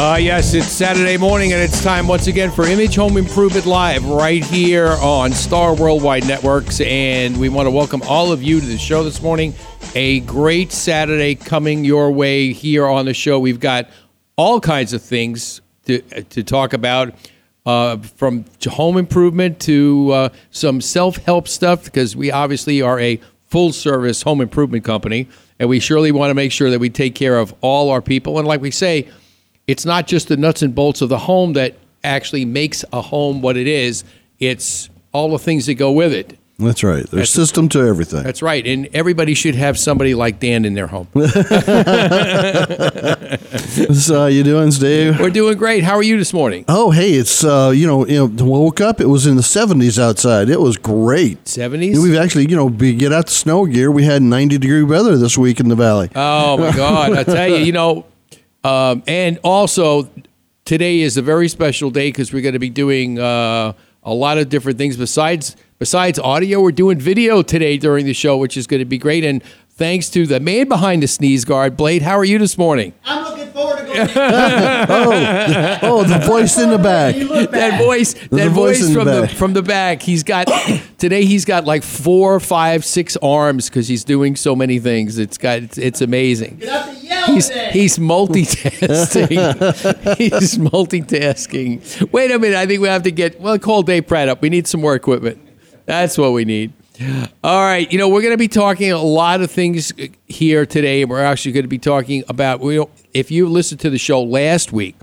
Uh, 0.00 0.14
yes, 0.14 0.54
it's 0.54 0.68
Saturday 0.68 1.16
morning, 1.16 1.52
and 1.52 1.60
it's 1.60 1.82
time 1.82 2.06
once 2.06 2.28
again 2.28 2.52
for 2.52 2.64
Image 2.68 2.94
Home 2.94 3.16
Improvement 3.16 3.66
Live 3.66 4.04
right 4.06 4.44
here 4.44 4.90
on 5.00 5.32
Star 5.32 5.74
Worldwide 5.74 6.24
Networks. 6.24 6.80
And 6.80 7.36
we 7.36 7.48
want 7.48 7.66
to 7.66 7.72
welcome 7.72 8.02
all 8.02 8.30
of 8.30 8.40
you 8.40 8.60
to 8.60 8.64
the 8.66 8.78
show 8.78 9.02
this 9.02 9.20
morning. 9.20 9.54
A 9.96 10.20
great 10.20 10.70
Saturday 10.70 11.34
coming 11.34 11.84
your 11.84 12.12
way 12.12 12.52
here 12.52 12.86
on 12.86 13.06
the 13.06 13.12
show. 13.12 13.40
We've 13.40 13.58
got 13.58 13.90
all 14.36 14.60
kinds 14.60 14.92
of 14.92 15.02
things 15.02 15.60
to, 15.86 15.98
to 16.00 16.44
talk 16.44 16.74
about. 16.74 17.12
Uh, 17.66 17.96
from 17.98 18.44
home 18.68 18.98
improvement 18.98 19.58
to 19.62 20.12
uh, 20.12 20.28
some 20.52 20.80
self 20.80 21.16
help 21.16 21.48
stuff, 21.48 21.84
because 21.84 22.14
we 22.14 22.30
obviously 22.30 22.80
are 22.80 23.00
a 23.00 23.20
full 23.48 23.72
service 23.72 24.22
home 24.22 24.40
improvement 24.40 24.84
company, 24.84 25.26
and 25.58 25.68
we 25.68 25.80
surely 25.80 26.12
want 26.12 26.30
to 26.30 26.34
make 26.34 26.52
sure 26.52 26.70
that 26.70 26.78
we 26.78 26.88
take 26.88 27.16
care 27.16 27.36
of 27.36 27.52
all 27.62 27.90
our 27.90 28.00
people. 28.00 28.38
And 28.38 28.46
like 28.46 28.60
we 28.60 28.70
say, 28.70 29.08
it's 29.68 29.84
not 29.84 30.08
just 30.08 30.26
the 30.26 30.36
nuts 30.36 30.62
and 30.62 30.74
bolts 30.74 31.00
of 31.02 31.08
the 31.08 31.18
home 31.18 31.52
that 31.52 31.76
actually 32.02 32.44
makes 32.44 32.84
a 32.92 33.00
home 33.00 33.40
what 33.42 33.56
it 33.56 33.68
is. 33.68 34.02
It's 34.40 34.88
all 35.12 35.30
the 35.30 35.38
things 35.38 35.66
that 35.66 35.74
go 35.74 35.92
with 35.92 36.12
it. 36.12 36.36
That's 36.58 36.82
right. 36.82 36.96
There's 36.96 37.10
That's- 37.10 37.30
system 37.30 37.68
to 37.68 37.82
everything. 37.82 38.24
That's 38.24 38.42
right. 38.42 38.66
And 38.66 38.88
everybody 38.92 39.34
should 39.34 39.54
have 39.54 39.78
somebody 39.78 40.16
like 40.16 40.40
Dan 40.40 40.64
in 40.64 40.74
their 40.74 40.88
home. 40.88 41.06
So, 43.92 44.20
how 44.20 44.26
you 44.26 44.42
doing, 44.42 44.70
Steve? 44.70 45.18
We're 45.20 45.30
doing 45.30 45.56
great. 45.56 45.84
How 45.84 45.94
are 45.94 46.02
you 46.02 46.18
this 46.18 46.32
morning? 46.32 46.64
Oh, 46.68 46.90
hey, 46.90 47.12
it's 47.12 47.44
uh, 47.44 47.72
you 47.74 47.86
know, 47.86 48.06
you 48.06 48.28
know, 48.28 48.44
woke 48.44 48.80
up. 48.80 49.00
It 49.00 49.06
was 49.06 49.26
in 49.26 49.36
the 49.36 49.42
70s 49.42 49.98
outside. 49.98 50.48
It 50.50 50.60
was 50.60 50.76
great. 50.76 51.42
70s? 51.44 52.02
We've 52.02 52.16
actually, 52.16 52.48
you 52.48 52.56
know, 52.56 52.66
we 52.66 52.94
get 52.94 53.12
out 53.12 53.26
the 53.26 53.32
snow 53.32 53.66
gear. 53.66 53.90
We 53.90 54.04
had 54.04 54.22
90 54.22 54.58
degree 54.58 54.82
weather 54.82 55.16
this 55.16 55.38
week 55.38 55.60
in 55.60 55.68
the 55.68 55.76
valley. 55.76 56.10
Oh 56.14 56.58
my 56.58 56.72
God! 56.72 57.12
I 57.12 57.24
tell 57.24 57.48
you, 57.48 57.56
you 57.56 57.72
know, 57.72 58.04
um, 58.64 59.02
and 59.06 59.38
also 59.44 60.08
today 60.64 61.00
is 61.00 61.16
a 61.16 61.22
very 61.22 61.48
special 61.48 61.90
day 61.90 62.08
because 62.08 62.32
we're 62.32 62.42
going 62.42 62.54
to 62.54 62.58
be 62.58 62.70
doing 62.70 63.18
uh, 63.18 63.72
a 64.02 64.12
lot 64.12 64.38
of 64.38 64.48
different 64.48 64.78
things 64.78 64.96
besides 64.96 65.56
besides 65.78 66.18
audio. 66.18 66.60
We're 66.60 66.72
doing 66.72 66.98
video 66.98 67.42
today 67.42 67.78
during 67.78 68.04
the 68.04 68.14
show, 68.14 68.36
which 68.36 68.56
is 68.56 68.66
going 68.66 68.80
to 68.80 68.84
be 68.84 68.98
great. 68.98 69.24
And 69.24 69.42
thanks 69.70 70.10
to 70.10 70.26
the 70.26 70.40
man 70.40 70.68
behind 70.68 71.02
the 71.02 71.08
sneeze 71.08 71.44
guard, 71.44 71.76
Blade. 71.76 72.02
How 72.02 72.18
are 72.18 72.24
you 72.24 72.38
this 72.38 72.58
morning? 72.58 72.92
I'm 73.04 73.24
looking 73.24 73.52
forward 73.52 73.78
to 73.78 73.82
going. 73.84 73.87
Oh, 74.16 75.78
oh, 75.82 76.04
the 76.04 76.18
voice 76.26 76.58
in 76.58 76.70
the 76.70 76.78
back. 76.78 77.14
That 77.50 77.80
voice 77.80 78.14
that 78.14 78.46
a 78.46 78.50
voice 78.50 78.80
voice 78.80 78.88
in 78.88 78.94
the 78.94 78.94
from 78.94 79.04
the, 79.06 79.22
back. 79.22 79.30
from 79.30 79.52
the 79.52 79.62
back. 79.62 80.02
He's 80.02 80.22
got 80.22 80.46
today 80.98 81.24
he's 81.24 81.44
got 81.44 81.64
like 81.64 81.82
four 81.82 82.40
five 82.40 82.84
six 82.84 83.16
arms 83.18 83.68
because 83.68 83.88
he's 83.88 84.04
doing 84.04 84.36
so 84.36 84.54
many 84.54 84.78
things. 84.78 85.18
It's 85.18 85.38
got 85.38 85.58
it's, 85.58 85.78
it's 85.78 86.00
amazing. 86.00 86.60
You 86.60 86.68
have 86.68 86.98
to 86.98 87.06
yell 87.06 87.26
he's 87.26 87.48
he's 87.50 87.98
multitasking. 87.98 89.38
He's 90.18 90.58
multitasking. 90.58 92.12
Wait 92.12 92.30
a 92.30 92.38
minute. 92.38 92.56
I 92.56 92.66
think 92.66 92.80
we 92.80 92.88
have 92.88 93.02
to 93.04 93.10
get 93.10 93.40
well 93.40 93.58
call 93.58 93.82
dave 93.82 94.06
pratt 94.06 94.28
up. 94.28 94.42
We 94.42 94.48
need 94.48 94.66
some 94.66 94.80
more 94.80 94.94
equipment. 94.94 95.40
That's 95.86 96.18
what 96.18 96.32
we 96.32 96.44
need. 96.44 96.72
All 97.44 97.60
right, 97.60 97.90
you 97.92 97.98
know 97.98 98.08
we're 98.08 98.22
going 98.22 98.34
to 98.34 98.38
be 98.38 98.48
talking 98.48 98.90
a 98.90 98.98
lot 98.98 99.40
of 99.40 99.50
things 99.50 99.92
uh, 99.92 100.06
here 100.26 100.66
today. 100.66 101.04
We're 101.04 101.22
actually 101.22 101.52
going 101.52 101.64
to 101.64 101.68
be 101.68 101.78
talking 101.78 102.24
about. 102.28 102.58
We, 102.58 102.84
if 103.14 103.30
you 103.30 103.48
listened 103.48 103.80
to 103.80 103.90
the 103.90 103.98
show 103.98 104.22
last 104.22 104.72
week, 104.72 104.96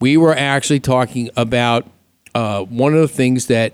we 0.00 0.16
were 0.16 0.34
actually 0.34 0.80
talking 0.80 1.30
about 1.36 1.86
uh, 2.34 2.62
one 2.64 2.92
of 2.94 3.00
the 3.00 3.08
things 3.08 3.46
that 3.46 3.72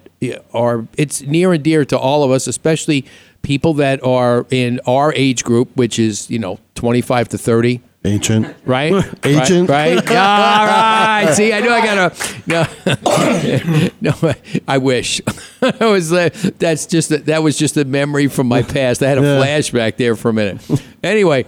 are 0.55 0.87
it's 0.97 1.21
near 1.23 1.53
and 1.53 1.63
dear 1.65 1.85
to 1.87 1.99
all 1.99 2.23
of 2.23 2.31
us, 2.31 2.47
especially 2.47 3.05
people 3.43 3.75
that 3.75 4.03
are 4.05 4.47
in 4.51 4.81
our 4.87 5.13
age 5.15 5.43
group, 5.43 5.69
which 5.77 5.99
is 5.99 6.31
you 6.31 6.39
know 6.39 6.59
twenty 6.75 7.01
five 7.01 7.29
to 7.31 7.39
thirty. 7.39 7.81
Ancient. 8.05 8.57
Right, 8.65 8.93
Ancient, 9.25 9.69
right? 9.69 9.95
right? 9.95 10.09
All 10.11 10.67
right. 10.67 11.33
See, 11.35 11.53
I 11.53 11.61
knew 11.61 11.71
I 11.71 11.85
gotta. 11.87 12.35
No, 12.49 13.89
no, 14.01 14.33
I 14.67 14.79
wish. 14.79 15.21
I 15.63 15.87
was. 15.87 16.13
Uh, 16.13 16.31
that's 16.59 16.87
just 16.87 17.13
a, 17.13 17.19
that 17.19 17.45
was 17.45 17.57
just 17.57 17.77
a 17.77 17.85
memory 17.85 18.27
from 18.27 18.49
my 18.49 18.63
past. 18.63 19.03
I 19.05 19.09
had 19.09 19.19
a 19.19 19.23
Yeah. 19.23 19.41
flashback 19.45 19.99
there 19.99 20.17
for 20.17 20.31
a 20.31 20.33
minute. 20.33 20.61
Anyway, 21.05 21.47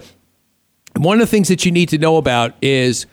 one 0.97 1.15
of 1.15 1.27
the 1.27 1.31
things 1.31 1.47
that 1.49 1.65
you 1.65 1.71
need 1.71 1.89
to 1.89 1.97
know 1.97 2.17
about 2.17 2.53
is 2.61 3.05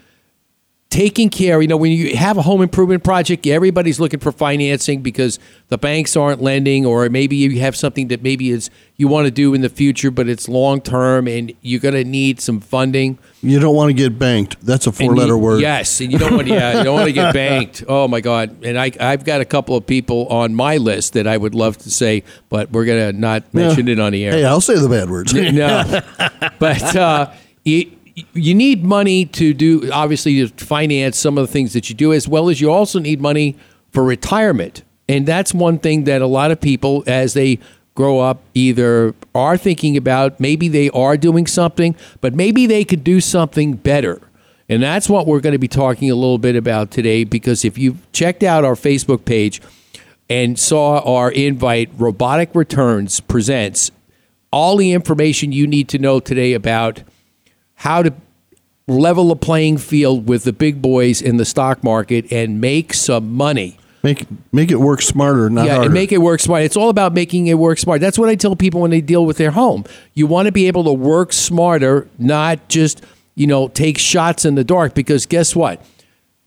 taking 0.93 1.31
care. 1.31 1.63
You 1.63 1.69
know, 1.69 1.79
when 1.79 1.91
you 1.91 2.15
have 2.17 2.37
a 2.37 2.43
home 2.43 2.61
improvement 2.61 3.03
project, 3.03 3.47
everybody's 3.47 3.99
looking 3.99 4.21
for 4.21 4.31
financing 4.31 5.01
because 5.01 5.39
the 5.69 5.79
banks 5.79 6.17
aren't 6.17 6.43
lending, 6.43 6.85
or 6.85 7.09
maybe 7.09 7.35
you 7.35 7.61
have 7.61 7.75
something 7.75 8.09
that 8.09 8.23
maybe 8.23 8.51
is 8.51 8.69
you 8.99 9.09
want 9.09 9.25
to 9.25 9.31
do 9.31 9.55
in 9.55 9.63
the 9.63 9.71
future, 9.71 10.11
but 10.11 10.29
it's 10.29 10.51
long 10.51 10.83
term, 10.83 11.27
and 11.27 11.53
you're 11.63 11.81
going 11.81 11.95
to 11.95 12.05
need 12.05 12.41
some 12.41 12.61
funding. 12.61 13.19
You 13.41 13.59
don't 13.59 13.75
want 13.75 13.89
to 13.89 13.95
get 13.95 14.19
banked. 14.19 14.61
That's 14.61 14.87
a 14.87 14.93
four 14.93 15.17
letter 15.17 15.37
word. 15.37 15.63
Yes, 15.63 15.99
and 16.03 16.13
you 16.13 16.19
don't 16.19 16.37
want 16.37 16.47
to. 16.49 16.55
Yeah, 16.55 16.79
you 16.79 16.85
don't 16.85 16.95
want 16.95 17.07
to 17.07 17.13
get 17.13 17.33
banked. 17.35 17.85
Oh 17.89 18.07
my 18.07 18.21
God! 18.21 18.63
And 18.63 18.79
I, 18.79 18.93
I've 19.01 19.25
got 19.25 19.41
a 19.41 19.47
couple 19.47 19.77
of 19.77 19.87
people 19.87 20.27
on 20.29 20.55
my 20.55 20.77
list 20.77 21.15
that 21.15 21.27
I 21.27 21.39
would 21.39 21.55
love 21.55 21.79
to 21.79 21.91
say, 21.91 22.23
but 22.51 22.71
we're 22.71 22.85
gonna 22.85 23.13
not 23.13 23.53
mention 23.55 23.89
it 23.89 23.99
on 23.99 24.13
the 24.13 24.27
air. 24.27 24.33
Hey, 24.33 24.45
I'll 24.45 24.61
say 24.61 24.79
the 24.79 24.91
bad 24.91 25.09
words. 25.09 25.33
no, 25.35 26.03
but 26.59 26.95
uh, 26.95 27.33
you, 27.65 27.91
you 28.35 28.55
need 28.55 28.85
money 28.85 29.25
to 29.27 29.55
do 29.55 29.91
obviously 29.93 30.47
to 30.47 30.65
finance 30.65 31.19
some 31.19 31.39
of 31.39 31.47
the 31.47 31.53
things 31.53 31.73
that 31.73 31.89
you 31.89 31.95
do, 31.95 32.13
as 32.13 32.29
well 32.29 32.49
as 32.49 32.61
you 32.61 32.71
also 32.71 32.99
need 32.99 33.21
money 33.21 33.57
for 33.91 34.05
retirement, 34.05 34.83
and 35.09 35.27
that's 35.27 35.53
one 35.53 35.79
thing 35.79 36.05
that 36.05 36.23
a 36.23 36.27
lot 36.27 36.51
of 36.51 36.61
people, 36.61 37.05
as 37.07 37.35
they 37.35 37.59
grow 37.95 38.21
up, 38.21 38.41
either 38.55 39.15
are 39.35 39.57
thinking 39.57 39.97
about. 39.97 40.41
Maybe 40.41 40.69
they 40.69 40.91
are 40.91 41.17
doing 41.17 41.47
something, 41.47 41.95
but 42.21 42.35
maybe 42.35 42.67
they 42.67 42.85
could 42.85 43.05
do 43.05 43.21
something 43.21 43.75
better. 43.75 44.21
And 44.69 44.83
that's 44.83 45.09
what 45.09 45.27
we're 45.27 45.41
going 45.41 45.53
to 45.53 45.59
be 45.59 45.69
talking 45.69 46.11
a 46.11 46.15
little 46.15 46.39
bit 46.39 46.57
about 46.57 46.91
today. 46.91 47.25
Because 47.25 47.65
if 47.65 47.77
you've 47.77 48.11
checked 48.13 48.43
out 48.43 48.65
our 48.65 48.75
Facebook 48.75 49.25
page 49.25 49.61
and 50.31 50.59
saw 50.59 51.01
our 51.01 51.31
invite, 51.31 51.91
Robotic 51.99 52.55
Returns 52.55 53.21
presents 53.21 53.91
all 54.51 54.77
the 54.77 54.93
information 54.93 55.53
you 55.53 55.67
need 55.67 55.89
to 55.89 55.99
know 55.99 56.21
today 56.21 56.55
about 56.55 57.03
how 57.83 58.01
to 58.01 58.13
level 58.87 59.27
the 59.29 59.35
playing 59.35 59.77
field 59.77 60.29
with 60.29 60.45
the 60.45 60.53
big 60.53 60.81
boys 60.81 61.21
in 61.21 61.37
the 61.37 61.45
stock 61.45 61.83
market 61.83 62.33
and 62.33 62.61
make 62.61 62.95
some 62.95 63.33
money. 63.33 63.77
Make 64.05 64.27
make 64.53 64.71
it 64.71 64.77
work 64.81 65.03
smarter, 65.03 65.51
not 65.51 65.67
yeah, 65.67 65.73
harder. 65.75 65.87
and 65.87 65.95
make 65.95 66.13
it 66.13 66.19
work 66.19 66.39
smart. 66.39 66.63
It's 66.63 66.77
all 66.77 66.91
about 66.91 67.13
making 67.13 67.49
it 67.49 67.55
work 67.55 67.79
smart. 67.79 68.01
That's 68.01 68.17
what 68.17 68.29
I 68.29 68.37
tell 68.37 68.55
people 68.55 68.81
when 68.81 68.93
they 68.93 69.01
deal 69.01 69.27
with 69.27 69.37
their 69.37 69.51
home. 69.51 69.85
You 70.15 70.29
want 70.29 70.47
to 70.47 70.53
be 70.53 70.69
able 70.69 70.85
to 70.85 70.93
work 70.93 71.33
smarter, 71.33 72.09
not 72.19 72.69
just 72.69 73.05
you 73.35 73.49
know 73.49 73.67
take 73.67 73.99
shots 73.99 74.45
in 74.45 74.55
the 74.55 74.65
dark. 74.65 74.95
Because 74.95 75.27
guess 75.27 75.55
what? 75.57 75.85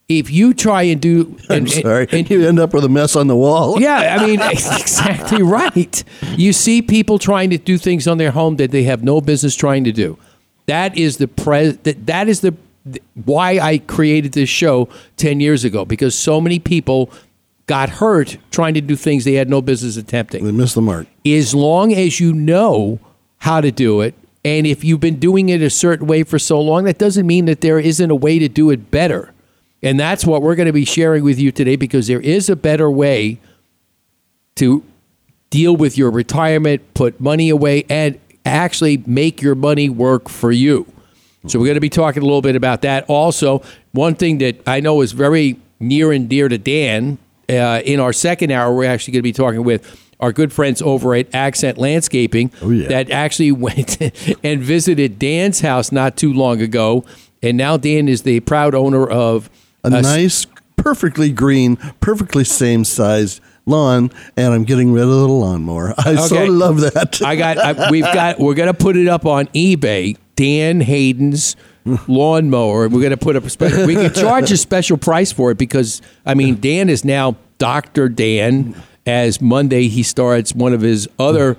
If 0.07 0.29
you 0.31 0.53
try 0.53 0.83
and 0.83 1.01
do, 1.01 1.37
I'm 1.49 1.57
and, 1.63 1.71
sorry. 1.71 2.07
and- 2.11 2.29
you 2.29 2.47
end 2.47 2.59
up 2.59 2.73
with 2.73 2.85
a 2.85 2.89
mess 2.89 3.15
on 3.17 3.27
the 3.27 3.35
wall. 3.35 3.81
yeah, 3.81 4.17
I 4.19 4.25
mean, 4.25 4.39
exactly 4.51 5.43
right. 5.43 6.01
You 6.37 6.53
see 6.53 6.81
people 6.81 7.19
trying 7.19 7.49
to 7.49 7.57
do 7.57 7.77
things 7.77 8.07
on 8.07 8.19
their 8.19 8.31
home 8.31 8.55
that 8.57 8.71
they 8.71 8.83
have 8.83 9.03
no 9.03 9.19
business 9.19 9.53
trying 9.55 9.83
to 9.85 9.91
do. 9.91 10.17
That 10.67 10.97
is 10.97 11.17
the 11.17 11.27
pre- 11.27 11.71
that, 11.71 12.05
that 12.07 12.27
is 12.27 12.41
the 12.41 12.55
th- 12.91 13.03
why 13.25 13.59
I 13.59 13.77
created 13.79 14.33
this 14.33 14.49
show 14.49 14.89
10 15.17 15.39
years 15.39 15.63
ago 15.63 15.85
because 15.85 16.17
so 16.17 16.41
many 16.41 16.59
people 16.59 17.11
got 17.67 17.89
hurt 17.89 18.37
trying 18.51 18.73
to 18.75 18.81
do 18.81 18.95
things 18.95 19.25
they 19.25 19.33
had 19.33 19.49
no 19.49 19.61
business 19.61 19.97
attempting 19.97 20.43
They 20.45 20.51
missed 20.51 20.75
the 20.75 20.81
mark. 20.81 21.07
as 21.25 21.55
long 21.55 21.93
as 21.93 22.19
you 22.19 22.31
know 22.33 22.99
how 23.37 23.59
to 23.61 23.71
do 23.71 24.01
it 24.01 24.13
and 24.43 24.67
if 24.67 24.83
you've 24.83 24.99
been 24.99 25.19
doing 25.19 25.49
it 25.49 25.61
a 25.63 25.69
certain 25.71 26.05
way 26.05 26.21
for 26.23 26.37
so 26.37 26.61
long 26.61 26.83
that 26.83 26.99
doesn't 26.99 27.25
mean 27.25 27.45
that 27.45 27.61
there 27.61 27.79
isn't 27.79 28.11
a 28.11 28.15
way 28.15 28.37
to 28.37 28.47
do 28.47 28.69
it 28.69 28.91
better 28.91 29.31
and 29.81 29.99
that's 29.99 30.25
what 30.25 30.43
we're 30.43 30.53
going 30.55 30.67
to 30.67 30.73
be 30.73 30.85
sharing 30.85 31.23
with 31.23 31.39
you 31.39 31.51
today 31.51 31.75
because 31.75 32.05
there 32.05 32.21
is 32.21 32.49
a 32.49 32.55
better 32.55 32.89
way 32.89 33.39
to 34.55 34.83
deal 35.49 35.75
with 35.75 35.97
your 35.97 36.11
retirement 36.11 36.81
put 36.93 37.19
money 37.19 37.49
away 37.49 37.83
and 37.89 38.19
actually 38.45 38.97
make 39.05 39.41
your 39.41 39.55
money 39.55 39.89
work 39.89 40.29
for 40.29 40.51
you 40.51 40.85
so 41.47 41.59
we're 41.59 41.65
going 41.65 41.75
to 41.75 41.81
be 41.81 41.89
talking 41.89 42.23
a 42.23 42.25
little 42.25 42.41
bit 42.41 42.55
about 42.55 42.81
that 42.83 43.03
also 43.07 43.61
one 43.91 44.15
thing 44.15 44.37
that 44.39 44.55
i 44.67 44.79
know 44.79 45.01
is 45.01 45.11
very 45.11 45.57
near 45.79 46.11
and 46.11 46.29
dear 46.29 46.47
to 46.47 46.57
dan 46.57 47.17
uh, 47.49 47.81
in 47.85 47.99
our 47.99 48.13
second 48.13 48.51
hour 48.51 48.73
we're 48.75 48.89
actually 48.89 49.11
going 49.11 49.19
to 49.19 49.23
be 49.23 49.33
talking 49.33 49.63
with 49.63 50.01
our 50.21 50.31
good 50.31 50.53
friends 50.53 50.81
over 50.81 51.13
at 51.13 51.27
Accent 51.35 51.77
Landscaping 51.77 52.49
Oh, 52.61 52.69
yeah. 52.69 52.87
that 52.87 53.11
actually 53.11 53.51
went 53.67 53.99
and 54.43 54.61
visited 54.61 55.19
Dan's 55.19 55.59
house 55.59 55.91
not 55.91 56.15
too 56.15 56.31
long 56.31 56.61
ago. 56.61 57.03
And 57.43 57.57
now 57.57 57.75
Dan 57.75 58.07
is 58.07 58.21
the 58.23 58.39
proud 58.39 58.73
owner 58.73 59.05
of 59.05 59.49
A 59.83 59.89
nice, 59.89 60.47
perfectly 60.77 61.33
green, 61.33 61.75
perfectly 61.99 62.45
same 62.45 62.85
sized 62.85 63.41
lawn, 63.65 64.11
and 64.37 64.53
I'm 64.53 64.63
getting 64.63 64.91
rid 64.93 65.03
of 65.03 65.09
the 65.09 65.27
lawnmower. 65.27 65.93
I 65.97 66.15
so 66.15 66.45
love 66.45 66.81
that. 66.81 67.21
I 67.23 67.35
got. 67.35 67.57
I, 67.57 67.89
we've 67.89 68.03
got. 68.03 68.39
We're 68.39 68.53
gonna 68.55 68.73
put 68.73 68.97
it 68.97 69.07
up 69.07 69.25
on 69.25 69.47
eBay. 69.47 70.17
Dan 70.35 70.81
Hayden's 70.81 71.55
lawnmower. 72.07 72.89
We're 72.89 73.01
gonna 73.03 73.17
put 73.17 73.35
up 73.35 73.43
a 73.45 73.49
special. 73.49 73.85
We 73.85 73.95
can 73.95 74.13
charge 74.13 74.51
a 74.51 74.57
special 74.57 74.97
price 74.97 75.31
for 75.31 75.51
it 75.51 75.57
because 75.57 76.01
I 76.25 76.33
mean 76.33 76.55
Dan 76.59 76.89
is 76.89 77.05
now 77.05 77.37
Doctor 77.57 78.09
Dan. 78.09 78.75
As 79.07 79.39
Monday 79.39 79.87
he 79.87 80.01
starts 80.01 80.55
one 80.55 80.73
of 80.73 80.81
his 80.81 81.07
other 81.19 81.57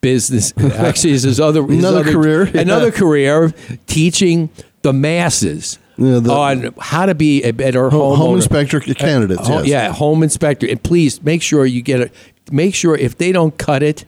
business. 0.00 0.54
Actually, 0.56 1.12
is 1.12 1.24
his 1.24 1.38
other 1.38 1.62
his 1.66 1.78
Another 1.80 2.00
other- 2.00 2.12
career, 2.12 2.46
yeah. 2.48 2.62
Another 2.62 2.90
career 2.90 3.52
teaching 3.86 4.48
the 4.80 4.94
masses 4.94 5.78
The- 5.98 6.30
on 6.30 6.74
how 6.78 7.06
to 7.06 7.14
be 7.14 7.42
a 7.42 7.52
better 7.52 7.88
home, 7.90 8.18
homeowner. 8.18 8.36
inspector 8.36 8.82
uh, 8.86 8.94
candidates. 8.94 9.42
Oh, 9.44 9.58
yes. 9.58 9.66
yeah, 9.66 9.92
home 9.92 10.22
inspector. 10.22 10.66
And 10.68 10.82
please 10.82 11.22
make 11.22 11.42
sure 11.42 11.64
you 11.64 11.82
get 11.82 12.00
it. 12.00 12.12
Make 12.50 12.74
sure 12.74 12.94
if 12.96 13.16
they 13.18 13.32
don't 13.32 13.56
cut 13.56 13.82
it, 13.82 14.04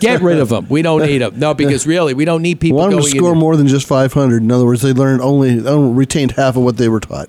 get 0.00 0.20
rid 0.22 0.38
of 0.38 0.48
them. 0.50 0.66
We 0.68 0.82
don't 0.82 1.02
need 1.02 1.18
them. 1.18 1.38
No, 1.38 1.54
because 1.54 1.86
really, 1.86 2.14
we 2.14 2.24
don't 2.24 2.42
need 2.42 2.60
people 2.60 2.78
Want 2.78 2.92
them 2.92 3.00
to 3.02 3.08
score 3.08 3.32
in. 3.32 3.38
more 3.38 3.56
than 3.56 3.66
just 3.66 3.86
500. 3.86 4.42
In 4.42 4.50
other 4.52 4.64
words, 4.64 4.82
they 4.82 4.92
learned 4.92 5.22
only, 5.22 5.58
retained 5.94 6.32
half 6.32 6.56
of 6.56 6.62
what 6.62 6.76
they 6.76 6.88
were 6.88 7.00
taught. 7.00 7.28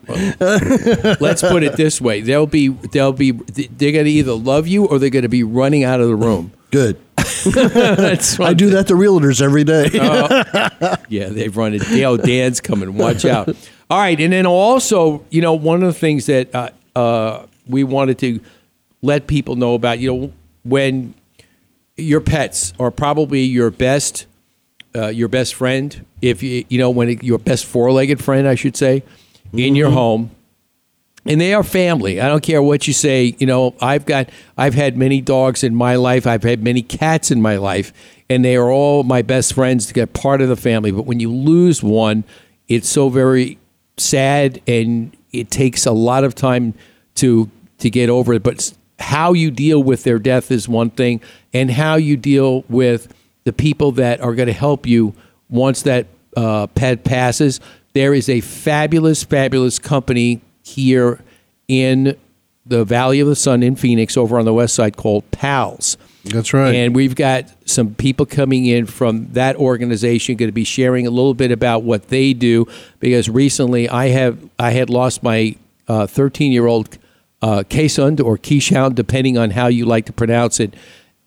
Let's 1.22 1.42
put 1.42 1.64
it 1.64 1.76
this 1.78 2.00
way: 2.02 2.22
they'll 2.22 2.46
be, 2.46 2.68
they'll 2.68 3.14
be, 3.14 3.32
they're 3.32 3.92
going 3.92 4.06
to 4.06 4.12
either 4.12 4.34
love 4.34 4.68
you 4.68 4.86
or 4.86 5.00
they're 5.00 5.10
going 5.10 5.24
to 5.24 5.30
be 5.30 5.44
running 5.44 5.84
out 5.84 6.00
of 6.02 6.08
the 6.08 6.16
room. 6.16 6.52
Good. 6.72 6.98
That's 7.46 8.40
I 8.40 8.54
do 8.54 8.70
that 8.72 8.88
to 8.88 8.94
realtors 8.94 9.42
every 9.42 9.64
day. 9.64 9.90
Yeah, 11.10 11.30
they've 11.30 11.56
run 11.56 11.74
it. 11.74 11.88
Yo, 11.90 12.18
Dan's 12.18 12.62
coming. 12.62 12.98
Watch 12.98 13.26
out. 13.26 13.50
All 13.90 14.00
right, 14.00 14.20
and 14.20 14.34
then 14.34 14.46
also, 14.46 15.24
you 15.30 15.42
know, 15.42 15.54
one 15.54 15.84
of 15.84 15.94
the 15.94 16.00
things 16.00 16.26
that 16.26 16.54
uh, 16.56 16.70
uh, 16.96 17.46
we 17.68 17.84
wanted 17.84 18.18
to 18.20 18.40
let 19.02 19.28
people 19.28 19.56
know 19.56 19.74
about, 19.76 20.00
you 20.00 20.12
know, 20.12 20.34
when 20.64 21.14
your 21.98 22.22
pets 22.22 22.74
are 22.80 22.90
probably 22.90 23.42
your 23.42 23.70
best, 23.70 24.26
uh, 24.96 25.08
your 25.08 25.28
best 25.28 25.54
friend. 25.54 26.06
If 26.22 26.42
you, 26.42 26.66
you 26.70 26.80
know, 26.80 26.90
when 26.90 27.10
it, 27.10 27.24
your 27.24 27.38
best 27.38 27.66
four-legged 27.66 28.24
friend, 28.24 28.48
I 28.48 28.56
should 28.56 28.78
say, 28.78 29.04
in 29.52 29.76
your 29.76 29.92
home, 29.92 30.32
and 31.26 31.40
they 31.40 31.54
are 31.54 31.64
family. 31.64 32.20
I 32.20 32.28
don't 32.28 32.44
care 32.44 32.62
what 32.62 32.88
you 32.88 32.94
say. 32.94 33.36
You 33.40 33.48
know, 33.48 33.76
I've 33.80 34.06
got, 34.06 34.30
I've 34.58 34.74
had 34.74 34.98
many 34.98 35.22
dogs 35.22 35.64
in 35.64 35.74
my 35.74 35.96
life. 35.96 36.28
I've 36.28 36.44
had 36.44 36.64
many 36.64 36.82
cats 36.82 37.32
in 37.32 37.42
my 37.42 37.58
life, 37.58 37.94
and 38.30 38.44
they 38.44 38.56
are 38.56 38.70
all 38.70 39.04
my 39.04 39.22
best 39.22 39.54
friends 39.54 39.86
to 39.88 39.94
get 39.94 40.14
part 40.14 40.42
of 40.42 40.50
the 40.50 40.56
family. 40.56 40.92
But 40.92 41.06
when 41.06 41.20
you 41.20 41.32
lose 41.32 41.82
one, 41.82 42.24
it's 42.68 42.90
so 42.90 43.10
very 43.10 43.58
sad, 43.98 44.62
and 44.68 45.16
it 45.32 45.50
takes 45.50 45.86
a 45.86 45.92
lot 45.92 46.24
of 46.24 46.36
time 46.36 46.74
to 47.16 47.50
to 47.80 47.90
get 47.90 48.10
over 48.10 48.34
it. 48.34 48.44
But 48.44 48.74
how 49.00 49.34
you 49.34 49.52
deal 49.52 49.82
with 49.82 50.04
their 50.04 50.20
death 50.20 50.52
is 50.52 50.68
one 50.68 50.90
thing, 50.90 51.22
and 51.54 51.72
how 51.72 51.96
you 51.96 52.18
deal 52.18 52.64
with 52.70 53.14
the 53.46 53.54
people 53.54 53.92
that 53.94 54.22
are 54.22 54.36
going 54.36 54.48
to 54.48 54.54
help 54.54 54.86
you 54.86 55.14
once 55.50 55.84
that 55.84 56.08
uh, 56.36 56.68
pet 56.68 57.04
passes. 57.04 57.60
There 57.94 58.14
is 58.14 58.28
a 58.28 58.42
fabulous, 58.42 59.24
fabulous 59.24 59.78
company 59.80 60.42
here 60.64 61.22
in 61.68 62.18
the 62.66 62.84
Valley 62.84 63.20
of 63.20 63.28
the 63.28 63.36
Sun 63.36 63.62
in 63.62 63.76
Phoenix 63.76 64.18
over 64.18 64.40
on 64.40 64.46
the 64.46 64.54
west 64.54 64.74
side 64.74 64.98
called 64.98 65.30
PALS. 65.32 65.98
That's 66.26 66.54
right. 66.54 66.74
And 66.74 66.96
we've 66.96 67.16
got 67.16 67.46
some 67.70 67.96
people 67.96 68.26
coming 68.26 68.66
in 68.66 68.86
from 68.86 69.28
that 69.34 69.58
organization 69.58 70.38
going 70.38 70.48
to 70.48 70.54
be 70.54 70.64
sharing 70.64 71.06
a 71.06 71.10
little 71.10 71.34
bit 71.34 71.52
about 71.52 71.84
what 71.84 72.08
they 72.08 72.34
do 72.34 72.66
because 73.00 73.28
recently 73.30 73.90
I 73.90 74.08
have 74.08 74.40
I 74.58 74.72
had 74.72 74.90
lost 74.90 75.22
my 75.22 75.58
13 75.88 76.52
year 76.52 76.66
old 76.66 76.98
uh, 77.42 77.64
Kaysund 77.70 78.24
or 78.24 78.38
Keyshound, 78.38 78.96
depending 78.96 79.38
on 79.38 79.52
how 79.52 79.68
you 79.68 79.86
like 79.86 80.06
to 80.06 80.14
pronounce 80.14 80.62
it. 80.62 80.74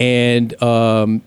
And 0.01 0.61
um, 0.63 1.23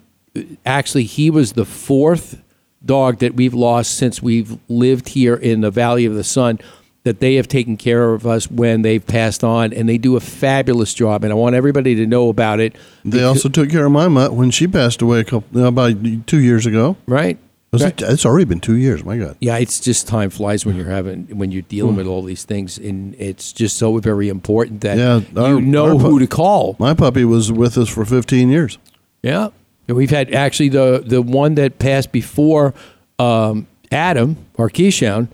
actually, 0.65 1.03
he 1.03 1.29
was 1.29 1.53
the 1.53 1.65
fourth 1.65 2.41
dog 2.83 3.19
that 3.19 3.35
we've 3.35 3.53
lost 3.53 3.97
since 3.97 4.21
we've 4.21 4.57
lived 4.67 5.09
here 5.09 5.35
in 5.35 5.61
the 5.61 5.69
Valley 5.69 6.05
of 6.05 6.15
the 6.15 6.23
Sun 6.23 6.59
that 7.03 7.19
they 7.21 7.35
have 7.35 7.47
taken 7.47 7.77
care 7.77 8.13
of 8.13 8.27
us 8.27 8.51
when 8.51 8.81
they've 8.81 9.05
passed 9.05 9.43
on, 9.43 9.71
and 9.73 9.87
they 9.87 9.97
do 9.97 10.15
a 10.15 10.19
fabulous 10.19 10.93
job. 10.93 11.23
And 11.23 11.31
I 11.31 11.35
want 11.35 11.55
everybody 11.55 11.95
to 11.95 12.05
know 12.05 12.29
about 12.29 12.59
it. 12.59 12.75
They 13.05 13.23
also 13.23 13.47
took 13.49 13.69
care 13.69 13.85
of 13.85 13.91
my 13.91 14.07
mutt 14.07 14.33
when 14.33 14.51
she 14.51 14.67
passed 14.67 15.01
away 15.01 15.19
a 15.21 15.23
couple 15.23 15.65
about 15.65 15.95
two 16.27 16.39
years 16.39 16.65
ago. 16.65 16.97
right? 17.07 17.37
Was 17.71 17.83
Right. 17.83 18.01
it? 18.01 18.09
It's 18.09 18.25
already 18.25 18.45
been 18.45 18.59
two 18.59 18.77
years. 18.77 19.05
My 19.05 19.15
God. 19.17 19.35
Yeah, 19.39 19.57
it's 19.57 19.79
just 19.79 20.07
time 20.07 20.31
flies 20.31 20.65
when 20.65 20.75
you're 20.75 20.89
having 20.89 21.27
when 21.37 21.51
you're 21.51 21.61
dealing 21.69 21.95
with 21.95 22.07
all 22.07 22.23
these 22.23 22.43
things, 22.43 22.79
and 22.79 23.15
it's 23.19 23.53
just 23.53 23.77
so 23.77 23.95
very 23.99 24.27
important 24.27 24.81
that 24.81 24.97
Yeah, 24.97 25.21
our- 25.39 25.49
you 25.53 25.61
know 25.61 25.99
pu- 25.99 26.09
who 26.09 26.19
to 26.19 26.25
call. 26.25 26.75
My 26.79 26.95
puppy 26.95 27.23
was 27.25 27.51
with 27.51 27.77
us 27.77 27.87
for 27.87 28.05
15 28.05 28.49
years. 28.49 28.79
Yeah, 29.21 29.49
and 29.87 29.95
we've 29.95 30.09
had 30.09 30.33
actually 30.33 30.69
the 30.69 31.03
the 31.05 31.21
one 31.21 31.53
that 31.55 31.77
passed 31.77 32.11
before 32.11 32.73
um, 33.19 33.67
Adam 33.91 34.37
or 34.57 34.69
Keyshown 34.71 35.27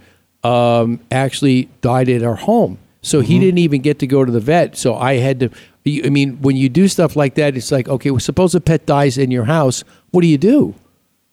um, 0.46 1.00
actually 1.12 1.70
died 1.82 2.10
at 2.10 2.22
our 2.24 2.36
home, 2.36 2.78
so 3.02 3.22
he 3.22 3.40
didn't 3.40 3.58
even 3.60 3.82
get 3.82 4.00
to 4.00 4.08
go 4.08 4.24
to 4.24 4.32
the 4.32 4.40
vet. 4.40 4.78
So 4.78 4.96
I 4.96 5.16
had 5.16 5.40
to. 5.40 5.50
I 5.88 6.10
mean, 6.10 6.42
when 6.42 6.56
you 6.56 6.68
do 6.70 6.88
stuff 6.88 7.16
like 7.16 7.36
that, 7.36 7.56
it's 7.58 7.72
like 7.72 7.88
okay, 7.88 8.12
well, 8.12 8.20
suppose 8.20 8.54
a 8.56 8.62
pet 8.62 8.86
dies 8.86 9.18
in 9.18 9.32
your 9.32 9.46
house. 9.46 9.84
What 10.12 10.22
do 10.22 10.28
you 10.28 10.38
do? 10.38 10.74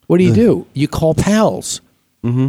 What 0.07 0.19
do 0.19 0.25
you 0.25 0.35
do? 0.35 0.67
You 0.75 0.89
call 0.89 1.15
pals, 1.15 1.81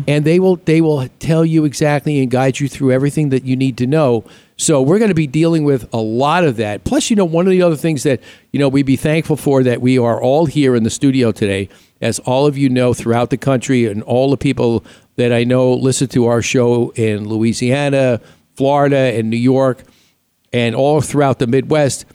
and 0.07 0.25
they 0.25 0.39
will 0.39 0.57
they 0.57 0.81
will 0.81 1.07
tell 1.19 1.45
you 1.45 1.65
exactly 1.65 2.21
and 2.21 2.29
guide 2.29 2.59
you 2.59 2.67
through 2.67 2.91
everything 2.91 3.29
that 3.29 3.43
you 3.45 3.55
need 3.55 3.77
to 3.77 3.87
know. 3.87 4.23
So 4.57 4.81
we're 4.81 4.99
going 4.99 5.09
to 5.09 5.15
be 5.15 5.27
dealing 5.27 5.63
with 5.63 5.91
a 5.93 5.97
lot 5.97 6.43
of 6.43 6.57
that. 6.57 6.83
Plus, 6.83 7.09
you 7.09 7.15
know, 7.15 7.25
one 7.25 7.47
of 7.47 7.51
the 7.51 7.61
other 7.61 7.75
things 7.75 8.03
that 8.03 8.21
you 8.51 8.59
know 8.59 8.69
we'd 8.69 8.85
be 8.85 8.97
thankful 8.97 9.35
for 9.37 9.63
that 9.63 9.81
we 9.81 9.97
are 9.97 10.21
all 10.21 10.45
here 10.45 10.75
in 10.75 10.83
the 10.83 10.89
studio 10.89 11.31
today, 11.31 11.69
as 12.01 12.19
all 12.19 12.45
of 12.45 12.57
you 12.57 12.69
know 12.69 12.93
throughout 12.93 13.29
the 13.29 13.37
country, 13.37 13.85
and 13.87 14.03
all 14.03 14.29
the 14.29 14.37
people 14.37 14.83
that 15.15 15.31
I 15.31 15.43
know 15.43 15.73
listen 15.73 16.07
to 16.09 16.25
our 16.25 16.41
show 16.41 16.91
in 16.91 17.27
Louisiana, 17.27 18.21
Florida, 18.55 19.13
and 19.17 19.29
New 19.29 19.37
York, 19.37 19.83
and 20.51 20.75
all 20.75 21.01
throughout 21.01 21.39
the 21.39 21.47
Midwest 21.47 22.05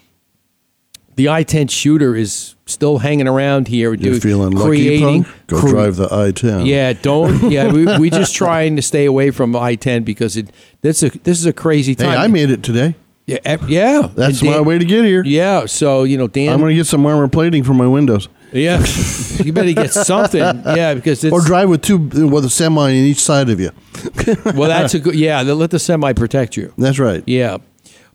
the 1.19 1.29
I-10 1.29 1.69
shooter 1.69 2.15
is 2.15 2.55
still 2.65 2.99
hanging 2.99 3.27
around 3.27 3.67
here. 3.67 3.97
Dude, 3.97 4.05
You're 4.05 4.21
feeling 4.21 4.53
lucky, 4.53 4.69
creating, 4.69 5.25
punk? 5.25 5.37
Go 5.49 5.61
cre- 5.61 5.69
drive 5.71 5.97
the 5.97 6.05
I-10. 6.05 6.65
Yeah, 6.65 6.93
don't. 6.93 7.51
Yeah, 7.51 7.73
we 7.73 7.99
we 7.99 8.09
just 8.09 8.37
trying 8.37 8.77
to 8.77 8.83
stay 8.83 9.05
away 9.05 9.33
from 9.33 9.57
I-10 9.57 10.05
because 10.05 10.37
it 10.37 10.51
this 10.81 11.03
a 11.03 11.11
this 11.11 11.41
is 11.41 11.47
a 11.47 11.53
crazy 11.53 11.97
time. 11.97 12.11
Hey. 12.11 12.17
I 12.17 12.29
made 12.29 12.51
it 12.51 12.63
today. 12.63 12.95
yeah, 13.27 13.39
eh, 13.45 13.57
yeah. 13.67 14.09
That's 14.15 14.41
And 14.43 14.51
my 14.51 14.61
way 14.61 14.79
to 14.79 14.85
get 14.85 15.05
here. 15.05 15.25
Yeah, 15.25 15.67
so 15.67 16.05
you 16.05 16.17
know, 16.17 16.29
Dan. 16.29 16.53
I'm 16.53 16.61
going 16.61 16.71
to 16.71 16.77
get 16.77 16.87
some 16.87 17.05
armor 17.05 17.27
plating 17.27 17.65
for 17.65 17.75
my 17.75 17.89
windows. 17.89 18.29
Yeah, 18.53 18.85
you 19.45 19.53
better 19.53 19.73
get 19.73 19.93
something. 19.93 20.41
Yeah, 20.41 20.95
because 20.95 21.25
it's 21.25 21.33
Or 21.33 21.41
drive 21.41 21.69
with 21.69 21.83
two 21.83 21.99
with 21.99 22.45
a 22.45 22.51
semi 22.51 22.83
on 22.83 22.91
each 22.91 23.21
side 23.21 23.49
of 23.51 23.61
you. 23.61 23.71
well. 24.45 24.69
That's 24.69 24.95
a 24.95 25.01
good. 25.01 25.15
Yeah, 25.15 25.43
let 25.43 25.71
the 25.71 25.79
semi 25.79 26.13
protect 26.13 26.57
you. 26.57 26.73
That's 26.79 26.99
right. 26.99 27.23
Yeah, 27.27 27.59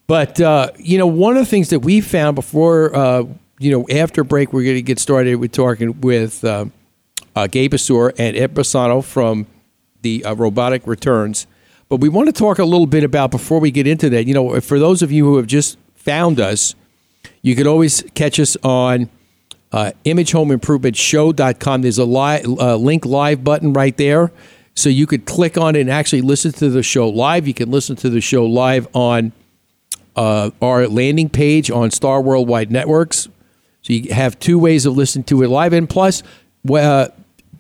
but 0.08 0.40
uh, 0.42 0.72
you 0.78 0.98
know, 0.98 1.08
one 1.08 1.38
of 1.38 1.44
the 1.44 1.50
things 1.50 1.70
that 1.70 1.80
we 1.80 2.02
found 2.02 2.36
before, 2.36 2.96
uh, 2.96 3.24
you 3.60 3.72
know, 3.72 3.88
after 3.90 4.24
break, 4.24 4.54
we're 4.54 4.64
going 4.64 4.76
to 4.76 4.82
get 4.82 5.00
started 5.00 5.36
with 5.36 5.52
talking 5.52 6.00
with 6.02 6.44
uh, 6.44 6.66
uh, 7.36 7.48
Gabe 7.48 7.74
Basur 7.74 8.14
and 8.18 8.36
Ed 8.36 8.54
Bassano 8.54 9.04
from 9.04 9.48
the 10.02 10.24
uh, 10.26 10.36
Robotic 10.36 10.86
Returns. 10.86 11.48
But 11.90 11.98
we 11.98 12.10
want 12.10 12.28
to 12.28 12.34
talk 12.34 12.60
a 12.60 12.66
little 12.66 12.88
bit 12.88 13.04
about 13.04 13.32
before 13.32 13.60
we 13.60 13.72
get 13.72 13.88
into 13.88 14.10
that. 14.10 14.26
You 14.26 14.34
know, 14.34 14.60
for 14.62 14.80
those 14.80 15.02
of 15.02 15.12
you 15.12 15.26
who 15.26 15.38
have 15.38 15.48
just 15.48 15.78
found 15.96 16.40
us, 16.40 16.76
you 17.42 17.56
can 17.56 17.68
always 17.68 18.04
catch 18.16 18.40
us 18.40 18.58
on 18.64 19.10
uh, 19.74 19.92
imagehomeimprovement.show.com. 20.06 21.82
There's 21.82 21.98
a 21.98 22.06
li- 22.06 22.44
uh, 22.44 22.76
link 22.78 23.06
live 23.06 23.44
button 23.44 23.74
right 23.74 23.98
there. 23.98 24.32
So 24.76 24.90
you 24.90 25.06
could 25.06 25.26
click 25.26 25.58
on 25.58 25.76
it 25.76 25.82
and 25.82 25.90
actually 25.90 26.22
listen 26.22 26.52
to 26.54 26.70
the 26.70 26.84
show 26.84 27.10
live. 27.10 27.48
You 27.48 27.54
can 27.54 27.70
listen 27.72 27.96
to 27.98 28.10
the 28.10 28.22
show 28.22 28.46
live 28.46 28.88
on 28.96 29.34
uh, 30.16 30.52
our 30.62 30.88
landing 30.88 31.30
page 31.30 31.70
on 31.70 31.92
Star 31.92 32.22
Worldwide 32.22 32.72
Networks. 32.72 33.28
So 33.82 33.94
you 33.94 34.14
have 34.14 34.40
two 34.40 34.58
ways 34.58 34.86
of 34.86 34.96
listening 34.96 35.26
to 35.26 35.44
it 35.44 35.50
live. 35.50 35.74
And 35.74 35.90
plus, 35.90 36.24
uh, 36.72 37.08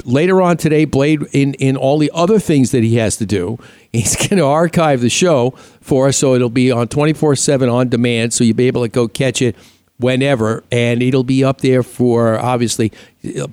later 0.05 0.41
on 0.41 0.57
today, 0.57 0.85
Blade, 0.85 1.23
in, 1.33 1.55
in 1.55 1.75
all 1.75 1.97
the 1.97 2.11
other 2.13 2.39
things 2.39 2.71
that 2.71 2.83
he 2.83 2.95
has 2.97 3.17
to 3.17 3.25
do, 3.25 3.59
he's 3.91 4.15
going 4.15 4.37
to 4.37 4.45
archive 4.45 5.01
the 5.01 5.09
show 5.09 5.51
for 5.81 6.07
us. 6.07 6.17
So 6.17 6.35
it'll 6.35 6.49
be 6.49 6.71
on 6.71 6.87
24 6.87 7.35
7 7.35 7.69
on 7.69 7.89
demand. 7.89 8.33
So 8.33 8.43
you'll 8.43 8.55
be 8.55 8.67
able 8.67 8.83
to 8.83 8.89
go 8.89 9.07
catch 9.07 9.41
it 9.41 9.55
whenever. 10.03 10.63
And 10.71 11.01
it'll 11.01 11.23
be 11.23 11.43
up 11.43 11.61
there 11.61 11.81
for, 11.81 12.37
obviously, 12.37 12.91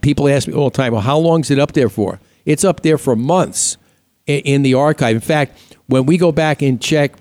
people 0.03 0.29
ask 0.29 0.47
me 0.49 0.55
all 0.55 0.69
the 0.71 0.77
time, 0.77 0.93
well, 0.93 1.01
how 1.03 1.19
long 1.19 1.41
is 1.41 1.51
it 1.51 1.59
up 1.59 1.73
there 1.73 1.89
for? 1.89 2.21
It's 2.45 2.65
up 2.65 2.83
there 2.83 2.99
for 2.99 3.17
months 3.17 3.77
i- 4.29 4.43
in 4.45 4.63
the 4.63 4.75
archive. 4.75 5.15
In 5.15 5.21
fact, 5.23 5.59
when 5.87 6.05
we 6.07 6.19
go 6.19 6.33
back 6.33 6.61
and 6.63 6.81
check 6.81 7.13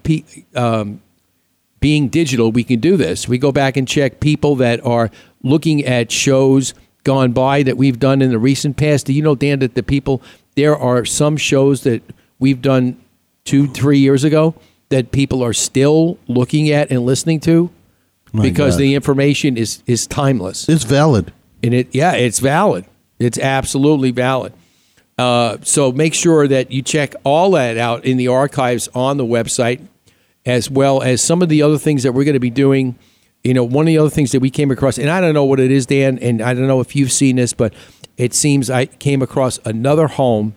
um, 0.55 1.01
being 1.79 2.09
digital, 2.09 2.51
we 2.51 2.63
can 2.63 2.79
do 2.79 2.98
this. 2.98 3.27
We 3.27 3.38
go 3.38 3.51
back 3.51 3.77
and 3.77 3.88
check 3.88 4.19
people 4.19 4.55
that 4.57 4.83
are 4.86 5.09
looking 5.43 5.86
at 5.86 6.12
shows 6.12 6.74
gone 7.05 7.31
by 7.31 7.63
that 7.63 7.77
we've 7.77 8.00
done 8.00 8.21
in 8.21 8.29
the 8.31 8.38
recent 8.39 8.75
past. 8.77 9.05
Do 9.05 9.13
you 9.13 9.21
know, 9.21 9.36
Dan, 9.36 9.59
that 9.59 9.75
the 9.75 9.83
people 9.83 10.21
there 10.55 10.75
are 10.75 11.05
some 11.05 11.38
shows 11.38 11.83
that 11.83 12.01
we've 12.39 12.62
done 12.62 12.98
two, 13.45 13.67
three 13.67 14.00
years 14.00 14.24
ago 14.25 14.53
that 14.89 15.12
people 15.12 15.41
are 15.43 15.53
still 15.53 16.17
looking 16.27 16.69
at 16.69 16.91
and 16.91 17.05
listening 17.05 17.39
to 17.41 17.69
because 18.33 18.75
God. 18.75 18.81
the 18.81 18.95
information 18.95 19.57
is 19.57 19.83
is 19.86 20.05
timeless 20.07 20.67
It's 20.69 20.83
valid. 20.83 21.31
and 21.63 21.74
it 21.74 21.88
yeah 21.93 22.13
it's 22.13 22.39
valid 22.39 22.86
it's 23.19 23.38
absolutely 23.38 24.12
valid 24.12 24.53
uh, 25.17 25.57
so 25.63 25.91
make 25.91 26.13
sure 26.13 26.48
that 26.48 26.71
you 26.71 26.81
check 26.81 27.13
all 27.25 27.51
that 27.51 27.77
out 27.77 28.05
in 28.05 28.15
the 28.17 28.29
archives 28.29 28.88
on 28.95 29.17
the 29.17 29.25
website 29.25 29.86
as 30.45 30.69
well 30.71 31.01
as 31.01 31.21
some 31.21 31.41
of 31.41 31.50
the 31.50 31.62
other 31.62 31.77
things 31.77 32.03
that 32.03 32.13
we're 32.13 32.24
going 32.24 32.33
to 32.36 32.39
be 32.39 32.50
doing 32.50 32.95
you 33.43 33.53
know 33.53 33.63
one 33.63 33.83
of 33.83 33.88
the 33.88 33.98
other 33.98 34.09
things 34.09 34.31
that 34.31 34.39
we 34.39 34.50
came 34.50 34.71
across 34.71 34.98
and 34.98 35.09
i 35.09 35.19
don't 35.19 35.33
know 35.33 35.43
what 35.45 35.59
it 35.59 35.71
is 35.71 35.86
dan 35.86 36.17
and 36.19 36.41
i 36.41 36.53
don't 36.53 36.67
know 36.67 36.79
if 36.79 36.95
you've 36.95 37.12
seen 37.12 37.36
this 37.36 37.51
but 37.53 37.74
it 38.17 38.33
seems 38.33 38.69
i 38.69 38.86
came 38.86 39.21
across 39.21 39.59
another 39.65 40.07
home 40.07 40.53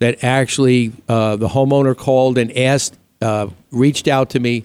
that 0.00 0.24
actually 0.24 0.92
uh, 1.08 1.36
the 1.36 1.48
homeowner 1.48 1.96
called 1.96 2.38
and 2.38 2.56
asked 2.56 2.96
uh, 3.20 3.46
reached 3.70 4.08
out 4.08 4.30
to 4.30 4.40
me 4.40 4.64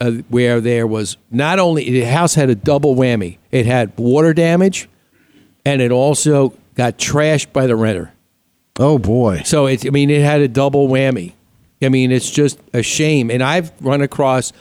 uh, 0.00 0.10
where 0.28 0.60
there 0.60 0.86
was 0.86 1.16
not 1.30 1.58
only 1.58 1.90
the 1.90 2.02
house 2.02 2.34
had 2.34 2.50
a 2.50 2.54
double 2.54 2.94
whammy. 2.94 3.38
It 3.50 3.66
had 3.66 3.92
water 3.96 4.32
damage 4.32 4.88
and 5.64 5.82
it 5.82 5.90
also 5.90 6.54
got 6.74 6.98
trashed 6.98 7.52
by 7.52 7.66
the 7.66 7.76
renter. 7.76 8.12
Oh 8.78 8.98
boy. 8.98 9.42
so 9.44 9.66
it's 9.66 9.84
i 9.84 9.90
mean 9.90 10.08
it 10.10 10.22
had 10.22 10.40
a 10.40 10.48
double 10.48 10.88
whammy. 10.88 11.32
I 11.82 11.88
mean 11.88 12.12
it's 12.12 12.30
just 12.30 12.60
a 12.72 12.82
shame. 12.82 13.30
And 13.30 13.42
i've 13.42 13.72
run 13.80 14.00
across 14.02 14.52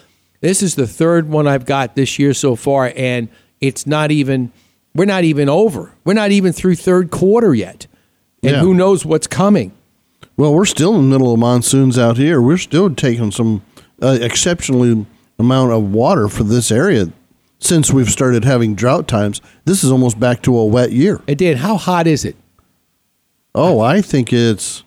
this 0.42 0.62
is 0.64 0.76
the 0.76 0.88
third 0.88 1.30
one 1.30 1.48
i've 1.48 1.66
got 1.66 1.96
this 1.96 2.18
year 2.20 2.34
so 2.34 2.56
far 2.56 2.92
and 2.96 3.28
it's 3.62 3.86
not 3.88 4.12
even 4.12 4.52
we're 4.96 5.06
not 5.06 5.24
even 5.24 5.48
over. 5.50 5.92
We're 6.04 6.14
not 6.14 6.32
even 6.32 6.54
through 6.54 6.76
third 6.76 7.12
quarter 7.12 7.54
yet. 7.54 7.86
And 8.42 8.54
Yeah. 8.54 8.60
who 8.62 8.74
knows 8.74 9.06
what's 9.06 9.28
coming. 9.28 9.72
Well, 10.38 10.52
we're 10.54 10.66
still 10.66 10.96
in 10.96 11.04
the 11.10 11.16
middle 11.18 11.32
of 11.34 11.40
monsoons 11.40 12.00
out 12.00 12.18
here. 12.18 12.42
We're 12.42 12.58
still 12.58 12.90
taking 12.90 13.30
some 13.32 13.62
uh, 14.02 14.18
exceptionally 14.22 15.06
amount 15.40 15.72
of 15.72 15.92
water 15.94 16.28
for 16.28 16.44
this 16.44 16.72
area 16.72 17.12
since 17.60 17.92
we've 17.92 18.10
started 18.10 18.44
having 18.46 18.76
drought 18.76 19.08
times. 19.08 19.42
This 19.66 19.84
is 19.84 19.92
almost 19.92 20.20
back 20.20 20.42
to 20.44 20.58
a 20.58 20.66
wet 20.66 20.92
year. 20.92 21.22
and 21.28 21.38
dan 21.38 21.58
how 21.58 21.78
hot 21.78 22.08
is 22.08 22.24
it 22.26 22.36
Oh, 23.56 23.80
I 23.80 24.02
think 24.02 24.32
it's 24.34 24.84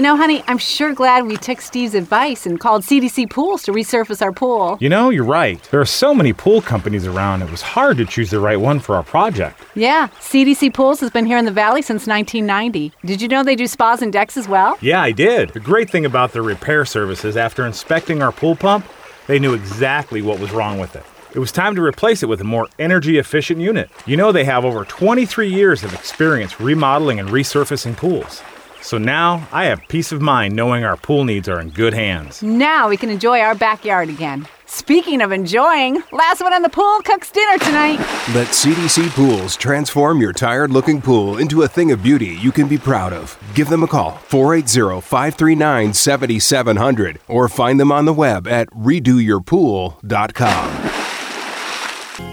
You 0.00 0.04
know, 0.04 0.16
honey, 0.16 0.42
I'm 0.46 0.56
sure 0.56 0.94
glad 0.94 1.26
we 1.26 1.36
took 1.36 1.60
Steve's 1.60 1.94
advice 1.94 2.46
and 2.46 2.58
called 2.58 2.84
CDC 2.84 3.28
Pools 3.28 3.64
to 3.64 3.70
resurface 3.70 4.22
our 4.22 4.32
pool. 4.32 4.78
You 4.80 4.88
know, 4.88 5.10
you're 5.10 5.24
right. 5.24 5.62
There 5.64 5.78
are 5.78 5.84
so 5.84 6.14
many 6.14 6.32
pool 6.32 6.62
companies 6.62 7.06
around, 7.06 7.42
it 7.42 7.50
was 7.50 7.60
hard 7.60 7.98
to 7.98 8.06
choose 8.06 8.30
the 8.30 8.40
right 8.40 8.58
one 8.58 8.80
for 8.80 8.94
our 8.94 9.02
project. 9.02 9.60
Yeah, 9.74 10.08
CDC 10.20 10.72
Pools 10.72 11.00
has 11.00 11.10
been 11.10 11.26
here 11.26 11.36
in 11.36 11.44
the 11.44 11.50
valley 11.50 11.82
since 11.82 12.06
1990. 12.06 12.94
Did 13.04 13.20
you 13.20 13.28
know 13.28 13.44
they 13.44 13.54
do 13.54 13.66
spas 13.66 14.00
and 14.00 14.10
decks 14.10 14.38
as 14.38 14.48
well? 14.48 14.78
Yeah, 14.80 15.02
I 15.02 15.12
did. 15.12 15.50
The 15.50 15.60
great 15.60 15.90
thing 15.90 16.06
about 16.06 16.32
their 16.32 16.40
repair 16.40 16.86
services, 16.86 17.36
after 17.36 17.66
inspecting 17.66 18.22
our 18.22 18.32
pool 18.32 18.56
pump, 18.56 18.86
they 19.26 19.38
knew 19.38 19.52
exactly 19.52 20.22
what 20.22 20.40
was 20.40 20.50
wrong 20.50 20.78
with 20.78 20.96
it. 20.96 21.04
It 21.34 21.40
was 21.40 21.52
time 21.52 21.74
to 21.74 21.82
replace 21.82 22.22
it 22.22 22.26
with 22.26 22.40
a 22.40 22.44
more 22.44 22.68
energy 22.78 23.18
efficient 23.18 23.60
unit. 23.60 23.90
You 24.06 24.16
know, 24.16 24.32
they 24.32 24.44
have 24.44 24.64
over 24.64 24.86
23 24.86 25.52
years 25.52 25.84
of 25.84 25.92
experience 25.92 26.58
remodeling 26.58 27.20
and 27.20 27.28
resurfacing 27.28 27.98
pools. 27.98 28.42
So 28.82 28.98
now 28.98 29.46
I 29.52 29.64
have 29.64 29.86
peace 29.88 30.12
of 30.12 30.20
mind 30.20 30.54
knowing 30.56 30.84
our 30.84 30.96
pool 30.96 31.24
needs 31.24 31.48
are 31.48 31.60
in 31.60 31.70
good 31.70 31.94
hands. 31.94 32.42
Now 32.42 32.88
we 32.88 32.96
can 32.96 33.10
enjoy 33.10 33.40
our 33.40 33.54
backyard 33.54 34.08
again. 34.08 34.48
Speaking 34.66 35.20
of 35.20 35.32
enjoying, 35.32 36.00
last 36.12 36.40
one 36.40 36.52
on 36.52 36.62
the 36.62 36.68
pool 36.68 37.00
cooks 37.04 37.30
dinner 37.32 37.58
tonight. 37.58 37.98
Let 38.34 38.46
CDC 38.48 39.08
Pools 39.10 39.56
transform 39.56 40.20
your 40.20 40.32
tired 40.32 40.70
looking 40.70 41.02
pool 41.02 41.38
into 41.38 41.62
a 41.62 41.68
thing 41.68 41.90
of 41.90 42.04
beauty 42.04 42.36
you 42.36 42.52
can 42.52 42.68
be 42.68 42.78
proud 42.78 43.12
of. 43.12 43.36
Give 43.54 43.68
them 43.68 43.82
a 43.82 43.88
call, 43.88 44.12
480 44.12 45.00
539 45.00 45.92
7700, 45.92 47.18
or 47.26 47.48
find 47.48 47.80
them 47.80 47.90
on 47.90 48.04
the 48.04 48.12
web 48.12 48.46
at 48.46 48.70
redoyourpool.com. 48.70 50.99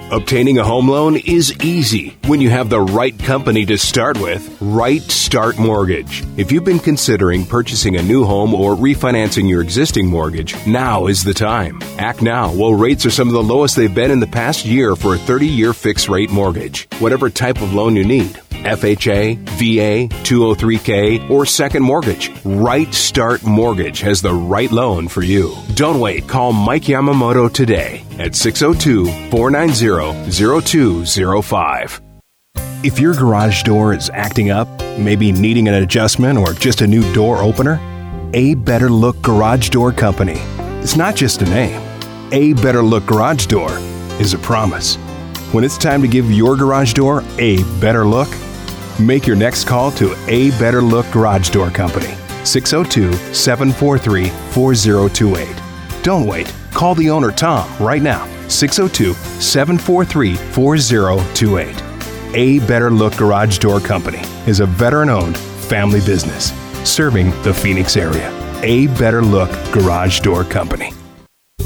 Obtaining 0.09 0.57
a 0.57 0.63
home 0.63 0.89
loan 0.89 1.17
is 1.17 1.53
easy 1.61 2.17
when 2.27 2.39
you 2.39 2.49
have 2.49 2.69
the 2.69 2.79
right 2.79 3.17
company 3.19 3.65
to 3.65 3.77
start 3.77 4.17
with 4.21 4.57
Right 4.61 5.01
Start 5.01 5.59
Mortgage. 5.59 6.23
If 6.37 6.49
you've 6.49 6.63
been 6.63 6.79
considering 6.79 7.45
purchasing 7.45 7.97
a 7.97 8.01
new 8.01 8.23
home 8.23 8.55
or 8.55 8.73
refinancing 8.73 9.49
your 9.49 9.61
existing 9.61 10.07
mortgage, 10.07 10.55
now 10.65 11.07
is 11.07 11.25
the 11.25 11.33
time. 11.33 11.81
Act 11.97 12.21
now 12.21 12.53
while 12.53 12.73
rates 12.73 13.05
are 13.05 13.09
some 13.09 13.27
of 13.27 13.33
the 13.33 13.43
lowest 13.43 13.75
they've 13.75 13.93
been 13.93 14.09
in 14.09 14.21
the 14.21 14.27
past 14.27 14.63
year 14.63 14.95
for 14.95 15.15
a 15.15 15.17
30 15.17 15.45
year 15.45 15.73
fixed 15.73 16.07
rate 16.07 16.29
mortgage. 16.29 16.87
Whatever 16.99 17.29
type 17.29 17.61
of 17.61 17.73
loan 17.73 17.97
you 17.97 18.05
need 18.05 18.39
FHA, 18.63 19.37
VA, 19.57 20.07
203K, 20.23 21.29
or 21.29 21.45
second 21.45 21.83
mortgage, 21.83 22.31
Right 22.45 22.93
Start 22.93 23.43
Mortgage 23.43 23.99
has 23.99 24.21
the 24.21 24.33
right 24.33 24.71
loan 24.71 25.09
for 25.09 25.21
you. 25.21 25.53
Don't 25.73 25.99
wait. 25.99 26.29
Call 26.29 26.53
Mike 26.53 26.83
Yamamoto 26.83 27.51
today 27.51 28.06
at 28.19 28.35
602 28.35 29.05
490 29.29 30.31
0205. 30.31 32.01
If 32.83 32.99
your 32.99 33.15
garage 33.15 33.63
door 33.63 33.93
is 33.93 34.11
acting 34.13 34.51
up, 34.51 34.67
maybe 34.99 35.31
needing 35.31 35.67
an 35.67 35.73
adjustment 35.75 36.37
or 36.37 36.53
just 36.53 36.81
a 36.81 36.87
new 36.87 37.01
door 37.13 37.39
opener, 37.39 37.79
A 38.33 38.53
Better 38.53 38.89
Look 38.89 39.19
Garage 39.21 39.69
Door 39.69 39.93
Company. 39.93 40.39
It's 40.81 40.95
not 40.95 41.15
just 41.15 41.41
a 41.41 41.45
name. 41.45 41.81
A 42.31 42.53
Better 42.53 42.83
Look 42.83 43.05
Garage 43.05 43.47
Door 43.47 43.71
is 44.19 44.33
a 44.33 44.37
promise. 44.37 44.95
When 45.53 45.63
it's 45.63 45.77
time 45.77 46.01
to 46.01 46.07
give 46.07 46.29
your 46.31 46.55
garage 46.55 46.93
door 46.93 47.23
a 47.39 47.63
better 47.79 48.05
look, 48.05 48.27
make 48.99 49.25
your 49.25 49.37
next 49.37 49.63
call 49.63 49.91
to 49.93 50.13
A 50.27 50.51
Better 50.59 50.81
Look 50.81 51.09
Garage 51.11 51.49
Door 51.49 51.71
Company, 51.71 52.13
602 52.43 53.13
743 53.33 54.29
4028. 54.51 56.03
Don't 56.03 56.27
wait. 56.27 56.53
Call 56.73 56.95
the 56.95 57.09
owner, 57.09 57.31
Tom, 57.31 57.69
right 57.83 58.01
now, 58.01 58.25
602 58.47 59.13
743 59.41 60.35
4028. 60.35 61.83
A 62.35 62.59
Better 62.67 62.91
Look 62.91 63.15
Garage 63.15 63.57
Door 63.57 63.79
Company 63.81 64.21
is 64.45 64.59
a 64.59 64.65
veteran 64.65 65.09
owned 65.09 65.37
family 65.37 66.01
business 66.01 66.51
serving 66.87 67.29
the 67.43 67.53
Phoenix 67.53 67.97
area. 67.97 68.31
A 68.63 68.87
Better 68.97 69.21
Look 69.21 69.49
Garage 69.71 70.19
Door 70.21 70.45
Company. 70.45 70.91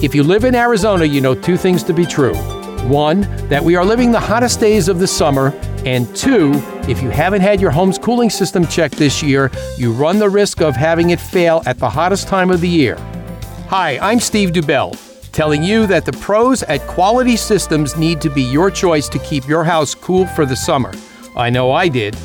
If 0.02 0.16
you 0.16 0.24
live 0.24 0.46
in 0.46 0.56
Arizona, 0.56 1.06
you 1.06 1.22
know 1.22 1.36
two 1.36 1.58
things 1.58 1.84
to 1.84 1.94
be 1.94 2.06
true. 2.06 2.36
One, 2.88 3.22
that 3.50 3.64
we 3.64 3.76
are 3.76 3.86
living 3.86 4.12
the 4.12 4.20
hottest 4.20 4.60
days 4.60 4.88
of 4.88 5.00
the 5.00 5.08
summer. 5.08 5.54
And 5.86 6.14
two, 6.16 6.52
if 6.88 7.02
you 7.04 7.10
haven't 7.10 7.42
had 7.42 7.62
your 7.62 7.72
home's 7.72 8.00
cooling 8.00 8.30
system 8.30 8.66
checked 8.66 8.96
this 8.96 9.22
year, 9.22 9.52
you 9.78 9.92
run 9.92 10.20
the 10.20 10.30
risk 10.30 10.62
of 10.62 10.76
having 10.76 11.12
it 11.12 11.20
fail 11.20 11.62
at 11.66 11.78
the 11.78 11.90
hottest 11.90 12.28
time 12.28 12.50
of 12.50 12.62
the 12.62 12.68
year. 12.68 12.98
Hi, 13.72 13.98
I'm 14.00 14.20
Steve 14.20 14.52
Dubell. 14.52 14.92
telling 15.32 15.64
you 15.64 15.88
that 15.88 16.04
the 16.04 16.12
pros 16.12 16.62
at 16.64 16.86
Quality 16.88 17.38
Systems 17.38 17.96
need 17.96 18.20
to 18.20 18.30
be 18.30 18.42
your 18.42 18.70
choice 18.70 19.08
to 19.08 19.18
keep 19.20 19.48
your 19.48 19.64
house 19.64 19.96
cool 19.96 20.28
for 20.28 20.46
the 20.46 20.58
summer. 20.58 20.92
I 21.38 21.50
know 21.50 21.72
I 21.72 21.88
did. 21.88 22.18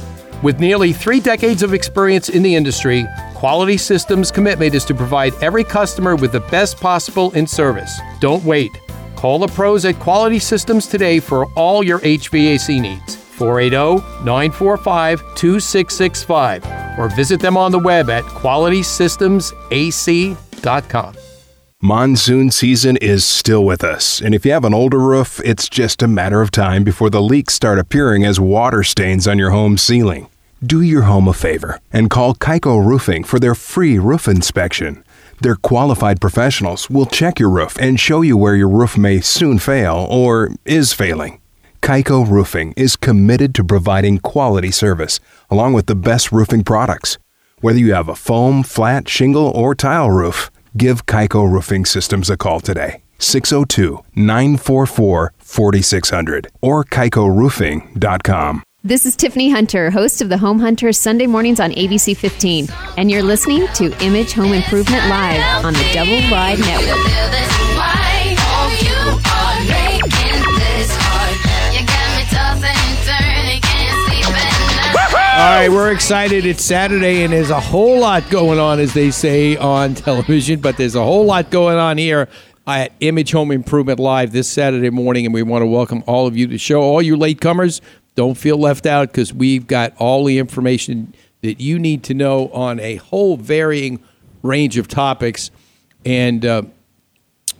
With 0.42 0.58
nearly 0.58 0.92
three 0.92 1.20
decades 1.20 1.62
of 1.62 1.72
experience 1.72 2.30
in 2.30 2.42
the 2.42 2.56
industry, 2.56 3.06
Quality 3.34 3.76
Systems' 3.76 4.32
commitment 4.32 4.74
is 4.74 4.84
to 4.86 4.94
provide 4.94 5.34
every 5.40 5.62
customer 5.62 6.16
with 6.16 6.32
the 6.32 6.40
best 6.40 6.80
possible 6.80 7.30
in 7.30 7.46
service. 7.46 7.96
Don't 8.18 8.42
wait. 8.42 8.72
Call 9.14 9.38
the 9.38 9.46
pros 9.46 9.84
at 9.84 10.00
Quality 10.00 10.40
Systems 10.40 10.88
today 10.88 11.20
for 11.20 11.46
all 11.52 11.84
your 11.84 12.00
HVAC 12.00 12.80
needs. 12.80 13.14
480 13.14 14.04
945 14.24 15.20
2665 15.36 16.98
or 16.98 17.08
visit 17.10 17.38
them 17.38 17.56
on 17.56 17.70
the 17.70 17.78
web 17.78 18.10
at 18.10 18.24
qualitysystemsac.com. 18.24 21.16
Monsoon 21.86 22.50
season 22.50 22.96
is 22.96 23.24
still 23.24 23.64
with 23.64 23.84
us, 23.84 24.20
and 24.20 24.34
if 24.34 24.44
you 24.44 24.50
have 24.50 24.64
an 24.64 24.74
older 24.74 24.98
roof, 24.98 25.40
it's 25.44 25.68
just 25.68 26.02
a 26.02 26.08
matter 26.08 26.42
of 26.42 26.50
time 26.50 26.82
before 26.82 27.10
the 27.10 27.22
leaks 27.22 27.54
start 27.54 27.78
appearing 27.78 28.24
as 28.24 28.40
water 28.40 28.82
stains 28.82 29.28
on 29.28 29.38
your 29.38 29.50
home 29.50 29.78
ceiling. 29.78 30.26
Do 30.60 30.80
your 30.80 31.02
home 31.02 31.28
a 31.28 31.32
favor 31.32 31.78
and 31.92 32.10
call 32.10 32.34
Kaiko 32.34 32.84
Roofing 32.84 33.22
for 33.22 33.38
their 33.38 33.54
free 33.54 34.00
roof 34.00 34.26
inspection. 34.26 35.04
Their 35.40 35.54
qualified 35.54 36.20
professionals 36.20 36.90
will 36.90 37.06
check 37.06 37.38
your 37.38 37.50
roof 37.50 37.76
and 37.78 38.00
show 38.00 38.20
you 38.20 38.36
where 38.36 38.56
your 38.56 38.68
roof 38.68 38.98
may 38.98 39.20
soon 39.20 39.60
fail 39.60 40.08
or 40.10 40.50
is 40.64 40.92
failing. 40.92 41.40
Kaiko 41.82 42.28
Roofing 42.28 42.74
is 42.76 42.96
committed 42.96 43.54
to 43.54 43.62
providing 43.62 44.18
quality 44.18 44.72
service 44.72 45.20
along 45.50 45.74
with 45.74 45.86
the 45.86 45.94
best 45.94 46.32
roofing 46.32 46.64
products. 46.64 47.16
Whether 47.60 47.78
you 47.78 47.94
have 47.94 48.08
a 48.08 48.16
foam, 48.16 48.64
flat, 48.64 49.08
shingle, 49.08 49.52
or 49.54 49.76
tile 49.76 50.10
roof, 50.10 50.50
give 50.76 51.06
Kaiko 51.06 51.50
Roofing 51.50 51.84
Systems 51.84 52.30
a 52.30 52.36
call 52.36 52.60
today. 52.60 53.02
602 53.18 54.02
944 54.14 55.32
4600 55.38 56.48
or 56.60 56.84
kaikoroofing.com. 56.84 58.62
This 58.84 59.04
is 59.04 59.16
Tiffany 59.16 59.50
Hunter, 59.50 59.90
host 59.90 60.22
of 60.22 60.28
the 60.28 60.38
Home 60.38 60.60
Hunter 60.60 60.92
Sunday 60.92 61.26
mornings 61.26 61.58
on 61.58 61.72
ABC 61.72 62.16
15, 62.16 62.68
and 62.96 63.10
you're 63.10 63.20
listening 63.20 63.66
to 63.74 63.92
Image 64.00 64.32
Home 64.34 64.52
Improvement 64.52 65.08
Live 65.08 65.64
on 65.64 65.72
the 65.72 65.90
Double 65.92 66.20
Wide 66.30 66.60
Network. 66.60 67.65
Right, 75.52 75.68
we're 75.68 75.92
excited. 75.92 76.44
It's 76.44 76.64
Saturday, 76.64 77.22
and 77.22 77.32
there's 77.32 77.50
a 77.50 77.60
whole 77.60 78.00
lot 78.00 78.28
going 78.30 78.58
on, 78.58 78.80
as 78.80 78.94
they 78.94 79.12
say 79.12 79.56
on 79.56 79.94
television, 79.94 80.58
but 80.60 80.76
there's 80.76 80.96
a 80.96 81.02
whole 81.04 81.24
lot 81.24 81.50
going 81.50 81.78
on 81.78 81.98
here 81.98 82.28
at 82.66 82.90
Image 82.98 83.30
Home 83.30 83.52
Improvement 83.52 84.00
Live 84.00 84.32
this 84.32 84.48
Saturday 84.48 84.90
morning, 84.90 85.24
and 85.24 85.32
we 85.32 85.44
want 85.44 85.62
to 85.62 85.66
welcome 85.66 86.02
all 86.08 86.26
of 86.26 86.36
you 86.36 86.46
to 86.46 86.52
the 86.52 86.58
show. 86.58 86.80
All 86.80 87.00
you 87.00 87.16
latecomers, 87.16 87.80
don't 88.16 88.34
feel 88.34 88.58
left 88.58 88.86
out 88.86 89.12
because 89.12 89.32
we've 89.32 89.68
got 89.68 89.94
all 89.98 90.24
the 90.24 90.38
information 90.38 91.14
that 91.42 91.60
you 91.60 91.78
need 91.78 92.02
to 92.04 92.14
know 92.14 92.48
on 92.48 92.80
a 92.80 92.96
whole 92.96 93.36
varying 93.36 94.02
range 94.42 94.78
of 94.78 94.88
topics. 94.88 95.52
And 96.04 96.44
uh, 96.44 96.62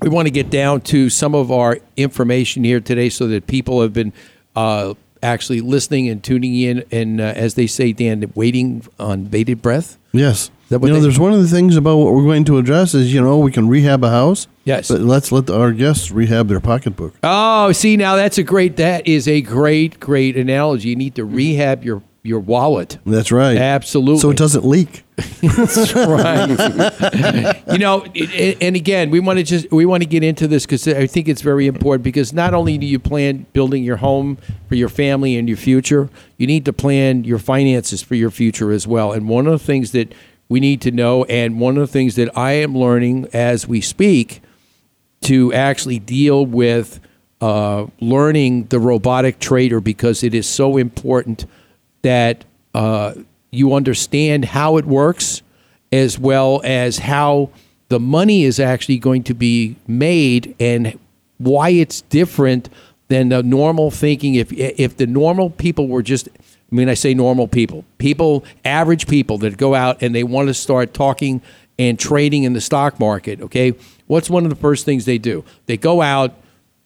we 0.02 0.08
want 0.08 0.26
to 0.26 0.32
get 0.32 0.50
down 0.50 0.80
to 0.82 1.08
some 1.08 1.36
of 1.36 1.52
our 1.52 1.78
information 1.96 2.64
here 2.64 2.80
today 2.80 3.10
so 3.10 3.28
that 3.28 3.46
people 3.46 3.82
have 3.82 3.92
been 3.92 4.12
uh, 4.56 4.94
actually 5.22 5.60
listening 5.60 6.08
and 6.08 6.22
tuning 6.22 6.54
in 6.56 6.84
and, 6.90 7.20
uh, 7.20 7.24
as 7.36 7.54
they 7.54 7.66
say, 7.66 7.92
Dan, 7.92 8.30
waiting 8.34 8.82
on 8.98 9.24
bated 9.24 9.62
breath. 9.62 9.98
Yes. 10.12 10.50
that 10.68 10.82
You 10.82 10.88
know, 10.88 10.94
they- 10.94 11.00
there's 11.02 11.18
one 11.18 11.32
of 11.32 11.40
the 11.40 11.46
things 11.48 11.76
about 11.76 11.96
what 11.98 12.12
we're 12.12 12.24
going 12.24 12.44
to 12.46 12.58
address 12.58 12.92
is, 12.94 13.14
you 13.14 13.20
know, 13.20 13.38
we 13.38 13.52
can 13.52 13.68
rehab 13.68 14.02
a 14.02 14.10
house. 14.10 14.48
Yes. 14.64 14.88
But 14.88 15.00
let's 15.02 15.30
let 15.30 15.48
our 15.48 15.70
guests 15.72 16.10
rehab 16.10 16.48
their 16.48 16.58
pocketbook. 16.58 17.14
Oh, 17.22 17.70
see, 17.72 17.96
now 17.96 18.16
that's 18.16 18.36
a 18.38 18.42
great, 18.42 18.76
that 18.76 19.06
is 19.06 19.28
a 19.28 19.40
great, 19.42 20.00
great 20.00 20.36
analogy. 20.36 20.88
You 20.88 20.96
need 20.96 21.14
to 21.14 21.24
rehab 21.24 21.84
your, 21.84 22.02
your 22.24 22.40
wallet. 22.40 22.98
That's 23.06 23.30
right. 23.30 23.56
Absolutely. 23.56 24.18
So 24.20 24.30
it 24.30 24.36
doesn't 24.36 24.64
leak. 24.66 25.04
Right. 25.18 27.62
you 27.72 27.78
know, 27.78 28.04
and 28.04 28.76
again, 28.76 29.10
we 29.10 29.20
want 29.20 29.38
to 29.38 29.42
just 29.42 29.70
we 29.70 29.86
want 29.86 30.02
to 30.02 30.08
get 30.08 30.22
into 30.22 30.46
this 30.46 30.66
because 30.66 30.86
I 30.86 31.06
think 31.06 31.28
it's 31.28 31.40
very 31.40 31.66
important. 31.66 32.04
Because 32.04 32.32
not 32.32 32.52
only 32.52 32.76
do 32.76 32.86
you 32.86 32.98
plan 32.98 33.46
building 33.52 33.82
your 33.82 33.96
home 33.96 34.38
for 34.68 34.74
your 34.74 34.88
family 34.88 35.36
and 35.36 35.48
your 35.48 35.56
future, 35.56 36.10
you 36.36 36.46
need 36.46 36.64
to 36.66 36.72
plan 36.72 37.24
your 37.24 37.38
finances 37.38 38.02
for 38.02 38.14
your 38.14 38.30
future 38.30 38.72
as 38.72 38.86
well. 38.86 39.12
And 39.12 39.28
one 39.28 39.46
of 39.46 39.52
the 39.52 39.64
things 39.64 39.92
that 39.92 40.12
we 40.48 40.60
need 40.60 40.80
to 40.82 40.90
know, 40.90 41.24
and 41.24 41.58
one 41.58 41.76
of 41.76 41.80
the 41.80 41.92
things 41.92 42.16
that 42.16 42.36
I 42.36 42.52
am 42.52 42.76
learning 42.76 43.28
as 43.32 43.66
we 43.66 43.80
speak, 43.80 44.42
to 45.22 45.52
actually 45.52 45.98
deal 45.98 46.44
with 46.44 47.00
uh, 47.40 47.86
learning 48.00 48.66
the 48.66 48.78
robotic 48.78 49.38
trader 49.38 49.80
because 49.80 50.22
it 50.22 50.34
is 50.34 50.48
so 50.48 50.76
important 50.76 51.46
that 52.02 52.44
uh, 52.74 53.14
you 53.56 53.74
understand 53.74 54.46
how 54.46 54.76
it 54.76 54.84
works 54.84 55.42
as 55.92 56.18
well 56.18 56.60
as 56.64 56.98
how 56.98 57.50
the 57.88 58.00
money 58.00 58.44
is 58.44 58.58
actually 58.58 58.98
going 58.98 59.22
to 59.24 59.34
be 59.34 59.76
made 59.86 60.54
and 60.58 60.98
why 61.38 61.70
it's 61.70 62.02
different 62.02 62.68
than 63.08 63.28
the 63.28 63.42
normal 63.42 63.90
thinking. 63.90 64.34
If 64.34 64.52
if 64.52 64.96
the 64.96 65.06
normal 65.06 65.50
people 65.50 65.88
were 65.88 66.02
just 66.02 66.28
I 66.28 66.74
mean 66.74 66.88
I 66.88 66.94
say 66.94 67.14
normal 67.14 67.46
people 67.46 67.84
people 67.98 68.44
average 68.64 69.06
people 69.06 69.38
that 69.38 69.56
go 69.56 69.74
out 69.74 70.02
and 70.02 70.14
they 70.14 70.24
want 70.24 70.48
to 70.48 70.54
start 70.54 70.92
talking 70.92 71.40
and 71.78 71.98
trading 71.98 72.42
in 72.42 72.52
the 72.52 72.60
stock 72.60 72.98
market 72.98 73.40
okay? 73.40 73.74
What's 74.06 74.28
one 74.30 74.44
of 74.44 74.50
the 74.50 74.56
first 74.56 74.84
things 74.84 75.04
they 75.04 75.18
do? 75.18 75.44
They 75.66 75.76
go 75.76 76.02
out 76.02 76.34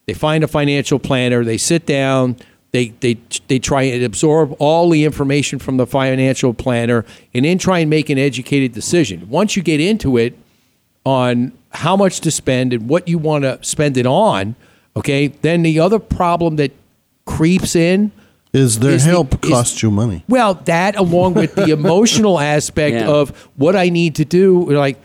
they 0.05 0.13
find 0.13 0.43
a 0.43 0.47
financial 0.47 0.99
planner 0.99 1.43
they 1.43 1.57
sit 1.57 1.85
down 1.85 2.35
they, 2.71 2.89
they, 3.01 3.17
they 3.47 3.59
try 3.59 3.83
and 3.83 4.03
absorb 4.03 4.55
all 4.59 4.89
the 4.89 5.03
information 5.03 5.59
from 5.59 5.77
the 5.77 5.85
financial 5.85 6.53
planner 6.53 7.03
and 7.33 7.43
then 7.45 7.57
try 7.57 7.79
and 7.79 7.89
make 7.89 8.09
an 8.09 8.17
educated 8.17 8.71
decision. 8.73 9.27
Once 9.29 9.55
you 9.57 9.61
get 9.63 9.79
into 9.81 10.17
it 10.17 10.37
on 11.05 11.51
how 11.71 11.95
much 11.95 12.21
to 12.21 12.31
spend 12.31 12.73
and 12.73 12.87
what 12.87 13.07
you 13.07 13.17
want 13.17 13.43
to 13.43 13.59
spend 13.61 13.97
it 13.97 14.05
on, 14.05 14.55
okay, 14.95 15.27
then 15.27 15.63
the 15.63 15.79
other 15.79 15.99
problem 15.99 16.55
that 16.57 16.71
creeps 17.25 17.75
in 17.75 18.11
Is 18.53 18.79
their 18.79 18.91
Is 18.91 19.05
the- 19.05 19.11
help 19.11 19.43
is- 19.45 19.49
cost 19.51 19.81
you 19.83 19.91
money? 19.91 20.23
well, 20.27 20.53
that 20.65 20.95
along 20.95 21.33
with 21.35 21.55
the 21.55 21.71
emotional 21.79 22.39
aspect 22.39 22.95
Yeah. 22.95 23.09
of 23.09 23.29
what 23.55 23.75
I 23.75 23.89
need 23.89 24.15
to 24.15 24.25
do, 24.25 24.69
like, 24.71 24.97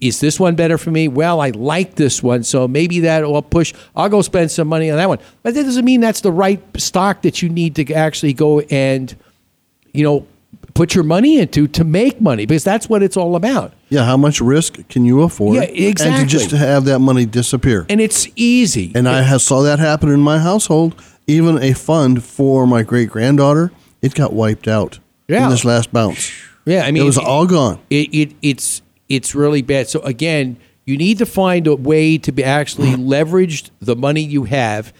is 0.00 0.20
this 0.20 0.38
one 0.38 0.54
better 0.56 0.78
for 0.78 0.90
me? 0.90 1.08
Well, 1.08 1.40
I 1.40 1.50
like 1.50 1.94
this 1.94 2.22
one, 2.22 2.42
so 2.42 2.68
maybe 2.68 3.00
that 3.00 3.22
will 3.24 3.42
push. 3.42 3.72
I'll 3.94 4.08
go 4.08 4.22
spend 4.22 4.50
some 4.50 4.68
money 4.68 4.90
on 4.90 4.96
that 4.98 5.08
one. 5.08 5.18
But 5.42 5.54
that 5.54 5.62
doesn't 5.64 5.84
mean 5.84 6.00
that's 6.00 6.20
the 6.20 6.32
right 6.32 6.60
stock 6.76 7.22
that 7.22 7.42
you 7.42 7.48
need 7.48 7.74
to 7.76 7.92
actually 7.94 8.32
go 8.34 8.60
and, 8.60 9.14
you 9.92 10.04
know, 10.04 10.26
put 10.74 10.94
your 10.94 11.04
money 11.04 11.38
into 11.38 11.66
to 11.68 11.84
make 11.84 12.20
money 12.20 12.44
because 12.44 12.62
that's 12.64 12.88
what 12.88 13.02
it's 13.02 13.16
all 13.16 13.34
about. 13.36 13.72
Yeah, 13.88 14.04
how 14.04 14.16
much 14.18 14.40
risk 14.40 14.86
can 14.88 15.04
you 15.06 15.22
afford? 15.22 15.56
Yeah, 15.56 15.62
exactly. 15.62 16.20
And 16.20 16.28
to 16.30 16.38
just 16.38 16.50
have 16.50 16.84
that 16.84 16.98
money 16.98 17.24
disappear. 17.24 17.86
And 17.88 18.00
it's 18.00 18.28
easy. 18.36 18.92
And 18.94 19.08
I 19.08 19.22
have, 19.22 19.40
saw 19.40 19.62
that 19.62 19.78
happen 19.78 20.10
in 20.10 20.20
my 20.20 20.38
household. 20.38 21.00
Even 21.26 21.60
a 21.62 21.72
fund 21.72 22.22
for 22.22 22.66
my 22.66 22.82
great 22.82 23.08
granddaughter, 23.08 23.72
it 24.02 24.14
got 24.14 24.32
wiped 24.32 24.68
out 24.68 25.00
Yeah. 25.26 25.44
in 25.44 25.50
this 25.50 25.64
last 25.64 25.92
bounce. 25.92 26.30
Yeah, 26.64 26.82
I 26.84 26.90
mean, 26.90 27.02
it 27.02 27.06
was 27.06 27.18
all 27.18 27.46
gone. 27.46 27.80
It, 27.90 28.14
it 28.14 28.32
it's 28.42 28.82
it's 29.08 29.34
really 29.34 29.62
bad. 29.62 29.88
So 29.88 30.00
again, 30.00 30.56
you 30.84 30.96
need 30.96 31.18
to 31.18 31.26
find 31.26 31.66
a 31.66 31.74
way 31.74 32.18
to 32.18 32.32
be 32.32 32.44
actually 32.44 32.94
leverage 32.96 33.70
the 33.80 33.96
money 33.96 34.22
you 34.22 34.44
have, 34.44 34.92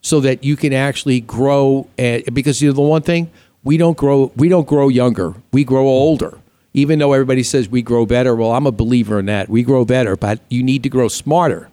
so 0.00 0.20
that 0.20 0.44
you 0.44 0.56
can 0.56 0.72
actually 0.72 1.20
grow. 1.20 1.88
And 1.98 2.22
because 2.32 2.62
you 2.62 2.68
know 2.68 2.74
the 2.74 2.80
one 2.80 3.02
thing 3.02 3.30
we 3.64 3.76
don't 3.76 3.96
grow, 3.96 4.30
we 4.36 4.48
don't 4.48 4.66
grow 4.66 4.88
younger. 4.88 5.34
We 5.52 5.64
grow 5.64 5.86
older. 5.86 6.38
Even 6.72 6.98
though 6.98 7.12
everybody 7.12 7.42
says 7.42 7.68
we 7.68 7.82
grow 7.82 8.06
better, 8.06 8.36
well, 8.36 8.52
I'm 8.52 8.66
a 8.66 8.72
believer 8.72 9.18
in 9.18 9.26
that. 9.26 9.48
We 9.48 9.62
grow 9.62 9.84
better, 9.84 10.14
but 10.16 10.40
you 10.48 10.62
need 10.62 10.82
to 10.84 10.88
grow 10.88 11.08
smarter 11.08 11.70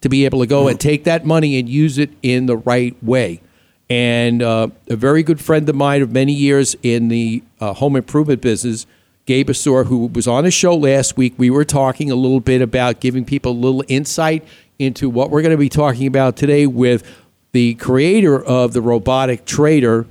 to 0.00 0.08
be 0.08 0.24
able 0.24 0.40
to 0.40 0.46
go 0.46 0.68
and 0.68 0.78
take 0.78 1.04
that 1.04 1.24
money 1.24 1.58
and 1.58 1.68
use 1.68 1.98
it 1.98 2.10
in 2.22 2.46
the 2.46 2.56
right 2.56 2.96
way. 3.02 3.40
And 3.88 4.42
uh, 4.42 4.68
a 4.88 4.96
very 4.96 5.22
good 5.22 5.40
friend 5.40 5.68
of 5.68 5.74
mine 5.74 6.02
of 6.02 6.12
many 6.12 6.32
years 6.32 6.76
in 6.82 7.08
the 7.08 7.42
uh, 7.60 7.72
home 7.74 7.96
improvement 7.96 8.40
business, 8.42 8.86
Gabe 9.26 9.50
Assor, 9.50 9.84
who 9.84 10.06
was 10.06 10.26
on 10.26 10.44
the 10.44 10.50
show 10.50 10.74
last 10.74 11.16
week, 11.16 11.34
we 11.36 11.50
were 11.50 11.64
talking 11.64 12.10
a 12.10 12.14
little 12.14 12.40
bit 12.40 12.62
about 12.62 13.00
giving 13.00 13.24
people 13.24 13.52
a 13.52 13.54
little 13.54 13.84
insight 13.88 14.44
into 14.78 15.08
what 15.08 15.30
we're 15.30 15.42
going 15.42 15.52
to 15.52 15.58
be 15.58 15.68
talking 15.68 16.06
about 16.06 16.36
today 16.36 16.66
with 16.66 17.04
the 17.52 17.74
creator 17.74 18.42
of 18.42 18.72
the 18.72 18.80
robotic 18.80 19.44
trader, 19.44 20.06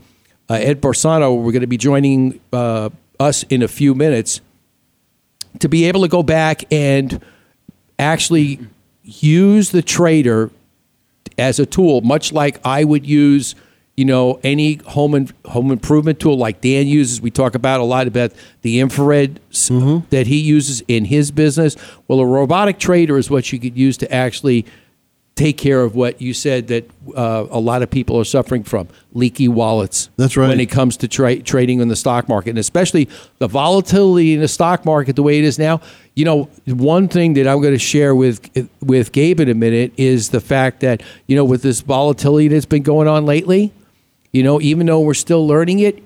uh, 0.49 0.53
Ed 0.53 0.81
Borsano. 0.81 1.35
We're 1.35 1.51
going 1.51 1.61
to 1.61 1.67
be 1.67 1.77
joining 1.77 2.39
uh, 2.53 2.89
us 3.19 3.43
in 3.43 3.61
a 3.63 3.67
few 3.67 3.95
minutes 3.95 4.41
to 5.59 5.67
be 5.67 5.85
able 5.85 6.01
to 6.01 6.07
go 6.07 6.23
back 6.23 6.71
and 6.71 7.23
actually 7.97 8.59
use 9.03 9.71
the 9.71 9.81
trader 9.81 10.51
as 11.37 11.59
a 11.59 11.65
tool, 11.65 12.01
much 12.01 12.31
like 12.31 12.59
I 12.65 12.83
would 12.83 13.05
use, 13.05 13.55
you 13.99 14.05
know, 14.05 14.39
any 14.43 14.75
home 14.85 15.13
and 15.13 15.33
home 15.45 15.71
improvement 15.71 16.19
tool 16.21 16.38
like 16.38 16.62
Dan 16.62 16.88
uses. 16.88 17.19
We 17.21 17.31
talk 17.31 17.53
about 17.53 17.81
a 17.81 17.83
lot 17.83 18.07
about 18.07 18.31
the 18.62 18.79
infrared 18.79 19.39
s- 19.51 19.69
that 20.09 20.25
he 20.27 20.38
uses 20.39 20.81
in 20.88 21.03
his 21.05 21.31
business. 21.31 21.75
Well, 22.07 22.19
a 22.21 22.25
robotic 22.25 22.79
trader 22.79 23.17
is 23.17 23.29
what 23.29 23.51
you 23.51 23.59
could 23.59 23.75
use 23.77 23.97
to 23.97 24.07
actually 24.13 24.65
take 25.35 25.57
care 25.57 25.81
of 25.83 25.95
what 25.95 26.21
you 26.21 26.33
said 26.33 26.67
that 26.67 26.89
uh, 27.15 27.45
a 27.49 27.59
lot 27.59 27.81
of 27.81 27.89
people 27.89 28.17
are 28.19 28.25
suffering 28.25 28.63
from 28.63 28.88
leaky 29.13 29.47
wallets. 29.47 30.09
That's 30.17 30.35
right. 30.35 30.49
When 30.49 30.59
it 30.59 30.69
comes 30.69 30.97
to 30.97 31.07
tra- 31.07 31.41
trading 31.41 31.79
in 31.79 31.88
the 31.88 31.95
stock 31.95 32.27
market, 32.29 32.49
and 32.51 32.59
especially 32.59 33.07
the 33.39 33.47
volatility 33.47 34.33
in 34.33 34.39
the 34.41 34.47
stock 34.49 34.83
market 34.85 35.15
the 35.15 35.23
way 35.23 35.39
it 35.39 35.45
is 35.45 35.57
now. 35.59 35.79
You 36.15 36.25
know, 36.25 36.49
one 36.65 37.07
thing 37.07 37.33
that 37.35 37.47
I'm 37.47 37.62
going 37.62 37.73
to 37.73 37.79
share 37.79 38.13
with 38.15 38.49
with 38.81 39.12
Gabe 39.13 39.39
in 39.39 39.47
a 39.49 39.53
minute 39.53 39.91
is 39.97 40.29
the 40.29 40.41
fact 40.41 40.81
that 40.81 41.01
you 41.27 41.35
know 41.38 41.45
with 41.45 41.62
this 41.63 41.79
volatility 41.81 42.47
that's 42.49 42.65
been 42.65 42.83
going 42.83 43.07
on 43.07 43.25
lately, 43.25 43.71
you 44.31 44.43
know, 44.43 44.61
even 44.61 44.85
though 44.85 44.99
we're 45.01 45.13
still 45.13 45.45
learning 45.47 45.79
it, 45.79 46.03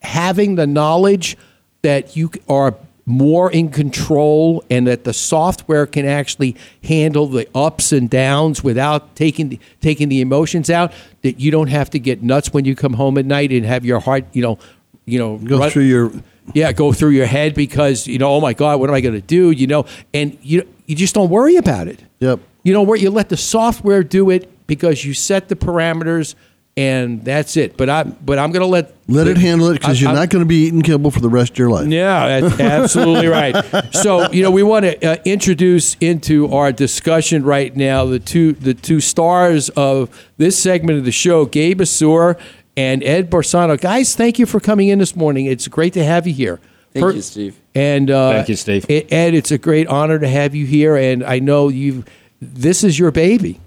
having 0.00 0.54
the 0.56 0.66
knowledge 0.66 1.36
that 1.82 2.16
you 2.16 2.30
are 2.48 2.74
more 3.04 3.50
in 3.50 3.68
control 3.68 4.64
and 4.70 4.86
that 4.86 5.04
the 5.04 5.12
software 5.12 5.86
can 5.86 6.06
actually 6.06 6.56
handle 6.84 7.26
the 7.26 7.48
ups 7.54 7.90
and 7.92 8.08
downs 8.08 8.62
without 8.62 9.16
taking 9.16 9.48
the, 9.48 9.60
taking 9.80 10.08
the 10.08 10.20
emotions 10.20 10.70
out 10.70 10.92
that 11.22 11.40
you 11.40 11.50
don't 11.50 11.66
have 11.66 11.90
to 11.90 11.98
get 11.98 12.22
nuts 12.22 12.52
when 12.52 12.64
you 12.64 12.76
come 12.76 12.94
home 12.94 13.18
at 13.18 13.26
night 13.26 13.50
and 13.50 13.66
have 13.66 13.84
your 13.84 13.98
heart 13.98 14.24
you 14.32 14.40
know 14.40 14.56
you 15.04 15.18
know 15.18 15.36
Go 15.38 15.58
run- 15.58 15.70
through 15.70 15.82
your 15.82 16.12
yeah 16.54 16.70
go 16.70 16.92
through 16.92 17.10
your 17.10 17.26
head 17.26 17.54
because 17.54 18.06
you 18.06 18.18
know 18.18 18.34
oh 18.34 18.40
my 18.40 18.52
god 18.52 18.78
what 18.78 18.88
am 18.88 18.94
i 18.94 19.00
going 19.00 19.14
to 19.14 19.20
do 19.20 19.50
you 19.50 19.66
know? 19.66 19.84
And 20.14 20.38
you 20.40 20.68
you 20.86 20.94
just 20.94 21.14
don't 21.14 21.30
worry 21.30 21.56
about 21.56 21.88
it. 21.88 22.04
Yep. 22.20 22.38
you 22.62 22.72
know 22.72 22.82
where 22.82 22.98
you 22.98 23.10
let 23.10 23.30
the 23.30 23.36
software 23.36 24.04
do 24.04 24.30
it 24.30 24.48
because 24.68 25.04
you 25.04 25.12
set 25.12 25.48
the 25.48 25.56
parameters 25.56 26.36
and 26.76 27.22
that's 27.24 27.56
it 27.58 27.76
but 27.76 27.90
i 27.90 28.02
but 28.02 28.38
i'm 28.38 28.50
going 28.50 28.62
to 28.62 28.66
let 28.66 28.94
Let 29.08 29.28
it 29.28 29.36
handle 29.36 29.68
it 29.68 29.74
because 29.74 30.00
you're 30.00 30.08
I'm- 30.08 30.16
not 30.16 30.30
going 30.30 30.42
to 30.42 30.48
be 30.48 30.64
eating 30.66 30.80
kibble 30.80 31.10
for 31.10 31.20
the 31.20 31.28
rest 31.28 31.52
of 31.52 31.58
your 31.58 31.68
life. 31.70 31.88
yeah, 31.88 32.40
that's 32.40 32.60
absolutely 32.60 33.26
right. 33.26 33.54
So 33.92 34.30
you 34.32 34.42
know, 34.42 34.50
we 34.50 34.62
want 34.62 34.86
to 34.86 35.06
uh, 35.06 35.16
introduce 35.26 35.96
into 36.00 36.50
our 36.50 36.72
discussion 36.72 37.44
right 37.44 37.76
now 37.76 38.06
the 38.06 38.18
two 38.18 38.52
the 38.54 38.72
two 38.72 39.00
stars 39.00 39.68
of 39.70 40.08
this 40.38 40.58
segment 40.58 40.98
of 40.98 41.04
the 41.04 41.12
show, 41.12 41.44
Gabe 41.44 41.80
Asur 41.82 42.40
and 42.74 43.04
Ed 43.04 43.30
Borsano. 43.30 43.78
Guys, 43.78 44.14
thank 44.16 44.38
you 44.38 44.46
for 44.46 44.58
coming 44.60 44.88
in 44.88 44.98
this 44.98 45.14
morning. 45.14 45.44
It's 45.44 45.68
great 45.68 45.92
to 45.92 46.02
have 46.04 46.26
you 46.26 46.32
here. 46.32 46.58
Thank 46.94 47.04
Per- 47.04 47.12
you, 47.12 47.20
Steve. 47.22 47.60
And 47.74 48.10
uh, 48.10 48.32
Thank 48.32 48.48
you, 48.48 48.56
Steve. 48.56 48.86
Ed, 48.88 49.34
it's 49.34 49.50
a 49.50 49.58
great 49.58 49.88
honor 49.88 50.18
to 50.18 50.28
have 50.28 50.54
you 50.54 50.64
here, 50.64 50.96
and 50.96 51.22
I 51.22 51.38
know 51.38 51.68
you've. 51.68 52.06
This 52.40 52.82
is 52.82 52.98
your 52.98 53.10
baby. 53.10 53.60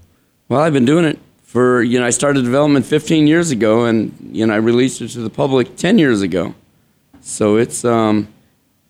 Well, 0.50 0.60
I've 0.62 0.74
been 0.74 0.86
doing 0.86 1.06
it 1.06 1.20
for, 1.56 1.82
you 1.82 1.98
know, 1.98 2.06
I 2.06 2.10
started 2.10 2.44
development 2.44 2.86
15 2.86 3.28
years 3.28 3.50
ago 3.50 3.86
and, 3.86 4.12
you 4.34 4.46
know, 4.46 4.54
I 4.54 4.58
released 4.58 5.00
it 5.02 5.08
to 5.12 5.20
the 5.22 5.30
public 5.30 5.78
10 5.78 5.98
years 5.98 6.22
ago. 6.22 6.54
So 7.22 7.56
it's, 7.56 7.86
um, 7.86 8.28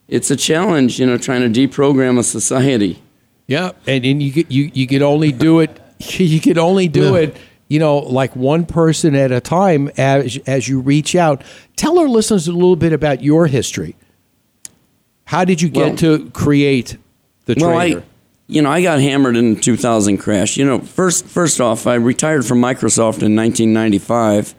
it's 0.07 0.31
a 0.31 0.35
challenge, 0.35 0.99
you 0.99 1.05
know, 1.05 1.15
trying 1.19 1.41
to 1.53 1.67
deprogram 1.67 2.17
a 2.17 2.23
society. 2.23 3.03
Yeah, 3.45 3.73
and, 3.85 4.03
and 4.03 4.23
you 4.23 4.31
could- 4.31 4.51
you 4.51 4.71
you 4.73 4.87
could 4.87 5.03
only 5.03 5.31
do 5.31 5.59
it. 5.59 5.69
You 6.17 6.41
could 6.41 6.57
only 6.57 6.87
do 6.87 7.13
Yeah. 7.13 7.19
it. 7.25 7.37
You 7.67 7.77
know, 7.79 7.99
like 7.99 8.35
one 8.35 8.65
person 8.65 9.13
at 9.13 9.31
a 9.31 9.39
time 9.39 9.91
as 9.97 10.39
as 10.47 10.67
you 10.67 10.79
reach 10.79 11.15
out. 11.15 11.43
Tell 11.75 11.99
our 11.99 12.07
listeners 12.09 12.47
a 12.47 12.51
little 12.51 12.75
bit 12.75 12.93
about 12.93 13.21
your 13.23 13.45
history. 13.45 13.95
How 15.25 15.45
did 15.45 15.61
you 15.61 15.69
get 15.69 15.87
Well- 15.87 15.95
to 15.97 16.29
create 16.31 16.97
the 17.45 17.55
well, 17.59 17.75
trader? 17.75 17.99
I, 17.99 18.03
you 18.47 18.61
know, 18.61 18.69
I 18.69 18.81
got 18.81 18.99
hammered 18.99 19.35
in 19.35 19.55
the 19.55 19.61
2000 19.61 20.17
crash. 20.17 20.57
You 20.57 20.65
know, 20.65 20.79
first, 20.79 21.25
first 21.25 21.59
off, 21.59 21.87
I 21.87 21.95
retired 21.95 22.45
from 22.45 22.59
Microsoft 22.61 23.23
in 23.23 23.35
1995, 23.35 24.53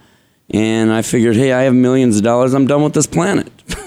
and 0.51 0.93
I 0.93 1.03
figured, 1.03 1.37
hey, 1.37 1.53
I 1.53 1.63
have 1.63 1.75
millions 1.75 2.17
of 2.17 2.23
dollars. 2.23 2.55
I'm 2.55 2.67
done 2.67 2.83
with 2.83 2.95
this 2.95 3.07
planet. 3.07 3.51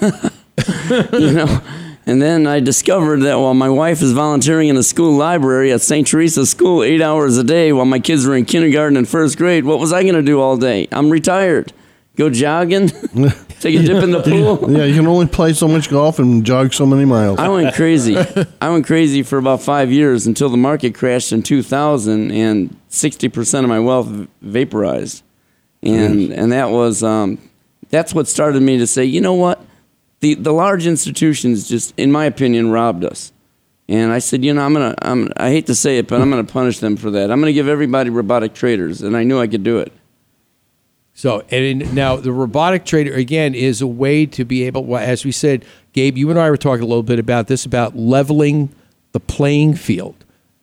you 1.12 1.32
know, 1.32 1.60
and 2.06 2.20
then 2.20 2.46
I 2.46 2.60
discovered 2.60 3.20
that 3.20 3.38
while 3.38 3.54
my 3.54 3.68
wife 3.68 4.02
is 4.02 4.12
volunteering 4.12 4.68
in 4.68 4.76
a 4.76 4.82
school 4.82 5.12
library 5.12 5.70
at 5.70 5.82
St. 5.82 6.06
Teresa's 6.06 6.50
School 6.50 6.82
eight 6.82 7.02
hours 7.02 7.36
a 7.36 7.44
day 7.44 7.72
while 7.72 7.84
my 7.84 8.00
kids 8.00 8.26
were 8.26 8.34
in 8.34 8.46
kindergarten 8.46 8.96
and 8.96 9.08
first 9.08 9.36
grade, 9.36 9.64
what 9.64 9.78
was 9.78 9.92
I 9.92 10.02
going 10.02 10.14
to 10.14 10.22
do 10.22 10.40
all 10.40 10.56
day? 10.56 10.88
I'm 10.92 11.10
retired. 11.10 11.72
Go 12.16 12.28
jogging, 12.28 12.90
take 13.60 13.78
a 13.78 13.82
dip 13.82 14.02
in 14.02 14.10
the 14.10 14.22
pool. 14.22 14.70
Yeah, 14.72 14.84
you 14.84 14.94
can 14.94 15.06
only 15.06 15.26
play 15.26 15.52
so 15.52 15.68
much 15.68 15.90
golf 15.90 16.18
and 16.18 16.44
jog 16.44 16.72
so 16.72 16.86
many 16.86 17.04
miles. 17.04 17.38
I 17.38 17.48
went 17.48 17.74
crazy. 17.74 18.16
I 18.60 18.70
went 18.70 18.86
crazy 18.86 19.22
for 19.22 19.38
about 19.38 19.62
five 19.62 19.92
years 19.92 20.26
until 20.26 20.48
the 20.48 20.56
market 20.56 20.94
crashed 20.94 21.32
in 21.32 21.42
2000 21.42 22.30
and 22.32 22.76
60% 22.90 23.62
of 23.62 23.68
my 23.68 23.80
wealth 23.80 24.08
vaporized. 24.42 25.22
And, 25.82 26.32
and 26.32 26.52
that 26.52 26.70
was, 26.70 27.02
um, 27.02 27.38
that's 27.88 28.14
what 28.14 28.28
started 28.28 28.62
me 28.62 28.78
to 28.78 28.86
say, 28.86 29.04
you 29.04 29.20
know 29.20 29.34
what? 29.34 29.64
The, 30.20 30.34
the 30.34 30.52
large 30.52 30.86
institutions 30.86 31.68
just, 31.68 31.94
in 31.96 32.12
my 32.12 32.26
opinion, 32.26 32.70
robbed 32.70 33.04
us. 33.04 33.32
And 33.88 34.12
I 34.12 34.20
said, 34.20 34.44
you 34.44 34.54
know, 34.54 34.62
I'm 34.62 34.72
gonna, 34.72 34.94
I'm, 35.02 35.32
I 35.36 35.48
hate 35.48 35.66
to 35.66 35.74
say 35.74 35.98
it, 35.98 36.06
but 36.06 36.20
I'm 36.20 36.30
gonna 36.30 36.44
punish 36.44 36.78
them 36.78 36.96
for 36.96 37.10
that. 37.10 37.30
I'm 37.30 37.40
gonna 37.40 37.52
give 37.52 37.66
everybody 37.66 38.08
robotic 38.08 38.54
traders, 38.54 39.02
and 39.02 39.16
I 39.16 39.24
knew 39.24 39.40
I 39.40 39.48
could 39.48 39.64
do 39.64 39.78
it. 39.78 39.92
So, 41.20 41.44
and 41.50 41.94
now 41.94 42.16
the 42.16 42.32
robotic 42.32 42.86
trader 42.86 43.12
again 43.12 43.54
is 43.54 43.82
a 43.82 43.86
way 43.86 44.24
to 44.24 44.42
be 44.42 44.62
able, 44.62 44.86
well, 44.86 45.02
as 45.02 45.22
we 45.22 45.32
said, 45.32 45.66
Gabe, 45.92 46.16
you 46.16 46.30
and 46.30 46.38
I 46.38 46.48
were 46.48 46.56
talking 46.56 46.82
a 46.82 46.86
little 46.86 47.02
bit 47.02 47.18
about 47.18 47.46
this 47.46 47.66
about 47.66 47.94
leveling 47.94 48.70
the 49.12 49.20
playing 49.20 49.74
field. 49.74 50.14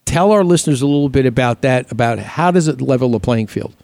Tell 0.06 0.32
our 0.32 0.43
listeners 0.43 0.82
a 0.82 0.88
little 0.88 1.10
bit 1.10 1.28
about 1.28 1.62
that. 1.62 1.91
About 1.91 2.17
how 2.17 2.50
does 2.50 2.67
it 2.67 2.82
level 2.82 3.12
the 3.12 3.20
playing 3.20 3.46
field? 3.46 3.76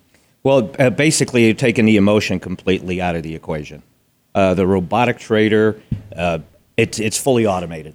Well, 0.41 0.71
uh, 0.79 0.89
basically, 0.89 1.45
you're 1.45 1.53
taking 1.53 1.85
the 1.85 1.95
emotion 1.95 2.39
completely 2.39 2.99
out 2.99 3.15
of 3.15 3.21
the 3.21 3.35
equation. 3.35 3.83
Uh, 4.33 4.55
the 4.55 4.65
robotic 4.65 5.19
trader, 5.19 5.79
uh, 6.15 6.39
it's 6.75 6.99
it's 6.99 7.19
fully 7.19 7.45
automated. 7.45 7.93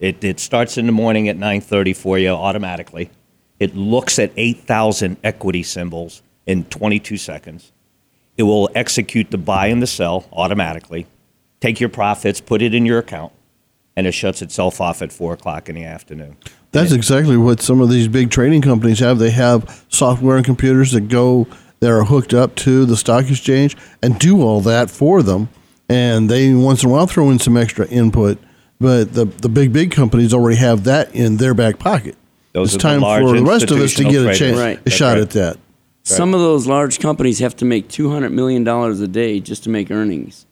It 0.00 0.24
it 0.24 0.40
starts 0.40 0.76
in 0.76 0.86
the 0.86 0.92
morning 0.92 1.28
at 1.28 1.36
9:30 1.36 1.94
for 1.94 2.18
you 2.18 2.30
automatically. 2.30 3.10
It 3.60 3.76
looks 3.76 4.18
at 4.18 4.32
8,000 4.36 5.18
equity 5.22 5.62
symbols 5.62 6.22
in 6.46 6.64
22 6.64 7.16
seconds. 7.16 7.70
It 8.38 8.44
will 8.44 8.70
execute 8.74 9.30
the 9.30 9.36
buy 9.38 9.66
and 9.66 9.82
the 9.82 9.86
sell 9.86 10.26
automatically. 10.32 11.06
Take 11.60 11.80
your 11.80 11.88
profits, 11.90 12.40
put 12.40 12.62
it 12.62 12.72
in 12.72 12.86
your 12.86 13.00
account, 13.00 13.32
and 13.96 14.06
it 14.06 14.12
shuts 14.12 14.40
itself 14.40 14.80
off 14.80 15.02
at 15.02 15.12
four 15.12 15.34
o'clock 15.34 15.68
in 15.68 15.74
the 15.74 15.84
afternoon. 15.84 16.36
That's 16.70 16.92
exactly 16.92 17.36
what 17.36 17.60
some 17.60 17.80
of 17.80 17.90
these 17.90 18.06
big 18.08 18.30
trading 18.30 18.62
companies 18.62 19.00
have. 19.00 19.18
They 19.18 19.30
have 19.30 19.84
software 19.88 20.36
and 20.36 20.44
computers 20.44 20.92
that 20.92 21.08
go 21.08 21.48
that 21.80 21.90
are 21.90 22.04
hooked 22.04 22.32
up 22.32 22.54
to 22.56 22.84
the 22.86 22.96
stock 22.96 23.28
exchange 23.28 23.76
and 24.02 24.18
do 24.18 24.42
all 24.42 24.60
that 24.62 24.90
for 24.90 25.22
them. 25.22 25.48
And 25.88 26.28
they 26.28 26.54
once 26.54 26.82
in 26.84 26.90
a 26.90 26.92
while 26.92 27.06
throw 27.06 27.30
in 27.30 27.38
some 27.38 27.56
extra 27.56 27.86
input, 27.88 28.38
but 28.78 29.14
the 29.14 29.24
the 29.24 29.48
big 29.48 29.72
big 29.72 29.90
companies 29.90 30.32
already 30.32 30.58
have 30.58 30.84
that 30.84 31.14
in 31.14 31.38
their 31.38 31.54
back 31.54 31.78
pocket. 31.78 32.16
Those 32.52 32.74
it's 32.74 32.82
time 32.82 33.00
for 33.00 33.36
the 33.36 33.44
rest 33.44 33.70
of 33.70 33.78
us 33.78 33.94
to 33.94 34.04
get 34.04 34.26
a, 34.26 34.34
chance, 34.34 34.58
Right. 34.58 34.80
a 34.86 34.90
shot 34.90 35.14
right. 35.14 35.22
at 35.22 35.30
that. 35.30 35.58
Some 36.16 36.34
of 36.34 36.40
those 36.40 36.66
large 36.66 36.98
companies 37.00 37.38
have 37.40 37.56
to 37.56 37.64
make 37.64 37.88
$200 37.88 38.32
million 38.32 38.66
a 38.66 39.06
day 39.06 39.40
just 39.40 39.64
to 39.64 39.70
make 39.70 39.90
earnings. 39.90 40.46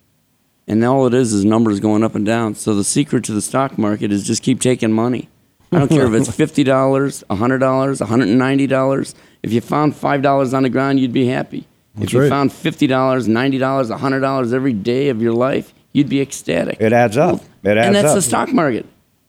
And 0.69 0.85
all 0.85 1.07
it 1.07 1.15
is 1.15 1.33
is 1.33 1.45
numbers 1.45 1.81
going 1.81 2.03
up 2.03 2.15
and 2.15 2.27
down. 2.27 2.55
So 2.55 2.75
the 2.75 2.85
secret 2.85 3.25
to 3.25 3.33
the 3.33 3.43
stock 3.43 3.79
market 3.79 4.11
is 4.11 4.27
just 4.27 4.43
keep 4.43 4.61
taking 4.61 4.93
money. 4.93 5.29
I 5.73 5.79
don't 5.79 5.89
care 5.89 6.07
if 6.07 6.13
it's 6.13 6.29
$50, 6.37 6.65
$100, 6.65 7.27
$190. 7.29 9.15
If 9.43 9.53
you 9.53 9.61
found 9.61 9.95
$5 9.95 10.55
on 10.55 10.63
the 10.63 10.71
ground, 10.71 11.01
you'd 11.01 11.13
be 11.13 11.27
happy. 11.27 11.67
That's 11.95 12.09
if 12.09 12.13
you 12.13 12.21
right. 12.23 12.29
found 12.29 12.51
$50, 12.51 12.89
$90, 12.89 13.99
$100 13.99 14.53
every 14.53 14.73
day 14.73 15.09
of 15.09 15.23
your 15.23 15.33
life, 15.33 15.73
you'd 15.93 16.09
be 16.09 16.21
ecstatic. 16.21 16.79
It 16.81 16.93
adds 16.93 17.17
up. 17.17 17.41
It 17.63 17.77
adds 17.77 17.87
and 17.87 17.95
that's 17.95 18.09
up. 18.09 18.15
the 18.17 18.23
stock 18.23 18.53
market. 18.53 18.87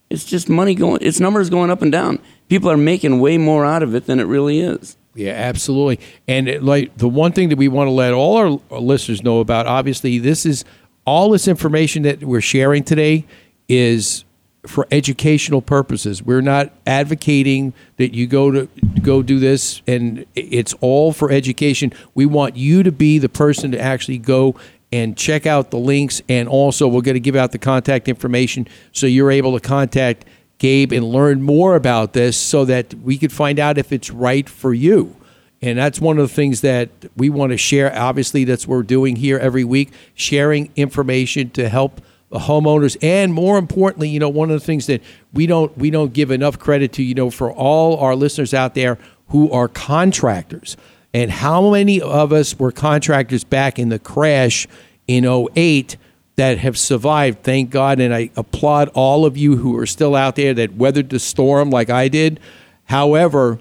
It's 0.10 0.26
just 0.26 0.50
money 0.50 0.76
going, 0.76 1.00
it's 1.02 1.20
numbers 1.20 1.50
going 1.50 1.70
up 1.70 1.82
and 1.82 1.92
down. 1.92 2.20
People 2.50 2.70
are 2.72 2.78
making 2.78 3.20
way 3.20 3.38
more 3.38 3.66
out 3.66 3.84
of 3.84 3.94
it 3.94 4.06
than 4.06 4.20
it 4.20 4.24
really 4.24 4.60
is. 4.60 4.98
Yeah, 5.17 5.32
absolutely. 5.32 5.99
And 6.27 6.47
it, 6.47 6.63
like 6.63 6.95
the 6.97 7.08
one 7.08 7.32
thing 7.32 7.49
that 7.49 7.58
we 7.58 7.67
want 7.67 7.88
to 7.88 7.91
let 7.91 8.13
all 8.13 8.38
our, 8.38 8.60
our 8.69 8.80
listeners 8.80 9.23
know 9.23 9.39
about, 9.39 9.65
obviously, 9.65 10.19
this 10.19 10.45
is 10.45 10.63
all 11.06 11.32
this 11.32 11.47
information 11.47 12.03
that 12.03 12.23
we're 12.23 12.39
sharing 12.39 12.84
today 12.84 13.25
is 13.67 14.25
for 14.67 14.88
educational 14.91 15.62
purposes. 15.62 16.21
We're 16.21 16.41
not 16.41 16.71
advocating 16.86 17.73
that 17.95 18.13
you 18.13 18.27
go 18.27 18.51
to 18.51 18.69
go 19.01 19.23
do 19.23 19.39
this, 19.39 19.82
and 19.88 20.23
it's 20.36 20.75
all 20.82 21.12
for 21.13 21.32
education. 21.32 21.93
We 22.13 22.27
want 22.27 22.56
you 22.56 22.84
to 22.84 22.91
be 22.91 23.17
the 23.17 23.30
person 23.30 23.71
to 23.71 23.80
actually 23.80 24.19
go 24.19 24.56
and 24.91 25.17
check 25.17 25.47
out 25.47 25.71
the 25.71 25.80
links, 25.80 26.21
and 26.30 26.47
also 26.47 26.88
we're 26.88 27.01
going 27.01 27.15
to 27.15 27.19
give 27.19 27.36
out 27.36 27.53
the 27.53 27.58
contact 27.58 28.08
information 28.08 28.67
so 28.91 29.08
you're 29.08 29.32
able 29.32 29.60
to 29.60 29.67
contact 29.67 30.25
Gabe 30.58 30.91
and 30.91 31.06
learn 31.06 31.41
more 31.41 31.76
about 31.76 32.13
this 32.13 32.36
so 32.38 32.65
that 32.65 32.93
we 32.96 33.17
could 33.17 33.32
find 33.32 33.60
out 33.60 33.78
if 33.78 33.91
it's 33.91 34.10
right 34.10 34.50
for 34.50 34.74
you. 34.74 35.15
And 35.62 35.78
that's 35.78 36.00
one 36.00 36.20
of 36.20 36.28
the 36.28 36.34
things 36.34 36.62
that 36.62 36.89
we 37.15 37.30
want 37.30 37.52
to 37.52 37.58
share. 37.58 37.96
Obviously, 37.96 38.43
that's 38.43 38.67
what 38.67 38.76
we're 38.76 38.84
doing 38.84 39.15
here 39.15 39.38
every 39.39 39.63
week, 39.63 39.91
sharing 40.13 40.72
information 40.76 41.50
to 41.52 41.67
help 41.67 42.02
the 42.30 42.39
homeowners. 42.39 42.98
And 43.02 43.34
more 43.34 43.58
importantly, 43.58 44.10
you 44.10 44.20
know, 44.20 44.30
one 44.30 44.52
of 44.52 44.60
the 44.60 44.65
things 44.65 44.86
that 44.88 45.02
we 45.34 45.48
don't 45.48 45.76
we 45.78 45.89
don't 45.89 46.13
give 46.13 46.30
enough 46.30 46.60
credit 46.60 46.93
to, 46.93 47.04
you 47.04 47.15
know, 47.15 47.32
for 47.32 47.52
all 47.52 47.98
our 47.98 48.15
listeners 48.15 48.54
out 48.54 48.76
there 48.76 48.98
who 49.30 49.52
are 49.52 49.67
contractors. 49.67 50.78
And 51.13 51.32
how 51.32 51.72
many 51.72 52.02
of 52.02 52.32
us 52.32 52.60
were 52.60 52.72
contractors 52.72 53.43
back 53.43 53.80
in 53.80 53.89
the 53.89 53.98
crash 53.98 54.67
in 55.08 55.26
08 55.26 55.98
that 56.38 56.60
have 56.60 56.78
survived, 56.78 57.43
thank 57.43 57.69
God. 57.71 58.00
And 58.00 58.13
I 58.13 58.30
applaud 58.36 58.89
all 58.93 59.26
of 59.26 59.36
you 59.36 59.58
who 59.58 59.76
are 59.78 59.86
still 59.86 60.15
out 60.15 60.36
there 60.36 60.54
that 60.54 60.76
weathered 60.76 61.10
the 61.10 61.19
storm 61.19 61.69
like 61.69 61.89
I 61.89 62.08
did. 62.08 62.39
However, 62.86 63.60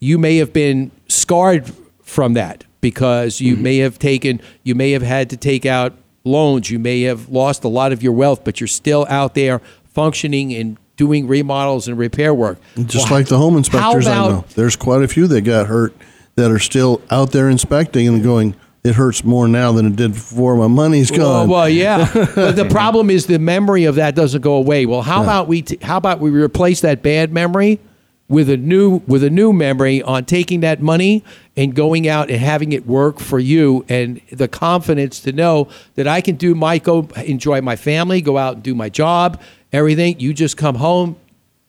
you 0.00 0.18
may 0.18 0.38
have 0.38 0.52
been 0.52 0.90
scarred 1.06 1.70
from 2.02 2.34
that 2.34 2.64
because 2.80 3.40
you 3.40 3.54
mm-hmm. 3.54 3.62
may 3.62 3.76
have 3.78 3.98
taken, 3.98 4.40
you 4.62 4.74
may 4.74 4.92
have 4.92 5.02
had 5.02 5.30
to 5.30 5.36
take 5.36 5.64
out 5.64 5.94
loans, 6.24 6.70
you 6.70 6.78
may 6.78 7.02
have 7.02 7.28
lost 7.28 7.62
a 7.62 7.68
lot 7.68 7.92
of 7.92 8.02
your 8.02 8.12
wealth, 8.12 8.42
but 8.42 8.60
you're 8.60 8.68
still 8.68 9.06
out 9.08 9.34
there 9.34 9.60
functioning 9.84 10.52
and 10.54 10.78
doing 10.96 11.26
remodels 11.26 11.88
and 11.88 11.98
repair 11.98 12.32
work. 12.32 12.58
Just 12.86 13.10
like 13.10 13.26
the 13.26 13.36
home 13.36 13.56
inspectors 13.56 14.06
how 14.06 14.26
I 14.26 14.28
know. 14.28 14.44
There's 14.54 14.76
quite 14.76 15.02
a 15.02 15.08
few 15.08 15.26
that 15.26 15.42
got 15.42 15.66
hurt 15.66 15.94
that 16.36 16.50
are 16.50 16.58
still 16.58 17.02
out 17.10 17.32
there 17.32 17.50
inspecting 17.50 18.08
and 18.08 18.22
going, 18.22 18.54
it 18.84 18.94
hurts 18.94 19.24
more 19.24 19.48
now 19.48 19.72
than 19.72 19.86
it 19.86 19.96
did 19.96 20.12
before. 20.12 20.56
My 20.56 20.66
money's 20.66 21.10
gone. 21.10 21.48
well, 21.48 21.68
yeah, 21.68 22.08
but 22.34 22.52
the 22.52 22.66
problem 22.68 23.08
is 23.08 23.26
the 23.26 23.38
memory 23.38 23.84
of 23.86 23.94
that 23.94 24.14
doesn't 24.14 24.42
go 24.42 24.54
away. 24.54 24.84
Well, 24.84 25.00
how 25.02 25.22
about 25.22 25.48
we 25.48 25.62
t- 25.62 25.78
how 25.80 25.96
about 25.96 26.20
we 26.20 26.30
replace 26.30 26.82
that 26.82 27.02
bad 27.02 27.32
memory 27.32 27.80
with 28.28 28.50
a 28.50 28.58
new 28.58 29.00
with 29.06 29.24
a 29.24 29.30
new 29.30 29.54
memory 29.54 30.02
on 30.02 30.26
taking 30.26 30.60
that 30.60 30.82
money 30.82 31.24
and 31.56 31.74
going 31.74 32.06
out 32.06 32.30
and 32.30 32.38
having 32.38 32.72
it 32.72 32.86
work 32.86 33.20
for 33.20 33.38
you 33.38 33.86
and 33.88 34.20
the 34.30 34.48
confidence 34.48 35.20
to 35.20 35.32
know 35.32 35.68
that 35.94 36.06
I 36.06 36.20
can 36.20 36.36
do 36.36 36.54
my 36.54 36.78
go 36.78 37.08
enjoy 37.24 37.62
my 37.62 37.76
family, 37.76 38.20
go 38.20 38.36
out 38.36 38.54
and 38.54 38.62
do 38.62 38.74
my 38.74 38.90
job, 38.90 39.40
everything. 39.72 40.20
You 40.20 40.34
just 40.34 40.58
come 40.58 40.74
home, 40.74 41.16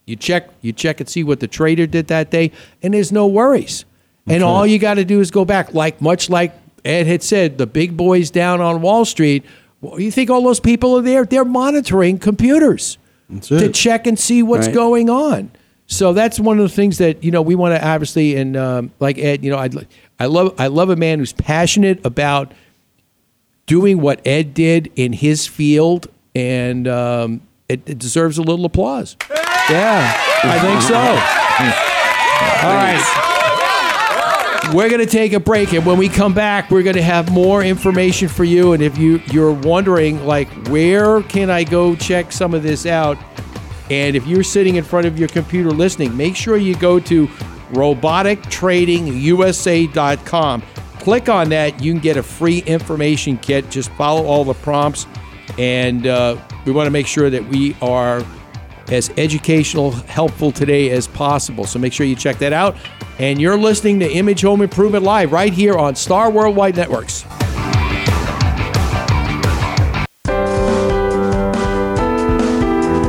you 0.05 0.17
check 0.17 0.49
you 0.61 0.73
check 0.73 0.99
and 0.99 1.07
see 1.07 1.23
what 1.23 1.39
the 1.39 1.47
trader 1.47 1.87
did 1.87 2.07
that 2.07 2.29
day, 2.29 2.51
and 2.83 2.93
there's 2.93 3.13
no 3.13 3.25
worries. 3.25 3.85
And 4.27 4.43
all 4.43 4.65
you 4.65 4.79
got 4.79 4.95
to 4.95 5.05
do 5.05 5.19
is 5.21 5.29
go 5.29 5.45
back, 5.45 5.73
like 5.75 6.01
much 6.01 6.31
like 6.31 6.51
Ed 6.85 7.07
had 7.07 7.23
said, 7.23 7.57
the 7.57 7.67
big 7.67 7.97
boys 7.97 8.29
down 8.31 8.61
on 8.61 8.81
Wall 8.81 9.05
Street. 9.05 9.43
Well, 9.81 9.99
you 9.99 10.11
think 10.11 10.29
all 10.29 10.41
those 10.43 10.59
people 10.59 10.97
are 10.97 11.01
there? 11.01 11.25
They're 11.25 11.43
monitoring 11.45 12.17
computers 12.19 12.97
to 13.41 13.69
check 13.71 14.07
and 14.07 14.17
see 14.19 14.41
what's 14.43 14.67
Right. 14.67 14.75
going 14.75 15.09
on. 15.09 15.51
So 15.87 16.13
that's 16.13 16.39
one 16.39 16.57
of 16.59 16.63
the 16.63 16.75
things 16.75 16.97
that 16.97 17.23
you 17.23 17.29
know 17.31 17.41
we 17.43 17.53
want 17.55 17.75
to 17.75 17.87
obviously 17.87 18.35
and 18.35 18.57
um, 18.57 18.91
like 18.99 19.17
Ed, 19.19 19.43
you 19.43 19.51
know, 19.51 19.57
I 19.57 19.69
I 20.19 20.25
love 20.25 20.55
I 20.57 20.67
love 20.67 20.89
a 20.89 20.95
man 20.95 21.19
who's 21.19 21.33
passionate 21.33 22.03
about 22.05 22.51
doing 23.67 23.99
what 24.01 24.19
Ed 24.25 24.53
did 24.55 24.91
in 24.95 25.13
his 25.13 25.45
field, 25.45 26.07
and 26.33 26.87
um, 26.87 27.41
it, 27.69 27.81
it 27.87 27.99
deserves 27.99 28.37
a 28.39 28.41
little 28.41 28.65
applause. 28.65 29.15
Yeah, 29.69 30.11
I 30.43 30.59
think 30.59 30.81
so. 30.81 30.95
All 32.65 32.75
right. 32.75 33.54
We're 34.73 34.89
going 34.89 34.99
to 34.99 35.05
take 35.05 35.33
a 35.33 35.39
break, 35.39 35.73
and 35.73 35.85
when 35.85 35.97
we 35.97 36.09
come 36.09 36.33
back, 36.33 36.71
we're 36.71 36.83
going 36.83 36.95
to 36.95 37.01
have 37.01 37.31
more 37.31 37.63
information 37.63 38.27
for 38.27 38.43
you. 38.43 38.73
And 38.73 38.81
if 38.81 38.97
you 38.97 39.21
you're 39.27 39.53
wondering, 39.53 40.25
like, 40.25 40.49
where 40.67 41.21
can 41.21 41.49
I 41.49 41.63
go 41.63 41.95
check 41.95 42.31
some 42.31 42.53
of 42.53 42.63
this 42.63 42.85
out? 42.85 43.17
And 43.89 44.15
if 44.15 44.25
you're 44.25 44.43
sitting 44.43 44.75
in 44.75 44.83
front 44.83 45.05
of 45.05 45.19
your 45.19 45.29
computer 45.29 45.69
listening, 45.69 46.17
make 46.17 46.35
sure 46.35 46.57
you 46.57 46.75
go 46.75 46.99
to 47.01 47.27
robotictradingusa.com. 47.71 50.63
Click 50.99 51.29
on 51.29 51.49
that. 51.49 51.81
You 51.81 51.93
can 51.93 52.01
get 52.01 52.17
a 52.17 52.23
free 52.23 52.63
information 52.63 53.37
kit. 53.37 53.69
Just 53.69 53.91
follow 53.91 54.25
all 54.25 54.43
the 54.43 54.55
prompts. 54.55 55.05
And 55.59 56.07
uh, 56.07 56.37
we 56.65 56.71
want 56.71 56.87
to 56.87 56.91
make 56.91 57.05
sure 57.05 57.29
that 57.29 57.47
we 57.47 57.75
are 57.81 58.25
as 58.89 59.11
educational, 59.17 59.91
helpful 59.91 60.51
today 60.51 60.89
as 60.89 61.07
possible. 61.07 61.65
So 61.65 61.79
make 61.79 61.93
sure 61.93 62.05
you 62.05 62.15
check 62.15 62.37
that 62.39 62.53
out. 62.53 62.75
And 63.17 63.39
you're 63.39 63.57
listening 63.57 63.99
to 64.01 64.11
Image 64.11 64.41
Home 64.41 64.61
Improvement 64.61 65.03
Live 65.03 65.31
right 65.31 65.53
here 65.53 65.77
on 65.77 65.95
Star 65.95 66.29
Worldwide 66.29 66.75
Networks. 66.75 67.25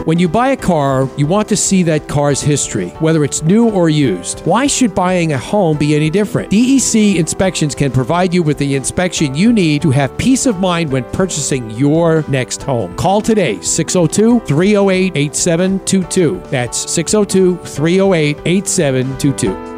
When 0.06 0.20
you 0.20 0.28
buy 0.28 0.50
a 0.50 0.56
car, 0.56 1.10
you 1.16 1.26
want 1.26 1.48
to 1.48 1.56
see 1.56 1.82
that 1.82 2.06
car's 2.06 2.40
history, 2.40 2.90
whether 3.00 3.24
it's 3.24 3.42
new 3.42 3.68
or 3.68 3.88
used. 3.88 4.38
Why 4.46 4.68
should 4.68 4.94
buying 4.94 5.32
a 5.32 5.38
home 5.38 5.76
be 5.76 5.96
any 5.96 6.10
different? 6.10 6.52
DEC 6.52 7.16
Inspections 7.16 7.74
can 7.74 7.90
provide 7.90 8.32
you 8.32 8.44
with 8.44 8.56
the 8.58 8.76
inspection 8.76 9.34
you 9.34 9.52
need 9.52 9.82
to 9.82 9.90
have 9.90 10.16
peace 10.16 10.46
of 10.46 10.60
mind 10.60 10.92
when 10.92 11.02
purchasing 11.10 11.68
your 11.72 12.24
next 12.28 12.62
home. 12.62 12.94
Call 12.94 13.20
today 13.20 13.60
602 13.60 14.46
308 14.46 15.16
8722. 15.16 16.40
That's 16.50 16.88
602 16.88 17.56
308 17.64 18.38
8722. 18.44 19.75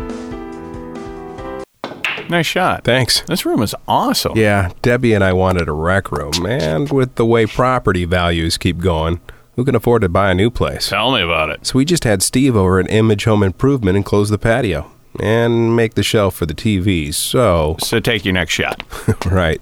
Nice 2.28 2.46
shot. 2.46 2.84
Thanks. 2.84 3.20
This 3.22 3.46
room 3.46 3.62
is 3.62 3.74
awesome. 3.86 4.36
Yeah, 4.36 4.70
Debbie 4.82 5.14
and 5.14 5.24
I 5.24 5.32
wanted 5.32 5.68
a 5.68 5.72
rec 5.72 6.12
room, 6.12 6.46
and 6.46 6.90
with 6.90 7.14
the 7.16 7.24
way 7.26 7.46
property 7.46 8.04
values 8.04 8.58
keep 8.58 8.78
going, 8.78 9.20
who 9.56 9.64
can 9.64 9.74
afford 9.74 10.02
to 10.02 10.08
buy 10.08 10.30
a 10.30 10.34
new 10.34 10.50
place? 10.50 10.88
Tell 10.88 11.10
me 11.12 11.20
about 11.22 11.50
it. 11.50 11.66
So 11.66 11.78
we 11.78 11.84
just 11.84 12.04
had 12.04 12.22
Steve 12.22 12.54
over 12.54 12.78
at 12.78 12.90
Image 12.90 13.24
Home 13.24 13.42
Improvement 13.42 13.96
and 13.96 14.04
close 14.04 14.30
the 14.30 14.38
patio 14.38 14.90
and 15.20 15.74
make 15.74 15.94
the 15.94 16.02
shelf 16.02 16.36
for 16.36 16.46
the 16.46 16.54
TV. 16.54 17.12
So, 17.12 17.76
So 17.80 17.98
take 17.98 18.24
your 18.24 18.34
next 18.34 18.52
shot. 18.52 18.82
right. 19.26 19.58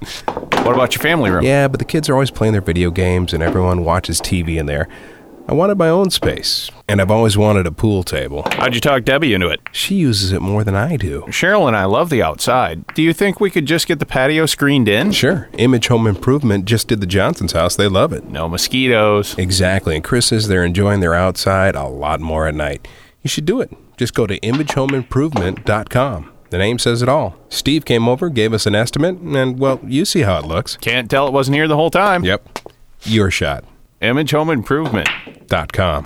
What 0.64 0.74
about 0.74 0.94
your 0.94 1.02
family 1.02 1.31
room? 1.31 1.44
Yeah, 1.44 1.68
but 1.68 1.79
the 1.79 1.85
kids 1.87 2.09
are 2.09 2.12
always 2.12 2.31
playing 2.31 2.52
their 2.52 2.61
video 2.61 2.90
games 2.90 3.33
and 3.33 3.42
everyone 3.42 3.85
watches 3.85 4.20
TV 4.20 4.59
in 4.59 4.66
there. 4.66 4.88
I 5.49 5.53
wanted 5.53 5.79
my 5.79 5.89
own 5.89 6.11
space, 6.11 6.73
and 6.89 7.01
I've 7.01 7.11
always 7.11 7.37
wanted 7.37 7.69
a 7.69 7.73
pool 7.73 8.03
table. 8.03 8.43
How'd 8.53 8.75
you 8.75 8.81
talk 8.81 9.05
Debbie 9.05 9.33
into 9.33 9.47
it? 9.49 9.61
She 9.71 9.95
uses 9.95 10.33
it 10.33 10.43
more 10.43 10.65
than 10.65 10.75
I 10.75 10.97
do. 10.97 11.23
Cheryl 11.29 11.69
and 11.69 11.77
I 11.77 11.85
love 11.85 12.11
the 12.11 12.21
outside. 12.21 12.85
Do 12.95 13.03
you 13.03 13.13
think 13.13 13.39
we 13.39 13.49
could 13.51 13.65
just 13.65 13.87
get 13.87 14.01
the 14.01 14.07
patio 14.07 14.47
screened 14.47 14.89
in? 14.89 15.13
Sure. 15.13 15.49
Image 15.57 15.87
Home 15.87 16.09
Improvement 16.09 16.65
just 16.65 16.89
did 16.89 17.01
the 17.01 17.07
Johnson's 17.07 17.53
house. 17.53 17.77
They 17.77 17.87
love 17.87 18.13
it. 18.13 18.25
No 18.25 18.49
mosquitoes. 18.49 19.39
Exactly. 19.39 19.95
And 19.95 20.03
Chris 20.03 20.27
says 20.27 20.49
they're 20.49 20.65
enjoying 20.65 20.99
their 20.99 21.15
outside 21.15 21.77
a 21.77 21.85
lot 21.87 22.21
more 22.21 22.49
at 22.49 22.55
night. 22.57 22.89
You 23.23 23.29
should 23.29 23.45
do 23.45 23.61
it. 23.61 23.71
Just 23.97 24.15
go 24.15 24.27
to 24.27 24.41
imagehomeimprovement.com. 24.41 26.33
The 26.51 26.59
name 26.59 26.79
says 26.79 27.03
it 27.03 27.09
all. 27.09 27.37
Steve 27.49 27.85
came 27.85 28.09
over, 28.09 28.29
gave 28.31 28.53
us 28.53 28.67
an 28.67 28.75
estimate, 28.75 29.19
and 29.19 29.59
well, 29.59 29.81
you 29.85 30.05
see 30.05 30.23
how 30.23 30.39
it 30.39 30.45
looks. 30.45 30.77
Can't 30.77 31.11
tell 31.11 31.27
it 31.27 31.33
wasn't 31.33 31.57
here 31.57 31.69
the 31.69 31.77
whole 31.77 31.91
time. 31.91 32.25
Yep. 32.25 32.59
Your 33.03 33.31
shot. 33.31 33.65
Image 34.01 34.31
Home 34.33 34.51
Improvement. 34.51 35.09
Dot 35.47 35.73
com. 35.73 36.03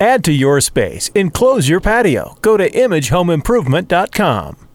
Add 0.00 0.22
to 0.24 0.32
your 0.32 0.60
space. 0.60 1.10
Enclose 1.14 1.68
your 1.68 1.80
patio. 1.80 2.36
Go 2.40 2.56
to 2.56 2.70
imagehomeimprovement.com. 2.70 4.68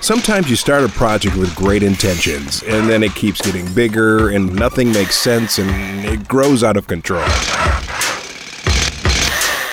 Sometimes 0.00 0.48
you 0.48 0.56
start 0.56 0.84
a 0.84 0.88
project 0.88 1.36
with 1.36 1.54
great 1.56 1.82
intentions, 1.82 2.62
and 2.62 2.88
then 2.88 3.02
it 3.02 3.14
keeps 3.14 3.42
getting 3.42 3.70
bigger, 3.74 4.30
and 4.30 4.54
nothing 4.54 4.92
makes 4.92 5.16
sense, 5.18 5.58
and 5.58 5.68
it 6.06 6.26
grows 6.28 6.62
out 6.62 6.76
of 6.76 6.86
control. 6.86 7.26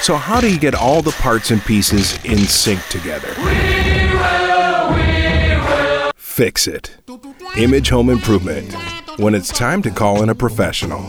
So, 0.02 0.15
how 0.17 0.41
do 0.41 0.52
you 0.52 0.60
get 0.60 0.76
all 0.76 1.02
the 1.02 1.15
parts 1.19 1.52
and 1.52 1.62
pieces 1.62 2.17
in 2.26 2.39
sync 2.39 2.84
together? 2.88 3.34
Fix 6.36 6.67
it. 6.67 6.91
Image 7.56 7.88
Home 7.88 8.10
Improvement. 8.10 8.74
When 9.17 9.34
it's 9.34 9.48
time 9.48 9.82
to 9.84 9.89
call 9.89 10.21
in 10.21 10.28
a 10.28 10.36
professional, 10.36 11.02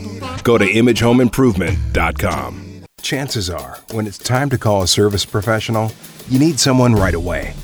go 0.44 0.56
to 0.56 0.64
imagehomeimprovement.com. 0.64 2.84
Chances 3.02 3.50
are, 3.50 3.80
when 3.90 4.06
it's 4.06 4.18
time 4.18 4.48
to 4.50 4.56
call 4.56 4.82
a 4.82 4.86
service 4.86 5.24
professional, 5.24 5.90
you 6.28 6.38
need 6.38 6.60
someone 6.60 6.94
right 6.94 7.16
away. 7.16 7.54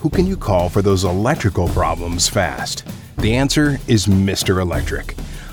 Who 0.00 0.10
can 0.10 0.26
you 0.26 0.36
call 0.36 0.68
for 0.68 0.82
those 0.82 1.04
electrical 1.04 1.68
problems 1.68 2.28
fast? 2.28 2.84
The 3.18 3.36
answer 3.36 3.78
is 3.86 4.06
Mr. 4.06 4.60
Electric, 4.60 5.14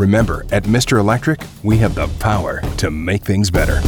Remember, 0.00 0.46
at 0.50 0.64
Mr. 0.64 0.98
Electric, 0.98 1.42
we 1.62 1.76
have 1.76 1.94
the 1.94 2.08
power 2.20 2.62
to 2.78 2.90
make 2.90 3.22
things 3.22 3.50
better. 3.50 3.82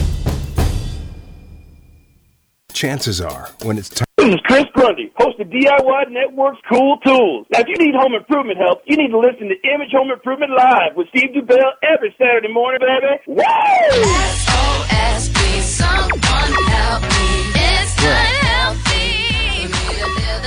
Chances 2.74 3.18
are, 3.22 3.48
when 3.62 3.78
it's 3.78 3.88
time. 3.88 4.04
This 4.18 4.34
is 4.34 4.40
Chris 4.44 4.66
Grundy, 4.74 5.10
host 5.16 5.40
of 5.40 5.46
DIY 5.46 6.10
Network's 6.10 6.60
Cool 6.70 6.98
Tools. 6.98 7.46
Now, 7.50 7.60
if 7.60 7.68
you 7.68 7.76
need 7.78 7.94
home 7.94 8.12
improvement 8.12 8.58
help, 8.58 8.82
you 8.84 8.98
need 8.98 9.08
to 9.08 9.18
listen 9.18 9.48
to 9.48 9.54
Image 9.72 9.92
Home 9.92 10.10
Improvement 10.10 10.52
Live 10.52 10.94
with 10.96 11.08
Steve 11.16 11.32
Dubell 11.34 11.72
every 11.82 12.14
Saturday 12.18 12.52
morning, 12.52 12.82
baby. 12.84 13.16
Woo! 13.28 13.40
SOS, 13.40 15.30
please 15.32 15.64
someone 15.64 16.20
help 16.20 17.02
me. 17.08 17.56
It's 17.56 17.96
not 18.04 18.26
healthy. 18.44 19.72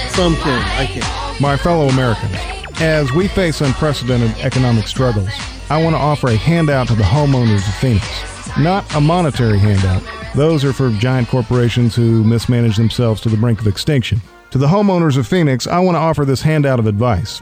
Something 0.09 0.61
I 0.77 0.85
can't. 0.85 1.41
My 1.41 1.57
fellow 1.57 1.87
Americans, 1.87 2.54
as 2.81 3.11
we 3.13 3.27
face 3.27 3.61
unprecedented 3.61 4.37
economic 4.43 4.87
struggles, 4.87 5.29
I 5.69 5.81
want 5.81 5.95
to 5.95 5.99
offer 5.99 6.27
a 6.27 6.35
handout 6.35 6.87
to 6.89 6.95
the 6.95 7.03
homeowners 7.03 7.67
of 7.67 7.75
Phoenix. 7.75 8.57
Not 8.57 8.93
a 8.95 9.01
monetary 9.01 9.57
handout. 9.57 10.03
Those 10.35 10.63
are 10.63 10.73
for 10.73 10.89
giant 10.91 11.27
corporations 11.29 11.95
who 11.95 12.23
mismanage 12.23 12.77
themselves 12.77 13.21
to 13.21 13.29
the 13.29 13.37
brink 13.37 13.61
of 13.61 13.67
extinction. 13.67 14.21
To 14.51 14.57
the 14.57 14.67
homeowners 14.67 15.17
of 15.17 15.27
Phoenix, 15.27 15.67
I 15.67 15.79
want 15.79 15.95
to 15.95 15.99
offer 15.99 16.25
this 16.25 16.41
handout 16.41 16.79
of 16.79 16.87
advice. 16.87 17.41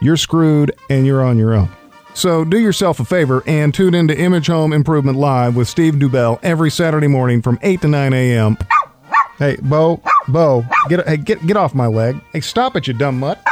You're 0.00 0.16
screwed 0.16 0.72
and 0.88 1.06
you're 1.06 1.22
on 1.22 1.38
your 1.38 1.54
own. 1.54 1.68
So 2.14 2.44
do 2.44 2.58
yourself 2.58 2.98
a 3.00 3.04
favor 3.04 3.42
and 3.46 3.72
tune 3.72 3.94
into 3.94 4.18
Image 4.18 4.48
Home 4.48 4.72
Improvement 4.72 5.16
Live 5.16 5.54
with 5.56 5.68
Steve 5.68 5.94
Dubell 5.94 6.38
every 6.42 6.70
Saturday 6.70 7.06
morning 7.06 7.40
from 7.40 7.58
8 7.62 7.82
to 7.82 7.88
9 7.88 8.12
a.m. 8.12 8.58
Hey, 9.38 9.56
Bo, 9.62 10.02
Bo, 10.28 10.64
get 10.88 11.06
hey, 11.08 11.16
get 11.16 11.46
get 11.46 11.56
off 11.56 11.74
my 11.74 11.86
leg. 11.86 12.20
Hey, 12.32 12.40
stop 12.40 12.76
it, 12.76 12.86
you 12.86 12.92
dumb 12.92 13.18
mutt. 13.18 13.42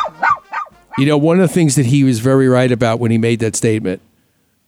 You 0.99 1.07
know, 1.07 1.17
one 1.17 1.39
of 1.41 1.49
the 1.49 1.55
things 1.55 1.77
that 1.77 1.87
he 1.87 2.05
was 2.05 2.19
very 2.21 2.49
right 2.49 2.71
about 2.73 2.99
when 2.99 3.11
he 3.11 3.19
made 3.19 3.39
that 3.41 3.55
statement 3.57 4.01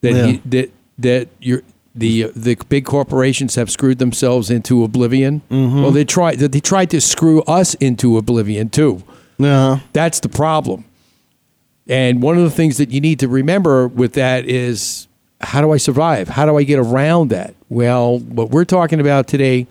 that 0.02 0.12
Yeah. 0.14 0.26
he, 0.26 0.42
that 0.46 0.70
that 0.98 1.28
you're, 1.40 1.62
the 1.94 2.30
the 2.36 2.56
big 2.68 2.84
corporations 2.84 3.54
have 3.56 3.70
screwed 3.70 3.98
themselves 3.98 4.50
into 4.50 4.84
oblivion. 4.84 5.42
Mhm. 5.50 5.82
Well, 5.82 5.90
they 5.90 6.04
tried 6.04 6.38
they 6.38 6.60
tried 6.60 6.90
to 6.90 7.00
screw 7.00 7.42
us 7.42 7.74
into 7.74 8.16
oblivion 8.16 8.68
too. 8.68 9.02
Yeah, 9.38 9.80
that's 9.92 10.20
the 10.20 10.28
problem. 10.28 10.84
And 11.88 12.22
one 12.22 12.36
of 12.36 12.44
the 12.44 12.50
things 12.50 12.76
that 12.76 12.90
you 12.92 13.00
need 13.00 13.18
to 13.20 13.28
remember 13.28 13.88
with 13.88 14.12
that 14.12 14.46
is 14.48 15.08
how 15.40 15.60
do 15.62 15.72
I 15.72 15.78
survive? 15.78 16.28
How 16.28 16.44
do 16.46 16.56
I 16.56 16.62
get 16.62 16.78
around 16.78 17.30
that? 17.30 17.54
Well, 17.70 18.18
what 18.18 18.50
we're 18.50 18.66
talking 18.66 19.00
about 19.00 19.26
today 19.26 19.66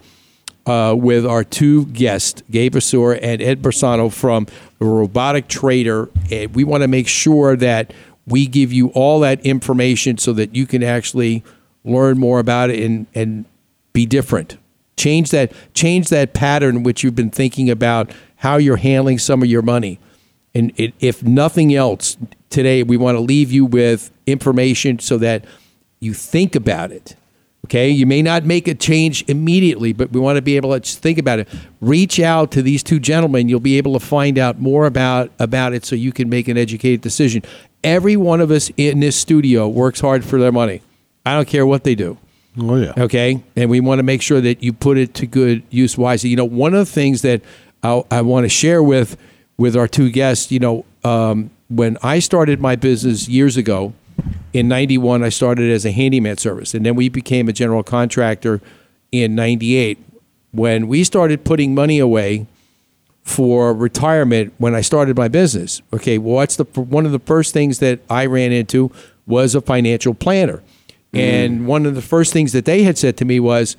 uh, 0.69 0.93
with 0.93 1.25
our 1.25 1.43
two 1.43 1.87
guests, 1.87 2.43
Gabe 2.51 2.75
Basur 2.75 3.17
and 3.19 3.41
Ed 3.41 3.63
Barsano 3.63 4.13
from 4.13 4.45
Robotic 4.79 5.47
Trader, 5.47 6.09
and 6.29 6.53
we 6.53 6.63
want 6.63 6.83
to 6.83 6.87
make 6.87 7.07
sure 7.07 7.55
that 7.55 7.91
we 8.27 8.45
give 8.45 8.71
you 8.71 8.89
all 8.89 9.19
that 9.21 9.43
information 9.43 10.19
so 10.19 10.31
that 10.33 10.53
you 10.55 10.67
can 10.67 10.83
actually 10.83 11.43
learn 11.83 12.19
more 12.19 12.37
about 12.37 12.69
it 12.69 12.83
and, 12.83 13.07
and 13.15 13.45
be 13.93 14.05
different. 14.05 14.57
Change 14.95 15.31
that 15.31 15.53
change 15.73 16.09
that 16.09 16.33
pattern 16.33 16.83
which 16.83 17.03
you've 17.03 17.15
been 17.15 17.31
thinking 17.31 17.69
about 17.69 18.11
how 18.35 18.57
you're 18.57 18.77
handling 18.77 19.17
some 19.17 19.41
of 19.41 19.49
your 19.49 19.63
money. 19.63 19.97
And 20.53 20.71
it, 20.75 20.93
if 20.99 21.23
nothing 21.23 21.73
else, 21.73 22.15
today 22.49 22.83
we 22.83 22.95
want 22.95 23.15
to 23.15 23.21
leave 23.21 23.51
you 23.51 23.65
with 23.65 24.11
information 24.27 24.99
so 24.99 25.17
that 25.17 25.45
you 25.99 26.13
think 26.13 26.55
about 26.55 26.91
it. 26.91 27.15
Okay, 27.65 27.89
you 27.89 28.05
may 28.05 28.21
not 28.21 28.45
make 28.45 28.67
a 28.67 28.73
change 28.73 29.23
immediately, 29.27 29.91
but 29.91 30.11
we 30.11 30.19
want 30.19 30.37
to 30.37 30.41
be 30.41 30.55
able 30.55 30.79
to 30.79 30.79
think 30.79 31.17
about 31.17 31.39
it. 31.39 31.47
Reach 31.81 32.19
out 32.19 32.51
to 32.51 32.61
these 32.61 32.81
two 32.81 32.99
gentlemen; 32.99 33.49
you'll 33.49 33.59
be 33.59 33.77
able 33.77 33.93
to 33.93 34.05
find 34.05 34.37
out 34.37 34.59
more 34.59 34.85
about 34.85 35.31
about 35.39 35.73
it, 35.73 35.85
so 35.85 35.95
you 35.95 36.11
can 36.11 36.29
make 36.29 36.47
an 36.47 36.57
educated 36.57 37.01
decision. 37.01 37.43
Every 37.83 38.15
one 38.15 38.41
of 38.41 38.49
us 38.49 38.71
in 38.77 39.01
this 39.01 39.15
studio 39.15 39.67
works 39.67 39.99
hard 39.99 40.23
for 40.23 40.39
their 40.39 40.51
money. 40.51 40.81
I 41.25 41.33
don't 41.33 41.47
care 41.47 41.65
what 41.65 41.83
they 41.83 41.95
do. 41.95 42.17
Oh 42.57 42.75
yeah. 42.75 42.93
Okay, 42.97 43.43
and 43.55 43.69
we 43.69 43.79
want 43.79 43.99
to 43.99 44.03
make 44.03 44.21
sure 44.21 44.41
that 44.41 44.63
you 44.63 44.73
put 44.73 44.97
it 44.97 45.13
to 45.15 45.27
good 45.27 45.63
use 45.69 45.97
wisely. 45.97 46.29
You 46.29 46.37
know, 46.37 46.45
one 46.45 46.73
of 46.73 46.79
the 46.79 46.91
things 46.91 47.21
that 47.23 47.41
I, 47.83 48.03
I 48.09 48.21
want 48.21 48.45
to 48.45 48.49
share 48.49 48.81
with 48.81 49.17
with 49.57 49.75
our 49.75 49.87
two 49.87 50.09
guests, 50.09 50.51
you 50.51 50.59
know, 50.59 50.85
um, 51.03 51.51
when 51.67 51.97
I 52.01 52.19
started 52.19 52.61
my 52.61 52.75
business 52.75 53.27
years 53.27 53.57
ago, 53.57 53.93
in 54.53 54.67
'91, 54.67 55.23
I 55.23 55.29
started 55.29 55.71
as 55.71 55.85
a 55.85 55.91
handyman 55.91 56.37
service, 56.37 56.73
and 56.73 56.85
then 56.85 56.95
we 56.95 57.09
became 57.09 57.47
a 57.47 57.53
general 57.53 57.83
contractor 57.83 58.61
in 59.11 59.35
'98. 59.35 59.97
When 60.51 60.87
we 60.87 61.03
started 61.03 61.43
putting 61.43 61.75
money 61.75 61.99
away 61.99 62.47
for 63.29 63.75
retirement 63.75 64.53
when 64.57 64.73
I 64.73 64.81
started 64.81 65.15
my 65.15 65.27
business. 65.27 65.83
Okay, 65.93 66.17
well, 66.17 66.35
what's 66.35 66.55
the 66.55 66.63
one 66.63 67.05
of 67.05 67.11
the 67.11 67.19
first 67.19 67.53
things 67.53 67.79
that 67.79 67.99
I 68.09 68.25
ran 68.25 68.51
into 68.51 68.91
was 69.27 69.53
a 69.53 69.61
financial 69.61 70.15
planner, 70.15 70.63
mm. 71.13 71.19
and 71.19 71.67
one 71.67 71.85
of 71.85 71.93
the 71.93 72.01
first 72.01 72.33
things 72.33 72.53
that 72.53 72.65
they 72.65 72.83
had 72.83 72.97
said 72.97 73.17
to 73.17 73.25
me 73.25 73.39
was, 73.39 73.77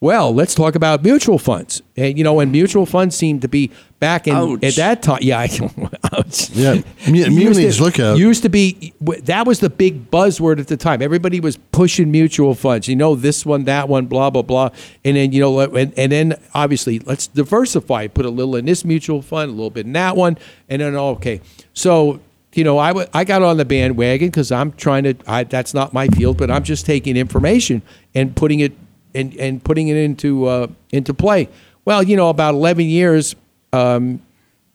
"Well, 0.00 0.34
let's 0.34 0.54
talk 0.54 0.74
about 0.74 1.02
mutual 1.02 1.38
funds." 1.38 1.82
And 1.96 2.16
you 2.16 2.24
know, 2.24 2.40
and 2.40 2.52
mutual 2.52 2.86
funds 2.86 3.16
seemed 3.16 3.42
to 3.42 3.48
be 3.48 3.70
back 3.98 4.28
in 4.28 4.64
at 4.64 4.74
that 4.76 5.02
time. 5.02 5.18
Yeah, 5.22 5.40
I, 5.40 5.44
ouch. 6.12 6.50
Yeah, 6.50 6.82
mu- 7.08 7.14
Used 7.14 7.32
munis 7.32 7.80
look 7.80 7.98
out. 7.98 8.18
Used 8.18 8.42
to 8.42 8.48
be 8.48 8.92
that 9.00 9.46
was 9.46 9.60
the 9.60 9.70
big 9.70 10.10
buzzword 10.10 10.60
at 10.60 10.68
the 10.68 10.76
time. 10.76 11.02
Everybody 11.02 11.40
was 11.40 11.56
pushing 11.72 12.10
mutual 12.10 12.54
funds. 12.54 12.88
You 12.88 12.96
know, 12.96 13.14
this 13.14 13.44
one, 13.44 13.64
that 13.64 13.88
one, 13.88 14.06
blah 14.06 14.30
blah 14.30 14.42
blah. 14.42 14.70
And 15.04 15.16
then 15.16 15.32
you 15.32 15.40
know, 15.40 15.60
and, 15.60 15.92
and 15.98 16.12
then 16.12 16.34
obviously 16.54 17.00
let's 17.00 17.26
diversify. 17.26 18.06
Put 18.08 18.24
a 18.26 18.30
little 18.30 18.56
in 18.56 18.66
this 18.66 18.84
mutual 18.84 19.22
fund, 19.22 19.50
a 19.50 19.52
little 19.52 19.70
bit 19.70 19.86
in 19.86 19.92
that 19.94 20.16
one, 20.16 20.38
and 20.68 20.80
then 20.82 20.94
okay. 20.94 21.40
So 21.72 22.20
you 22.54 22.64
know, 22.64 22.78
I 22.78 23.06
I 23.12 23.24
got 23.24 23.42
on 23.42 23.56
the 23.56 23.64
bandwagon 23.64 24.28
because 24.28 24.50
I'm 24.50 24.72
trying 24.72 25.04
to. 25.04 25.14
I, 25.26 25.44
that's 25.44 25.74
not 25.74 25.92
my 25.92 26.08
field, 26.08 26.38
but 26.38 26.50
I'm 26.50 26.64
just 26.64 26.86
taking 26.86 27.16
information 27.16 27.82
and 28.14 28.34
putting 28.34 28.60
it 28.60 28.72
and 29.14 29.34
and 29.36 29.62
putting 29.62 29.88
it 29.88 29.96
into 29.96 30.46
uh, 30.46 30.68
into 30.90 31.14
play. 31.14 31.48
Well, 31.84 32.02
you 32.02 32.16
know, 32.16 32.28
about 32.28 32.54
11 32.54 32.84
years 32.86 33.34
um, 33.72 34.20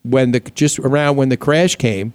when 0.03 0.31
the 0.31 0.39
just 0.39 0.79
around 0.79 1.15
when 1.15 1.29
the 1.29 1.37
crash 1.37 1.75
came, 1.75 2.13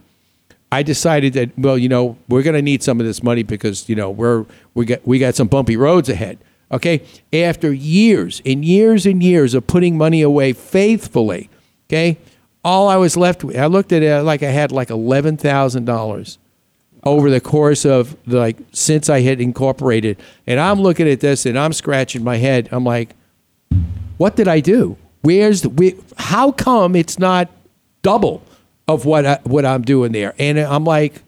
I 0.71 0.83
decided 0.83 1.33
that 1.35 1.59
well, 1.59 1.79
you 1.79 1.89
know, 1.89 2.19
we're 2.29 2.43
going 2.43 2.57
to 2.57 2.63
need 2.63 2.83
some 2.83 3.01
of 3.01 3.07
this 3.07 3.23
money 3.23 3.43
because 3.43 3.89
you 3.89 3.97
know 3.97 4.11
we're 4.11 4.45
we 4.75 4.85
got 4.87 5.07
we 5.07 5.19
got 5.19 5.35
some 5.35 5.49
bumpy 5.49 5.77
roads 5.77 6.09
ahead. 6.09 6.39
Okay, 6.71 7.03
after 7.33 7.73
years 7.73 8.43
and 8.45 8.63
years 8.65 9.07
and 9.07 9.23
years 9.23 9.55
of 9.55 9.67
putting 9.67 9.97
money 9.97 10.21
away 10.21 10.53
faithfully, 10.53 11.49
okay, 11.89 12.19
all 12.63 12.89
I 12.89 12.97
was 12.97 13.17
left 13.17 13.43
with, 13.43 13.57
I 13.57 13.67
looked 13.67 13.91
at 13.93 14.03
it 14.03 14.23
like 14.23 14.43
I 14.43 14.51
had 14.51 14.71
like 14.71 14.91
eleven 14.91 15.39
thousand 15.39 15.87
dollars 15.87 16.39
over 17.05 17.31
the 17.31 17.41
course 17.41 17.85
of 17.85 18.17
like 18.27 18.57
since 18.73 19.09
I 19.09 19.21
had 19.21 19.41
incorporated, 19.41 20.19
and 20.47 20.59
I'm 20.61 20.81
looking 20.81 21.09
at 21.09 21.21
this 21.21 21.47
and 21.47 21.59
I'm 21.59 21.73
scratching 21.73 22.25
my 22.25 22.37
head. 22.37 22.69
I'm 22.73 22.85
like, 22.85 23.15
what 24.17 24.37
did 24.37 24.49
I 24.49 24.61
do? 24.61 24.97
Where's 25.23 25.63
the? 25.63 25.69
Where, 25.71 25.93
how 26.17 26.53
come 26.53 26.95
it's 26.97 27.19
not 27.19 27.51
double 28.03 28.43
of 28.87 29.05
what 29.05 29.27
I, 29.27 29.39
what 29.45 29.65
I'm 29.65 29.83
doing 29.83 30.13
there? 30.13 30.35
And 30.39 30.59
I'm 30.59 30.85
like, 30.85 31.23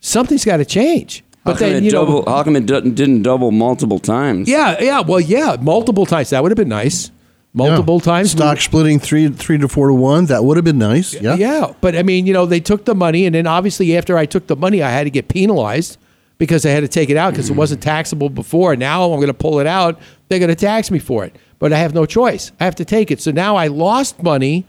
something's 0.00 0.44
got 0.44 0.58
to 0.58 0.64
change. 0.64 1.24
How 1.44 1.52
But 1.52 1.58
come, 1.60 1.68
then 1.70 1.76
it 1.84 1.86
you 1.86 1.92
know, 1.92 2.24
how 2.26 2.42
come 2.42 2.56
it 2.56 2.66
didn't 2.66 3.22
double 3.22 3.50
multiple 3.52 3.98
times? 3.98 4.48
yeah, 4.48 4.76
yeah, 4.82 5.00
well, 5.00 5.20
yeah, 5.20 5.56
multiple 5.60 6.04
times. 6.06 6.30
That 6.30 6.42
would 6.42 6.50
have 6.50 6.56
been 6.56 6.68
nice. 6.68 7.10
Multiple 7.54 7.98
times. 8.00 8.32
Stock 8.32 8.60
splitting 8.60 8.98
three 9.00 9.28
three 9.28 9.58
to 9.58 9.68
four 9.68 9.88
to 9.88 9.94
one. 9.94 10.26
That 10.26 10.44
would 10.44 10.56
have 10.56 10.64
been 10.64 10.78
nice. 10.78 11.14
Yeah. 11.14 11.34
Yeah, 11.34 11.72
but 11.80 11.96
I 11.96 12.02
mean, 12.02 12.26
you 12.26 12.32
know, 12.32 12.46
they 12.46 12.60
took 12.60 12.84
the 12.84 12.94
money, 12.94 13.26
and 13.26 13.34
then 13.34 13.46
obviously 13.46 13.96
after 13.96 14.16
I 14.18 14.26
took 14.26 14.46
the 14.46 14.56
money, 14.56 14.82
I 14.82 14.90
had 14.90 15.04
to 15.04 15.10
get 15.10 15.28
penalized 15.28 15.98
because 16.36 16.64
I 16.66 16.70
had 16.70 16.80
to 16.80 16.88
take 16.88 17.10
it 17.10 17.16
out 17.16 17.32
because 17.32 17.50
it 17.50 17.54
wasn't 17.56 17.82
taxable 17.82 18.28
before. 18.28 18.76
Now 18.76 19.04
I'm 19.04 19.16
going 19.16 19.26
to 19.28 19.34
pull 19.34 19.60
it 19.60 19.66
out; 19.66 19.98
they're 20.28 20.38
going 20.38 20.50
to 20.50 20.54
tax 20.54 20.90
me 20.90 20.98
for 20.98 21.24
it, 21.24 21.34
but 21.58 21.72
I 21.72 21.78
have 21.78 21.94
no 21.94 22.06
choice. 22.06 22.52
I 22.60 22.64
have 22.64 22.76
to 22.76 22.84
take 22.84 23.10
it. 23.10 23.20
So 23.20 23.30
now 23.30 23.56
I 23.56 23.68
lost 23.68 24.22
money. 24.22 24.66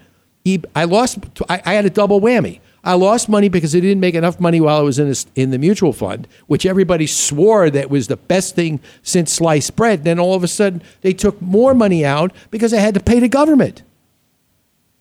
I 0.76 0.86
lost. 0.86 1.20
I, 1.50 1.62
I 1.65 1.74
had 1.74 1.86
a 1.86 1.89
double 1.92 2.22
whammy. 2.22 2.60
I 2.84 2.94
lost 2.94 3.28
money 3.28 3.50
because 3.50 3.76
I 3.76 3.80
didn't 3.80 4.00
make 4.00 4.15
enough 4.15 4.39
money 4.39 4.62
while 4.62 4.78
I 4.78 4.82
was 4.82 5.00
in 5.00 5.08
this, 5.08 5.26
in 5.36 5.52
the 5.52 5.58
mutual 5.58 5.94
fund, 5.94 6.28
which 6.48 6.65
everybody 6.65 7.08
swore 7.08 7.70
that 7.70 7.89
was 7.89 8.08
the 8.08 8.18
best 8.18 8.56
thing 8.56 8.80
since 9.04 9.34
sliced 9.34 9.76
bread. 9.76 10.04
Then 10.04 10.20
all 10.20 10.34
of 10.34 10.44
a 10.44 10.48
sudden, 10.48 10.82
they 11.02 11.13
took 11.13 11.42
more 11.42 11.74
money 11.74 12.06
out 12.06 12.32
because 12.52 12.74
I 12.74 12.78
had 12.78 12.94
to 12.94 13.00
pay 13.00 13.20
the 13.20 13.28
government. 13.28 13.84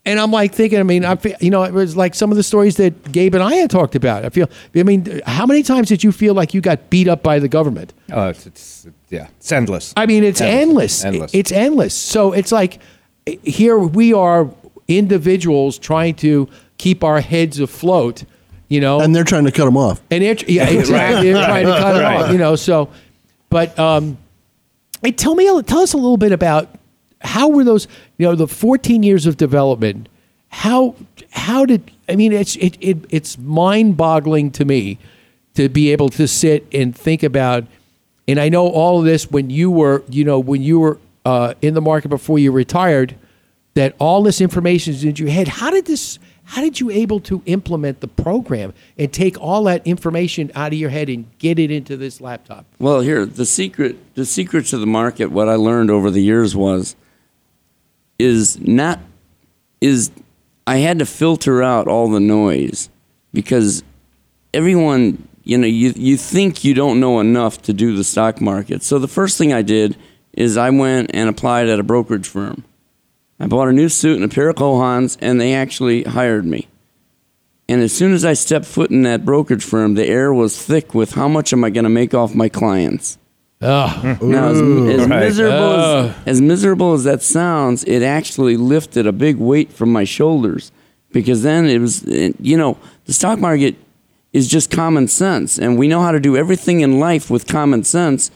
And 0.05 0.19
I'm 0.19 0.31
like 0.31 0.55
thinking, 0.55 0.81
I 0.81 0.85
mean, 0.85 1.05
I 1.05 1.17
feel, 1.17 1.37
you 1.39 1.51
know, 1.51 1.65
it 1.65 1.73
was 1.73 1.95
like 1.95 2.15
some 2.15 2.31
of 2.31 2.37
the 2.37 2.43
stories 2.43 2.77
that 2.77 3.13
Gabe 3.13 3.35
and 3.35 3.43
I 3.43 3.57
had 3.57 3.71
talked 3.71 3.95
about. 3.95 4.25
I 4.25 4.31
feel, 4.31 4.49
I 4.75 4.83
mean, 4.83 5.21
how 5.27 5.45
many 5.45 5.63
times 5.63 5.89
did 5.89 6.03
you 6.03 6.13
feel 6.13 6.33
like 6.33 6.55
you 6.55 6.63
got 6.63 6.89
beat 6.89 7.09
up 7.09 7.23
by 7.23 7.39
the 7.39 7.49
government? 7.49 7.93
Oh, 8.11 8.29
it's, 8.29 8.47
it's 8.47 8.87
yeah, 9.11 9.29
it's 9.37 9.53
endless. 9.53 9.93
I 9.97 10.07
mean, 10.07 10.25
it's 10.25 10.41
endless. 10.41 11.05
Endless. 11.05 11.35
It's 11.35 11.53
endless. 11.53 11.95
So 11.95 12.33
it's 12.33 12.51
like 12.51 12.81
eh, 13.27 13.37
here 13.43 13.79
we 13.79 14.15
are, 14.15 14.49
individuals 14.89 15.79
trying 15.79 16.15
to 16.15 16.49
keep 16.79 17.05
our 17.05 17.21
heads 17.21 17.61
afloat. 17.61 18.25
You 18.69 18.81
know, 18.81 19.01
And 19.01 19.17
they're 19.17 19.25
trying 19.25 19.45
to 19.47 19.53
cut 19.53 19.65
them 19.65 19.79
off. 19.79 20.01
and 20.11 20.23
they're, 20.23 20.37
yeah, 20.47 20.69
exactly. 20.69 21.33
They're 21.33 21.43
trying 21.47 21.65
to 21.67 21.73
cut 21.73 21.97
it 21.97 22.01
Right. 22.03 22.23
off. 22.23 22.33
You 22.33 22.39
know, 22.39 22.55
so, 22.55 22.91
but 23.49 23.79
um, 23.79 24.19
hey, 25.03 25.11
tell 25.13 25.35
me, 25.35 25.47
tell 25.63 25.79
us 25.81 25.95
a 25.95 25.97
little 25.97 26.19
bit 26.19 26.33
about 26.33 26.69
how 27.23 27.49
were 27.49 27.65
those, 27.65 27.89
you 28.19 28.27
know, 28.27 28.35
the 28.35 28.47
14 28.47 29.03
years 29.03 29.25
of 29.27 29.37
development. 29.39 30.09
How 30.51 30.95
how 31.31 31.65
did 31.67 31.91
I 32.09 32.17
mean? 32.17 32.33
It's 32.33 32.57
it, 32.57 32.77
it 32.81 32.99
it's 33.11 33.37
mind 33.39 33.97
boggling 33.97 34.51
to 34.53 34.65
me 34.65 34.99
to 35.55 35.69
be 35.69 35.91
able 35.93 36.09
to 36.11 36.27
sit 36.29 36.67
and 36.73 36.95
think 36.97 37.23
about. 37.23 37.65
And 38.27 38.39
I 38.39 38.49
know 38.51 38.67
all 38.69 38.99
of 38.99 39.05
this 39.07 39.31
when 39.31 39.49
you 39.51 39.71
were, 39.71 40.03
you 40.11 40.25
know, 40.25 40.39
when 40.39 40.63
you 40.63 40.79
were 40.81 40.99
uh, 41.25 41.55
in 41.63 41.73
the 41.75 41.81
market 41.83 42.09
before 42.09 42.39
you 42.39 42.53
retired. 42.53 43.15
That 43.75 43.95
all 44.01 44.23
this 44.25 44.41
information 44.41 44.93
is 44.95 45.05
in 45.05 45.15
your 45.17 45.29
head. 45.29 45.47
How 45.49 45.71
did 45.71 45.85
this? 45.87 46.19
How 46.49 46.63
did 46.63 46.81
you 46.81 46.89
able 46.89 47.21
to 47.21 47.43
implement 47.45 48.01
the 48.01 48.09
program 48.09 48.73
and 48.97 49.13
take 49.13 49.39
all 49.39 49.65
that 49.65 49.87
information 49.87 50.51
out 50.55 50.73
of 50.73 50.79
your 50.79 50.89
head 50.89 51.11
and 51.11 51.27
get 51.39 51.59
it 51.59 51.71
into 51.71 51.95
this 51.95 52.23
laptop? 52.23 52.65
Well, 52.79 53.03
here 53.03 53.27
the 53.27 53.45
secret 53.45 54.15
the 54.15 54.25
secret 54.25 54.65
to 54.69 54.79
the 54.79 54.87
market. 54.87 55.31
What 55.31 55.51
I 55.51 55.57
learned 55.57 55.91
over 55.91 56.11
the 56.11 56.23
years 56.23 56.57
was 56.57 56.97
is 58.19 58.59
not 58.61 58.99
is 59.83 60.11
I 60.67 60.79
had 60.79 61.01
to 61.01 61.07
filter 61.07 61.63
out 61.63 61.87
all 61.87 62.09
the 62.11 62.19
noise 62.19 62.89
because 63.35 63.83
everyone 64.55 65.29
you 65.45 65.59
know 65.59 65.67
you 65.67 65.93
you 65.97 66.17
think 66.17 66.65
you 66.65 66.73
don't 66.73 66.99
know 66.99 67.21
enough 67.21 67.61
to 67.65 67.75
do 67.75 67.95
the 67.95 68.05
stock 68.05 68.41
market. 68.41 68.83
So 68.83 68.99
the 68.99 69.07
first 69.07 69.37
thing 69.37 69.53
I 69.53 69.61
did 69.61 69.99
is 70.33 70.57
I 70.57 70.71
went 70.71 71.11
and 71.13 71.29
applied 71.29 71.69
at 71.69 71.79
a 71.79 71.83
brokerage 71.83 72.27
firm. 72.27 72.65
I 73.41 73.47
bought 73.47 73.69
a 73.69 73.73
new 73.73 73.89
suit 73.89 74.17
and 74.21 74.25
a 74.25 74.35
pair 74.35 74.49
of 74.49 74.57
Cole 74.57 74.81
Haans, 74.81 75.17
and 75.21 75.41
they 75.41 75.55
actually 75.55 76.03
hired 76.05 76.45
me. 76.45 76.69
And 77.69 77.83
as 77.83 77.93
soon 77.93 78.13
as 78.13 78.25
I 78.25 78.33
stepped 78.33 78.65
foot 78.65 78.91
in 78.91 79.03
that 79.03 79.25
brokerage 79.25 79.65
firm, 79.65 79.95
the 79.95 80.07
air 80.07 80.33
was 80.33 80.61
thick 80.61 80.95
with 80.95 81.13
how 81.13 81.29
much 81.29 81.53
am 81.53 81.63
I 81.65 81.71
going 81.71 81.85
to 81.85 81.91
make 81.91 82.15
off 82.15 82.35
my 82.35 82.49
clients. 82.49 83.19
Oh, 83.61 84.17
Now, 84.23 84.49
as, 84.51 84.61
as 84.61 85.07
Right. 85.09 85.21
miserable 85.21 85.55
Oh. 85.57 86.15
as, 86.27 86.37
as 86.37 86.41
miserable 86.41 86.95
as 86.95 87.05
that 87.05 87.23
sounds, 87.23 87.85
it 87.85 88.03
actually 88.03 88.57
lifted 88.57 89.07
a 89.07 89.13
big 89.13 89.37
weight 89.37 89.73
from 89.73 89.93
my 89.93 90.05
shoulders 90.05 90.71
because 91.13 91.43
then 91.43 91.67
it 91.67 91.79
was, 91.81 92.05
you 92.07 92.57
know, 92.57 92.79
the 93.07 93.13
stock 93.13 93.39
market 93.39 93.75
is 94.33 94.47
just 94.47 94.71
common 94.71 95.09
sense, 95.09 95.59
and 95.59 95.79
we 95.79 95.89
know 95.89 96.01
how 96.03 96.13
to 96.13 96.21
do 96.21 96.37
everything 96.37 96.81
in 96.81 97.01
life 97.01 97.31
with 97.31 97.47
common 97.47 97.83
sense, 97.83 98.31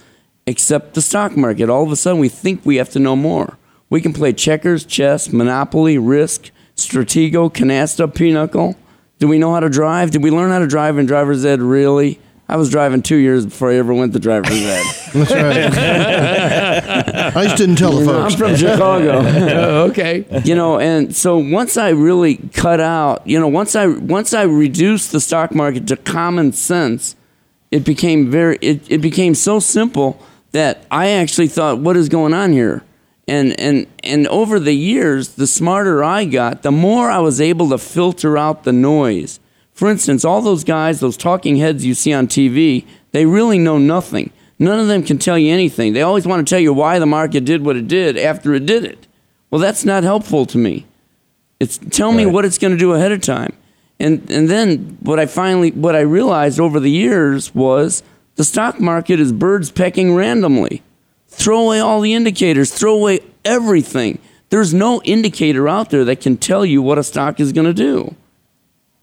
except 0.47 0.95
the 0.95 1.03
stock 1.03 1.37
market. 1.37 1.69
All 1.71 1.85
of 1.85 1.93
a 1.93 1.97
sudden, 1.97 2.19
we 2.21 2.29
think 2.29 2.63
we 2.65 2.77
have 2.77 2.91
to 2.91 2.99
know 2.99 3.15
more. 3.15 3.59
We 3.93 4.01
can 4.01 4.15
play 4.15 4.33
checkers, 4.33 4.87
chess, 4.87 5.35
Monopoly, 5.35 5.99
Risk, 5.99 6.51
Stratego, 6.77 7.53
Canasta, 7.53 8.09
Pinochle. 8.09 8.75
Do 9.19 9.29
we 9.29 9.37
know 9.37 9.53
how 9.53 9.61
to 9.61 9.69
drive? 9.69 10.13
Did 10.13 10.23
we 10.23 10.31
learn 10.31 10.51
how 10.51 10.61
to 10.61 10.67
drive 10.67 10.97
in 10.97 11.05
driver's 11.05 11.45
ed? 11.45 11.61
Really? 11.61 12.19
I 12.49 12.57
was 12.57 12.71
driving 12.71 13.03
two 13.03 13.17
years 13.17 13.45
before 13.45 13.71
I 13.71 13.75
ever 13.75 13.93
went 13.93 14.15
to 14.15 14.19
driver's 14.19 14.63
ed. 14.63 14.87
That's 15.13 15.31
right. 15.31 15.75
I 17.37 17.45
just 17.45 17.59
didn't 17.59 17.77
tell 17.77 17.93
the 17.93 18.07
folks. 18.07 18.33
I'm 18.33 18.39
from 18.39 18.57
Chicago. 18.57 19.21
Oh, 19.25 19.91
okay. 19.91 20.25
You 20.43 20.55
know, 20.55 20.81
and 20.81 21.15
so 21.15 21.37
once 21.37 21.77
I 21.77 21.91
really 21.91 22.39
cut 22.39 22.81
out, 22.81 23.27
you 23.27 23.39
know, 23.39 23.49
once 23.49 23.77
I 23.77 23.89
once 23.89 24.33
I 24.33 24.45
reduced 24.45 25.13
the 25.13 25.21
stock 25.21 25.55
market 25.55 25.87
to 25.89 25.99
common 25.99 26.55
sense, 26.55 27.15
it 27.71 27.85
became 27.85 28.31
very 28.31 28.57
it, 28.63 28.91
it 28.91 29.03
became 29.03 29.35
so 29.35 29.61
simple 29.61 30.19
that 30.53 30.87
I 30.91 31.11
actually 31.11 31.49
thought, 31.49 31.79
what 31.79 31.99
is 31.99 32.09
going 32.09 32.33
on 32.33 32.53
here? 32.53 32.83
And 33.29 33.59
and 33.61 33.87
and 34.03 34.27
over 34.29 34.59
the 34.59 34.75
years, 34.75 35.31
the 35.37 35.47
smarter 35.47 36.03
I 36.03 36.25
got, 36.25 36.63
the 36.63 36.73
more 36.73 37.11
I 37.11 37.19
was 37.19 37.41
able 37.41 37.69
to 37.71 37.79
filter 37.79 38.37
out 38.37 38.65
the 38.65 38.73
noise. 38.73 39.39
For 39.73 39.89
instance, 39.89 40.25
all 40.25 40.43
those 40.43 40.65
guys, 40.65 41.01
those 41.01 41.17
talking 41.17 41.57
heads 41.57 41.85
you 41.85 41.95
see 41.95 42.13
on 42.13 42.27
TV, 42.27 42.85
they 43.13 43.25
really 43.25 43.59
know 43.59 43.79
nothing. 43.79 44.31
None 44.59 44.79
of 44.79 44.87
them 44.87 45.03
can 45.03 45.19
tell 45.19 45.39
you 45.39 45.53
anything. 45.53 45.93
They 45.93 46.03
always 46.03 46.27
want 46.27 46.47
to 46.47 46.51
tell 46.51 46.61
you 46.61 46.73
why 46.73 46.99
the 46.99 47.07
market 47.07 47.45
did 47.45 47.65
what 47.65 47.77
it 47.77 47.89
did 47.89 48.17
after 48.17 48.55
it 48.55 48.67
did 48.67 48.85
it. 48.85 49.07
Well, 49.51 49.61
that's 49.61 49.85
not 49.85 50.03
helpful 50.03 50.47
to 50.47 50.59
me. 50.59 50.87
It's 51.61 51.79
tell 51.79 52.13
me 52.13 52.27
what 52.27 52.45
it's 52.45 52.59
going 52.59 52.73
to 52.73 52.79
do 52.79 52.93
ahead 52.93 53.13
of 53.13 53.21
time. 53.21 53.53
And 54.01 54.29
and 54.31 54.49
then 54.49 54.99
what 55.01 55.21
I 55.21 55.27
finally 55.27 55.71
what 55.71 55.95
I 55.95 56.01
realized 56.01 56.59
over 56.59 56.81
the 56.81 56.91
years 56.91 57.55
was 57.55 58.03
the 58.37 58.45
stock 58.45 58.81
market 58.81 59.21
is 59.21 59.33
birds 59.33 59.71
pecking 59.71 60.15
randomly. 60.15 60.83
Throw 61.33 61.67
away 61.67 61.81
all 61.81 62.01
the 62.01 62.15
indicators, 62.15 62.73
throw 62.73 62.95
away 62.95 63.21
everything. 63.45 64.19
There's 64.51 64.75
no 64.75 65.01
indicator 65.03 65.69
out 65.69 65.91
there 65.91 66.05
that 66.05 66.21
can 66.21 66.37
tell 66.37 66.65
you 66.65 66.83
what 66.83 66.99
a 66.99 67.03
stock 67.03 67.41
is 67.41 67.53
going 67.53 67.67
to 67.67 67.75
do. 67.75 68.15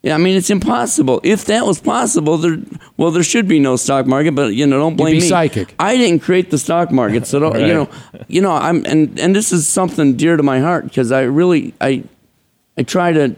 Yeah, 0.02 0.16
I 0.16 0.18
mean 0.18 0.38
it's 0.38 0.50
impossible. 0.50 1.20
If 1.24 1.46
that 1.46 1.66
was 1.66 1.82
possible, 1.82 2.38
there 2.38 2.58
well 2.96 3.12
there 3.12 3.24
should 3.24 3.50
be 3.50 3.60
no 3.60 3.76
stock 3.76 4.06
market. 4.06 4.34
But 4.34 4.54
you 4.54 4.66
know, 4.66 4.80
don't 4.80 4.96
blame 4.96 5.16
be 5.16 5.22
me. 5.22 5.28
psychic. 5.28 5.76
I 5.78 5.98
didn't 5.98 6.22
create 6.22 6.52
the 6.52 6.58
stock 6.58 6.90
market, 6.92 7.28
so 7.28 7.40
don't, 7.40 7.60
you 7.60 7.74
know, 7.74 7.90
you 8.30 8.42
know. 8.42 8.54
I'm 8.54 8.86
and 8.86 9.20
and 9.20 9.36
this 9.36 9.52
is 9.52 9.68
something 9.68 10.16
dear 10.16 10.38
to 10.38 10.44
my 10.44 10.62
heart 10.62 10.86
because 10.86 11.12
I 11.12 11.24
really 11.24 11.74
I 11.82 12.04
I 12.78 12.84
try 12.84 13.12
to 13.12 13.36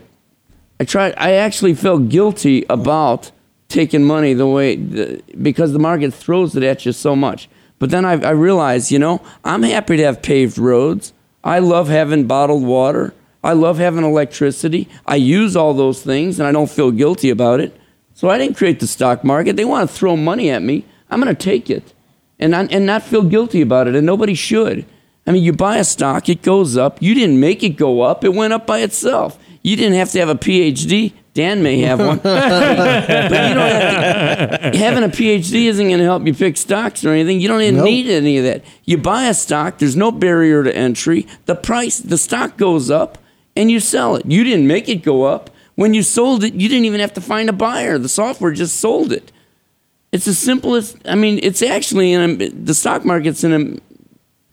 I 0.79 0.83
try 0.83 1.13
I 1.17 1.31
actually 1.33 1.73
felt 1.73 2.09
guilty 2.09 2.63
about 2.69 3.31
taking 3.67 4.03
money 4.03 4.33
the 4.35 4.45
way 4.45 4.75
the, 4.75 5.23
because 5.41 5.73
the 5.73 5.79
market 5.79 6.13
throws 6.13 6.55
it 6.55 6.61
at 6.61 6.85
you 6.85 6.91
so 6.91 7.15
much. 7.15 7.49
But 7.81 7.89
then 7.89 8.05
I, 8.05 8.11
I 8.21 8.29
realized, 8.29 8.91
you 8.91 8.99
know, 8.99 9.23
I'm 9.43 9.63
happy 9.63 9.97
to 9.97 10.03
have 10.03 10.21
paved 10.21 10.59
roads. 10.59 11.13
I 11.43 11.57
love 11.57 11.87
having 11.87 12.27
bottled 12.27 12.63
water. 12.63 13.11
I 13.43 13.53
love 13.53 13.79
having 13.79 14.05
electricity. 14.05 14.87
I 15.07 15.15
use 15.15 15.55
all 15.55 15.73
those 15.73 16.03
things 16.03 16.39
and 16.39 16.47
I 16.47 16.51
don't 16.51 16.69
feel 16.69 16.91
guilty 16.91 17.31
about 17.31 17.59
it. 17.59 17.75
So 18.13 18.29
I 18.29 18.37
didn't 18.37 18.55
create 18.55 18.81
the 18.81 18.85
stock 18.85 19.23
market. 19.23 19.55
They 19.55 19.65
want 19.65 19.89
to 19.89 19.95
throw 19.95 20.15
money 20.15 20.51
at 20.51 20.61
me. 20.61 20.85
I'm 21.09 21.19
going 21.19 21.35
to 21.35 21.43
take 21.43 21.71
it 21.71 21.91
and, 22.37 22.55
I, 22.55 22.65
and 22.65 22.85
not 22.85 23.01
feel 23.01 23.23
guilty 23.23 23.61
about 23.61 23.87
it. 23.87 23.95
And 23.95 24.05
nobody 24.05 24.35
should. 24.35 24.85
I 25.25 25.31
mean, 25.31 25.41
you 25.41 25.51
buy 25.51 25.77
a 25.77 25.83
stock, 25.83 26.29
it 26.29 26.43
goes 26.43 26.77
up. 26.77 27.01
You 27.01 27.15
didn't 27.15 27.39
make 27.39 27.63
it 27.63 27.77
go 27.77 28.01
up, 28.01 28.23
it 28.23 28.35
went 28.35 28.53
up 28.53 28.67
by 28.67 28.81
itself. 28.81 29.39
You 29.63 29.75
didn't 29.75 29.95
have 29.95 30.11
to 30.11 30.19
have 30.19 30.29
a 30.29 30.35
PhD. 30.35 31.13
Dan 31.33 31.63
may 31.63 31.79
have 31.79 31.99
one. 31.99 32.17
but 32.23 33.29
you 33.31 33.53
don't 33.53 33.69
have 33.71 34.71
to, 34.73 34.77
having 34.77 35.03
a 35.03 35.09
PhD 35.09 35.65
isn't 35.67 35.87
going 35.87 35.97
to 35.99 36.03
help 36.03 36.25
you 36.25 36.33
pick 36.33 36.57
stocks 36.57 37.05
or 37.05 37.09
anything. 37.09 37.39
You 37.39 37.47
don't 37.47 37.61
even 37.61 37.77
Nope. 37.77 37.85
need 37.85 38.09
any 38.09 38.37
of 38.37 38.43
that. 38.43 38.63
You 38.83 38.97
buy 38.97 39.25
a 39.27 39.33
stock, 39.33 39.77
there's 39.77 39.95
no 39.95 40.11
barrier 40.11 40.63
to 40.63 40.75
entry. 40.75 41.25
The 41.45 41.55
price, 41.55 41.99
the 41.99 42.17
stock 42.17 42.57
goes 42.57 42.91
up 42.91 43.17
and 43.55 43.71
you 43.71 43.79
sell 43.79 44.15
it. 44.17 44.25
You 44.25 44.43
didn't 44.43 44.67
make 44.67 44.89
it 44.89 45.03
go 45.03 45.23
up. 45.23 45.49
When 45.75 45.93
you 45.93 46.03
sold 46.03 46.43
it, 46.43 46.53
you 46.53 46.67
didn't 46.67 46.85
even 46.85 46.99
have 46.99 47.13
to 47.13 47.21
find 47.21 47.49
a 47.49 47.53
buyer. 47.53 47.97
The 47.97 48.09
software 48.09 48.51
just 48.51 48.77
sold 48.77 49.13
it. 49.13 49.31
It's 50.11 50.27
as 50.27 50.37
simple 50.37 50.75
as, 50.75 50.97
I 51.05 51.15
mean, 51.15 51.39
it's 51.41 51.61
actually, 51.61 52.11
an, 52.13 52.65
the 52.65 52.73
stock 52.73 53.05
market's 53.05 53.45
an, 53.45 53.79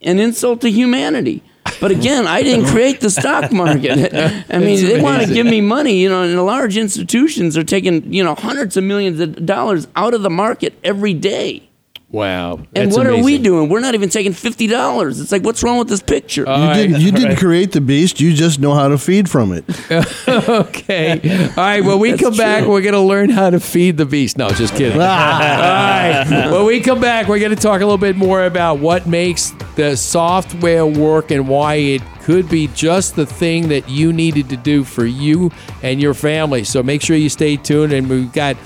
an 0.03 0.19
insult 0.21 0.61
to 0.61 0.71
humanity. 0.71 1.43
But 1.81 1.91
again, 1.91 2.27
I 2.27 2.43
didn't 2.43 2.67
create 2.73 3.01
the 3.01 3.11
stock 3.11 3.53
market. 3.53 4.15
I 4.51 4.59
mean, 4.59 4.85
they 4.85 5.01
want 5.01 5.27
to 5.27 5.33
give 5.33 5.47
me 5.47 5.61
money, 5.61 6.01
you 6.01 6.09
know, 6.09 6.23
and 6.23 6.37
the 6.37 6.43
large 6.43 6.77
institutions 6.77 7.57
are 7.57 7.65
taking, 7.65 8.13
you 8.13 8.25
know, 8.25 8.35
hundreds 8.35 8.77
of 8.77 8.85
millions 8.85 9.21
of 9.21 9.45
dollars 9.47 9.87
out 9.97 10.15
of 10.15 10.23
the 10.23 10.31
market 10.31 10.79
every 10.83 11.15
day. 11.15 11.68
Wow. 12.11 12.55
And 12.55 12.69
That's 12.75 12.97
what 12.97 13.07
are 13.07 13.23
we 13.23 13.37
doing? 13.37 13.69
We're 13.69 13.81
not 13.81 13.95
even 13.95 14.09
taking 14.09 14.33
fifty 14.33 14.67
dollars. 14.67 15.21
It's 15.21 15.31
like, 15.31 15.43
what's 15.43 15.63
wrong 15.63 15.79
with 15.79 15.89
this 15.89 16.01
picture? 16.01 16.41
You 16.41 16.75
didn't. 16.75 17.01
You 17.03 17.13
didn't 17.13 17.37
create 17.39 17.73
the 17.73 17.83
beast. 17.83 18.19
You 18.19 18.33
just 18.33 18.59
know 18.59 18.73
how 18.73 18.89
to 18.89 18.97
feed 18.97 19.29
from 19.29 19.53
it. 19.53 19.65
okay. 20.29 21.49
All 21.51 21.55
right. 21.57 21.85
When 21.85 21.99
we 21.99 22.13
That's 22.13 22.23
come 22.23 22.35
back, 22.35 22.67
we're 22.67 22.81
going 22.81 22.95
to 22.95 23.01
learn 23.01 23.29
how 23.29 23.51
to 23.51 23.61
feed 23.61 23.99
the 23.99 24.07
beast. 24.07 24.39
No, 24.39 24.49
just 24.49 24.75
kidding. 24.75 24.93
All 24.99 25.07
right. 25.07 26.49
When 26.51 26.65
we 26.65 26.81
come 26.81 26.99
back, 26.99 27.29
we're 27.29 27.41
going 27.41 27.55
to 27.55 27.61
talk 27.61 27.83
a 27.83 27.85
little 27.85 27.99
bit 27.99 28.17
more 28.17 28.45
about 28.45 28.79
what 28.79 29.07
makes 29.07 29.51
the 29.77 29.95
software 29.95 30.87
work 30.87 31.31
and 31.31 31.47
why 31.47 31.75
it 31.75 32.03
could 32.23 32.49
be 32.49 32.69
just 32.69 33.17
the 33.17 33.27
thing 33.27 33.69
that 33.69 33.87
you 33.89 34.15
needed 34.15 34.49
to 34.49 34.57
do 34.57 34.83
for 34.83 35.05
you 35.05 35.51
and 35.83 36.01
your 36.01 36.15
family. 36.15 36.65
So 36.65 36.83
make 36.83 37.03
sure 37.03 37.17
you 37.17 37.29
stay 37.29 37.57
tuned. 37.57 37.93
And 37.93 38.09
we've 38.09 38.33
got 38.33 38.57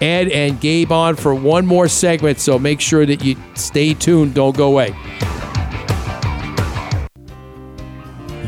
Ed 0.00 0.28
and 0.28 0.60
Gabe 0.60 0.92
on 0.92 1.16
for 1.16 1.34
one 1.34 1.66
more 1.66 1.88
segment. 1.88 2.38
So 2.38 2.58
make 2.58 2.80
sure 2.80 3.06
that 3.06 3.24
you 3.24 3.36
stay 3.54 3.94
tuned. 3.94 4.34
Don't 4.34 4.56
go 4.56 4.68
away. 4.68 4.94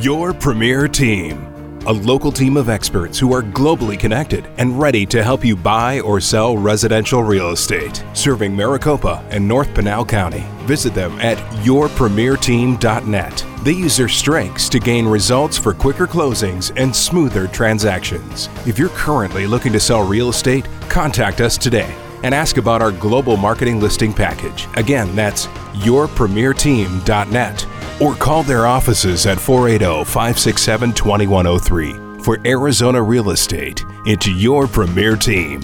Your 0.00 0.32
premier 0.32 0.86
team. 0.86 1.47
A 1.88 1.92
local 1.92 2.30
team 2.30 2.58
of 2.58 2.68
experts 2.68 3.18
who 3.18 3.32
are 3.32 3.42
globally 3.42 3.98
connected 3.98 4.46
and 4.58 4.78
ready 4.78 5.06
to 5.06 5.24
help 5.24 5.42
you 5.42 5.56
buy 5.56 6.00
or 6.00 6.20
sell 6.20 6.54
residential 6.54 7.22
real 7.22 7.52
estate, 7.52 8.04
serving 8.12 8.54
Maricopa 8.54 9.24
and 9.30 9.48
North 9.48 9.74
Pinal 9.74 10.04
County. 10.04 10.44
Visit 10.66 10.92
them 10.92 11.18
at 11.18 11.38
yourpremierteam.net. 11.64 13.46
They 13.64 13.72
use 13.72 13.96
their 13.96 14.06
strengths 14.06 14.68
to 14.68 14.78
gain 14.78 15.06
results 15.06 15.56
for 15.56 15.72
quicker 15.72 16.06
closings 16.06 16.74
and 16.76 16.94
smoother 16.94 17.46
transactions. 17.48 18.50
If 18.66 18.78
you're 18.78 18.90
currently 18.90 19.46
looking 19.46 19.72
to 19.72 19.80
sell 19.80 20.06
real 20.06 20.28
estate, 20.28 20.68
contact 20.90 21.40
us 21.40 21.56
today 21.56 21.96
and 22.22 22.34
ask 22.34 22.58
about 22.58 22.82
our 22.82 22.92
global 22.92 23.38
marketing 23.38 23.80
listing 23.80 24.12
package. 24.12 24.68
Again, 24.74 25.16
that's 25.16 25.46
yourpremierteam.net 25.86 27.66
or 28.00 28.14
call 28.14 28.42
their 28.42 28.66
offices 28.66 29.26
at 29.26 29.38
480 29.38 30.04
567 30.04 30.92
2103 30.92 32.22
for 32.22 32.38
Arizona 32.46 33.02
Real 33.02 33.30
Estate. 33.30 33.82
It's 34.06 34.26
your 34.26 34.66
premier 34.66 35.16
team. 35.16 35.62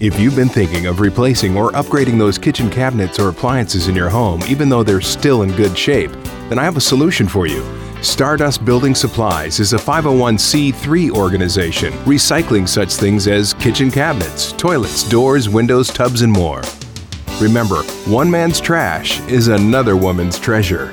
If 0.00 0.18
you've 0.18 0.34
been 0.34 0.48
thinking 0.48 0.86
of 0.86 0.98
replacing 0.98 1.56
or 1.56 1.70
upgrading 1.70 2.18
those 2.18 2.36
kitchen 2.36 2.68
cabinets 2.68 3.20
or 3.20 3.28
appliances 3.28 3.86
in 3.86 3.94
your 3.94 4.08
home, 4.08 4.42
even 4.48 4.68
though 4.68 4.82
they're 4.82 5.00
still 5.00 5.42
in 5.42 5.52
good 5.52 5.78
shape, 5.78 6.10
then 6.48 6.58
I 6.58 6.64
have 6.64 6.76
a 6.76 6.80
solution 6.80 7.28
for 7.28 7.46
you. 7.46 7.64
Stardust 8.02 8.64
Building 8.64 8.96
Supplies 8.96 9.60
is 9.60 9.72
a 9.72 9.76
501c3 9.76 11.12
organization 11.12 11.92
recycling 12.04 12.68
such 12.68 12.94
things 12.94 13.28
as 13.28 13.54
kitchen 13.54 13.88
cabinets, 13.88 14.50
toilets, 14.50 15.08
doors, 15.08 15.48
windows, 15.48 15.88
tubs, 15.88 16.22
and 16.22 16.32
more. 16.32 16.62
Remember, 17.40 17.84
one 18.06 18.28
man's 18.28 18.60
trash 18.60 19.20
is 19.28 19.46
another 19.46 19.96
woman's 19.96 20.40
treasure. 20.40 20.86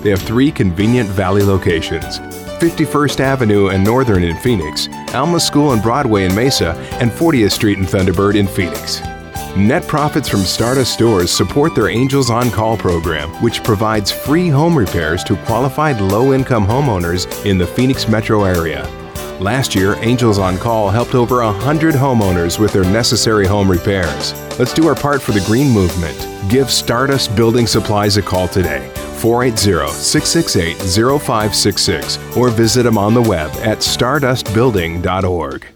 They 0.00 0.08
have 0.08 0.22
three 0.22 0.50
convenient 0.50 1.10
valley 1.10 1.42
locations 1.42 2.20
51st 2.58 3.20
Avenue 3.20 3.68
and 3.68 3.84
Northern 3.84 4.24
in 4.24 4.34
Phoenix, 4.38 4.88
Alma 5.16 5.40
School 5.40 5.72
and 5.72 5.82
Broadway 5.82 6.26
in 6.26 6.34
Mesa, 6.34 6.74
and 7.00 7.10
40th 7.10 7.52
Street 7.52 7.78
and 7.78 7.86
Thunderbird 7.86 8.36
in 8.36 8.46
Phoenix. 8.46 9.00
Net 9.56 9.86
profits 9.88 10.28
from 10.28 10.40
Stardust 10.40 10.92
stores 10.92 11.30
support 11.30 11.74
their 11.74 11.88
Angels 11.88 12.28
on 12.28 12.50
Call 12.50 12.76
program, 12.76 13.30
which 13.42 13.64
provides 13.64 14.12
free 14.12 14.48
home 14.48 14.76
repairs 14.76 15.24
to 15.24 15.34
qualified 15.44 15.98
low 16.00 16.34
income 16.34 16.66
homeowners 16.66 17.26
in 17.46 17.56
the 17.56 17.66
Phoenix 17.66 18.06
metro 18.06 18.44
area. 18.44 18.86
Last 19.40 19.74
year, 19.74 19.96
Angels 19.96 20.38
on 20.38 20.58
Call 20.58 20.90
helped 20.90 21.14
over 21.14 21.42
100 21.42 21.94
homeowners 21.94 22.58
with 22.58 22.72
their 22.72 22.84
necessary 22.84 23.46
home 23.46 23.70
repairs. 23.70 24.34
Let's 24.58 24.74
do 24.74 24.86
our 24.86 24.94
part 24.94 25.22
for 25.22 25.32
the 25.32 25.44
green 25.46 25.70
movement. 25.70 26.18
Give 26.50 26.70
Stardust 26.70 27.34
Building 27.34 27.66
Supplies 27.66 28.18
a 28.18 28.22
call 28.22 28.48
today. 28.48 28.92
480 29.26 29.92
668 29.92 30.76
0566 31.20 32.36
or 32.36 32.48
visit 32.48 32.84
them 32.84 32.96
on 32.96 33.12
the 33.12 33.22
web 33.22 33.50
at 33.56 33.78
stardustbuilding.org. 33.78 35.75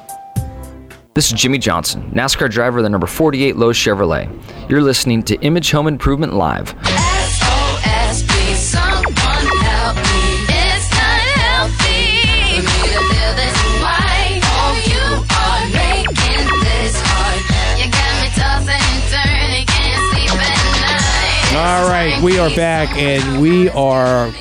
This 1.13 1.25
is 1.25 1.33
Jimmie 1.33 1.57
Johnson, 1.57 2.09
NASCAR 2.15 2.49
driver 2.49 2.77
of 2.77 2.83
the 2.83 2.89
number 2.89 3.05
48 3.05 3.57
Lowe's 3.57 3.75
Chevrolet. 3.75 4.29
You're 4.69 4.81
listening 4.81 5.23
to 5.23 5.35
Image 5.41 5.69
Home 5.71 5.87
Improvement 5.87 6.35
Live. 6.35 6.69
SOS, 6.69 8.23
please 8.23 8.57
someone 8.57 9.11
help 9.11 9.97
me. 9.97 10.47
It's 10.47 10.87
not 10.95 11.19
healthy 11.35 12.55
for 12.55 12.63
me 12.63 12.95
to 12.95 13.01
live 13.11 13.35
this 13.35 13.59
way. 13.83 14.39
You 14.87 15.03
are 15.35 15.63
making 15.75 16.47
this 16.63 16.95
hard. 17.03 17.43
You 17.75 17.91
got 17.91 18.13
me 18.23 18.31
tossing 18.31 18.79
and 18.79 19.03
turning, 19.11 19.67
can't 19.67 19.99
sleep 20.15 20.31
at 20.31 21.51
night. 21.51 21.59
All 21.59 21.89
right, 21.89 22.23
we 22.23 22.39
are 22.39 22.55
back 22.55 22.87
and 22.95 23.41
we 23.41 23.67
are 23.71 24.31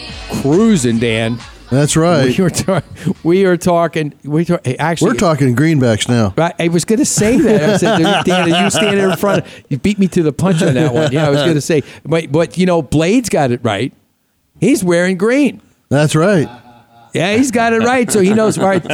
cruising, 0.41 1.01
Dan. 1.01 1.37
That's 1.71 1.97
right. 1.97 2.37
We 2.37 2.45
are, 2.45 2.51
ta- 2.51 2.83
we 3.23 3.45
are 3.45 3.57
talking. 3.57 4.13
We 4.25 4.45
talk, 4.45 4.67
hey, 4.67 4.77
actually, 4.77 5.13
We're 5.13 5.19
talking 5.19 5.55
greenbacks 5.55 6.09
now. 6.09 6.35
I, 6.37 6.65
I 6.65 6.69
was 6.69 6.85
going 6.85 6.99
to 6.99 7.05
say 7.05 7.39
that. 7.39 7.71
I 7.71 7.77
said, 7.77 8.25
Dan, 8.25 8.65
you 8.65 8.71
standing 8.71 9.09
in 9.09 9.17
front? 9.17 9.45
You 9.69 9.79
beat 9.79 9.99
me 9.99 10.09
to 10.09 10.23
the 10.23 10.33
punch 10.33 10.63
on 10.63 10.75
that 10.75 10.93
one. 10.93 11.13
Yeah, 11.13 11.27
I 11.27 11.31
was 11.31 11.43
going 11.43 11.55
to 11.55 11.61
say, 11.61 11.83
but, 12.05 12.33
but 12.33 12.59
you 12.59 12.67
know, 12.67 12.83
Blade's 12.83 13.29
got 13.29 13.53
it 13.53 13.61
right. 13.63 13.93
He's 14.59 14.83
wearing 14.83 15.17
green. 15.17 15.63
That's 15.89 16.15
right. 16.17 16.49
Yeah, 17.15 17.37
he's 17.37 17.51
got 17.51 17.73
it 17.73 17.79
right. 17.79 18.11
So 18.11 18.21
he 18.21 18.35
knows. 18.35 18.57
All 18.59 18.67
right, 18.67 18.85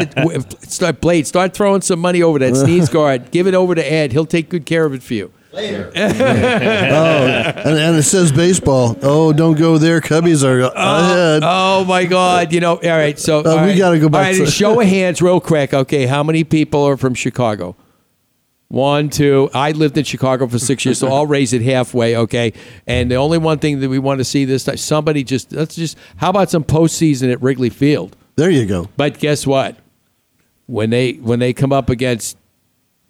start 0.63 1.01
Blade. 1.03 1.27
Start 1.27 1.53
throwing 1.55 1.83
some 1.83 1.99
money 1.99 2.23
over 2.23 2.39
that 2.39 2.57
sneeze 2.57 2.89
guard. 2.89 3.31
Give 3.31 3.47
it 3.47 3.55
over 3.55 3.75
to 3.75 3.83
Ed. 3.93 4.13
He'll 4.13 4.25
take 4.25 4.49
good 4.49 4.65
care 4.65 4.87
of 4.87 4.95
it 4.95 5.03
for 5.03 5.13
you. 5.15 5.33
oh, 5.97 7.27
and, 7.67 7.79
and 7.79 7.97
it 7.97 8.03
says 8.03 8.31
baseball. 8.33 8.97
Oh, 9.03 9.33
don't 9.33 9.57
go 9.59 9.79
there. 9.79 10.01
Cubbies 10.01 10.45
are 10.45 10.61
ahead. 10.61 11.43
Oh 11.45 11.85
my 11.85 12.05
God! 12.05 12.53
You 12.53 12.61
know, 12.61 12.77
all 12.77 12.91
right. 12.91 13.19
So 13.19 13.41
Uh, 13.41 13.51
all 13.51 13.57
we 13.63 13.71
right. 13.71 13.79
gotta 13.79 13.99
go 13.99 14.09
back 14.09 14.27
All 14.27 14.33
right, 14.41 14.45
to- 14.47 14.51
show 14.51 14.81
of 14.81 14.87
hands, 14.87 15.23
real 15.23 15.41
quick. 15.41 15.73
Okay, 15.73 16.07
how 16.07 16.23
many 16.23 16.45
people 16.45 16.85
are 16.85 16.97
from 16.97 17.15
Chicago? 17.15 17.77
One, 18.69 19.11
two. 19.11 19.49
I 19.55 19.71
lived 19.71 19.97
in 19.97 20.05
Chicago 20.05 20.47
for 20.49 20.59
six 20.59 20.85
years, 20.85 20.99
so 20.99 21.07
I'll 21.09 21.27
raise 21.27 21.53
it 21.53 21.63
halfway. 21.63 22.17
Okay, 22.17 22.53
and 22.87 23.11
the 23.11 23.15
only 23.15 23.39
one 23.39 23.59
thing 23.59 23.81
that 23.81 23.89
we 23.89 23.99
want 24.01 24.19
to 24.19 24.25
see 24.25 24.45
this 24.45 24.65
time, 24.65 24.77
somebody 24.77 25.23
just 25.25 25.53
let's 25.53 25.77
just. 25.77 25.97
How 26.17 26.31
about 26.31 26.51
some 26.51 26.65
postseason 26.65 27.31
at 27.33 27.41
Wrigley 27.41 27.71
Field? 27.71 28.17
There 28.35 28.51
you 28.51 28.67
go. 28.67 28.89
But 28.97 29.19
guess 29.19 29.47
what? 29.47 29.77
When 30.67 30.91
they 30.91 31.13
when 31.13 31.39
they 31.39 31.53
come 31.53 31.73
up 31.73 31.89
against 31.89 32.37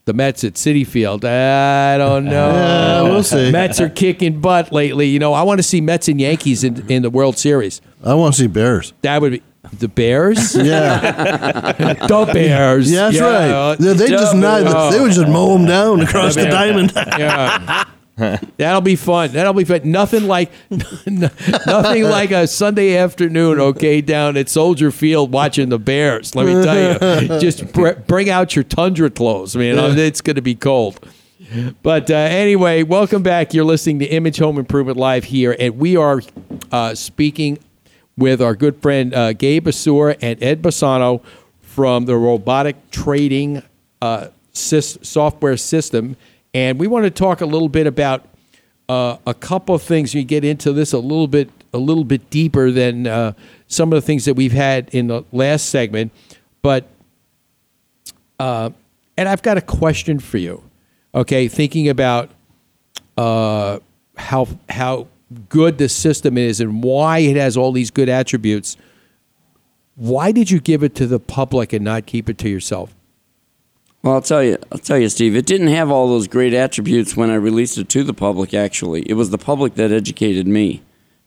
the 0.06 0.14
Mets 0.14 0.44
at 0.44 0.54
Citi 0.54 0.86
Field, 0.86 1.24
I 1.24 1.98
don't 1.98 2.24
know. 2.26 2.50
Yeah, 2.50 3.02
we'll 3.02 3.22
see. 3.22 3.50
Mets 3.50 3.80
are 3.80 3.88
kicking 3.88 4.40
butt 4.40 4.72
lately. 4.72 5.08
You 5.08 5.18
know, 5.18 5.32
I 5.34 5.42
want 5.42 5.58
to 5.58 5.62
see 5.64 5.80
Mets 5.80 6.08
and 6.08 6.20
Yankees 6.20 6.64
in, 6.64 6.88
in 6.90 7.02
the 7.02 7.10
World 7.10 7.36
Series. 7.38 7.80
I 8.04 8.14
want 8.14 8.34
to 8.34 8.40
see 8.42 8.46
Bears. 8.46 8.92
That 9.02 9.20
would 9.20 9.32
be 9.32 9.42
the 9.78 9.88
Bears. 9.88 10.54
Yeah. 10.56 11.72
the 12.06 12.30
Bears. 12.32 12.90
Yeah, 12.90 13.10
that's 13.10 13.16
Yeah, 13.16 13.68
right. 13.70 13.78
They, 13.78 13.92
they 13.94 14.06
just 14.08 14.34
not, 14.36 14.90
they 14.92 15.00
would 15.00 15.12
just 15.12 15.28
mow 15.28 15.52
them 15.52 15.66
down 15.66 16.00
across 16.00 16.34
the 16.36 16.42
Bears. 16.44 16.54
diamond. 16.54 16.92
Yeah. 16.94 17.84
That'll 18.56 18.80
be 18.80 18.96
fun. 18.96 19.32
That'll 19.32 19.52
be 19.52 19.64
fun. 19.64 19.80
Nothing 19.84 20.26
like 20.26 20.50
nothing 20.70 22.04
like 22.04 22.30
a 22.30 22.46
Sunday 22.46 22.96
afternoon, 22.96 23.60
okay, 23.60 24.00
down 24.00 24.38
at 24.38 24.48
Soldier 24.48 24.90
Field 24.90 25.32
watching 25.32 25.68
the 25.68 25.78
Bears. 25.78 26.34
Let 26.34 26.46
me 26.46 26.52
tell 26.64 27.22
you, 27.22 27.28
just 27.40 27.72
br- 27.74 27.92
bring 28.06 28.30
out 28.30 28.56
your 28.56 28.62
tundra 28.64 29.10
clothes, 29.10 29.54
I 29.54 29.58
mean, 29.58 29.98
It's 29.98 30.22
going 30.22 30.36
to 30.36 30.42
be 30.42 30.54
cold. 30.54 30.98
But 31.82 32.10
uh, 32.10 32.14
anyway, 32.14 32.82
welcome 32.82 33.22
back. 33.22 33.52
You're 33.52 33.64
listening 33.64 33.98
to 34.00 34.06
Image 34.06 34.38
Home 34.38 34.58
Improvement 34.58 34.96
Live 34.96 35.24
here, 35.24 35.54
and 35.58 35.78
we 35.78 35.96
are 35.96 36.22
uh, 36.72 36.94
speaking 36.94 37.58
with 38.16 38.40
our 38.40 38.54
good 38.54 38.80
friend 38.80 39.14
uh, 39.14 39.32
Gabe 39.34 39.66
Asur 39.66 40.16
and 40.22 40.42
Ed 40.42 40.62
Barsano 40.62 41.22
from 41.60 42.06
the 42.06 42.16
Robotic 42.16 42.90
Trading 42.90 43.62
uh, 44.00 44.28
Software 44.52 45.56
System. 45.58 46.16
And 46.56 46.80
we 46.80 46.86
want 46.86 47.04
to 47.04 47.10
talk 47.10 47.42
a 47.42 47.44
little 47.44 47.68
bit 47.68 47.86
about 47.86 48.24
uh, 48.88 49.18
a 49.26 49.34
couple 49.34 49.74
of 49.74 49.82
things. 49.82 50.14
We 50.14 50.24
get 50.24 50.42
into 50.42 50.72
this 50.72 50.94
a 50.94 50.98
little 50.98 51.28
bit, 51.28 51.50
a 51.74 51.76
little 51.76 52.02
bit 52.02 52.30
deeper 52.30 52.70
than 52.70 53.06
uh, 53.06 53.34
some 53.68 53.92
of 53.92 53.96
the 53.98 54.00
things 54.00 54.24
that 54.24 54.32
we've 54.32 54.54
had 54.54 54.88
in 54.94 55.08
the 55.08 55.22
last 55.32 55.68
segment. 55.68 56.12
But 56.62 56.88
uh, 58.38 58.70
and 59.18 59.28
I've 59.28 59.42
got 59.42 59.58
a 59.58 59.60
question 59.60 60.18
for 60.18 60.38
you. 60.38 60.62
Okay, 61.14 61.46
thinking 61.46 61.90
about 61.90 62.30
uh, 63.18 63.80
how 64.16 64.48
how 64.70 65.08
good 65.50 65.76
the 65.76 65.90
system 65.90 66.38
is 66.38 66.58
and 66.58 66.82
why 66.82 67.18
it 67.18 67.36
has 67.36 67.58
all 67.58 67.70
these 67.70 67.90
good 67.90 68.08
attributes. 68.08 68.78
Why 69.94 70.32
did 70.32 70.50
you 70.50 70.60
give 70.60 70.82
it 70.82 70.94
to 70.94 71.06
the 71.06 71.20
public 71.20 71.74
and 71.74 71.84
not 71.84 72.06
keep 72.06 72.30
it 72.30 72.38
to 72.38 72.48
yourself? 72.48 72.95
Well, 74.06 74.14
I'll 74.14 74.20
tell 74.20 74.44
you, 74.44 74.56
I'll 74.70 74.78
tell 74.78 74.98
you, 74.98 75.08
Steve. 75.08 75.34
It 75.34 75.46
didn't 75.46 75.66
have 75.66 75.90
all 75.90 76.06
those 76.06 76.28
great 76.28 76.54
attributes 76.54 77.16
when 77.16 77.28
I 77.28 77.34
released 77.34 77.76
it 77.76 77.88
to 77.88 78.04
the 78.04 78.14
public. 78.14 78.54
Actually, 78.54 79.02
it 79.10 79.14
was 79.14 79.30
the 79.30 79.36
public 79.36 79.74
that 79.74 79.90
educated 79.90 80.46
me, 80.46 80.82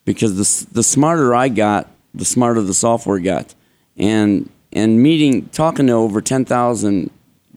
because 0.05 0.37
the 0.37 0.67
the 0.71 0.81
smarter 0.81 1.35
I 1.35 1.49
got, 1.49 1.91
the 2.13 2.23
smarter 2.23 2.61
the 2.61 2.73
software 2.73 3.19
got, 3.19 3.53
and 3.97 4.49
and 4.71 5.03
meeting, 5.03 5.49
talking 5.49 5.87
to 5.87 5.91
over 5.91 6.21
ten 6.21 6.45
thousand 6.45 7.11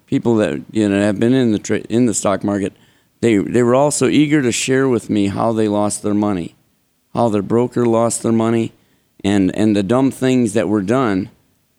people 0.06 0.34
that 0.38 0.60
you 0.72 0.88
know 0.88 1.00
have 1.00 1.20
been 1.20 1.34
in 1.34 1.52
the 1.52 1.60
tra- 1.60 1.86
in 1.88 2.06
the 2.06 2.14
stock 2.14 2.42
market, 2.42 2.72
they 3.20 3.36
they 3.36 3.62
were 3.62 3.76
also 3.76 4.08
eager 4.08 4.42
to 4.42 4.50
share 4.50 4.88
with 4.88 5.08
me 5.08 5.28
how 5.28 5.52
they 5.52 5.68
lost 5.68 6.02
their 6.02 6.14
money, 6.14 6.56
how 7.14 7.28
their 7.28 7.42
broker 7.42 7.86
lost 7.86 8.24
their 8.24 8.32
money, 8.32 8.72
and 9.22 9.54
and 9.54 9.76
the 9.76 9.84
dumb 9.84 10.10
things 10.10 10.54
that 10.54 10.68
were 10.68 10.82
done, 10.82 11.30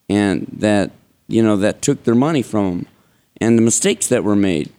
and 0.07 0.47
that 0.47 0.91
you 1.27 1.43
know 1.43 1.57
that 1.57 1.81
took 1.81 2.05
their 2.05 2.15
money 2.15 2.41
from 2.41 2.69
them 2.69 2.87
and 3.43 3.57
the 3.57 3.61
mistakes 3.61 4.07
that 4.07 4.23
were 4.23 4.35
made. 4.35 4.69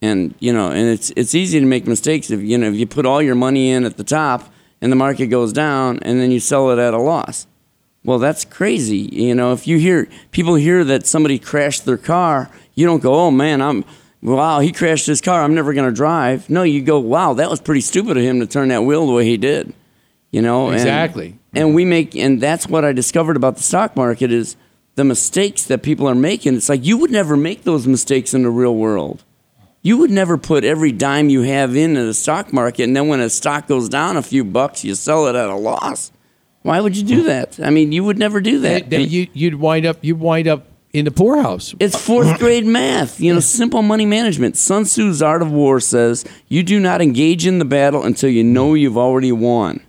And 0.00 0.34
you 0.38 0.52
know, 0.52 0.70
and 0.70 0.88
it's 0.88 1.10
it's 1.16 1.34
easy 1.34 1.58
to 1.60 1.66
make 1.66 1.86
mistakes 1.86 2.30
if 2.30 2.40
you 2.40 2.56
know 2.58 2.68
if 2.68 2.76
you 2.76 2.86
put 2.86 3.04
all 3.06 3.20
your 3.20 3.34
money 3.34 3.70
in 3.70 3.84
at 3.84 3.96
the 3.96 4.04
top 4.04 4.52
and 4.80 4.92
the 4.92 4.96
market 4.96 5.26
goes 5.26 5.52
down 5.52 5.98
and 6.02 6.20
then 6.20 6.30
you 6.30 6.38
sell 6.40 6.70
it 6.70 6.78
at 6.78 6.94
a 6.94 6.98
loss. 6.98 7.46
Well, 8.04 8.20
that's 8.20 8.44
crazy. 8.44 8.98
You 9.12 9.34
know, 9.34 9.52
if 9.52 9.66
you 9.66 9.76
hear 9.78 10.08
people 10.30 10.54
hear 10.54 10.84
that 10.84 11.04
somebody 11.06 11.38
crashed 11.38 11.84
their 11.84 11.96
car, 11.98 12.48
you 12.76 12.86
don't 12.86 13.02
go, 13.02 13.12
"Oh 13.14 13.30
man, 13.32 13.60
I'm 13.60 13.84
wow, 14.22 14.60
he 14.60 14.70
crashed 14.72 15.06
his 15.06 15.20
car. 15.20 15.42
I'm 15.42 15.54
never 15.54 15.72
going 15.74 15.88
to 15.90 15.94
drive." 15.94 16.48
No, 16.48 16.62
you 16.62 16.80
go, 16.80 17.00
"Wow, 17.00 17.34
that 17.34 17.50
was 17.50 17.60
pretty 17.60 17.80
stupid 17.80 18.16
of 18.16 18.22
him 18.22 18.38
to 18.40 18.46
turn 18.46 18.68
that 18.68 18.84
wheel 18.84 19.04
the 19.06 19.12
way 19.12 19.24
he 19.24 19.36
did." 19.36 19.74
You 20.30 20.42
know, 20.42 20.66
and- 20.68 20.76
Exactly. 20.76 21.38
and 21.54 21.74
we 21.74 21.84
make 21.84 22.14
and 22.14 22.40
that's 22.40 22.68
what 22.68 22.84
I 22.84 22.92
discovered 22.92 23.36
about 23.36 23.56
the 23.56 23.62
stock 23.64 23.96
market 23.96 24.30
is 24.30 24.54
the 24.98 25.04
mistakes 25.04 25.62
that 25.66 25.80
people 25.84 26.08
are 26.08 26.14
making. 26.16 26.56
It's 26.56 26.68
like 26.68 26.84
you 26.84 26.98
would 26.98 27.12
never 27.12 27.36
make 27.36 27.62
those 27.62 27.86
mistakes 27.86 28.34
in 28.34 28.42
the 28.42 28.50
real 28.50 28.74
world. 28.74 29.22
You 29.80 29.96
would 29.98 30.10
never 30.10 30.36
put 30.36 30.64
every 30.64 30.90
dime 30.90 31.28
you 31.28 31.42
have 31.42 31.76
into 31.76 32.04
the 32.04 32.12
stock 32.12 32.52
market, 32.52 32.82
and 32.82 32.96
then 32.96 33.06
when 33.06 33.20
a 33.20 33.30
stock 33.30 33.68
goes 33.68 33.88
down 33.88 34.16
a 34.16 34.22
few 34.22 34.42
bucks, 34.42 34.84
you 34.84 34.96
sell 34.96 35.28
it 35.28 35.36
at 35.36 35.48
a 35.48 35.54
loss. 35.54 36.10
Why 36.62 36.80
would 36.80 36.96
you 36.96 37.04
do 37.04 37.22
that? 37.22 37.60
I 37.60 37.70
mean, 37.70 37.92
you 37.92 38.02
would 38.02 38.18
never 38.18 38.40
do 38.40 38.58
that. 38.58 38.90
You, 38.90 39.28
you'd 39.32 39.54
wind 39.54 39.86
up 39.86 39.98
You'd 40.02 40.18
wind 40.18 40.48
up 40.48 40.66
in 40.92 41.04
the 41.04 41.12
poorhouse. 41.12 41.76
It's 41.78 41.96
fourth 41.96 42.36
grade 42.40 42.66
math, 42.66 43.20
you 43.20 43.32
know, 43.32 43.38
simple 43.38 43.82
money 43.82 44.04
management. 44.04 44.56
Sun 44.56 44.82
Tzu's 44.82 45.22
Art 45.22 45.42
of 45.42 45.52
War 45.52 45.78
says 45.78 46.24
you 46.48 46.64
do 46.64 46.80
not 46.80 47.00
engage 47.00 47.46
in 47.46 47.60
the 47.60 47.64
battle 47.64 48.02
until 48.02 48.30
you 48.30 48.42
know 48.42 48.74
you've 48.74 48.98
already 48.98 49.30
won. 49.30 49.80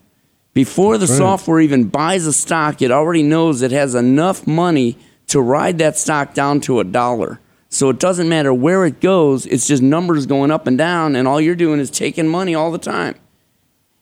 Before 0.53 0.97
the 0.97 1.05
right. 1.05 1.17
software 1.17 1.59
even 1.59 1.85
buys 1.85 2.25
a 2.25 2.33
stock, 2.33 2.81
it 2.81 2.91
already 2.91 3.23
knows 3.23 3.61
it 3.61 3.71
has 3.71 3.95
enough 3.95 4.47
money 4.47 4.97
to 5.27 5.39
ride 5.41 5.77
that 5.77 5.97
stock 5.97 6.33
down 6.33 6.59
to 6.61 6.79
a 6.79 6.83
dollar. 6.83 7.39
So 7.69 7.89
it 7.89 7.99
doesn't 7.99 8.27
matter 8.27 8.51
where 8.51 8.83
it 8.85 8.99
goes, 8.99 9.45
it's 9.45 9.67
just 9.67 9.83
numbers 9.83 10.25
going 10.25 10.49
up 10.49 10.65
and 10.65 10.77
down, 10.77 11.15
and 11.15 11.27
all 11.27 11.39
you're 11.39 11.55
doing 11.55 11.79
is 11.79 11.91
taking 11.91 12.27
money 12.27 12.55
all 12.55 12.71
the 12.71 12.79
time. 12.79 13.15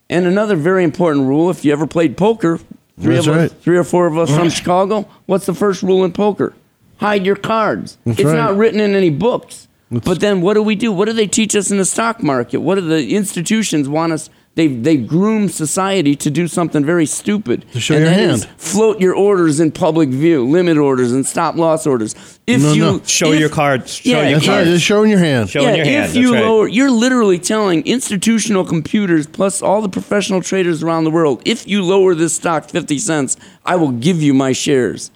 And 0.09 0.25
another 0.25 0.55
very 0.55 0.85
important 0.85 1.27
rule 1.27 1.49
if 1.49 1.65
you 1.65 1.73
ever 1.73 1.85
played 1.85 2.15
poker, 2.15 2.59
three, 2.99 3.15
That's 3.15 3.27
of 3.27 3.35
us, 3.35 3.51
right. 3.51 3.61
three 3.61 3.77
or 3.77 3.83
four 3.83 4.07
of 4.07 4.17
us 4.17 4.33
from 4.33 4.49
Chicago, 4.49 5.07
what's 5.25 5.45
the 5.45 5.53
first 5.53 5.83
rule 5.83 6.05
in 6.05 6.13
poker? 6.13 6.53
Hide 6.97 7.25
your 7.25 7.35
cards. 7.35 7.97
That's 8.05 8.19
it's 8.19 8.25
right. 8.25 8.35
not 8.35 8.55
written 8.55 8.79
in 8.79 8.95
any 8.95 9.09
books. 9.09 9.67
but 9.91 10.21
then 10.21 10.41
what 10.41 10.53
do 10.53 10.63
we 10.63 10.75
do? 10.75 10.93
What 10.93 11.05
do 11.05 11.13
they 11.13 11.27
teach 11.27 11.55
us 11.55 11.69
in 11.69 11.77
the 11.77 11.85
stock 11.85 12.23
market? 12.23 12.61
What 12.61 12.75
do 12.75 12.81
the 12.81 13.15
institutions 13.15 13.89
want 13.89 14.13
us? 14.13 14.29
They 14.57 14.65
they 14.65 14.97
groom 14.97 15.49
society 15.49 16.15
to 16.15 16.31
do 16.31 16.47
something 16.47 16.83
very 16.83 17.05
stupid. 17.05 17.63
To 17.73 17.79
show 17.79 17.93
and 17.93 18.05
your 18.05 18.11
hand. 18.11 18.49
float 18.57 18.99
your 18.99 19.13
orders 19.13 19.59
in 19.59 19.71
public 19.71 20.09
view, 20.09 20.43
limit 20.47 20.77
orders 20.77 21.11
and 21.11 21.23
stop 21.27 21.53
loss 21.55 21.85
orders. 21.85 22.15
If 22.47 22.63
No, 22.63 22.73
you 22.73 22.81
no. 22.81 23.01
Show 23.05 23.33
if- 23.33 23.39
your 23.39 23.49
cards. 23.49 23.93
Show 23.93 24.09
Yeah, 24.09 24.29
your 24.29 24.39
That's 24.39 24.47
right. 24.47 24.63
Just 24.65 24.83
showing 24.83 25.11
your 25.11 25.19
hand. 25.19 25.51
Showing 25.51 25.75
your 25.75 25.85
hand. 25.85 26.09
If 26.09 26.15
you 26.15 26.31
That's 26.31 26.41
right. 26.41 26.49
lower, 26.49 26.67
you're 26.67 26.89
literally 26.89 27.37
telling 27.37 27.85
institutional 27.85 28.65
computers 28.65 29.27
plus 29.27 29.61
all 29.61 29.79
the 29.83 29.89
professional 29.89 30.41
traders 30.41 30.81
around 30.81 31.03
the 31.03 31.11
world, 31.11 31.39
if 31.45 31.67
you 31.67 31.83
lower 31.83 32.15
this 32.15 32.35
stock 32.35 32.67
50 32.67 32.97
cents, 32.97 33.37
I 33.63 33.75
will 33.75 33.91
give 33.91 34.23
you 34.23 34.33
my 34.33 34.53
shares. 34.53 35.11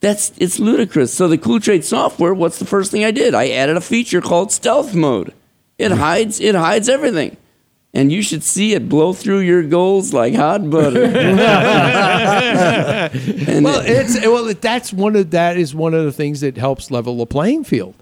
That's 0.00 0.32
it's 0.38 0.58
ludicrous. 0.58 1.14
So 1.14 1.28
the 1.28 1.38
Cool 1.38 1.60
Trade 1.60 1.84
software, 1.84 2.34
what's 2.34 2.58
the 2.58 2.66
first 2.66 2.90
thing 2.90 3.04
I 3.04 3.12
did? 3.12 3.32
I 3.32 3.50
added 3.50 3.76
a 3.76 3.80
feature 3.80 4.20
called 4.20 4.50
stealth 4.50 4.92
mode. 4.92 5.32
It 5.78 5.90
mm-hmm. 5.90 6.00
hides 6.00 6.40
it 6.40 6.56
hides 6.56 6.88
everything. 6.88 7.36
And 7.94 8.12
you 8.12 8.20
should 8.22 8.42
see 8.42 8.74
it 8.74 8.88
blow 8.88 9.12
through 9.14 9.38
your 9.40 9.62
goals 9.62 10.12
like 10.12 10.34
hot 10.34 10.68
butter. 10.70 11.04
And 13.48 13.64
well, 13.64 13.80
it- 13.80 13.90
it's 13.90 14.20
well 14.26 14.52
that's 14.54 14.92
one 14.92 15.16
of 15.16 15.30
that 15.30 15.56
is 15.56 15.74
one 15.74 15.94
of 15.94 16.04
the 16.04 16.12
things 16.12 16.40
that 16.42 16.56
helps 16.56 16.90
level 16.90 17.16
the 17.16 17.26
playing 17.26 17.64
field. 17.64 17.94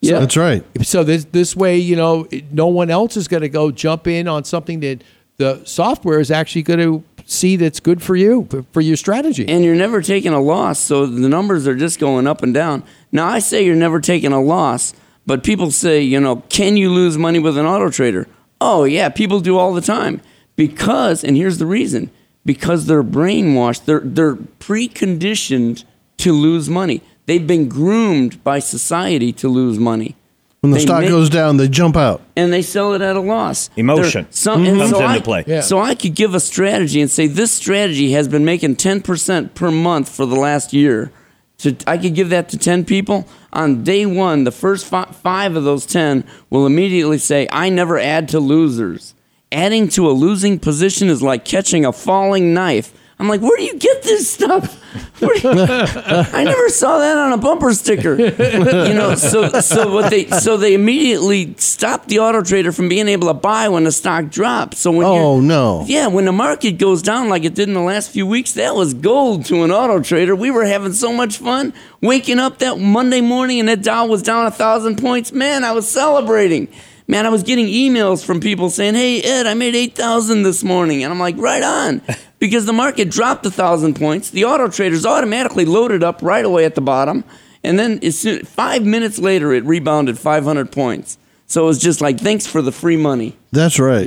Yeah. 0.00 0.20
That's 0.20 0.36
right. 0.36 0.64
So 0.82 1.02
this 1.04 1.24
this 1.26 1.56
way, 1.56 1.78
you 1.78 1.96
know, 1.96 2.26
no 2.50 2.66
one 2.68 2.90
else 2.90 3.16
is 3.16 3.28
going 3.28 3.42
to 3.42 3.48
go 3.48 3.70
jump 3.70 4.06
in 4.06 4.28
on 4.28 4.44
something 4.44 4.80
that 4.80 5.02
the 5.38 5.62
software 5.64 6.20
is 6.20 6.30
actually 6.30 6.62
going 6.62 6.80
to 6.80 7.04
see 7.24 7.56
that's 7.56 7.80
good 7.80 8.02
for 8.02 8.16
you 8.16 8.46
for, 8.50 8.62
for 8.72 8.80
your 8.80 8.96
strategy. 8.96 9.46
and 9.48 9.64
you're 9.64 9.74
never 9.76 10.00
taking 10.02 10.32
a 10.32 10.40
loss, 10.40 10.78
so 10.80 11.06
the 11.06 11.28
numbers 11.28 11.66
are 11.68 11.76
just 11.76 12.00
going 12.00 12.26
up 12.26 12.42
and 12.42 12.52
down. 12.54 12.82
Now 13.12 13.28
I 13.28 13.38
say 13.38 13.64
you're 13.64 13.76
never 13.76 14.00
taking 14.00 14.32
a 14.32 14.40
loss, 14.40 14.94
but 15.26 15.44
people 15.44 15.70
say, 15.70 16.00
you 16.02 16.18
know, 16.20 16.36
can 16.48 16.76
you 16.76 16.90
lose 16.90 17.16
money 17.18 17.38
with 17.38 17.56
an 17.58 17.66
auto 17.66 17.90
trader? 17.90 18.26
Oh 18.60 18.84
yeah, 18.84 19.08
people 19.08 19.40
do 19.40 19.56
all 19.58 19.72
the 19.72 19.80
time 19.80 20.20
because, 20.56 21.22
and 21.24 21.36
here's 21.36 21.58
the 21.58 21.66
reason: 21.66 22.10
because 22.44 22.86
they're 22.86 23.04
brainwashed, 23.04 23.84
they're 23.84 24.00
they're 24.04 24.36
preconditioned 24.60 25.84
to 26.18 26.32
lose 26.32 26.68
money. 26.68 27.02
They've 27.26 27.46
been 27.46 27.68
groomed 27.68 28.42
by 28.42 28.58
society 28.58 29.32
to 29.34 29.48
lose 29.48 29.78
money. 29.78 30.16
When 30.60 30.72
the 30.72 30.78
They 30.78 30.82
stock 30.84 31.00
make- 31.02 31.10
goes 31.10 31.30
down, 31.30 31.56
they 31.58 31.68
jump 31.68 31.96
out. 31.96 32.20
and 32.36 32.52
they 32.52 32.62
sell 32.62 32.92
it 32.94 33.00
at 33.02 33.14
a 33.14 33.20
loss. 33.20 33.70
Emotion 33.76 34.22
There- 34.24 34.32
some- 34.32 34.64
and 34.66 34.78
comes 34.78 34.90
so 34.90 34.96
into 34.96 35.08
I, 35.08 35.20
play. 35.20 35.44
Yeah. 35.46 35.60
So 35.60 35.78
I 35.78 35.94
could 35.94 36.16
give 36.16 36.34
a 36.34 36.40
strategy 36.40 37.00
and 37.00 37.08
say 37.08 37.28
this 37.28 37.52
strategy 37.52 38.10
has 38.12 38.26
been 38.26 38.44
making 38.44 38.74
10% 38.76 39.54
per 39.54 39.70
month 39.70 40.08
for 40.08 40.26
the 40.26 40.34
last 40.34 40.72
year. 40.72 41.12
So 41.58 41.72
I 41.88 41.98
could 41.98 42.14
give 42.14 42.30
that 42.30 42.48
to 42.50 42.58
10 42.58 42.84
people. 42.84 43.26
On 43.52 43.82
day 43.82 44.06
one, 44.06 44.44
the 44.44 44.52
first 44.52 44.86
fi- 44.86 45.06
five 45.06 45.56
of 45.56 45.64
those 45.64 45.86
10 45.86 46.24
will 46.50 46.66
immediately 46.66 47.18
say, 47.18 47.48
I 47.50 47.68
never 47.68 47.98
add 47.98 48.28
to 48.28 48.38
losers. 48.38 49.14
Adding 49.50 49.88
to 49.88 50.08
a 50.08 50.12
losing 50.12 50.60
position 50.60 51.08
is 51.08 51.20
like 51.20 51.44
catching 51.44 51.84
a 51.84 51.92
falling 51.92 52.54
knife. 52.54 52.92
I'm 53.20 53.28
like, 53.28 53.40
where 53.40 53.56
do 53.56 53.64
you 53.64 53.78
get 53.78 54.02
this 54.02 54.30
stuff? 54.30 54.76
You- 55.20 55.28
I 55.42 56.44
never 56.44 56.68
saw 56.68 56.98
that 56.98 57.18
on 57.18 57.32
a 57.32 57.36
bumper 57.36 57.72
sticker. 57.74 58.14
you 58.16 58.94
know, 58.94 59.16
so 59.16 59.48
so 59.60 59.92
what 59.92 60.10
they 60.10 60.26
so 60.28 60.56
they 60.56 60.74
immediately 60.74 61.54
stopped 61.58 62.08
the 62.08 62.20
auto 62.20 62.40
trader 62.42 62.70
from 62.70 62.88
being 62.88 63.08
able 63.08 63.26
to 63.26 63.34
buy 63.34 63.68
when 63.68 63.82
the 63.84 63.90
stock 63.92 64.30
drops. 64.30 64.78
So 64.78 64.92
when 64.92 65.06
Oh, 65.06 65.40
no. 65.40 65.84
yeah, 65.88 66.06
when 66.06 66.24
the 66.24 66.32
market 66.32 66.78
goes 66.78 67.02
down 67.02 67.28
like 67.28 67.44
it 67.44 67.54
did 67.54 67.66
in 67.68 67.74
the 67.74 67.80
last 67.82 68.10
few 68.12 68.26
weeks, 68.28 68.52
that 68.52 68.76
was 68.76 68.94
gold 68.94 69.44
to 69.46 69.64
an 69.64 69.72
auto 69.72 70.00
trader. 70.00 70.36
We 70.36 70.50
were 70.52 70.64
having 70.64 70.92
so 70.92 71.12
much 71.12 71.38
fun 71.38 71.74
waking 72.00 72.38
up 72.38 72.58
that 72.60 72.78
Monday 72.78 73.20
morning 73.20 73.58
and 73.60 73.68
that 73.68 73.82
Dow 73.82 74.06
was 74.06 74.22
down 74.22 74.46
a 74.46 74.50
thousand 74.52 74.98
points. 74.98 75.32
Man, 75.32 75.64
I 75.64 75.72
was 75.72 75.88
celebrating. 75.90 76.68
Man, 77.08 77.26
I 77.26 77.30
was 77.30 77.42
getting 77.42 77.66
emails 77.66 78.24
from 78.24 78.38
people 78.40 78.70
saying, 78.70 78.94
"Hey 78.94 79.20
Ed, 79.20 79.46
I 79.46 79.54
made 79.54 79.74
eight 79.74 79.96
thousand 79.96 80.44
this 80.44 80.62
morning," 80.62 81.02
and 81.02 81.12
I'm 81.12 81.18
like, 81.18 81.36
"Right 81.38 81.62
on," 81.62 82.02
because 82.38 82.66
the 82.66 82.72
market 82.72 83.10
dropped 83.10 83.44
a 83.46 83.50
thousand 83.50 83.94
points. 83.94 84.30
The 84.30 84.44
auto 84.44 84.68
traders 84.68 85.04
automatically 85.06 85.64
loaded 85.64 86.02
up 86.02 86.20
right 86.22 86.44
away 86.44 86.64
at 86.64 86.74
the 86.74 86.80
bottom, 86.80 87.24
and 87.64 87.78
then 87.78 87.98
as 88.02 88.18
soon, 88.18 88.44
five 88.44 88.84
minutes 88.84 89.18
later, 89.18 89.52
it 89.52 89.64
rebounded 89.64 90.18
500 90.18 90.70
points. 90.72 91.18
So 91.46 91.64
it 91.64 91.66
was 91.66 91.78
just 91.78 92.00
like, 92.02 92.20
"Thanks 92.20 92.46
for 92.46 92.60
the 92.60 92.72
free 92.72 92.96
money." 92.98 93.34
That's 93.52 93.78
right. 93.78 94.06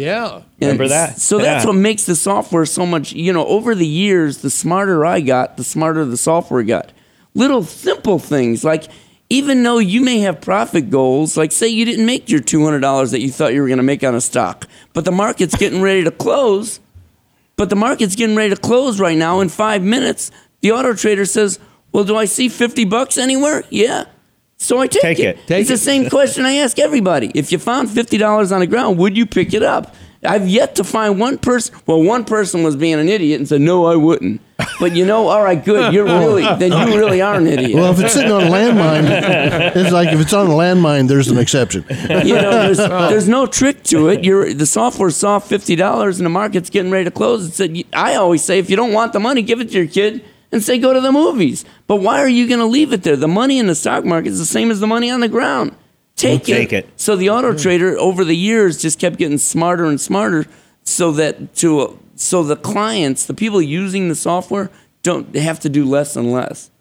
yeah. 0.60 0.68
Remember 0.68 0.88
that? 0.90 1.18
So 1.20 1.40
that's 1.40 1.66
what 1.66 1.76
makes 1.76 2.04
the 2.06 2.16
software 2.16 2.66
so 2.68 2.86
much, 2.86 3.14
you 3.14 3.34
know, 3.34 3.46
over 3.48 3.74
the 3.74 3.88
years, 3.88 4.38
the 4.40 4.52
smarter 4.52 5.04
I 5.06 5.22
got, 5.22 5.58
the 5.58 5.64
smarter 5.64 6.06
the 6.06 6.18
software 6.18 6.62
got. 6.62 6.92
Little 7.34 7.64
simple 7.64 8.20
things 8.20 8.64
like 8.64 8.86
even 9.32 9.64
though 9.64 9.78
you 9.80 10.02
may 10.02 10.20
have 10.20 10.42
profit 10.42 10.90
goals, 10.90 11.38
like 11.38 11.54
say 11.54 11.66
you 11.70 11.86
didn't 11.86 12.06
make 12.06 12.30
your 12.30 12.42
$200 12.42 13.12
that 13.12 13.22
you 13.22 13.32
thought 13.32 13.54
you 13.54 13.62
were 13.62 13.68
going 13.68 13.78
to 13.78 13.84
make 13.84 14.04
on 14.04 14.14
a 14.14 14.20
stock, 14.20 14.68
but 14.92 15.06
the 15.06 15.12
market's 15.12 15.56
getting 15.56 15.82
ready 15.82 16.04
to 16.04 16.12
close, 16.12 16.82
but 17.62 17.70
the 17.70 17.76
market's 17.76 18.16
getting 18.16 18.36
ready 18.36 18.50
to 18.56 18.60
close 18.60 19.00
right 19.00 19.16
now 19.16 19.40
in 19.40 19.48
5 19.48 19.84
minutes. 19.84 20.32
The 20.62 20.72
auto 20.72 20.96
trader 20.96 21.26
says, 21.26 21.60
"Well, 21.92 22.04
do 22.04 22.16
I 22.18 22.26
see 22.26 22.50
50 22.50 22.86
bucks 22.86 23.20
anywhere?" 23.20 23.64
Yeah. 23.70 24.06
So 24.58 24.80
I 24.80 24.88
take, 24.88 25.02
Take 25.04 25.20
it. 25.20 25.38
it's 25.48 25.70
the 25.70 25.78
same 25.78 26.10
question 26.10 26.44
I 26.44 26.54
ask 26.54 26.80
everybody. 26.80 27.32
If 27.36 27.52
you 27.52 27.60
found 27.60 27.92
fifty 27.92 28.18
dollars 28.18 28.52
on 28.52 28.62
the 28.62 28.68
ground, 28.68 28.98
would 28.98 29.16
you 29.16 29.28
pick 29.28 29.54
it 29.54 29.62
up? 29.62 29.94
I've 30.24 30.48
yet 30.48 30.76
to 30.76 30.84
find 30.84 31.20
one 31.20 31.38
person. 31.40 31.76
Well, 31.88 32.04
one 32.04 32.26
person 32.26 32.64
was 32.64 32.76
being 32.76 33.00
an 33.00 33.10
idiot 33.10 33.40
and 33.40 33.48
said, 33.48 33.62
"No, 33.62 33.86
I 33.86 33.96
wouldn't." 33.96 34.42
But 34.80 34.96
you 34.96 35.06
know, 35.06 35.28
all 35.28 35.42
right, 35.44 35.64
good. 35.64 35.94
You're 35.94 36.06
really 36.06 36.44
then 36.60 36.72
you 36.72 36.98
really 36.98 37.22
are 37.22 37.36
an 37.36 37.48
idiot. 37.48 37.74
Well, 37.74 37.92
if 37.92 38.00
it's 38.00 38.14
sitting 38.14 38.32
on 38.32 38.44
a 38.44 38.50
landmine, 38.50 39.76
it's 39.76 39.92
like 39.92 40.10
if 40.10 40.20
it's 40.20 40.34
on 40.34 40.48
a 40.48 40.52
landmine, 40.52 41.08
there's 41.08 41.28
an 41.30 41.40
exception. 41.40 41.84
you 41.90 42.36
know, 42.36 42.52
there's, 42.52 42.78
there's 42.78 43.28
no 43.28 43.48
trick 43.48 43.84
to 43.86 44.10
it. 44.10 44.24
You're 44.24 44.54
the 44.54 44.68
software 44.68 45.10
saw 45.10 45.40
fifty 45.40 45.76
dollars 45.76 46.20
and 46.20 46.26
the 46.26 46.30
market's 46.30 46.70
getting 46.70 46.92
ready 46.92 47.06
to 47.06 47.12
close. 47.12 47.48
It 47.48 47.54
said, 47.54 47.84
I 47.94 48.16
always 48.16 48.44
say, 48.44 48.60
if 48.60 48.70
you 48.70 48.76
don't 48.76 48.94
want 48.94 49.14
the 49.14 49.20
money, 49.20 49.42
give 49.42 49.60
it 49.60 49.70
to 49.72 49.78
your 49.78 49.88
kid 49.88 50.24
and 50.52 50.62
say 50.62 50.78
go 50.78 50.94
to 50.94 51.02
the 51.02 51.12
movies. 51.12 51.66
But 51.88 51.98
why 51.98 52.20
are 52.20 52.30
you 52.30 52.48
going 52.48 52.60
to 52.60 52.66
leave 52.66 52.94
it 52.94 53.04
there? 53.04 53.16
The 53.16 53.28
money 53.28 53.58
in 53.58 53.68
the 53.68 53.76
stock 53.76 54.06
market 54.06 54.30
is 54.30 54.40
the 54.40 54.46
same 54.46 54.70
as 54.70 54.80
the 54.80 54.88
money 54.88 55.10
on 55.10 55.22
the 55.22 55.30
ground. 55.30 55.76
Take 56.22 56.50
it. 56.50 56.54
Take 56.54 56.74
it. 56.74 56.90
So 56.96 57.16
the 57.16 57.30
auto 57.30 57.52
hmm. 57.52 57.58
trader 57.58 57.98
over 57.98 58.24
the 58.24 58.36
years 58.36 58.82
just 58.82 59.00
kept 59.00 59.18
getting 59.18 59.38
smarter 59.38 59.86
and 59.86 60.00
smarter, 60.00 60.46
so 60.84 61.12
that 61.14 61.56
to 61.56 62.00
so 62.16 62.44
the 62.44 62.56
clients, 62.56 63.26
the 63.26 63.34
people 63.34 63.62
using 63.62 64.08
the 64.10 64.16
software, 64.16 64.70
don't 65.04 65.36
have 65.36 65.60
to 65.62 65.70
do 65.70 65.86
less 65.86 66.16
and 66.16 66.32
less 66.32 66.72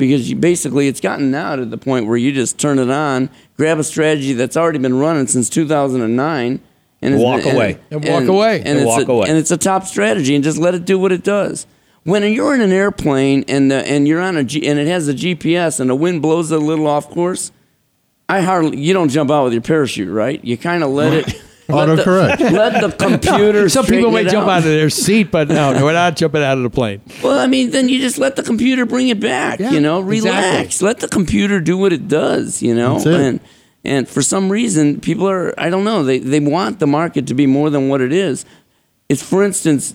because 0.00 0.30
you 0.30 0.34
basically 0.34 0.88
it's 0.88 1.00
gotten 1.00 1.30
now 1.30 1.54
to 1.54 1.64
the 1.64 1.78
point 1.78 2.06
where 2.06 2.16
you 2.16 2.32
just 2.32 2.58
turn 2.58 2.78
it 2.78 2.90
on, 2.90 3.28
grab 3.56 3.78
a 3.78 3.84
strategy 3.84 4.32
that's 4.32 4.56
already 4.56 4.78
been 4.78 4.98
running 4.98 5.26
since 5.26 5.48
2009, 5.50 6.60
and 7.02 7.18
Walk 7.18 7.42
been- 7.42 7.54
away. 7.54 7.78
And 7.90 8.04
walk 8.04 8.24
away. 8.24 8.58
and, 8.58 8.68
And 8.68 8.78
it's 8.78 8.86
walk 8.86 9.08
a, 9.08 9.12
away. 9.12 9.28
and 9.28 9.38
it's 9.38 9.50
a 9.50 9.56
top 9.58 9.84
strategy, 9.84 10.34
and 10.34 10.42
just 10.42 10.58
let 10.58 10.74
it 10.74 10.84
do 10.84 10.98
what 10.98 11.12
it 11.12 11.22
does. 11.22 11.66
When 12.04 12.24
you're 12.32 12.54
in 12.54 12.62
an 12.62 12.72
airplane 12.72 13.44
and 13.46 13.70
the, 13.70 13.86
and 13.86 14.08
you're 14.08 14.22
on 14.22 14.38
a 14.38 14.42
G, 14.42 14.66
and 14.66 14.78
it 14.78 14.86
has 14.86 15.06
a 15.06 15.12
GPS 15.12 15.78
and 15.78 15.90
the 15.90 15.94
wind 15.94 16.22
blows 16.22 16.50
it 16.50 16.56
a 16.56 16.64
little 16.64 16.86
off 16.86 17.10
course, 17.10 17.52
I 18.30 18.40
hardly 18.42 18.78
you 18.78 18.92
don't 18.92 19.08
jump 19.08 19.30
out 19.30 19.44
with 19.44 19.52
your 19.52 19.62
parachute, 19.62 20.08
right? 20.12 20.42
You 20.44 20.56
kind 20.56 20.82
of 20.84 20.90
let 20.90 21.12
it. 21.12 21.26
let 21.68 21.86
the- 21.86 22.02
Autocorrect. 22.02 22.40
Let 22.50 22.80
the 22.80 22.90
computer. 23.06 23.68
Some 23.68 23.86
people 23.86 24.10
may 24.10 24.24
jump 24.24 24.48
out 24.48 24.58
of 24.58 24.64
their 24.64 24.90
seat, 24.90 25.30
but 25.30 25.46
no, 25.48 25.72
no, 25.72 25.84
we're 25.84 25.92
not 25.92 26.16
jumping 26.16 26.42
out 26.42 26.56
of 26.56 26.64
the 26.64 26.70
plane. 26.70 27.00
Well, 27.22 27.38
I 27.38 27.46
mean, 27.46 27.70
then 27.70 27.88
you 27.88 28.00
just 28.00 28.18
let 28.18 28.34
the 28.34 28.42
computer 28.42 28.84
bring 28.86 29.08
it 29.08 29.20
back. 29.20 29.60
Yeah, 29.60 29.70
you 29.70 29.80
know, 29.80 30.00
relax. 30.00 30.66
exactly. 30.66 30.86
Let 30.88 30.98
the 31.00 31.06
computer 31.08 31.60
do 31.60 31.78
what 31.78 31.92
it 31.92 32.08
does. 32.08 32.60
You 32.60 32.74
know, 32.74 32.94
That's 32.94 33.06
it. 33.06 33.20
and 33.20 33.40
and 33.84 34.08
for 34.08 34.20
some 34.20 34.50
reason, 34.50 35.00
people 35.00 35.28
are 35.30 35.54
I 35.58 35.70
don't 35.70 35.84
know 35.84 36.02
they 36.02 36.18
they 36.18 36.40
want 36.40 36.80
the 36.80 36.88
market 36.88 37.28
to 37.28 37.34
be 37.34 37.46
more 37.46 37.70
than 37.70 37.88
what 37.88 38.00
it 38.00 38.12
is. 38.12 38.44
It's 39.08 39.22
for 39.22 39.44
instance, 39.44 39.94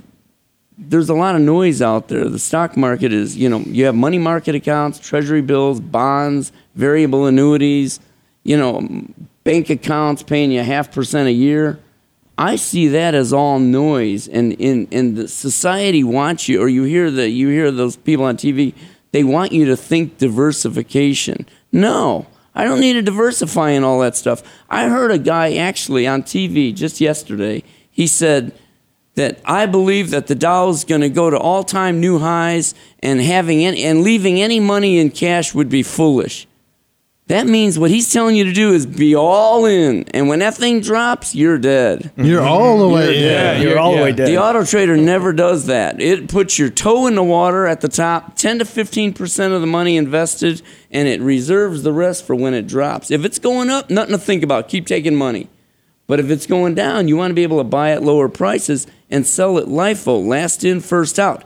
there's 0.78 1.10
a 1.10 1.14
lot 1.14 1.36
of 1.36 1.42
noise 1.42 1.82
out 1.82 2.08
there. 2.08 2.30
The 2.30 2.40
stock 2.40 2.78
market 2.78 3.12
is, 3.12 3.36
you 3.36 3.50
know, 3.50 3.60
you 3.60 3.84
have 3.86 3.96
money 3.96 4.18
market 4.18 4.56
accounts, 4.56 4.98
treasury 5.00 5.42
bills, 5.42 5.80
bonds, 5.82 6.54
variable 6.76 7.26
annuities, 7.26 8.00
you 8.46 8.56
know, 8.56 8.88
bank 9.44 9.70
accounts 9.70 10.24
paying 10.24 10.52
you 10.52 10.64
half 10.64 10.94
percent 10.94 11.28
a 11.28 11.34
year. 11.34 11.80
I 12.38 12.56
see 12.56 12.88
that 12.90 13.16
as 13.16 13.34
all 13.34 13.60
noise, 13.60 14.28
and 14.28 14.54
in 14.54 14.88
and 14.92 15.18
the 15.18 15.28
society 15.28 16.04
wants 16.04 16.48
you, 16.48 16.62
or 16.62 16.70
you 16.70 16.84
hear 16.84 17.10
that 17.10 17.30
you 17.30 17.50
hear 17.50 17.72
those 17.72 17.98
people 17.98 18.26
on 18.26 18.38
TV. 18.38 18.74
They 19.12 19.24
want 19.24 19.52
you 19.52 19.66
to 19.66 19.78
think 19.78 20.18
diversification. 20.18 21.48
No, 21.72 22.28
I 22.54 22.66
don't 22.66 22.82
need 22.82 22.94
to 22.94 23.02
diversify 23.02 23.72
in 23.72 23.84
all 23.84 24.00
that 24.02 24.16
stuff. 24.16 24.44
I 24.70 24.90
heard 24.90 25.12
a 25.12 25.18
guy 25.18 25.56
actually 25.56 26.06
on 26.06 26.24
TV 26.24 26.76
just 26.76 27.00
yesterday. 27.00 27.64
He 27.90 28.08
said 28.08 28.54
that 29.16 29.40
I 29.46 29.66
believe 29.66 30.12
that 30.12 30.28
the 30.28 30.36
Dow 30.36 30.68
is 30.68 30.84
going 30.84 31.00
to 31.00 31.10
go 31.10 31.30
to 31.30 31.38
all-time 31.38 32.02
new 32.02 32.20
highs, 32.20 32.76
and 33.00 33.22
having 33.22 33.66
any, 33.66 33.84
and 33.84 34.02
leaving 34.02 34.42
any 34.42 34.60
money 34.60 35.00
in 35.00 35.10
cash 35.10 35.56
would 35.56 35.70
be 35.70 35.84
foolish. 35.84 36.48
That 37.28 37.48
means 37.48 37.80
what 37.80 37.90
he's 37.90 38.14
telling 38.14 38.36
you 38.36 38.44
to 38.44 38.54
do 38.54 38.74
is 38.74 38.86
be 38.86 39.16
all 39.16 39.66
in, 39.66 40.04
and 40.10 40.28
when 40.28 40.40
that 40.40 40.54
thing 40.54 40.80
drops, 40.82 41.34
you're 41.34 41.58
dead. 41.58 42.12
You're 42.16 42.42
mm-hmm. 42.42 42.48
all 42.48 42.78
the 42.78 42.88
way 42.88 43.06
You're 43.06 43.14
dead. 43.14 43.62
Yeah, 43.62 43.68
you're 43.68 43.80
all 43.80 43.96
the 43.96 44.04
way 44.04 44.12
dead. 44.12 44.28
The 44.28 44.38
auto 44.38 44.64
trader 44.64 44.96
never 44.96 45.34
does 45.34 45.66
that. 45.66 46.00
It 46.00 46.30
puts 46.30 46.60
your 46.60 46.70
toe 46.70 47.08
in 47.08 47.16
the 47.16 47.24
water 47.24 47.66
at 47.66 47.82
the 47.82 47.88
top, 47.88 48.36
10 48.36 48.60
to 48.60 48.66
15% 48.66 49.56
of 49.56 49.62
the 49.62 49.68
money 49.68 49.98
invested, 49.98 50.62
and 50.92 51.08
it 51.08 51.20
reserves 51.20 51.82
the 51.82 51.92
rest 51.92 52.28
for 52.28 52.36
when 52.36 52.54
it 52.54 52.68
drops. 52.68 53.10
If 53.10 53.26
it's 53.26 53.40
going 53.40 53.72
up, 53.72 53.90
nothing 53.90 54.14
to 54.14 54.20
think 54.20 54.44
about. 54.44 54.70
Keep 54.70 54.86
taking 54.86 55.16
money. 55.16 55.50
But 56.06 56.20
if 56.20 56.30
it's 56.30 56.46
going 56.46 56.76
down, 56.76 57.08
you 57.08 57.18
want 57.18 57.32
to 57.32 57.36
be 57.36 57.42
able 57.42 57.58
to 57.58 57.64
buy 57.64 57.90
at 57.90 58.04
lower 58.04 58.30
prices 58.30 58.86
and 59.10 59.26
sell 59.26 59.58
at 59.58 59.66
LIFO, 59.66 60.28
last 60.28 60.64
in, 60.64 60.80
first 60.80 61.18
out. 61.18 61.44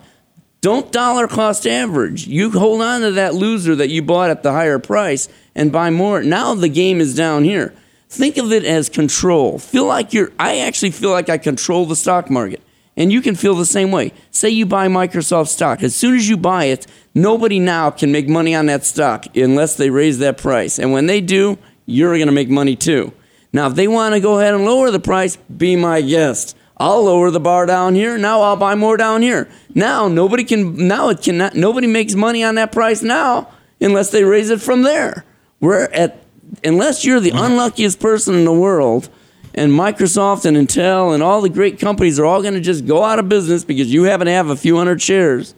Don't 0.61 0.91
dollar 0.91 1.27
cost 1.27 1.65
average. 1.65 2.27
You 2.27 2.51
hold 2.51 2.81
on 2.81 3.01
to 3.01 3.11
that 3.11 3.33
loser 3.33 3.75
that 3.75 3.89
you 3.89 4.01
bought 4.01 4.29
at 4.29 4.43
the 4.43 4.51
higher 4.51 4.79
price 4.79 5.29
and 5.55 5.71
buy 5.71 5.89
more. 5.89 6.21
Now 6.21 6.53
the 6.53 6.67
game 6.67 6.99
is 6.99 7.15
down 7.15 7.45
here. 7.45 7.73
Think 8.09 8.37
of 8.37 8.51
it 8.51 8.65
as 8.65 8.89
control. 8.89 9.59
Feel 9.59 9.85
like 9.85 10.13
you're, 10.13 10.31
I 10.37 10.59
actually 10.59 10.91
feel 10.91 11.11
like 11.11 11.29
I 11.29 11.37
control 11.37 11.85
the 11.85 11.95
stock 11.95 12.29
market. 12.29 12.61
And 12.97 13.13
you 13.13 13.21
can 13.21 13.35
feel 13.35 13.55
the 13.55 13.65
same 13.65 13.91
way. 13.91 14.11
Say 14.31 14.49
you 14.49 14.65
buy 14.65 14.89
Microsoft 14.89 15.47
stock. 15.47 15.81
As 15.83 15.95
soon 15.95 16.17
as 16.17 16.27
you 16.27 16.35
buy 16.35 16.65
it, 16.65 16.85
nobody 17.15 17.57
now 17.57 17.91
can 17.91 18.11
make 18.11 18.27
money 18.27 18.53
on 18.53 18.65
that 18.65 18.83
stock 18.83 19.37
unless 19.37 19.77
they 19.77 19.89
raise 19.89 20.19
that 20.19 20.37
price. 20.37 20.77
And 20.77 20.91
when 20.91 21.05
they 21.05 21.21
do, 21.21 21.57
you're 21.85 22.17
going 22.17 22.27
to 22.27 22.33
make 22.33 22.49
money 22.49 22.75
too. 22.75 23.13
Now, 23.53 23.67
if 23.67 23.75
they 23.75 23.87
want 23.87 24.15
to 24.15 24.19
go 24.19 24.39
ahead 24.39 24.53
and 24.53 24.65
lower 24.65 24.91
the 24.91 24.99
price, 24.99 25.37
be 25.37 25.77
my 25.77 26.01
guest. 26.01 26.57
I'll 26.79 27.03
lower 27.03 27.29
the 27.29 27.39
bar 27.39 27.65
down 27.65 27.95
here. 27.95 28.17
Now 28.17 28.41
I'll 28.41 28.55
buy 28.55 28.75
more 28.75 28.95
down 28.95 29.21
here. 29.21 29.49
Now 29.75 30.07
nobody 30.07 30.43
can. 30.43 30.87
Now 30.87 31.09
it 31.09 31.21
cannot. 31.21 31.55
Nobody 31.55 31.87
makes 31.87 32.15
money 32.15 32.43
on 32.43 32.55
that 32.55 32.71
price 32.71 33.01
now 33.01 33.49
unless 33.81 34.11
they 34.11 34.23
raise 34.23 34.49
it 34.49 34.61
from 34.61 34.83
there. 34.83 35.25
We're 35.59 35.85
at 35.85 36.23
unless 36.63 37.03
you're 37.03 37.19
the 37.19 37.31
unluckiest 37.31 37.99
person 37.99 38.35
in 38.35 38.45
the 38.45 38.53
world, 38.53 39.09
and 39.53 39.71
Microsoft 39.71 40.45
and 40.45 40.55
Intel 40.55 41.13
and 41.13 41.21
all 41.21 41.41
the 41.41 41.49
great 41.49 41.79
companies 41.79 42.17
are 42.17 42.25
all 42.25 42.41
going 42.41 42.53
to 42.53 42.61
just 42.61 42.85
go 42.85 43.03
out 43.03 43.19
of 43.19 43.27
business 43.27 43.63
because 43.63 43.91
you 43.93 44.03
happen 44.03 44.25
to 44.25 44.31
have 44.31 44.49
a 44.49 44.55
few 44.55 44.77
hundred 44.77 45.01
shares. 45.01 45.55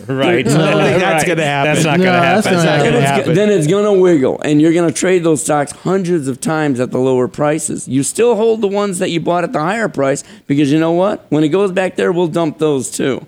Right. 0.08 0.46
I 0.46 0.50
think 0.50 1.00
that's 1.00 1.24
Right. 1.24 1.26
gonna 1.28 1.44
happen. 1.44 1.74
That's 1.74 1.84
not 1.84 1.98
No, 1.98 2.04
going 2.04 2.14
to 2.14 2.20
that's 2.20 2.46
happen. 2.46 2.64
not 2.64 2.64
then, 2.64 2.84
gonna 2.84 2.98
it's, 2.98 3.06
happen. 3.08 3.34
then 3.34 3.50
it's 3.50 3.66
going 3.66 3.84
to 3.84 4.00
wiggle, 4.00 4.40
and 4.42 4.60
you're 4.60 4.72
going 4.72 4.88
to 4.88 4.94
trade 4.94 5.24
those 5.24 5.42
stocks 5.42 5.72
hundreds 5.72 6.28
of 6.28 6.40
times 6.40 6.80
at 6.80 6.90
the 6.90 6.98
lower 6.98 7.28
prices. 7.28 7.86
You 7.88 8.02
still 8.02 8.34
hold 8.36 8.60
the 8.60 8.68
ones 8.68 8.98
that 8.98 9.10
you 9.10 9.20
bought 9.20 9.44
at 9.44 9.52
the 9.52 9.60
higher 9.60 9.88
price 9.88 10.24
because 10.46 10.70
you 10.72 10.78
know 10.80 10.92
what? 10.92 11.24
When 11.30 11.44
it 11.44 11.48
goes 11.48 11.72
back 11.72 11.96
there, 11.96 12.12
we'll 12.12 12.28
dump 12.28 12.58
those 12.58 12.90
too. 12.90 13.26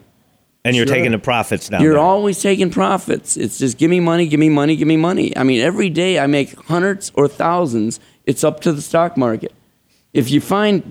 And 0.66 0.74
you're 0.74 0.86
Sure. 0.86 0.96
taking 0.96 1.12
the 1.12 1.18
profits 1.18 1.68
down 1.68 1.82
You're 1.82 1.92
there. 1.94 2.02
always 2.02 2.40
taking 2.40 2.70
profits. 2.70 3.36
It's 3.36 3.58
just 3.58 3.76
give 3.76 3.90
me 3.90 4.00
money, 4.00 4.26
give 4.26 4.40
me 4.40 4.48
money, 4.48 4.76
give 4.76 4.88
me 4.88 4.96
money. 4.96 5.36
I 5.36 5.42
mean, 5.42 5.60
every 5.60 5.90
day 5.90 6.18
I 6.18 6.26
make 6.26 6.54
hundreds 6.68 7.12
or 7.14 7.28
thousands. 7.28 8.00
It's 8.24 8.42
up 8.42 8.60
to 8.62 8.72
the 8.72 8.80
stock 8.80 9.18
market. 9.18 9.52
If 10.14 10.30
you 10.30 10.40
find 10.40 10.82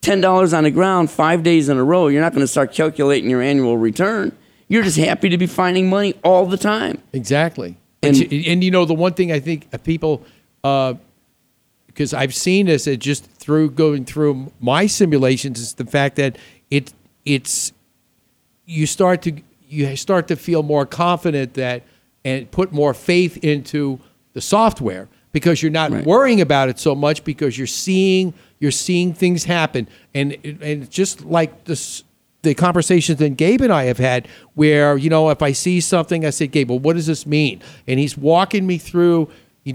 ten 0.00 0.20
dollars 0.20 0.52
on 0.52 0.64
the 0.64 0.72
ground 0.72 1.08
five 1.08 1.44
days 1.44 1.68
in 1.68 1.76
a 1.76 1.84
row, 1.84 2.08
you're 2.08 2.20
not 2.20 2.32
going 2.32 2.40
to 2.42 2.48
start 2.48 2.72
calculating 2.72 3.30
your 3.30 3.40
annual 3.40 3.78
return. 3.78 4.32
You're 4.72 4.82
just 4.82 4.96
happy 4.96 5.28
to 5.28 5.36
be 5.36 5.46
finding 5.46 5.90
money 5.90 6.14
all 6.24 6.46
the 6.46 6.56
time. 6.56 6.96
Exactly. 7.12 7.76
And- 8.02 8.16
And, 8.16 8.32
and, 8.32 8.64
you 8.64 8.70
know, 8.70 8.86
the 8.86 8.94
one 8.94 9.12
thing 9.12 9.30
I 9.30 9.38
think 9.38 9.68
uh, 9.70 9.76
people, 9.76 10.24
because 10.62 12.14
I've 12.14 12.34
seen 12.34 12.66
this 12.66 12.88
uh, 12.88 12.94
just 12.94 13.26
through 13.26 13.72
going 13.72 14.06
through 14.06 14.50
my 14.60 14.86
simulations, 14.86 15.60
is 15.60 15.74
the 15.74 15.84
fact 15.84 16.16
that 16.16 16.38
it 16.70 16.94
it's 17.26 17.72
you 18.64 18.86
start 18.86 19.20
to 19.22 19.32
you 19.68 19.94
start 19.96 20.26
to 20.28 20.36
feel 20.36 20.62
more 20.62 20.86
confident 20.86 21.52
that 21.54 21.82
and 22.24 22.50
put 22.50 22.72
more 22.72 22.94
faith 22.94 23.36
into 23.44 24.00
the 24.32 24.40
software 24.40 25.06
because 25.32 25.62
you're 25.62 25.70
not 25.82 25.90
worrying 26.06 26.40
about 26.40 26.70
it 26.70 26.78
so 26.78 26.94
much 26.94 27.24
because 27.24 27.58
you're 27.58 27.66
seeing 27.66 28.32
you're 28.58 28.70
seeing 28.86 29.12
things 29.12 29.44
happen 29.44 29.86
and 30.14 30.36
and 30.62 30.90
just 30.90 31.24
like 31.24 31.64
this 31.64 32.04
the 32.42 32.54
conversations 32.54 33.18
that 33.18 33.36
Gabe 33.36 33.60
and 33.62 33.72
I 33.72 33.84
have 33.84 33.98
had 33.98 34.28
where 34.54 34.96
you 34.96 35.08
know 35.08 35.30
if 35.30 35.42
I 35.42 35.52
see 35.52 35.80
something 35.80 36.24
I 36.26 36.30
say 36.30 36.46
Gabe 36.46 36.70
well 36.70 36.78
what 36.78 36.96
does 36.96 37.06
this 37.06 37.26
mean 37.26 37.60
and 37.86 37.98
he's 38.00 38.16
walking 38.18 38.66
me 38.66 38.78
through 38.78 39.28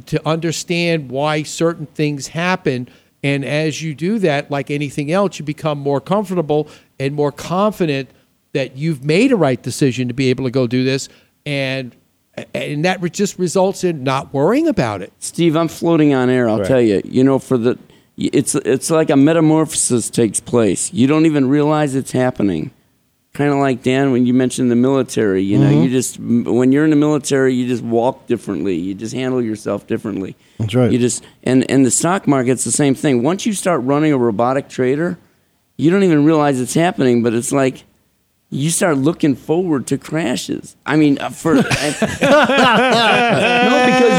to 0.07 0.27
understand 0.27 1.09
why 1.09 1.43
certain 1.43 1.85
things 1.87 2.27
happen 2.27 2.89
and 3.23 3.45
as 3.45 3.81
you 3.81 3.95
do 3.95 4.19
that 4.19 4.51
like 4.51 4.69
anything 4.69 5.11
else 5.11 5.39
you 5.39 5.45
become 5.45 5.79
more 5.79 6.01
comfortable 6.01 6.67
and 6.99 7.15
more 7.15 7.31
confident 7.31 8.09
that 8.53 8.75
you've 8.75 9.03
made 9.03 9.31
a 9.31 9.35
right 9.35 9.61
decision 9.63 10.07
to 10.09 10.13
be 10.13 10.29
able 10.29 10.43
to 10.43 10.51
go 10.51 10.67
do 10.67 10.83
this 10.83 11.07
and 11.45 11.95
and 12.53 12.85
that 12.85 13.01
just 13.13 13.39
results 13.39 13.83
in 13.83 14.03
not 14.03 14.33
worrying 14.33 14.67
about 14.67 15.01
it 15.01 15.11
Steve, 15.19 15.55
I'm 15.55 15.67
floating 15.69 16.13
on 16.13 16.29
air. 16.29 16.47
I'll 16.49 16.59
Right. 16.59 16.67
tell 16.67 16.81
you. 16.81 17.01
You 17.03 17.23
know, 17.23 17.39
for 17.39 17.57
the 17.57 17.77
it's 18.17 18.55
it's 18.55 18.89
like 18.89 19.09
a 19.09 19.15
metamorphosis 19.15 20.09
takes 20.09 20.39
place. 20.39 20.91
You 20.93 21.07
don't 21.07 21.25
even 21.25 21.47
realize 21.49 21.95
it's 21.95 22.11
happening. 22.11 22.71
Kind 23.33 23.51
of 23.51 23.59
like 23.59 23.83
Dan 23.83 24.11
when 24.11 24.25
you 24.25 24.33
mentioned 24.33 24.71
the 24.71 24.75
military. 24.75 25.43
You 25.43 25.59
know, 25.59 25.69
Mhm. 25.71 25.83
you 25.83 25.89
just 25.91 26.19
when 26.19 26.71
you're 26.71 26.83
in 26.83 26.89
the 26.89 26.95
military, 26.95 27.53
you 27.53 27.67
just 27.67 27.83
walk 27.83 28.25
differently. 28.25 28.75
You 28.75 28.95
just 28.95 29.13
handle 29.13 29.41
yourself 29.41 29.85
differently. 29.85 30.35
That's 30.57 30.73
right. 30.73 30.91
You 30.91 30.97
just 30.97 31.23
and 31.43 31.69
and 31.69 31.85
the 31.85 31.91
stock 31.91 32.27
market's 32.27 32.63
the 32.63 32.71
same 32.71 32.95
thing. 32.95 33.21
Once 33.21 33.45
you 33.45 33.53
start 33.53 33.81
running 33.83 34.11
a 34.11 34.17
robotic 34.17 34.67
trader, 34.69 35.19
you 35.77 35.91
don't 35.91 36.03
even 36.03 36.25
realize 36.25 36.59
it's 36.59 36.73
happening. 36.73 37.21
But 37.21 37.33
it's 37.33 37.51
like. 37.51 37.83
You 38.49 38.69
start 38.69 38.97
looking 38.97 39.35
forward 39.35 39.87
to 39.87 39.97
crashes. 39.97 40.77
I 40.85 40.95
mean, 40.95 41.17
uh, 41.19 41.29
for 41.31 41.55
no, 41.55 41.61
because 41.61 42.01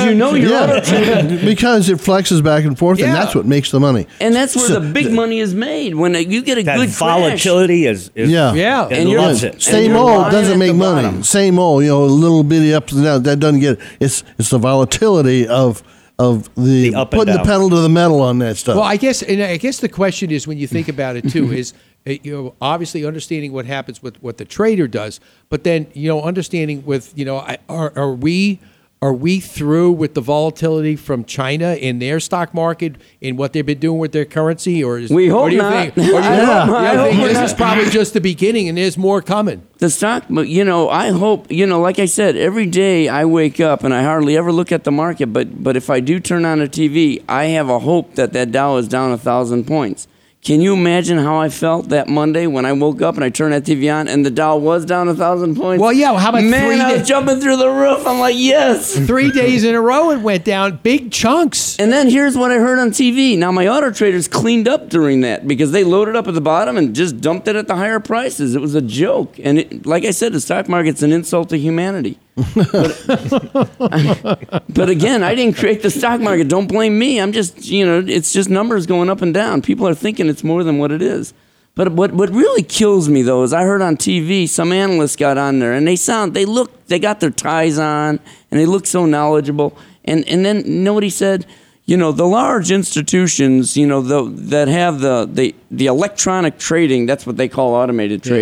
you 0.07 0.14
know 0.14 0.35
you're 0.35 0.55
auto 0.55 0.81
trader. 0.83 1.45
because 1.47 1.89
it 1.89 1.97
flexes 1.99 2.45
back 2.45 2.64
and 2.64 2.79
forth, 2.79 3.01
and 3.01 3.14
that's 3.14 3.35
what 3.35 3.47
makes 3.47 3.70
the 3.70 3.81
money. 3.81 4.07
And 4.20 4.35
that's 4.35 4.55
where 4.55 4.66
So- 4.66 4.81
the 4.81 4.93
big 4.93 5.12
money 5.12 5.39
is 5.39 5.55
made 5.55 5.95
when 5.95 6.14
uh, 6.14 6.18
you 6.18 6.43
get 6.43 6.59
a 6.59 6.62
That 6.62 6.76
good 6.76 6.91
volatility 6.91 7.87
is, 7.87 8.11
is 8.14 8.31
yeah, 8.31 8.53
Yeah. 8.53 8.87
It 8.89 8.99
And 8.99 9.09
you're- 9.09 9.22
loves 9.24 9.45
it. 9.45 9.62
Same 9.62 9.93
you're 9.93 10.01
old 10.01 10.31
doesn't 10.31 10.59
make 10.59 10.76
money. 10.76 11.07
bottom. 11.09 11.22
Same 11.22 11.59
old, 11.59 11.85
you 11.85 11.89
know, 11.91 12.05
a 12.05 12.07
little 12.07 12.45
bitty 12.45 12.74
ups 12.74 12.93
and 12.93 13.05
downs. 13.05 13.22
That 13.22 13.41
doesn't 13.41 13.61
get 13.61 13.79
it's 14.01 14.24
it's 14.39 14.51
the 14.51 14.59
volatility 14.59 15.49
of 15.49 15.83
of 16.18 16.53
the, 16.57 16.93
up 16.97 17.12
and 17.12 17.20
putting 17.20 17.35
the 17.37 17.45
pedal 17.45 17.70
to 17.70 17.76
the 17.76 17.89
metal 17.89 18.20
on 18.20 18.41
that 18.41 18.57
stuff. 18.57 18.74
Well, 18.74 18.85
I 18.85 18.97
guess, 18.97 19.22
and 19.22 19.41
I 19.41 19.57
guess 19.57 19.79
the 19.79 19.89
question 19.89 20.33
is 20.33 20.49
when 20.49 20.59
you 20.59 20.66
think 20.66 20.89
about 20.89 21.14
it 21.14 21.31
too 21.31 21.53
is 21.61 21.74
Uh, 22.07 22.12
you 22.22 22.32
know 22.32 22.55
obviously 22.61 23.05
understanding 23.05 23.53
what 23.53 23.66
happens 23.66 24.03
with 24.03 24.22
what 24.22 24.38
the 24.38 24.44
trader 24.44 24.86
does, 24.88 25.20
but 25.49 25.64
then 25.64 25.86
you 25.94 26.09
know 26.09 26.22
understanding 26.22 26.84
with 26.86 27.12
you 27.16 27.24
know 27.24 27.38
are 27.68 27.92
are 27.96 28.12
we 28.12 28.61
are 29.01 29.12
we 29.12 29.38
through 29.38 29.92
with 29.92 30.14
the 30.14 30.20
volatility 30.20 30.96
from 30.96 31.24
China 31.24 31.74
in 31.74 32.01
their 32.01 32.18
stock 32.18 32.53
market 32.53 32.96
in 33.20 33.36
what 33.36 33.53
they've 33.53 33.64
been 33.64 33.78
doing 33.78 33.99
with 34.01 34.11
their 34.11 34.24
currency, 34.24 34.82
or 34.82 34.99
is 34.99 35.09
We 35.11 35.28
hope 35.28 35.51
do 35.51 35.55
you 35.57 35.62
not. 35.62 35.72
Think, 35.94 35.99
or 35.99 36.03
do 36.03 36.07
you, 36.11 36.16
I 36.18 36.34
hope- 36.64 36.70
I 36.76 36.96
hope 36.96 37.09
think 37.11 37.20
we're 37.22 37.28
this 37.28 37.34
not. 37.36 37.44
is 37.44 37.55
probably 37.55 37.84
just 37.90 38.12
the 38.14 38.20
beginning, 38.20 38.68
and 38.68 38.76
there's 38.76 38.99
more 38.99 39.22
coming. 39.22 39.62
The 39.78 39.88
stock, 39.90 40.24
you 40.28 40.64
know, 40.64 40.88
I 40.88 41.11
hope 41.11 41.49
you 41.49 41.64
know. 41.66 41.80
Like 41.80 42.01
I 42.01 42.07
said, 42.07 42.34
every 42.36 42.66
day 42.66 43.07
I 43.09 43.24
wake 43.24 43.61
up 43.61 43.84
and 43.84 43.94
I 43.94 44.03
hardly 44.03 44.36
ever 44.36 44.51
look 44.51 44.72
at 44.72 44.82
the 44.82 44.90
market. 44.90 45.26
But 45.32 45.62
but 45.62 45.76
if 45.76 45.90
I 45.90 46.01
do 46.01 46.18
turn 46.18 46.44
on 46.44 46.59
the 46.59 46.68
TV, 46.68 47.22
I 47.28 47.44
have 47.44 47.68
a 47.68 47.78
hope 47.78 48.16
that 48.16 48.32
that 48.32 48.51
Dow 48.51 48.76
is 48.78 48.88
down 48.88 49.12
a 49.12 49.18
thousand 49.18 49.66
points. 49.68 50.09
Can 50.49 50.62
you 50.62 50.72
imagine 50.72 51.18
how 51.18 51.36
I 51.36 51.51
felt 51.51 51.90
that 51.90 52.09
Monday 52.09 52.46
when 52.46 52.64
I 52.64 52.72
woke 52.72 53.03
up 53.03 53.16
and 53.16 53.22
I 53.22 53.28
turned 53.28 53.53
that 53.53 53.64
TV 53.64 53.94
on 53.94 54.09
and 54.09 54.24
the 54.24 54.30
Dow 54.30 54.57
was 54.57 54.86
down 54.86 55.07
a 55.07 55.14
thousand 55.14 55.57
points? 55.57 55.78
Well, 55.78 55.92
yeah. 55.92 56.18
How 56.18 56.30
about 56.30 56.42
Man, 56.42 56.64
three 56.64 56.80
I 56.80 56.90
was 56.92 57.01
days? 57.01 57.09
jumping 57.09 57.38
through 57.38 57.59
the 57.59 57.68
roof. 57.68 58.07
I'm 58.07 58.18
like, 58.18 58.34
yes. 58.38 58.94
Three 58.94 59.30
days 59.30 59.64
in 59.64 59.74
a 59.74 59.80
row, 59.82 60.11
it 60.11 60.22
went 60.22 60.46
down 60.46 60.78
big 60.78 61.12
chunks. 61.12 61.78
And 61.78 61.92
then 61.92 62.09
here's 62.09 62.34
what 62.34 62.51
I 62.51 62.55
heard 62.55 62.78
on 62.78 62.92
TV. 62.92 63.36
Now 63.36 63.53
my 63.53 63.68
auto 63.68 63.90
traders 63.90 64.26
cleaned 64.26 64.66
up 64.66 64.88
during 64.88 65.20
that 65.20 65.46
because 65.46 65.70
they 65.70 65.84
loaded 65.84 66.16
up 66.16 66.26
at 66.26 66.32
the 66.32 66.40
bottom 66.40 66.78
and 66.78 66.96
just 66.96 67.20
dumped 67.20 67.46
it 67.46 67.55
at 67.55 67.68
the 67.68 67.76
higher 67.76 68.01
prices. 68.01 68.55
It 68.55 68.62
was 68.62 68.74
a 68.74 68.80
joke. 68.80 69.38
And 69.38 69.59
it, 69.59 69.84
like 69.84 70.07
I 70.07 70.12
said, 70.12 70.32
the 70.32 70.40
stock 70.40 70.66
market's 70.66 71.03
an 71.03 71.12
insult 71.12 71.51
to 71.51 71.59
humanity. 71.59 72.18
But, 72.55 74.64
but 74.68 74.89
again, 74.89 75.22
I 75.22 75.34
didn't 75.34 75.57
create 75.57 75.82
the 75.82 75.91
stock 75.91 76.20
market. 76.20 76.49
Don't 76.49 76.66
blame 76.66 76.99
me. 76.99 77.20
I'm 77.20 77.32
just, 77.32 77.66
you 77.66 77.84
know, 77.84 78.05
it's 78.07 78.32
just 78.32 78.49
numbers 78.49 78.86
going 78.86 79.11
up 79.11 79.22
and 79.22 79.34
down. 79.34 79.62
People 79.62 79.86
are 79.89 79.95
thinking 79.95 80.28
it's 80.28 80.45
more 80.45 80.64
than 80.64 80.78
what 80.78 80.93
it 80.93 81.03
is. 81.03 81.34
But 81.74 81.93
what 81.93 82.12
what 82.12 82.30
really 82.30 82.64
kills 82.64 83.09
me 83.09 83.22
though 83.22 83.45
is 83.45 83.53
I 83.53 83.62
heard 83.62 83.82
on 83.82 83.97
TV 83.97 84.49
some 84.49 84.72
analysts 84.72 85.14
got 85.14 85.39
on 85.39 85.61
there 85.61 85.72
and 85.72 85.86
they 85.86 85.95
sound 85.95 86.34
they 86.34 86.45
look 86.45 86.86
they 86.89 86.99
got 86.99 87.20
their 87.20 87.30
ties 87.30 87.78
on 87.78 88.18
and 88.51 88.61
they 88.61 88.66
look 88.66 88.84
so 88.84 89.07
knowledgeable 89.07 89.78
and 90.05 90.28
and 90.28 90.45
then 90.45 90.64
nobody 90.82 91.09
said 91.09 91.47
you 91.84 91.97
know 91.97 92.11
the 92.11 92.26
large 92.26 92.72
institutions 92.72 93.76
you 93.76 93.86
know 93.86 94.03
the, 94.03 94.24
that 94.47 94.66
have 94.66 94.99
the, 94.99 95.28
the 95.32 95.55
the 95.70 95.86
electronic 95.86 96.59
trading 96.59 97.07
that's 97.07 97.24
what 97.24 97.36
they 97.36 97.49
call 97.49 97.74
automated 97.74 98.26
Yeah. 98.26 98.32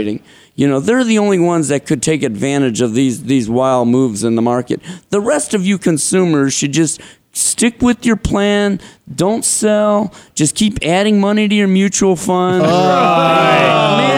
You 0.56 0.66
know 0.66 0.80
they're 0.80 1.04
the 1.04 1.18
only 1.18 1.38
ones 1.38 1.68
that 1.68 1.86
could 1.86 2.02
take 2.02 2.22
advantage 2.22 2.80
of 2.80 2.94
these 2.94 3.24
these 3.24 3.48
wild 3.48 3.88
moves 3.88 4.24
in 4.24 4.34
the 4.34 4.42
market. 4.42 4.80
The 5.10 5.20
rest 5.20 5.54
of 5.54 5.64
you 5.64 5.78
consumers 5.78 6.52
should 6.54 6.72
just 6.72 7.00
stick 7.36 7.80
with 7.82 8.04
your 8.06 8.16
plan 8.16 8.80
don't 9.14 9.44
sell 9.44 10.12
just 10.34 10.54
keep 10.54 10.78
adding 10.82 11.20
money 11.20 11.46
to 11.48 11.54
your 11.54 11.68
mutual 11.68 12.16
fund 12.16 12.62
oh, 12.64 12.66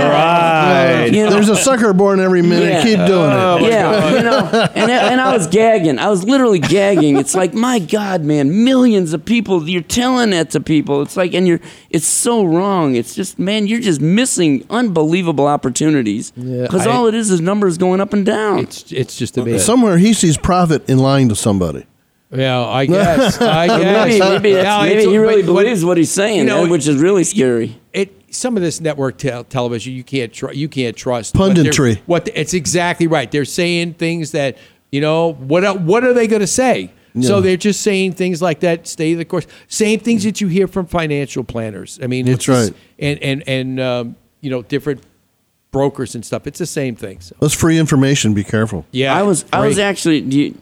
Right. 0.08 1.06
You 1.12 1.24
know- 1.24 1.30
There's 1.30 1.48
a 1.48 1.56
sucker 1.56 1.92
born 1.92 2.20
every 2.20 2.42
minute. 2.42 2.68
Yeah. 2.68 2.82
Keep 2.82 2.96
doing 3.06 3.30
it. 3.30 3.34
Oh, 3.34 3.58
yeah, 3.60 4.16
you 4.16 4.22
know, 4.22 4.38
and, 4.74 4.90
and 4.90 5.20
I 5.20 5.36
was 5.36 5.46
gagging. 5.46 5.98
I 5.98 6.08
was 6.08 6.24
literally 6.24 6.58
gagging. 6.58 7.16
It's 7.16 7.34
like, 7.34 7.54
my 7.54 7.78
God, 7.78 8.22
man, 8.22 8.64
millions 8.64 9.12
of 9.12 9.24
people. 9.24 9.68
You're 9.68 9.82
telling 9.82 10.30
that 10.30 10.50
to 10.50 10.60
people. 10.60 11.02
It's 11.02 11.16
like, 11.16 11.34
and 11.34 11.46
you're, 11.46 11.60
it's 11.90 12.06
so 12.06 12.44
wrong. 12.44 12.94
It's 12.96 13.14
just, 13.14 13.38
man, 13.38 13.66
you're 13.66 13.80
just 13.80 14.00
missing 14.00 14.66
unbelievable 14.70 15.46
opportunities. 15.46 16.30
Because 16.32 16.86
I- 16.86 16.90
all 16.90 17.06
it 17.06 17.14
is 17.14 17.30
is 17.30 17.40
numbers 17.40 17.78
going 17.78 18.00
up 18.00 18.12
and 18.12 18.24
down. 18.26 18.60
It's, 18.60 18.90
it's 18.92 19.16
just 19.16 19.36
amazing. 19.38 19.60
Somewhere 19.60 19.98
he 19.98 20.12
sees 20.12 20.36
profit 20.36 20.88
in 20.88 20.98
lying 20.98 21.28
to 21.30 21.36
somebody. 21.36 21.86
Yeah, 22.30 22.60
I 22.60 22.86
guess. 22.86 23.40
I 23.40 23.66
guess. 23.66 24.08
maybe 24.08 24.20
maybe, 24.20 24.52
that's, 24.52 24.64
Yeah, 24.66 24.82
maybe 24.82 25.10
he 25.10 25.18
really 25.18 25.42
but- 25.42 25.54
but- 25.54 25.62
believes 25.62 25.84
what 25.84 25.96
he's 25.96 26.10
saying, 26.10 26.38
you 26.40 26.44
know, 26.44 26.66
which 26.68 26.86
is 26.86 27.00
really 27.00 27.24
scary. 27.24 27.80
it 27.92 28.14
some 28.30 28.56
of 28.58 28.62
this 28.62 28.80
network 28.82 29.16
tel- 29.16 29.44
television 29.44 29.94
you 29.94 30.04
can't 30.04 30.30
tr- 30.32 30.52
you 30.52 30.68
can't 30.68 30.94
trust 30.96 31.34
Punditry. 31.34 32.00
What 32.04 32.28
it's 32.34 32.52
exactly 32.52 33.06
right. 33.06 33.30
They're 33.30 33.46
saying 33.46 33.94
things 33.94 34.32
that 34.32 34.58
you 34.92 35.00
know 35.00 35.32
what 35.32 35.80
what 35.80 36.04
are 36.04 36.12
they 36.12 36.26
going 36.26 36.40
to 36.40 36.46
say? 36.46 36.92
So 37.20 37.40
they're 37.40 37.56
just 37.56 37.80
saying 37.80 38.12
things 38.12 38.40
like 38.40 38.60
that. 38.60 38.86
Stay 38.86 39.14
the 39.14 39.24
course. 39.24 39.46
Same 39.66 39.98
things 39.98 40.22
that 40.22 40.40
you 40.40 40.46
hear 40.46 40.68
from 40.68 40.86
financial 40.86 41.42
planners. 41.42 41.98
I 42.00 42.06
mean, 42.06 42.28
it's 42.28 42.46
That's 42.46 42.68
just- 42.68 42.74
And 43.00 43.18
and 43.20 43.42
and 43.48 43.80
um, 43.80 44.16
you 44.40 44.50
know 44.50 44.62
different 44.62 45.02
brokers 45.72 46.14
and 46.14 46.24
stuff. 46.24 46.46
It's 46.46 46.60
the 46.60 46.66
same 46.66 46.94
things. 46.94 47.32
That's 47.40 47.54
free 47.54 47.76
information. 47.78 48.34
Be 48.34 48.44
careful. 48.44 48.86
Yeah, 48.92 49.16
I 49.16 49.22
was 49.22 49.44
I 49.52 49.66
was 49.66 49.78
actually 49.80 50.20
do 50.20 50.38
you- 50.38 50.60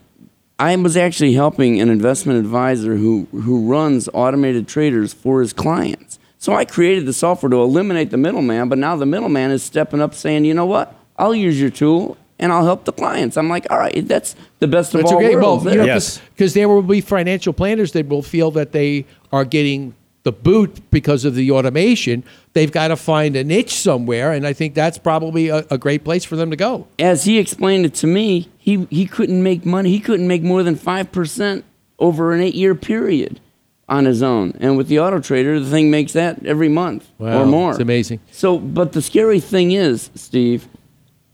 I 0.58 0.74
was 0.76 0.96
actually 0.96 1.34
helping 1.34 1.80
an 1.80 1.90
investment 1.90 2.38
advisor 2.38 2.96
who 2.96 3.26
who 3.30 3.66
runs 3.68 4.08
automated 4.14 4.66
traders 4.66 5.12
for 5.12 5.40
his 5.40 5.52
clients. 5.52 6.18
So 6.38 6.54
I 6.54 6.64
created 6.64 7.06
the 7.06 7.12
software 7.12 7.50
to 7.50 7.56
eliminate 7.56 8.10
the 8.10 8.16
middleman, 8.16 8.68
but 8.68 8.78
now 8.78 8.96
the 8.96 9.06
middleman 9.06 9.50
is 9.50 9.62
stepping 9.62 10.00
up 10.00 10.14
saying, 10.14 10.44
"You 10.44 10.54
know 10.54 10.66
what? 10.66 10.94
I'll 11.18 11.34
use 11.34 11.60
your 11.60 11.70
tool 11.70 12.16
and 12.38 12.52
I'll 12.52 12.64
help 12.64 12.84
the 12.84 12.92
clients." 12.92 13.36
I'm 13.36 13.48
like, 13.48 13.66
"All 13.70 13.78
right, 13.78 14.06
that's 14.08 14.34
the 14.60 14.68
best 14.68 14.94
of 14.94 15.00
That's 15.00 15.12
all 15.12 15.18
okay. 15.18 15.34
worlds." 15.34 15.64
Well, 15.64 15.74
you 15.74 15.86
know, 15.86 15.98
because 16.34 16.54
there 16.54 16.68
will 16.68 16.82
be 16.82 17.00
financial 17.02 17.52
planners 17.52 17.92
that 17.92 18.08
will 18.08 18.22
feel 18.22 18.50
that 18.52 18.72
they 18.72 19.04
are 19.32 19.44
getting 19.44 19.94
the 20.22 20.32
boot 20.32 20.80
because 20.90 21.24
of 21.24 21.34
the 21.34 21.50
automation. 21.50 22.24
They've 22.52 22.72
got 22.72 22.88
to 22.88 22.96
find 22.96 23.36
a 23.36 23.44
niche 23.44 23.74
somewhere, 23.74 24.32
and 24.32 24.46
I 24.46 24.54
think 24.54 24.74
that's 24.74 24.98
probably 24.98 25.48
a, 25.48 25.64
a 25.70 25.78
great 25.78 26.02
place 26.02 26.24
for 26.24 26.34
them 26.34 26.50
to 26.50 26.56
go. 26.56 26.86
As 26.98 27.24
he 27.24 27.38
explained 27.38 27.86
it 27.86 27.94
to 27.96 28.06
me, 28.06 28.48
he 28.66 28.86
he 28.90 29.06
couldn't 29.06 29.42
make 29.42 29.64
money. 29.64 29.88
He 29.90 30.00
couldn't 30.00 30.28
make 30.28 30.42
more 30.42 30.62
than 30.62 30.76
five 30.76 31.10
percent 31.12 31.64
over 31.98 32.34
an 32.34 32.40
eight 32.42 32.54
year 32.54 32.74
period 32.74 33.40
on 33.88 34.04
his 34.04 34.22
own. 34.22 34.52
And 34.60 34.76
with 34.76 34.88
the 34.88 34.98
auto 35.00 35.20
trader, 35.20 35.58
the 35.60 35.70
thing 35.70 35.90
makes 35.90 36.12
that 36.12 36.44
every 36.44 36.68
month 36.68 37.08
Wow, 37.18 37.42
or 37.42 37.46
more. 37.46 37.70
it's 37.70 37.80
amazing. 37.80 38.18
So, 38.32 38.58
but 38.58 38.92
the 38.92 39.00
scary 39.00 39.38
thing 39.40 39.70
is, 39.72 40.10
Steve, 40.16 40.66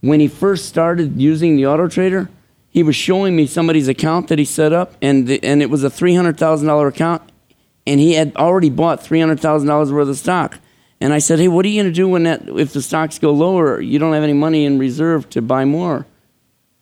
when 0.01 0.19
he 0.19 0.27
first 0.27 0.65
started 0.69 1.19
using 1.19 1.55
the 1.57 1.65
auto 1.65 1.87
trader, 1.87 2.29
he 2.69 2.83
was 2.83 2.95
showing 2.95 3.35
me 3.35 3.47
somebody's 3.47 3.87
account 3.87 4.27
that 4.27 4.37
he 4.39 4.45
set 4.45 4.71
up, 4.71 4.93
and 5.01 5.27
the, 5.27 5.43
and 5.43 5.61
it 5.61 5.69
was 5.71 5.83
a 5.83 5.89
three 5.89 6.13
hundred 6.15 6.37
thousand 6.37 6.67
dollar 6.67 6.87
account, 6.87 7.23
and 7.87 7.99
he 7.99 8.13
had 8.13 8.35
already 8.35 8.69
bought 8.69 9.03
three 9.03 9.19
hundred 9.19 9.39
thousand 9.39 9.67
dollars 9.67 9.91
worth 9.91 10.07
of 10.07 10.17
stock. 10.17 10.59
And 11.01 11.11
I 11.11 11.17
said, 11.19 11.39
"Hey, 11.39 11.47
what 11.49 11.65
are 11.65 11.69
you 11.69 11.81
going 11.81 11.91
to 11.91 11.95
do 11.95 12.07
when 12.07 12.23
that 12.23 12.47
if 12.47 12.71
the 12.73 12.81
stocks 12.81 13.17
go 13.19 13.31
lower? 13.31 13.81
You 13.81 13.97
don't 13.99 14.13
have 14.13 14.23
any 14.23 14.33
money 14.33 14.63
in 14.65 14.77
reserve 14.77 15.27
to 15.31 15.41
buy 15.41 15.65
more." 15.65 16.05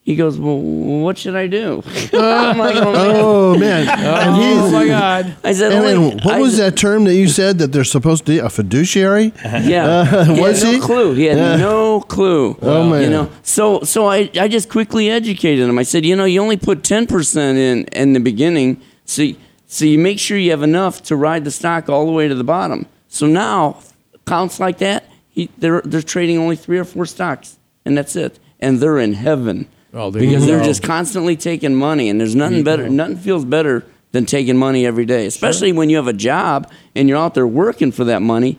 He 0.04 0.16
goes, 0.16 0.40
"Well, 0.40 0.58
what 0.58 1.18
should 1.20 1.36
I 1.36 1.46
do?" 1.46 1.84
I'm 2.14 2.58
like, 2.58 2.76
Oh 2.76 3.56
man! 3.58 3.88
And 3.88 4.36
Oh, 4.36 4.42
he's- 4.42 4.72
my 4.72 4.88
God. 4.88 5.36
I 5.44 5.54
said, 5.54 5.72
And, 5.74 5.84
"Wait, 5.86 5.94
and 5.96 6.22
what 6.26 6.36
I- 6.36 6.40
was 6.40 6.58
that 6.58 6.76
term 6.76 7.04
that 7.04 7.14
you 7.14 7.28
said 7.28 7.60
that 7.60 7.72
they're 7.72 7.84
supposed 7.84 8.26
to 8.26 8.32
be 8.32 8.40
a 8.40 8.50
fiduciary? 8.50 9.32
Yeah, 9.44 9.86
Uh, 9.86 10.24
he 10.34 10.42
was 10.42 10.64
had 10.64 10.74
he? 10.74 10.80
no 10.80 10.86
clue. 10.86 11.14
He 11.14 11.26
had 11.26 11.38
Uh, 11.38 11.58
no 11.58 12.02
clue. 12.02 12.58
Oh, 12.64 12.90
man. 12.90 13.04
You 13.04 13.10
know, 13.12 13.30
so 13.44 13.82
so 13.84 14.08
I, 14.08 14.30
I 14.40 14.48
just 14.48 14.70
quickly 14.70 15.12
educated 15.12 15.70
him. 15.70 15.78
I 15.78 15.84
said, 15.84 16.04
you 16.04 16.16
know, 16.16 16.26
you 16.26 16.42
only 16.42 16.58
put 16.58 16.84
ten 16.84 17.06
percent 17.06 17.60
in 17.60 17.84
in 17.94 18.14
the 18.14 18.20
beginning, 18.20 18.82
so 19.06 19.22
y- 19.22 19.36
so 19.68 19.86
you 19.86 20.00
make 20.00 20.18
sure 20.20 20.36
you 20.38 20.50
have 20.50 20.64
enough 20.64 21.04
to 21.04 21.16
ride 21.16 21.44
the 21.46 21.52
stock 21.52 21.90
all 21.90 22.06
the 22.08 22.12
way 22.12 22.28
to 22.28 22.34
the 22.36 22.44
bottom. 22.44 22.88
So 23.08 23.28
now 23.28 23.78
accounts 24.16 24.60
like 24.60 24.80
that, 24.80 25.04
he, 25.30 25.50
they're 25.60 25.82
they're 25.86 26.02
trading 26.02 26.40
only 26.40 26.56
three 26.56 26.80
or 26.80 26.86
four 26.86 27.06
stocks, 27.06 27.60
and 27.86 27.96
that's 27.96 28.16
it, 28.16 28.40
and 28.60 28.80
they're 28.80 28.98
in 28.98 29.14
heaven 29.14 29.68
Oh, 29.94 30.10
there 30.10 30.24
you 30.24 30.30
because 30.30 30.46
they're 30.46 30.60
go. 30.60 30.66
just 30.66 30.84
constantly 30.84 31.36
taking 31.36 31.76
money, 31.76 32.10
and 32.10 32.20
there's 32.20 32.36
nothing 32.36 32.64
better, 32.64 32.90
nothing 32.90 33.18
feels 33.18 33.46
better 33.46 33.86
than 34.12 34.26
taking 34.26 34.58
money 34.58 34.86
every 34.86 35.06
day, 35.06 35.26
especially 35.26 35.72
when 35.72 35.90
you 35.90 35.98
have 35.98 36.08
a 36.08 36.14
job 36.14 36.72
and 36.96 37.08
you're 37.10 37.18
out 37.18 37.34
there 37.34 37.48
working 37.48 37.92
for 37.92 38.04
that 38.06 38.22
money 38.22 38.58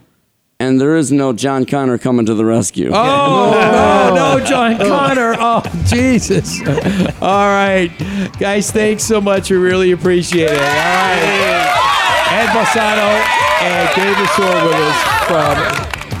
and 0.63 0.79
there 0.79 0.95
is 0.95 1.11
no 1.11 1.33
John 1.33 1.65
Connor 1.65 1.97
coming 1.97 2.25
to 2.25 2.33
the 2.33 2.45
rescue. 2.45 2.89
Oh, 2.93 2.93
no, 2.95 4.15
no, 4.15 4.37
oh. 4.41 4.45
John 4.45 4.77
Connor. 4.77 5.33
Oh, 5.45 5.61
Jesus. 5.87 6.61
All 7.21 7.47
right. 7.47 7.91
Guys, 8.39 8.71
thanks 8.71 9.03
so 9.03 9.19
much. 9.19 9.51
We 9.51 9.57
really 9.57 9.91
appreciate 9.91 10.51
it. 10.51 10.53
All 10.53 10.57
right. 10.57 12.29
Ed 12.31 12.47
Barsano 12.47 13.21
and 13.61 13.89
David 13.93 14.15
Lasour 14.15 14.65
with 14.65 14.75
us 14.75 15.03
from 15.27 15.57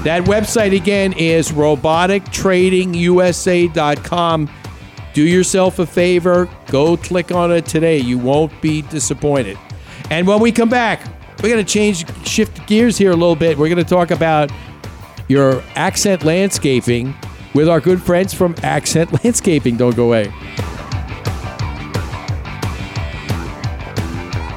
that 0.03 0.25
website 0.25 0.75
again 0.75 1.13
is 1.13 1.51
robotictradingusa.com. 1.51 4.49
Do 5.13 5.23
yourself 5.23 5.79
a 5.79 5.85
favor, 5.85 6.49
go 6.67 6.97
click 6.97 7.31
on 7.31 7.53
it 7.53 7.65
today. 7.65 7.99
You 7.99 8.17
won't 8.17 8.61
be 8.61 8.81
disappointed. 8.81 9.57
And 10.09 10.27
when 10.27 10.41
we 10.41 10.51
come 10.51 10.67
back, 10.69 11.12
we're 11.43 11.49
going 11.49 11.63
to 11.63 11.71
change, 11.71 12.05
shift 12.25 12.65
gears 12.67 12.97
here 12.97 13.11
a 13.11 13.15
little 13.15 13.35
bit. 13.35 13.57
We're 13.57 13.67
going 13.67 13.83
to 13.83 13.83
talk 13.83 14.11
about 14.11 14.49
your 15.27 15.61
accent 15.75 16.23
landscaping 16.23 17.13
with 17.53 17.67
our 17.67 17.81
good 17.81 18.01
friends 18.01 18.33
from 18.33 18.55
Accent 18.63 19.11
Landscaping. 19.23 19.75
Don't 19.75 19.93
go 19.93 20.05
away. 20.05 20.33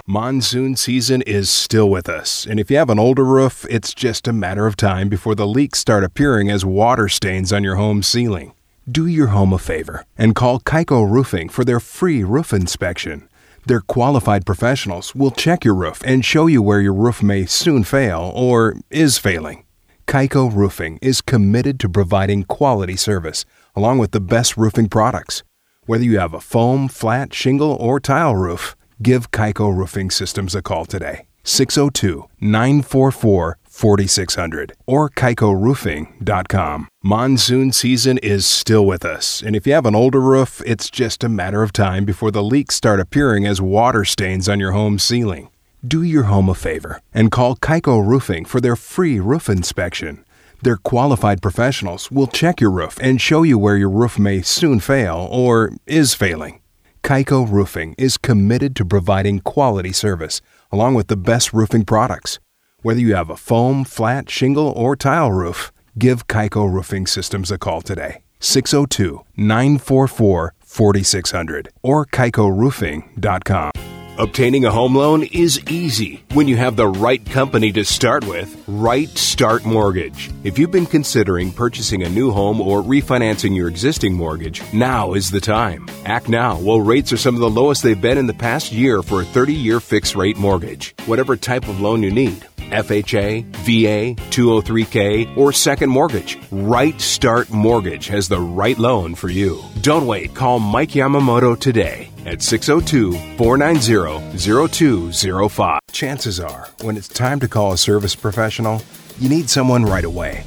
Monsoon 0.06 0.76
season 0.76 1.22
is 1.22 1.50
still 1.50 1.90
with 1.90 2.08
us, 2.08 2.46
and 2.46 2.60
if 2.60 2.70
you 2.70 2.76
have 2.76 2.88
an 2.88 3.00
older 3.00 3.24
roof, 3.24 3.66
it's 3.68 3.92
just 3.92 4.28
a 4.28 4.32
matter 4.32 4.68
of 4.68 4.76
time 4.76 5.08
before 5.08 5.34
the 5.34 5.46
leaks 5.46 5.80
start 5.80 6.04
appearing 6.04 6.48
as 6.48 6.64
water 6.64 7.08
stains 7.08 7.52
on 7.52 7.64
your 7.64 7.74
home 7.74 8.04
ceiling. 8.04 8.52
Do 8.88 9.08
your 9.08 9.26
home 9.26 9.52
a 9.52 9.58
favor 9.58 10.04
and 10.16 10.36
call 10.36 10.60
Kaiko 10.60 11.10
Roofing 11.10 11.48
for 11.48 11.64
their 11.64 11.80
free 11.80 12.22
roof 12.22 12.52
inspection. 12.52 13.28
Their 13.66 13.80
qualified 13.80 14.46
professionals 14.46 15.12
will 15.12 15.32
check 15.32 15.64
your 15.64 15.74
roof 15.74 16.00
and 16.06 16.24
show 16.24 16.46
you 16.46 16.62
where 16.62 16.80
your 16.80 16.94
roof 16.94 17.20
may 17.20 17.46
soon 17.46 17.82
fail 17.82 18.30
or 18.32 18.76
is 18.90 19.18
failing. 19.18 19.64
Kaiko 20.06 20.54
Roofing 20.54 21.00
is 21.02 21.20
committed 21.20 21.80
to 21.80 21.88
providing 21.88 22.44
quality 22.44 22.94
service 22.94 23.44
along 23.74 23.98
with 23.98 24.12
the 24.12 24.20
best 24.20 24.56
roofing 24.56 24.88
products. 24.88 25.42
Whether 25.84 26.04
you 26.04 26.20
have 26.20 26.32
a 26.32 26.40
foam, 26.40 26.86
flat, 26.86 27.34
shingle, 27.34 27.72
or 27.80 27.98
tile 27.98 28.36
roof, 28.36 28.76
give 29.02 29.32
Kaiko 29.32 29.76
Roofing 29.76 30.12
Systems 30.12 30.54
a 30.54 30.62
call 30.62 30.84
today. 30.84 31.26
602 31.42 32.24
944 32.38 33.58
4600 33.76 34.72
or 34.86 35.10
kaikoroofing.com. 35.10 36.88
Monsoon 37.04 37.72
season 37.72 38.16
is 38.18 38.46
still 38.46 38.86
with 38.86 39.04
us, 39.04 39.42
and 39.42 39.54
if 39.54 39.66
you 39.66 39.74
have 39.74 39.84
an 39.84 39.94
older 39.94 40.20
roof, 40.20 40.62
it's 40.64 40.88
just 40.88 41.22
a 41.22 41.28
matter 41.28 41.62
of 41.62 41.72
time 41.72 42.06
before 42.06 42.30
the 42.30 42.42
leaks 42.42 42.74
start 42.74 43.00
appearing 43.00 43.46
as 43.46 43.60
water 43.60 44.04
stains 44.04 44.48
on 44.48 44.58
your 44.58 44.72
home 44.72 44.98
ceiling. 44.98 45.50
Do 45.86 46.02
your 46.02 46.24
home 46.24 46.48
a 46.48 46.54
favor 46.54 47.00
and 47.12 47.30
call 47.30 47.54
Kaiko 47.56 48.04
Roofing 48.04 48.46
for 48.46 48.62
their 48.62 48.76
free 48.76 49.20
roof 49.20 49.48
inspection. 49.48 50.24
Their 50.62 50.78
qualified 50.78 51.42
professionals 51.42 52.10
will 52.10 52.26
check 52.26 52.62
your 52.62 52.70
roof 52.70 52.98
and 53.02 53.20
show 53.20 53.42
you 53.42 53.58
where 53.58 53.76
your 53.76 53.90
roof 53.90 54.18
may 54.18 54.40
soon 54.40 54.80
fail 54.80 55.28
or 55.30 55.72
is 55.86 56.14
failing. 56.14 56.60
Kaiko 57.04 57.48
Roofing 57.48 57.94
is 57.98 58.16
committed 58.16 58.74
to 58.76 58.84
providing 58.86 59.40
quality 59.40 59.92
service 59.92 60.40
along 60.72 60.94
with 60.94 61.08
the 61.08 61.16
best 61.16 61.52
roofing 61.52 61.84
products. 61.84 62.40
Whether 62.86 63.00
you 63.00 63.16
have 63.16 63.30
a 63.30 63.36
foam, 63.36 63.82
flat, 63.82 64.30
shingle, 64.30 64.68
or 64.68 64.94
tile 64.94 65.32
roof, 65.32 65.72
give 65.98 66.28
Kaiko 66.28 66.72
Roofing 66.72 67.08
Systems 67.08 67.50
a 67.50 67.58
call 67.58 67.82
today. 67.82 68.22
602 68.38 69.24
944 69.36 70.54
4600 70.60 71.68
or 71.82 72.06
kaikoroofing.com. 72.06 73.72
Obtaining 74.18 74.64
a 74.64 74.70
home 74.70 74.96
loan 74.96 75.24
is 75.24 75.60
easy 75.68 76.24
when 76.32 76.48
you 76.48 76.56
have 76.56 76.74
the 76.74 76.88
right 76.88 77.22
company 77.26 77.70
to 77.72 77.84
start 77.84 78.26
with 78.26 78.64
Right 78.66 79.10
Start 79.10 79.66
Mortgage. 79.66 80.30
If 80.42 80.58
you've 80.58 80.70
been 80.70 80.86
considering 80.86 81.52
purchasing 81.52 82.02
a 82.02 82.08
new 82.08 82.30
home 82.30 82.58
or 82.58 82.82
refinancing 82.82 83.54
your 83.54 83.68
existing 83.68 84.14
mortgage, 84.14 84.62
now 84.72 85.12
is 85.12 85.30
the 85.30 85.40
time. 85.40 85.86
Act 86.06 86.30
now 86.30 86.56
while 86.56 86.80
rates 86.80 87.12
are 87.12 87.18
some 87.18 87.34
of 87.34 87.42
the 87.42 87.50
lowest 87.50 87.82
they've 87.82 88.00
been 88.00 88.16
in 88.16 88.26
the 88.26 88.32
past 88.32 88.72
year 88.72 89.02
for 89.02 89.20
a 89.20 89.24
30 89.24 89.52
year 89.52 89.80
fixed 89.80 90.16
rate 90.16 90.38
mortgage. 90.38 90.94
Whatever 91.04 91.36
type 91.36 91.68
of 91.68 91.82
loan 91.82 92.02
you 92.02 92.10
need. 92.10 92.40
FHA, 92.56 93.44
VA, 93.66 94.20
203K, 94.30 95.36
or 95.36 95.52
second 95.52 95.90
mortgage. 95.90 96.38
Right 96.50 96.98
Start 96.98 97.50
Mortgage 97.50 98.06
has 98.08 98.28
the 98.28 98.40
right 98.40 98.78
loan 98.78 99.14
for 99.14 99.28
you. 99.28 99.62
Don't 99.82 100.06
wait. 100.06 100.34
Call 100.34 100.58
Mike 100.58 100.90
Yamamoto 100.92 101.58
today 101.58 102.10
at 102.26 102.42
602 102.42 103.12
490 103.38 104.36
0205. 104.36 105.80
Chances 105.92 106.40
are, 106.40 106.68
when 106.82 106.96
it's 106.96 107.08
time 107.08 107.40
to 107.40 107.48
call 107.48 107.72
a 107.72 107.78
service 107.78 108.14
professional, 108.14 108.82
you 109.18 109.28
need 109.28 109.48
someone 109.48 109.84
right 109.84 110.04
away. 110.04 110.44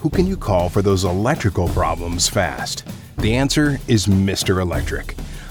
Who 0.00 0.10
can 0.10 0.26
you 0.26 0.36
call 0.36 0.68
for 0.68 0.82
those 0.82 1.04
electrical 1.04 1.68
problems 1.68 2.28
fast? 2.28 2.86
The 3.18 3.34
answer 3.34 3.78
is 3.88 4.06
Mr. 4.06 4.60
Electric, 4.62 5.14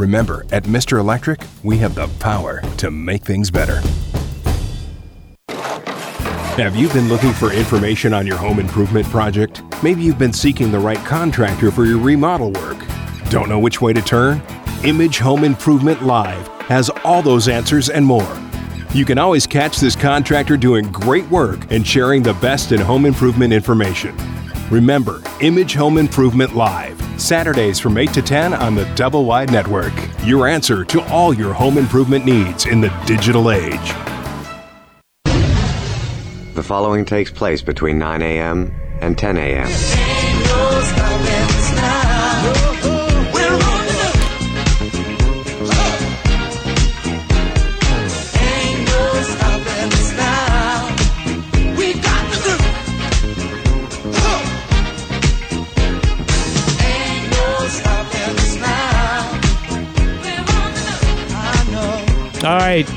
Remember, 0.00 0.46
at 0.50 0.64
Mr. 0.64 0.98
Electric, 0.98 1.42
we 1.62 1.76
have 1.76 1.94
the 1.94 2.08
power 2.20 2.62
to 2.78 2.90
make 2.90 3.22
things 3.22 3.50
better. 3.50 3.82
Have 6.56 6.74
you 6.74 6.88
been 6.88 7.10
looking 7.10 7.34
for 7.34 7.52
information 7.52 8.14
on 8.14 8.26
your 8.26 8.38
home 8.38 8.58
improvement 8.58 9.06
project? 9.08 9.62
Maybe 9.82 10.00
you've 10.00 10.18
been 10.18 10.32
seeking 10.32 10.72
the 10.72 10.78
right 10.78 10.96
contractor 11.04 11.70
for 11.70 11.84
your 11.84 11.98
remodel 11.98 12.50
work. 12.52 12.78
Don't 13.28 13.50
know 13.50 13.58
which 13.58 13.82
way 13.82 13.92
to 13.92 14.00
turn? 14.00 14.40
Image 14.84 15.18
Home 15.18 15.44
Improvement 15.44 16.02
Live 16.02 16.48
has 16.62 16.88
all 17.04 17.20
those 17.20 17.46
answers 17.46 17.90
and 17.90 18.06
more. 18.06 18.40
You 18.94 19.04
can 19.04 19.18
always 19.18 19.46
catch 19.46 19.80
this 19.80 19.94
contractor 19.94 20.56
doing 20.56 20.90
great 20.90 21.28
work 21.28 21.70
and 21.70 21.86
sharing 21.86 22.22
the 22.22 22.34
best 22.34 22.72
in 22.72 22.80
home 22.80 23.04
improvement 23.04 23.52
information. 23.52 24.16
Remember, 24.70 25.20
Image 25.40 25.74
Home 25.74 25.98
Improvement 25.98 26.54
Live, 26.54 27.00
Saturdays 27.20 27.80
from 27.80 27.98
8 27.98 28.12
to 28.12 28.22
10 28.22 28.54
on 28.54 28.76
the 28.76 28.84
Double 28.94 29.24
Wide 29.24 29.50
Network. 29.50 29.92
Your 30.22 30.46
answer 30.46 30.84
to 30.84 31.02
all 31.08 31.34
your 31.34 31.52
home 31.52 31.76
improvement 31.76 32.24
needs 32.24 32.66
in 32.66 32.80
the 32.80 32.88
digital 33.04 33.50
age. 33.50 33.92
The 36.54 36.62
following 36.62 37.04
takes 37.04 37.32
place 37.32 37.62
between 37.62 37.98
9 37.98 38.22
a.m. 38.22 38.72
and 39.00 39.18
10 39.18 39.38
a.m. 39.38 40.09
All 62.42 62.56
right. 62.56 62.88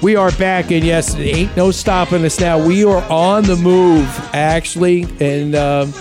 We 0.00 0.14
are 0.14 0.30
back, 0.32 0.70
and 0.70 0.84
yes, 0.84 1.16
ain't 1.16 1.56
no 1.56 1.72
stopping 1.72 2.24
us 2.24 2.38
now. 2.38 2.64
We 2.64 2.84
are 2.84 3.02
on 3.10 3.42
the 3.42 3.56
move, 3.56 4.08
actually. 4.32 5.08
And 5.18 5.56
um, 5.56 5.92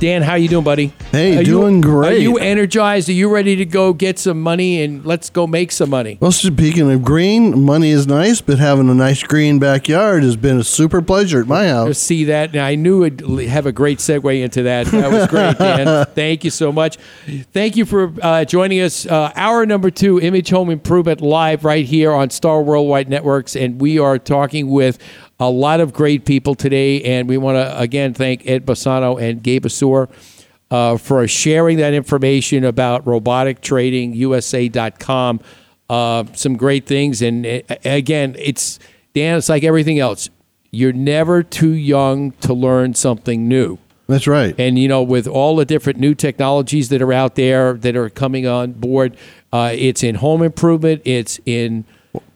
Dan, 0.00 0.22
how 0.22 0.32
are 0.32 0.38
you 0.38 0.48
doing, 0.48 0.64
buddy? 0.64 0.92
Hey, 1.12 1.36
Are 1.36 1.40
you- 1.40 1.44
doing 1.44 1.80
great. 1.80 2.12
Are 2.14 2.20
you 2.20 2.36
energized? 2.38 3.08
Are 3.08 3.12
you 3.12 3.32
ready 3.32 3.56
to 3.56 3.64
go 3.64 3.92
get 3.92 4.18
some 4.18 4.40
money 4.40 4.82
and 4.82 5.04
let's 5.04 5.30
go 5.30 5.46
make 5.46 5.72
some 5.72 5.90
money? 5.90 6.18
Well, 6.20 6.32
speaking 6.32 6.90
of 6.90 7.02
green, 7.02 7.64
money 7.64 7.90
is 7.90 8.06
nice, 8.06 8.40
but 8.40 8.58
having 8.58 8.88
a 8.90 8.94
nice 8.94 9.22
green 9.22 9.58
backyard 9.58 10.22
has 10.22 10.36
been 10.36 10.58
a 10.58 10.64
super 10.64 11.00
pleasure 11.00 11.40
at 11.40 11.46
my 11.46 11.68
house. 11.68 11.98
See 11.98 12.24
that? 12.24 12.50
And 12.50 12.60
I 12.60 12.74
knew 12.74 13.04
it'd 13.04 13.20
have 13.48 13.66
a 13.66 13.72
great 13.72 13.98
segue 13.98 14.42
into 14.42 14.64
that. 14.64 14.86
That 14.86 15.10
was 15.10 15.26
great, 15.28 15.58
Dan. 15.58 16.06
Thank 16.14 16.44
you 16.44 16.50
so 16.50 16.72
much. 16.72 16.96
Thank 17.52 17.76
you 17.76 17.84
for 17.84 18.12
uh, 18.20 18.44
joining 18.44 18.80
us. 18.80 19.06
Uh, 19.06 19.32
hour 19.36 19.64
number 19.66 19.90
two, 19.90 20.20
Image 20.20 20.50
Home 20.50 20.70
Improvement 20.70 21.20
Live, 21.20 21.64
right 21.64 21.84
here 21.84 22.12
on 22.12 22.30
Star 22.30 22.62
Worldwide 22.62 23.08
Networks. 23.08 23.54
And 23.56 23.80
we 23.80 23.98
are 23.98 24.18
talking 24.18 24.68
with 24.68 24.98
a 25.44 25.50
lot 25.50 25.80
of 25.80 25.92
great 25.92 26.24
people 26.24 26.54
today. 26.54 27.02
And 27.02 27.28
we 27.28 27.36
want 27.36 27.56
to, 27.56 27.78
again, 27.78 28.14
thank 28.14 28.46
Ed 28.46 28.64
Barsano 28.66 29.20
and 29.20 29.42
Gabe 29.42 29.66
Assur. 29.66 30.08
Uh, 30.70 30.96
for 30.96 31.28
sharing 31.28 31.76
that 31.76 31.92
information 31.92 32.64
about 32.64 33.06
robotic 33.06 33.60
trading 33.60 34.14
usa.com 34.14 35.38
uh, 35.90 36.24
some 36.32 36.56
great 36.56 36.86
things 36.86 37.20
and 37.20 37.46
uh, 37.46 37.60
again 37.84 38.34
it's 38.38 38.80
dan 39.12 39.36
it's 39.36 39.50
like 39.50 39.62
everything 39.62 40.00
else 40.00 40.30
you're 40.70 40.92
never 40.92 41.42
too 41.42 41.72
young 41.74 42.32
to 42.32 42.54
learn 42.54 42.94
something 42.94 43.46
new 43.46 43.78
That's 44.08 44.26
right. 44.26 44.54
and 44.58 44.78
you 44.78 44.88
know 44.88 45.02
with 45.02 45.28
all 45.28 45.54
the 45.54 45.66
different 45.66 46.00
new 46.00 46.14
technologies 46.14 46.88
that 46.88 47.02
are 47.02 47.12
out 47.12 47.34
there 47.34 47.74
that 47.74 47.94
are 47.94 48.08
coming 48.08 48.46
on 48.46 48.72
board 48.72 49.16
uh, 49.52 49.70
it's 49.72 50.02
in 50.02 50.16
home 50.16 50.42
improvement 50.42 51.02
it's 51.04 51.38
in 51.44 51.84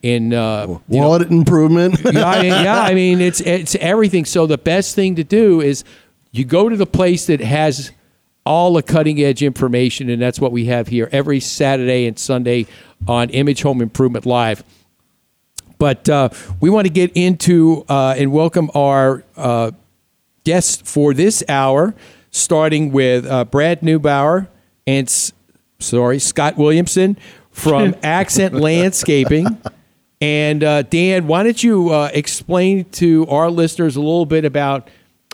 in 0.03 0.33
uh, 0.33 0.63
you 0.63 0.69
know, 0.69 0.83
Wallet 0.89 1.31
improvement. 1.31 1.99
yeah, 2.13 2.29
I 2.29 2.43
mean, 2.43 2.53
yeah, 2.53 2.81
I 2.81 2.95
mean 2.95 3.21
it's 3.21 3.41
it's 3.41 3.75
everything. 3.77 4.25
So 4.25 4.47
the 4.47 4.59
best 4.59 4.95
thing 4.95 5.17
to 5.17 5.25
do 5.25 5.61
is 5.61 5.85
you 6.33 6.45
go 6.45 6.69
to 6.69 6.77
the 6.77 6.87
place 6.87 7.27
that 7.27 7.41
has 7.41 7.91
all 8.45 8.73
the 8.73 8.83
cutting 8.83 9.21
edge 9.21 9.43
information, 9.43 10.09
and 10.09 10.21
that's 10.21 10.41
what 10.41 10.53
we 10.53 10.67
have 10.67 10.89
here 10.89 11.09
every 11.13 11.41
Saturday 11.41 12.07
and 12.07 12.19
Sunday 12.19 12.67
on 13.07 13.31
Image 13.31 13.63
Home 13.63 13.81
Improvement 13.81 14.27
Live. 14.27 14.65
But 15.79 16.09
uh, 16.09 16.31
we 16.61 16.71
want 16.71 16.87
to 16.87 16.93
get 16.93 17.13
into 17.15 17.85
uh, 17.89 18.15
and 18.17 18.33
welcome 18.33 18.71
our 18.75 19.23
uh, 19.37 19.71
guests 20.45 20.91
for 20.91 21.15
this 21.15 21.45
hour, 21.49 21.95
starting 22.31 22.91
with 22.91 23.27
uh, 23.27 23.45
Brad 23.45 23.83
Neubauer 23.83 24.49
and 24.87 25.33
sorry 25.79 26.19
Scott 26.19 26.57
Williamson 26.57 27.17
from 27.59 27.95
Accent 28.03 28.55
Landscaping. 28.55 29.47
And 30.21 30.65
uh, 30.65 30.83
Dan, 30.83 31.27
why 31.27 31.45
don't 31.45 31.63
you 31.63 31.91
uh, 31.91 32.11
explain 32.13 32.85
to 32.93 33.27
our 33.29 33.51
listeners 33.51 33.97
a 33.97 34.01
little 34.01 34.27
bit 34.27 34.45
about 34.45 34.89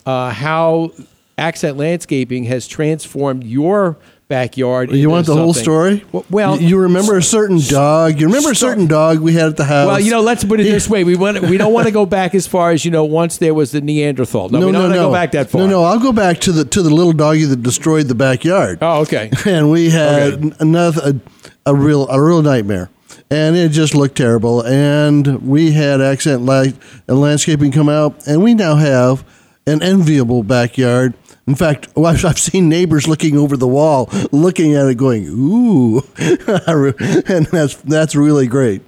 uh, 0.05 0.31
how 0.31 0.93
Accent 1.39 1.79
Landscaping 1.79 2.45
has 2.45 2.69
transformed 2.69 3.45
your 3.45 3.97
backyard? 4.29 4.91
You 4.93 5.09
want 5.09 5.27
the 5.27 5.35
whole 5.35 5.55
story? 5.55 6.05
Well, 6.29 6.61
you, 6.61 6.69
you 6.69 6.79
remember 6.81 7.17
a 7.17 7.23
certain 7.23 7.61
dog. 7.61 8.21
You 8.21 8.27
remember 8.27 8.51
a 8.51 8.57
certain 8.57 8.87
dog 8.87 9.21
we 9.21 9.33
had 9.33 9.49
at 9.49 9.57
the 9.57 9.65
house. 9.65 9.87
Well, 9.87 10.01
you 10.01 10.11
know, 10.11 10.21
let's 10.21 10.45
put 10.45 10.61
it 10.61 10.65
this 10.65 10.89
way: 10.89 11.03
we 11.03 11.17
want 11.17 11.41
we 11.41 11.57
don't 11.57 11.73
want 11.73 11.87
to 11.87 11.93
go 11.93 12.05
back 12.05 12.35
as 12.35 12.47
far 12.47 12.71
as 12.71 12.85
you 12.85 12.91
know. 12.91 13.05
Once 13.05 13.39
there 13.39 13.55
was 13.55 13.73
the 13.73 13.81
Neanderthal. 13.81 14.51
No, 14.51 14.67
we 14.67 14.73
don't 14.73 14.83
want 14.83 14.93
to 14.93 14.99
go 14.99 15.13
back 15.13 15.33
that 15.33 15.49
far. 15.49 15.63
No, 15.63 15.67
no, 15.67 15.85
I'll 15.85 16.01
go 16.01 16.13
back 16.13 16.41
to 16.41 16.53
the 16.53 16.65
to 16.67 16.83
the 16.83 16.91
little 16.91 17.13
doggy 17.13 17.45
that 17.45 17.63
destroyed 17.63 18.07
the 18.09 18.15
backyard. 18.15 18.79
Oh, 18.83 19.01
okay. 19.03 19.31
and 19.47 19.71
we 19.71 19.89
had 19.89 20.55
another 20.61 21.01
a, 21.11 21.34
a 21.67 21.75
real 21.75 22.09
a 22.09 22.23
real 22.23 22.43
nightmare, 22.43 22.91
and 23.31 23.57
it 23.57 23.71
just 23.71 23.95
looked 23.95 24.17
terrible. 24.17 24.63
And 24.63 25.43
we 25.47 25.73
had 25.73 26.01
accent 26.01 26.43
light 26.43 26.77
and 27.09 27.21
landscaping 27.21 27.73
come 27.73 27.89
out, 27.89 28.27
and 28.27 28.43
we 28.43 28.55
now 28.55 28.77
have 28.77 29.25
an 29.67 29.83
enviable 29.83 30.43
backyard. 30.43 31.15
In 31.47 31.55
fact, 31.55 31.89
I've 31.97 32.25
I've 32.25 32.39
seen 32.39 32.69
neighbors 32.69 33.09
looking 33.09 33.37
over 33.37 33.57
the 33.57 33.69
wall, 33.69 34.09
looking 34.33 34.75
at 34.75 34.87
it, 34.87 34.97
going, 34.97 35.27
"Ooh," 35.29 36.03
and 36.19 37.47
that's 37.47 37.77
that's 37.77 38.15
really 38.15 38.47
great. 38.47 38.83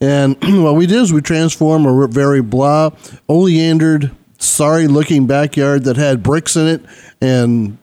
And 0.00 0.36
what 0.62 0.76
we 0.76 0.86
did 0.86 0.98
is 0.98 1.12
we 1.12 1.20
transformed 1.20 1.86
a 1.86 2.06
very 2.06 2.42
blah, 2.42 2.90
oleandered, 3.28 4.10
sorry-looking 4.38 5.26
backyard 5.26 5.84
that 5.84 5.96
had 5.96 6.22
bricks 6.22 6.56
in 6.56 6.66
it 6.66 6.82
and 7.20 7.78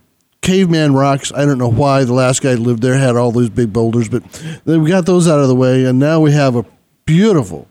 caveman 0.46 0.94
rocks. 0.94 1.32
I 1.34 1.44
don't 1.44 1.58
know 1.58 1.72
why 1.72 2.04
the 2.04 2.14
last 2.14 2.42
guy 2.42 2.54
lived 2.54 2.82
there 2.82 2.98
had 2.98 3.16
all 3.16 3.32
those 3.32 3.50
big 3.50 3.74
boulders, 3.74 4.08
but 4.08 4.24
we 4.66 4.90
got 4.90 5.06
those 5.06 5.28
out 5.28 5.40
of 5.40 5.48
the 5.48 5.56
way, 5.56 5.86
and 5.86 6.00
now 6.00 6.22
we 6.22 6.32
have 6.32 6.56
a 6.56 6.66
beautiful 7.06 7.68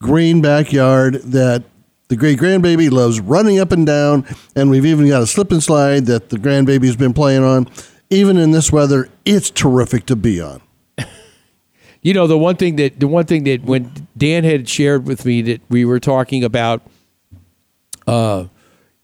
green 0.00 0.40
backyard 0.40 1.14
that 1.16 1.64
the 2.08 2.16
great 2.16 2.38
grandbaby 2.38 2.90
loves 2.90 3.20
running 3.20 3.58
up 3.58 3.72
and 3.72 3.86
down, 3.86 4.26
and 4.56 4.70
we've 4.70 4.86
even 4.86 5.06
got 5.08 5.22
a 5.22 5.26
slip 5.26 5.52
and 5.52 5.62
slide 5.62 6.06
that 6.06 6.30
the 6.30 6.36
grandbaby's 6.36 6.96
been 6.96 7.14
playing 7.14 7.44
on. 7.44 7.68
Even 8.10 8.36
in 8.36 8.50
this 8.52 8.70
weather, 8.72 9.08
it's 9.24 9.50
terrific 9.50 10.06
to 10.06 10.16
be 10.16 10.40
on. 10.40 10.60
You 12.02 12.12
know, 12.12 12.26
the 12.26 12.36
one 12.36 12.56
thing 12.56 12.76
that 12.76 13.00
the 13.00 13.08
one 13.08 13.24
thing 13.24 13.44
that 13.44 13.64
when 13.64 14.06
Dan 14.16 14.44
had 14.44 14.68
shared 14.68 15.06
with 15.06 15.24
me 15.24 15.40
that 15.42 15.62
we 15.70 15.86
were 15.86 15.98
talking 15.98 16.44
about, 16.44 16.82
uh, 18.06 18.44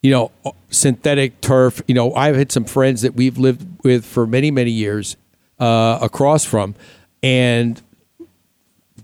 you 0.02 0.10
know, 0.10 0.32
synthetic 0.70 1.40
turf. 1.40 1.82
You 1.86 1.94
know, 1.94 2.14
I've 2.14 2.36
had 2.36 2.52
some 2.52 2.64
friends 2.64 3.02
that 3.02 3.14
we've 3.14 3.38
lived 3.38 3.66
with 3.84 4.04
for 4.04 4.26
many 4.26 4.50
many 4.50 4.70
years 4.70 5.16
uh, 5.58 5.98
across 6.00 6.44
from, 6.44 6.74
and 7.22 7.80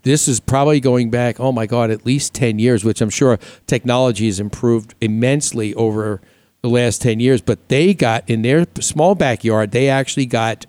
this 0.03 0.29
is 0.29 0.41
probably 0.41 0.81
going 0.81 1.11
back. 1.11 1.41
Oh 1.41 1.53
my 1.53 1.67
God, 1.67 1.91
at 1.91 2.07
least 2.07 2.35
ten 2.35 2.59
years, 2.59 2.85
which 2.85 3.01
I'm 3.01 3.11
sure 3.11 3.39
technology 3.67 4.27
has 4.27 4.41
improved 4.41 4.95
immensely 5.01 5.75
over 5.75 6.21
the 6.63 6.71
last 6.71 7.03
ten 7.03 7.21
years. 7.21 7.41
But 7.41 7.69
they 7.69 7.93
got 7.93 8.29
in 8.29 8.43
their 8.43 8.67
small 8.81 9.15
backyard. 9.15 9.73
They 9.73 9.89
actually 9.89 10.27
got. 10.27 10.67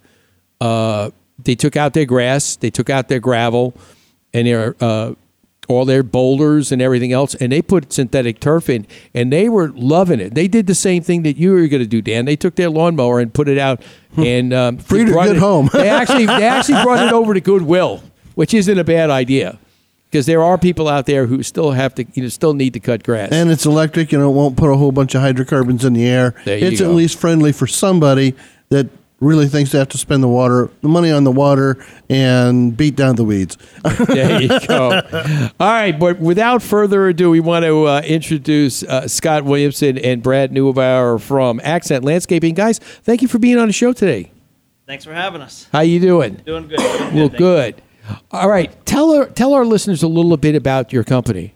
Uh, 0.59 1.11
they 1.39 1.53
took 1.53 1.75
out 1.75 1.93
their 1.93 2.05
grass, 2.05 2.55
they 2.55 2.71
took 2.71 2.89
out 2.89 3.09
their 3.09 3.19
gravel, 3.19 3.75
and 4.33 4.47
their 4.47 4.75
uh, 4.81 5.13
all 5.67 5.83
their 5.85 6.03
boulders 6.03 6.71
and 6.71 6.81
everything 6.81 7.11
else, 7.11 7.35
and 7.35 7.51
they 7.51 7.61
put 7.61 7.91
synthetic 7.91 8.39
turf 8.39 8.69
in, 8.69 8.87
and 9.13 9.31
they 9.33 9.49
were 9.49 9.69
loving 9.69 10.19
it. 10.19 10.33
They 10.33 10.47
did 10.47 10.65
the 10.67 10.75
same 10.75 11.03
thing 11.03 11.23
that 11.23 11.37
you 11.37 11.51
were 11.51 11.67
going 11.67 11.81
to 11.81 11.87
do, 11.87 12.01
Dan. 12.01 12.25
They 12.25 12.35
took 12.37 12.55
their 12.55 12.69
lawnmower 12.69 13.19
and 13.19 13.33
put 13.33 13.47
it 13.49 13.57
out, 13.57 13.81
and 14.15 14.53
um, 14.53 14.77
Free 14.77 15.05
to 15.05 15.11
get 15.13 15.27
it- 15.29 15.37
home. 15.37 15.69
they 15.73 15.89
actually 16.01 16.25
they 16.25 16.43
actually 16.45 16.81
brought 16.83 17.05
it 17.05 17.13
over 17.13 17.33
to 17.33 17.41
Goodwill, 17.41 18.01
which 18.35 18.53
isn't 18.53 18.77
a 18.77 18.83
bad 18.83 19.09
idea. 19.09 19.59
Because 20.09 20.25
there 20.25 20.41
are 20.41 20.57
people 20.57 20.87
out 20.87 21.05
there 21.05 21.25
who 21.25 21.43
still 21.43 21.71
have 21.71 21.93
to, 21.95 22.05
you 22.13 22.23
know, 22.23 22.29
still 22.29 22.53
need 22.53 22.71
to 22.75 22.79
cut 22.79 23.03
grass. 23.03 23.29
And 23.33 23.51
it's 23.51 23.65
electric, 23.65 24.13
and 24.13 24.23
it 24.23 24.27
won't 24.27 24.55
put 24.55 24.71
a 24.71 24.77
whole 24.77 24.93
bunch 24.93 25.15
of 25.15 25.21
hydrocarbons 25.21 25.83
in 25.83 25.91
the 25.91 26.05
air. 26.07 26.33
There 26.45 26.57
you 26.57 26.67
it's 26.67 26.79
go. 26.79 26.89
at 26.89 26.95
least 26.95 27.19
friendly 27.19 27.51
for 27.51 27.67
somebody 27.67 28.33
that 28.69 28.87
really 29.19 29.47
thinks 29.47 29.71
they 29.71 29.79
have 29.79 29.89
to 29.89 29.97
spend 29.97 30.21
the 30.21 30.27
water, 30.27 30.69
the 30.81 30.87
money 30.87 31.11
on 31.11 31.23
the 31.23 31.31
water, 31.31 31.83
and 32.09 32.77
beat 32.77 32.95
down 32.95 33.15
the 33.15 33.23
weeds. 33.23 33.57
there 34.07 34.41
you 34.41 34.49
go. 34.67 35.01
All 35.59 35.67
right, 35.67 35.97
but 35.97 36.19
without 36.19 36.61
further 36.61 37.07
ado, 37.07 37.29
we 37.31 37.39
want 37.39 37.65
to 37.65 37.85
uh, 37.85 38.01
introduce 38.05 38.83
uh, 38.83 39.07
Scott 39.07 39.43
Williamson 39.43 39.97
and 39.97 40.21
Brad 40.21 40.51
Neubauer 40.51 41.19
from 41.19 41.59
Accent 41.63 42.03
Landscaping. 42.03 42.53
Guys, 42.53 42.79
thank 42.79 43.21
you 43.21 43.27
for 43.27 43.39
being 43.39 43.57
on 43.57 43.67
the 43.67 43.73
show 43.73 43.91
today. 43.93 44.31
Thanks 44.85 45.03
for 45.03 45.13
having 45.13 45.41
us. 45.41 45.67
How 45.71 45.81
you 45.81 45.99
doing? 45.99 46.35
Doing 46.45 46.67
good. 46.67 46.77
Doing 46.77 47.15
Well, 47.15 47.27
thank 47.29 47.33
you. 47.33 47.37
good. 47.39 47.81
All 48.31 48.47
right, 48.49 48.85
tell 48.85 49.11
our 49.11 49.25
tell 49.25 49.53
our 49.53 49.65
listeners 49.65 50.01
a 50.01 50.07
little 50.07 50.37
bit 50.37 50.55
about 50.55 50.93
your 50.93 51.03
company. 51.03 51.53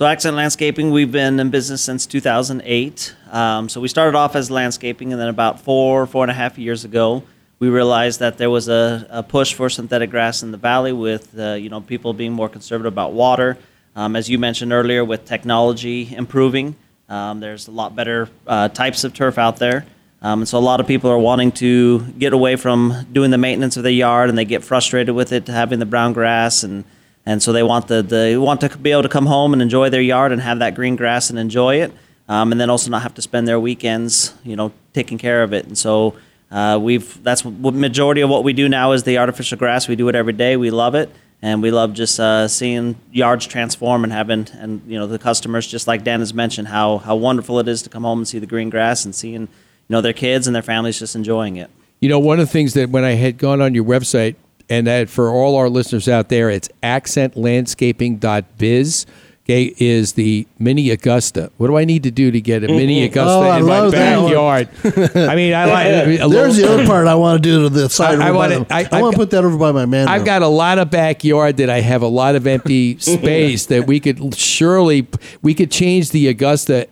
So, 0.00 0.06
Accent 0.06 0.34
Landscaping, 0.34 0.92
we've 0.92 1.12
been 1.12 1.38
in 1.38 1.50
business 1.50 1.82
since 1.82 2.06
2008. 2.06 3.14
Um, 3.30 3.68
so, 3.68 3.82
we 3.82 3.88
started 3.88 4.16
off 4.16 4.34
as 4.34 4.50
landscaping, 4.50 5.12
and 5.12 5.20
then 5.20 5.28
about 5.28 5.60
four, 5.60 6.06
four 6.06 6.24
and 6.24 6.30
a 6.30 6.34
half 6.34 6.56
years 6.56 6.86
ago, 6.86 7.22
we 7.58 7.68
realized 7.68 8.18
that 8.20 8.38
there 8.38 8.48
was 8.48 8.70
a, 8.70 9.06
a 9.10 9.22
push 9.22 9.52
for 9.52 9.68
synthetic 9.68 10.08
grass 10.08 10.42
in 10.42 10.52
the 10.52 10.56
valley 10.56 10.94
with, 10.94 11.38
uh, 11.38 11.52
you 11.52 11.68
know, 11.68 11.82
people 11.82 12.14
being 12.14 12.32
more 12.32 12.48
conservative 12.48 12.90
about 12.90 13.12
water. 13.12 13.58
Um, 13.94 14.16
as 14.16 14.30
you 14.30 14.38
mentioned 14.38 14.72
earlier, 14.72 15.04
with 15.04 15.26
technology 15.26 16.14
improving, 16.16 16.76
um, 17.10 17.40
there's 17.40 17.68
a 17.68 17.70
lot 17.70 17.94
better 17.94 18.30
uh, 18.46 18.70
types 18.70 19.04
of 19.04 19.12
turf 19.12 19.36
out 19.36 19.58
there. 19.58 19.84
Um, 20.22 20.40
and 20.40 20.48
so 20.48 20.56
a 20.56 20.60
lot 20.60 20.80
of 20.80 20.86
people 20.86 21.10
are 21.10 21.18
wanting 21.18 21.52
to 21.52 22.00
get 22.12 22.32
away 22.32 22.56
from 22.56 23.06
doing 23.12 23.30
the 23.30 23.36
maintenance 23.36 23.76
of 23.76 23.82
their 23.82 23.92
yard, 23.92 24.30
and 24.30 24.38
they 24.38 24.46
get 24.46 24.64
frustrated 24.64 25.14
with 25.14 25.30
it, 25.30 25.46
having 25.46 25.78
the 25.78 25.84
brown 25.84 26.14
grass, 26.14 26.62
and 26.62 26.84
and 27.30 27.40
so 27.40 27.52
they 27.52 27.62
want 27.62 27.86
the 27.86 28.02
they 28.02 28.36
want 28.36 28.60
to 28.62 28.76
be 28.76 28.90
able 28.90 29.04
to 29.04 29.08
come 29.08 29.26
home 29.26 29.52
and 29.52 29.62
enjoy 29.62 29.88
their 29.88 30.00
yard 30.00 30.32
and 30.32 30.42
have 30.42 30.58
that 30.58 30.74
green 30.74 30.96
grass 30.96 31.30
and 31.30 31.38
enjoy 31.38 31.76
it, 31.76 31.92
um, 32.28 32.50
and 32.50 32.60
then 32.60 32.68
also 32.68 32.90
not 32.90 33.02
have 33.02 33.14
to 33.14 33.22
spend 33.22 33.46
their 33.46 33.60
weekends, 33.60 34.34
you 34.42 34.56
know, 34.56 34.72
taking 34.94 35.16
care 35.16 35.44
of 35.44 35.52
it. 35.52 35.64
And 35.64 35.78
so 35.78 36.16
uh, 36.50 36.76
we've 36.82 37.22
that's 37.22 37.44
what 37.44 37.72
majority 37.74 38.20
of 38.20 38.30
what 38.30 38.42
we 38.42 38.52
do 38.52 38.68
now 38.68 38.90
is 38.90 39.04
the 39.04 39.18
artificial 39.18 39.56
grass. 39.56 39.86
We 39.86 39.94
do 39.94 40.08
it 40.08 40.16
every 40.16 40.32
day. 40.32 40.56
We 40.56 40.72
love 40.72 40.96
it, 40.96 41.08
and 41.40 41.62
we 41.62 41.70
love 41.70 41.94
just 41.94 42.18
uh, 42.18 42.48
seeing 42.48 42.96
yards 43.12 43.46
transform 43.46 44.02
and 44.02 44.12
having 44.12 44.48
and 44.54 44.82
you 44.88 44.98
know 44.98 45.06
the 45.06 45.20
customers 45.20 45.68
just 45.68 45.86
like 45.86 46.02
Dan 46.02 46.18
has 46.18 46.34
mentioned 46.34 46.66
how 46.66 46.98
how 46.98 47.14
wonderful 47.14 47.60
it 47.60 47.68
is 47.68 47.80
to 47.82 47.90
come 47.90 48.02
home 48.02 48.18
and 48.18 48.26
see 48.26 48.40
the 48.40 48.46
green 48.46 48.70
grass 48.70 49.04
and 49.04 49.14
seeing 49.14 49.42
you 49.42 49.48
know 49.88 50.00
their 50.00 50.12
kids 50.12 50.48
and 50.48 50.56
their 50.56 50.64
families 50.64 50.98
just 50.98 51.14
enjoying 51.14 51.54
it. 51.58 51.70
You 52.00 52.08
know, 52.08 52.18
one 52.18 52.40
of 52.40 52.46
the 52.48 52.52
things 52.52 52.74
that 52.74 52.90
when 52.90 53.04
I 53.04 53.12
had 53.12 53.38
gone 53.38 53.60
on 53.60 53.72
your 53.72 53.84
website, 53.84 54.34
and 54.70 54.86
that 54.86 55.10
for 55.10 55.28
all 55.30 55.56
our 55.56 55.68
listeners 55.68 56.08
out 56.08 56.30
there, 56.30 56.48
it's 56.48 56.70
accentlandscaping.biz. 56.82 59.06
Okay, 59.44 59.74
is 59.78 60.12
the 60.12 60.46
mini 60.60 60.90
Augusta. 60.90 61.50
What 61.56 61.66
do 61.68 61.76
I 61.76 61.84
need 61.84 62.04
to 62.04 62.12
do 62.12 62.30
to 62.30 62.40
get 62.40 62.62
a 62.62 62.68
mm-hmm. 62.68 62.76
mini 62.76 63.02
Augusta 63.04 63.32
Oh, 63.32 63.42
in 63.56 63.66
my 63.66 63.80
love 63.80 63.90
that 63.92 64.16
one. 64.18 64.26
backyard? 64.30 64.68
I 65.16 65.34
mean, 65.34 65.52
I 65.54 65.64
like 65.64 65.86
a 65.88 66.04
There's 66.06 66.20
little- 66.28 66.52
the 66.52 66.72
other 66.74 66.86
part 66.86 67.08
I 67.08 67.16
want 67.16 67.42
to 67.42 67.48
do 67.48 67.62
to 67.62 67.68
the 67.68 67.90
side. 67.90 68.20
I- 68.20 68.28
I 68.28 68.30
wanna- 68.30 68.64
I- 68.70 68.86
I, 68.92 69.02
want 69.02 69.14
to 69.14 69.18
put 69.18 69.30
that 69.30 69.44
over 69.44 69.58
by 69.58 69.72
my 69.72 69.86
man. 69.86 70.06
I've 70.06 70.20
room. 70.20 70.26
got 70.26 70.42
a 70.42 70.48
lot 70.48 70.78
of 70.78 70.88
backyard 70.90 71.56
that 71.56 71.68
I 71.68 71.80
have 71.80 72.02
a 72.02 72.06
lot 72.06 72.36
of 72.36 72.46
empty 72.46 72.96
space 73.00 73.66
that 73.66 73.88
we 73.88 73.98
could 73.98 74.36
surely 74.36 75.08
we 75.42 75.54
could 75.54 75.72
change 75.72 76.10
the 76.10 76.28
Augusta 76.28 76.86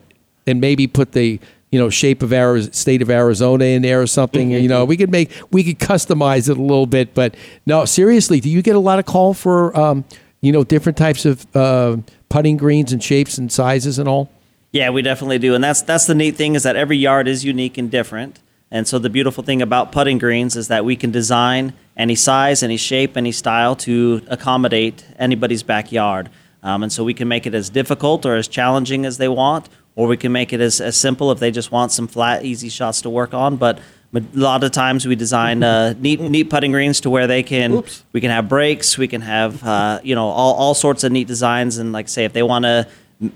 and 0.45 0.59
maybe 0.59 0.85
put 0.85 1.13
the 1.13 1.39
you 1.71 1.79
know 1.79 1.89
shape 1.89 2.23
of 2.23 2.33
our 2.33 2.61
state 2.61 3.01
of 3.01 3.09
Arizona 3.09 3.65
in 3.65 3.81
there 3.81 4.01
or 4.01 4.07
something. 4.07 4.51
You 4.51 4.67
know, 4.67 4.85
we 4.85 4.97
could 4.97 5.11
make 5.11 5.31
we 5.51 5.63
could 5.63 5.79
customize 5.79 6.49
it 6.49 6.57
a 6.57 6.61
little 6.61 6.87
bit. 6.87 7.13
But 7.13 7.35
no, 7.65 7.85
seriously, 7.85 8.39
do 8.39 8.49
you 8.49 8.61
get 8.61 8.75
a 8.75 8.79
lot 8.79 8.99
of 8.99 9.05
call 9.05 9.33
for 9.33 9.77
um, 9.77 10.05
you 10.41 10.51
know 10.51 10.63
different 10.63 10.97
types 10.97 11.25
of 11.25 11.45
uh, 11.55 11.97
putting 12.29 12.57
greens 12.57 12.91
and 12.91 13.03
shapes 13.03 13.37
and 13.37 13.51
sizes 13.51 13.99
and 13.99 14.07
all? 14.07 14.29
Yeah, 14.71 14.91
we 14.91 15.01
definitely 15.01 15.39
do, 15.39 15.55
and 15.55 15.63
that's 15.63 15.81
that's 15.81 16.05
the 16.05 16.15
neat 16.15 16.35
thing 16.35 16.55
is 16.55 16.63
that 16.63 16.75
every 16.75 16.97
yard 16.97 17.27
is 17.27 17.45
unique 17.45 17.77
and 17.77 17.89
different. 17.89 18.39
And 18.71 18.87
so 18.87 18.99
the 18.99 19.09
beautiful 19.09 19.43
thing 19.43 19.63
about 19.63 19.91
putting 19.91 20.19
greens 20.19 20.55
is 20.55 20.67
that 20.67 20.85
we 20.85 20.95
can 20.95 21.09
design 21.09 21.73
any 21.97 22.13
size, 22.13 22.61
any 22.61 22.77
shape, 22.77 23.17
any 23.17 23.31
style 23.31 23.75
to 23.77 24.21
accommodate 24.27 25.03
anybody's 25.17 25.63
backyard. 25.63 26.29
Um, 26.61 26.83
and 26.83 26.91
so 26.91 27.03
we 27.03 27.13
can 27.13 27.27
make 27.27 27.47
it 27.47 27.55
as 27.55 27.69
difficult 27.69 28.25
or 28.25 28.35
as 28.35 28.47
challenging 28.47 29.05
as 29.05 29.17
they 29.17 29.27
want, 29.27 29.69
or 29.99 30.07
we 30.07 30.15
can 30.15 30.31
make 30.31 30.53
it 30.53 30.61
as, 30.61 30.79
as 30.79 30.95
simple 30.95 31.29
if 31.29 31.39
they 31.39 31.51
just 31.51 31.73
want 31.73 31.91
some 31.91 32.07
flat, 32.07 32.45
easy 32.45 32.69
shots 32.69 33.01
to 33.01 33.09
work 33.09 33.33
on. 33.33 33.57
But 33.57 33.79
a 34.15 34.23
lot 34.33 34.63
of 34.63 34.71
times 34.71 35.05
we 35.05 35.17
design 35.17 35.61
uh, 35.61 35.93
neat, 35.99 36.21
neat 36.21 36.49
putting 36.49 36.71
greens 36.71 37.01
to 37.01 37.09
where 37.09 37.27
they 37.27 37.43
can, 37.43 37.83
we 38.13 38.21
can 38.21 38.31
have 38.31 38.47
breaks, 38.47 38.97
we 38.97 39.09
can 39.09 39.19
have, 39.19 39.61
uh, 39.61 39.99
you 40.01 40.15
know, 40.15 40.29
all, 40.29 40.53
all 40.53 40.73
sorts 40.73 41.03
of 41.03 41.11
neat 41.11 41.27
designs. 41.27 41.79
And 41.79 41.91
like 41.91 42.07
say, 42.07 42.23
if 42.23 42.31
they 42.31 42.43
want 42.43 42.63
to 42.63 42.87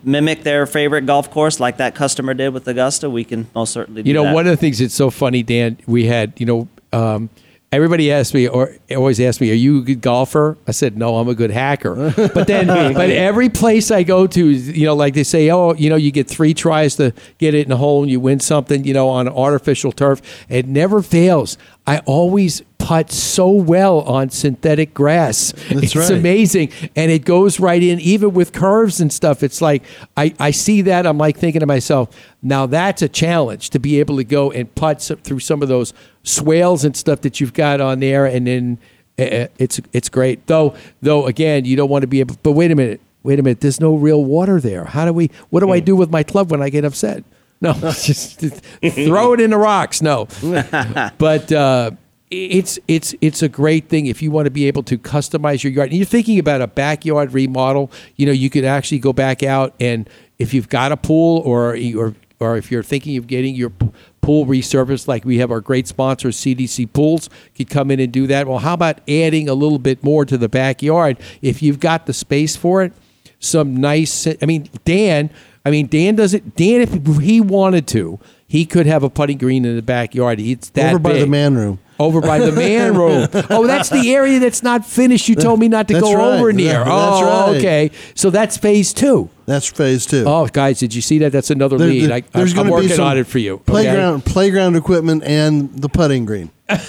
mimic 0.05 0.43
their 0.43 0.65
favorite 0.65 1.05
golf 1.05 1.29
course, 1.29 1.59
like 1.59 1.75
that 1.77 1.95
customer 1.95 2.33
did 2.33 2.53
with 2.53 2.65
Augusta, 2.65 3.09
we 3.09 3.25
can 3.25 3.45
most 3.53 3.73
certainly. 3.73 4.01
Do 4.01 4.03
that. 4.03 4.07
You 4.07 4.13
know, 4.13 4.23
that. 4.23 4.33
one 4.33 4.47
of 4.47 4.51
the 4.51 4.57
things 4.57 4.79
that's 4.79 4.93
so 4.93 5.09
funny, 5.09 5.43
Dan, 5.43 5.77
we 5.85 6.05
had, 6.05 6.39
you 6.39 6.45
know, 6.45 6.69
um, 6.93 7.29
everybody 7.73 8.11
asked 8.11 8.33
me 8.33 8.47
or 8.47 8.75
always 8.95 9.19
asked 9.19 9.41
me, 9.41 9.51
"Are 9.51 9.55
you 9.55 9.79
a 9.79 9.81
good 9.81 10.01
golfer?" 10.01 10.57
I 10.67 10.71
said, 10.71 10.97
"No, 10.97 11.17
I'm 11.17 11.27
a 11.27 11.35
good 11.35 11.51
hacker." 11.51 12.13
But 12.33 12.47
then, 12.47 12.67
but 12.67 13.09
every 13.09 13.49
place 13.49 13.91
I 13.91 14.03
go 14.03 14.27
to, 14.27 14.49
you 14.49 14.85
know, 14.85 14.95
like 14.95 15.13
they 15.13 15.23
say, 15.23 15.49
"Oh, 15.49 15.73
you 15.73 15.89
know, 15.89 15.95
you 15.95 16.11
get 16.11 16.27
three 16.27 16.53
tries 16.53 16.95
to 16.95 17.13
get 17.37 17.53
it 17.53 17.65
in 17.65 17.71
a 17.71 17.77
hole 17.77 18.01
and 18.01 18.11
you 18.11 18.19
win 18.19 18.39
something," 18.39 18.83
you 18.85 18.93
know, 18.93 19.09
on 19.09 19.27
artificial 19.27 19.91
turf. 19.91 20.21
It 20.49 20.67
never 20.67 21.01
fails. 21.01 21.57
I 21.85 21.99
always 21.99 22.61
putt 22.77 23.11
so 23.11 23.49
well 23.49 24.01
on 24.01 24.29
synthetic 24.29 24.93
grass. 24.93 25.53
That's 25.69 25.83
it's 25.83 25.95
right. 25.95 26.11
amazing, 26.11 26.71
and 26.95 27.11
it 27.11 27.25
goes 27.25 27.59
right 27.59 27.81
in, 27.81 27.99
even 27.99 28.33
with 28.33 28.51
curves 28.51 28.99
and 28.99 29.11
stuff. 29.11 29.43
It's 29.43 29.61
like 29.61 29.83
I, 30.17 30.33
I 30.39 30.51
see 30.51 30.81
that. 30.83 31.05
I'm 31.05 31.17
like 31.17 31.37
thinking 31.37 31.61
to 31.61 31.65
myself, 31.65 32.09
now 32.41 32.65
that's 32.65 33.01
a 33.01 33.09
challenge 33.09 33.69
to 33.71 33.79
be 33.79 33.99
able 33.99 34.17
to 34.17 34.23
go 34.23 34.51
and 34.51 34.73
putt 34.75 35.01
some, 35.01 35.17
through 35.17 35.39
some 35.39 35.61
of 35.61 35.67
those 35.67 35.93
swales 36.23 36.83
and 36.83 36.95
stuff 36.95 37.21
that 37.21 37.39
you've 37.39 37.53
got 37.53 37.81
on 37.81 37.99
there, 37.99 38.25
and 38.25 38.47
then 38.47 38.77
uh, 39.17 39.47
it's 39.57 39.79
it's 39.91 40.09
great. 40.09 40.45
Though 40.47 40.75
though 41.01 41.25
again, 41.25 41.65
you 41.65 41.75
don't 41.75 41.89
want 41.89 42.03
to 42.03 42.07
be 42.07 42.19
able. 42.19 42.37
But 42.43 42.51
wait 42.51 42.71
a 42.71 42.75
minute, 42.75 43.01
wait 43.23 43.39
a 43.39 43.43
minute. 43.43 43.61
There's 43.61 43.79
no 43.79 43.95
real 43.95 44.23
water 44.23 44.59
there. 44.59 44.85
How 44.85 45.05
do 45.05 45.13
we? 45.13 45.31
What 45.49 45.61
do 45.61 45.71
I 45.71 45.79
do 45.79 45.95
with 45.95 46.11
my 46.11 46.23
club 46.23 46.51
when 46.51 46.61
I 46.61 46.69
get 46.69 46.85
upset? 46.85 47.23
No, 47.63 47.73
just 47.81 48.41
throw 48.41 49.33
it 49.33 49.39
in 49.39 49.51
the 49.51 49.57
rocks. 49.57 50.01
No, 50.01 50.27
but 51.17 51.51
uh, 51.51 51.91
it's 52.29 52.77
it's 52.89 53.15
it's 53.21 53.41
a 53.41 53.47
great 53.47 53.87
thing 53.87 54.07
if 54.07 54.21
you 54.21 54.31
want 54.31 54.47
to 54.47 54.51
be 54.51 54.67
able 54.67 54.83
to 54.83 54.97
customize 54.97 55.63
your 55.63 55.71
yard. 55.71 55.89
And 55.89 55.97
you're 55.97 56.05
thinking 56.05 56.39
about 56.39 56.61
a 56.61 56.67
backyard 56.67 57.33
remodel. 57.33 57.89
You 58.17 58.25
know, 58.25 58.33
you 58.33 58.49
could 58.49 58.65
actually 58.65 58.99
go 58.99 59.13
back 59.13 59.43
out 59.43 59.73
and 59.79 60.09
if 60.39 60.53
you've 60.53 60.67
got 60.67 60.91
a 60.91 60.97
pool 60.97 61.41
or 61.45 61.77
or 61.95 62.13
or 62.39 62.57
if 62.57 62.69
you're 62.69 62.83
thinking 62.83 63.15
of 63.15 63.27
getting 63.27 63.55
your 63.55 63.71
pool 64.19 64.45
resurfaced, 64.45 65.07
like 65.07 65.23
we 65.23 65.37
have 65.37 65.51
our 65.51 65.61
great 65.61 65.87
sponsor 65.87 66.29
CDC 66.29 66.91
Pools, 66.91 67.29
could 67.55 67.69
come 67.69 67.91
in 67.91 68.01
and 68.01 68.11
do 68.11 68.27
that. 68.27 68.45
Well, 68.45 68.59
how 68.59 68.73
about 68.73 68.99
adding 69.09 69.47
a 69.47 69.53
little 69.53 69.79
bit 69.79 70.03
more 70.03 70.25
to 70.25 70.37
the 70.37 70.49
backyard 70.49 71.17
if 71.41 71.61
you've 71.61 71.79
got 71.79 72.07
the 72.07 72.13
space 72.13 72.57
for 72.57 72.83
it? 72.83 72.91
Some 73.39 73.77
nice. 73.77 74.27
I 74.27 74.45
mean, 74.45 74.69
Dan. 74.83 75.29
I 75.65 75.71
mean, 75.71 75.87
Dan 75.87 76.15
does 76.15 76.33
it. 76.33 76.55
Dan, 76.55 76.81
if 76.81 76.93
he 77.21 77.39
wanted 77.39 77.87
to, 77.87 78.19
he 78.47 78.65
could 78.65 78.85
have 78.85 79.01
a 79.03 79.09
putting 79.09 79.37
green 79.37 79.63
in 79.63 79.75
the 79.77 79.81
backyard. 79.81 80.39
It's 80.39 80.69
that 80.71 80.89
Over 80.89 80.99
by 80.99 81.13
the 81.13 81.25
man 81.27 81.55
room. 81.55 81.79
Over 81.99 82.19
by 82.21 82.39
the 82.39 82.51
man 82.51 82.97
room. 82.97 83.27
Oh, 83.49 83.65
that's 83.65 83.89
the 83.89 84.13
area 84.13 84.39
that's 84.39 84.61
not 84.61 84.85
finished. 84.85 85.29
You 85.29 85.35
told 85.35 85.59
me 85.59 85.67
not 85.69 85.87
to 85.87 85.93
That's 85.93 86.03
go 86.05 86.15
right. 86.15 86.39
over 86.39 86.51
near. 86.51 86.73
That's 86.73 86.89
oh, 86.91 87.23
right. 87.51 87.57
okay. 87.57 87.91
So 88.15 88.29
that's 88.29 88.57
phase 88.57 88.93
two. 88.93 89.29
That's 89.45 89.67
phase 89.69 90.05
two. 90.05 90.25
Oh, 90.27 90.47
guys, 90.47 90.79
did 90.79 90.93
you 90.93 91.01
see 91.01 91.19
that? 91.19 91.31
That's 91.31 91.49
another 91.51 91.77
There- 91.77 91.87
lead. 91.87 92.09
there- 92.09 92.17
I, 92.17 92.21
there's 92.33 92.51
I'm 92.51 92.57
gonna 92.67 92.69
be 92.81 92.87
working 92.87 92.99
on 92.99 93.17
it 93.17 93.27
for 93.27 93.39
you. 93.39 93.53
okay? 93.55 93.63
Playground, 93.65 94.25
playground 94.25 94.75
equipment, 94.75 95.23
and 95.23 95.73
the 95.81 95.87
putting 95.89 96.25
green. 96.25 96.49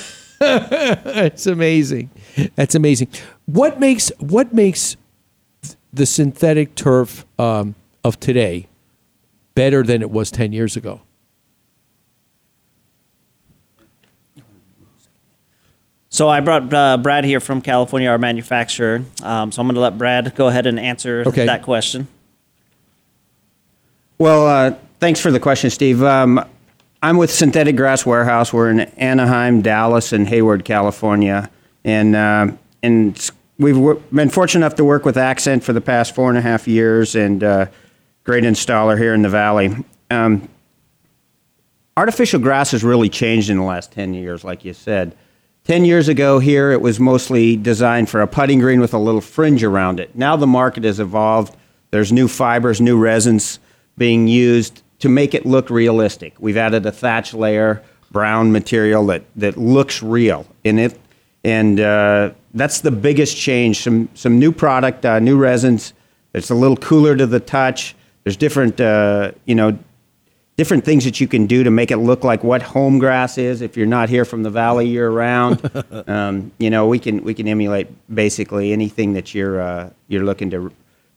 It's 0.40 1.46
amazing. 1.46 2.10
That's 2.54 2.74
amazing. 2.74 3.08
What 3.46 3.80
makes 3.80 4.10
what 4.18 4.52
makes 4.52 4.96
the 5.92 6.04
synthetic 6.06 6.74
turf 6.74 7.24
um, 7.38 7.74
of 8.04 8.20
today 8.20 8.68
better 9.54 9.82
than 9.82 10.02
it 10.02 10.10
was 10.10 10.30
ten 10.30 10.52
years 10.52 10.76
ago? 10.76 11.00
So 16.10 16.28
I 16.28 16.38
brought 16.40 16.72
uh, 16.72 16.96
Brad 16.98 17.24
here 17.24 17.40
from 17.40 17.60
California, 17.60 18.08
our 18.08 18.18
manufacturer. 18.18 19.02
Um, 19.22 19.50
so 19.50 19.60
I'm 19.60 19.66
going 19.66 19.74
to 19.74 19.80
let 19.80 19.98
Brad 19.98 20.34
go 20.36 20.46
ahead 20.46 20.66
and 20.66 20.78
answer 20.78 21.24
Okay. 21.26 21.46
that 21.46 21.62
question. 21.62 22.06
Well, 24.18 24.46
uh, 24.46 24.76
thanks 25.00 25.18
for 25.20 25.32
the 25.32 25.40
question, 25.40 25.70
Steve. 25.70 26.04
Um, 26.04 26.44
I'm 27.02 27.16
with 27.16 27.32
Synthetic 27.32 27.74
Grass 27.74 28.06
Warehouse. 28.06 28.52
We're 28.52 28.70
in 28.70 28.80
Anaheim, 28.80 29.60
Dallas, 29.60 30.12
and 30.12 30.28
Hayward, 30.28 30.64
California, 30.64 31.50
and 31.84 32.14
uh, 32.14 32.52
and 32.82 33.30
we've 33.58 33.76
wor- 33.76 33.96
been 34.12 34.30
fortunate 34.30 34.64
enough 34.64 34.76
to 34.76 34.84
work 34.84 35.04
with 35.04 35.16
Accent 35.16 35.64
for 35.64 35.72
the 35.72 35.80
past 35.80 36.14
four 36.14 36.28
and 36.28 36.38
a 36.38 36.40
half 36.40 36.68
years, 36.68 37.16
and 37.16 37.42
uh, 37.42 37.66
great 38.24 38.44
installer 38.44 38.98
here 38.98 39.14
in 39.14 39.22
the 39.22 39.28
valley. 39.28 39.76
Um, 40.10 40.48
artificial 41.96 42.40
grass 42.40 42.72
has 42.72 42.82
really 42.82 43.08
changed 43.08 43.50
in 43.50 43.58
the 43.58 43.64
last 43.64 43.92
10 43.92 44.14
years, 44.14 44.42
like 44.42 44.64
you 44.64 44.72
said. 44.72 45.14
10 45.64 45.84
years 45.84 46.08
ago 46.08 46.38
here, 46.38 46.72
it 46.72 46.80
was 46.80 46.98
mostly 46.98 47.56
designed 47.56 48.10
for 48.10 48.20
a 48.20 48.26
putting 48.26 48.58
green 48.58 48.80
with 48.80 48.92
a 48.92 48.98
little 48.98 49.20
fringe 49.20 49.62
around 49.62 50.00
it. 50.00 50.14
Now 50.14 50.36
the 50.36 50.46
market 50.46 50.84
has 50.84 51.00
evolved. 51.00 51.56
There's 51.90 52.12
new 52.12 52.28
fibers, 52.28 52.80
new 52.80 52.98
resins 52.98 53.60
being 53.96 54.26
used 54.26 54.82
to 54.98 55.08
make 55.08 55.34
it 55.34 55.46
look 55.46 55.70
realistic. 55.70 56.34
We've 56.38 56.56
added 56.56 56.84
a 56.86 56.92
thatch 56.92 57.32
layer, 57.32 57.82
brown 58.10 58.52
material 58.52 59.06
that, 59.06 59.24
that 59.36 59.56
looks 59.56 60.02
real 60.02 60.46
in 60.64 60.78
it. 60.78 60.98
And 61.44 61.78
uh, 61.78 62.32
that's 62.54 62.80
the 62.80 62.90
biggest 62.90 63.36
change. 63.36 63.82
Some, 63.82 64.08
some 64.14 64.38
new 64.38 64.50
product, 64.52 65.04
uh, 65.04 65.18
new 65.18 65.36
resins. 65.36 65.92
It's 66.32 66.50
a 66.50 66.54
little 66.54 66.76
cooler 66.76 67.16
to 67.16 67.26
the 67.26 67.40
touch. 67.40 67.94
There's 68.24 68.36
different, 68.36 68.80
uh, 68.80 69.32
you 69.44 69.54
know, 69.54 69.78
different 70.56 70.84
things 70.84 71.04
that 71.04 71.20
you 71.20 71.28
can 71.28 71.46
do 71.46 71.64
to 71.64 71.70
make 71.70 71.90
it 71.90 71.98
look 71.98 72.24
like 72.24 72.44
what 72.44 72.62
home 72.62 72.98
grass 72.98 73.38
is 73.38 73.60
if 73.60 73.76
you're 73.76 73.86
not 73.86 74.08
here 74.08 74.24
from 74.24 74.42
the 74.42 74.50
valley 74.50 74.88
year 74.88 75.10
round. 75.10 75.70
um, 76.06 76.52
you 76.58 76.70
know, 76.70 76.86
we 76.86 76.98
can 76.98 77.22
we 77.24 77.34
can 77.34 77.46
emulate 77.48 77.88
basically 78.12 78.72
anything 78.72 79.12
that 79.14 79.34
you're 79.34 79.60
uh, 79.60 79.90
you're 80.08 80.24
looking 80.24 80.50
to 80.50 80.72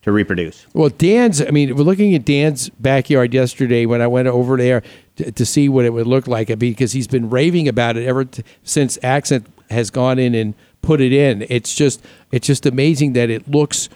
to 0.07 0.13
reproduce. 0.13 0.65
Well, 0.73 0.87
Dan's, 0.87 1.41
I 1.41 1.51
mean, 1.51 1.75
we're 1.75 1.83
looking 1.83 2.15
at 2.15 2.23
Dan's 2.23 2.69
backyard 2.69 3.33
yesterday 3.33 3.85
when 3.85 4.01
I 4.01 4.07
went 4.07 4.29
over 4.29 4.55
there 4.55 4.81
to, 5.17 5.33
to 5.33 5.45
see 5.45 5.67
what 5.67 5.83
it 5.83 5.89
would 5.89 6.07
look 6.07 6.27
like 6.27 6.57
because 6.57 6.93
he's 6.93 7.07
been 7.07 7.29
raving 7.29 7.67
about 7.67 7.97
it 7.97 8.07
ever 8.07 8.23
t- 8.23 8.41
since 8.63 8.97
Accent 9.03 9.47
has 9.69 9.89
gone 9.89 10.17
in 10.17 10.33
and 10.33 10.53
put 10.81 11.01
it 11.01 11.11
in. 11.11 11.45
It's 11.49 11.75
just, 11.75 12.01
it's 12.31 12.47
just 12.47 12.65
amazing 12.65 13.13
that 13.13 13.29
it 13.29 13.49
looks, 13.49 13.89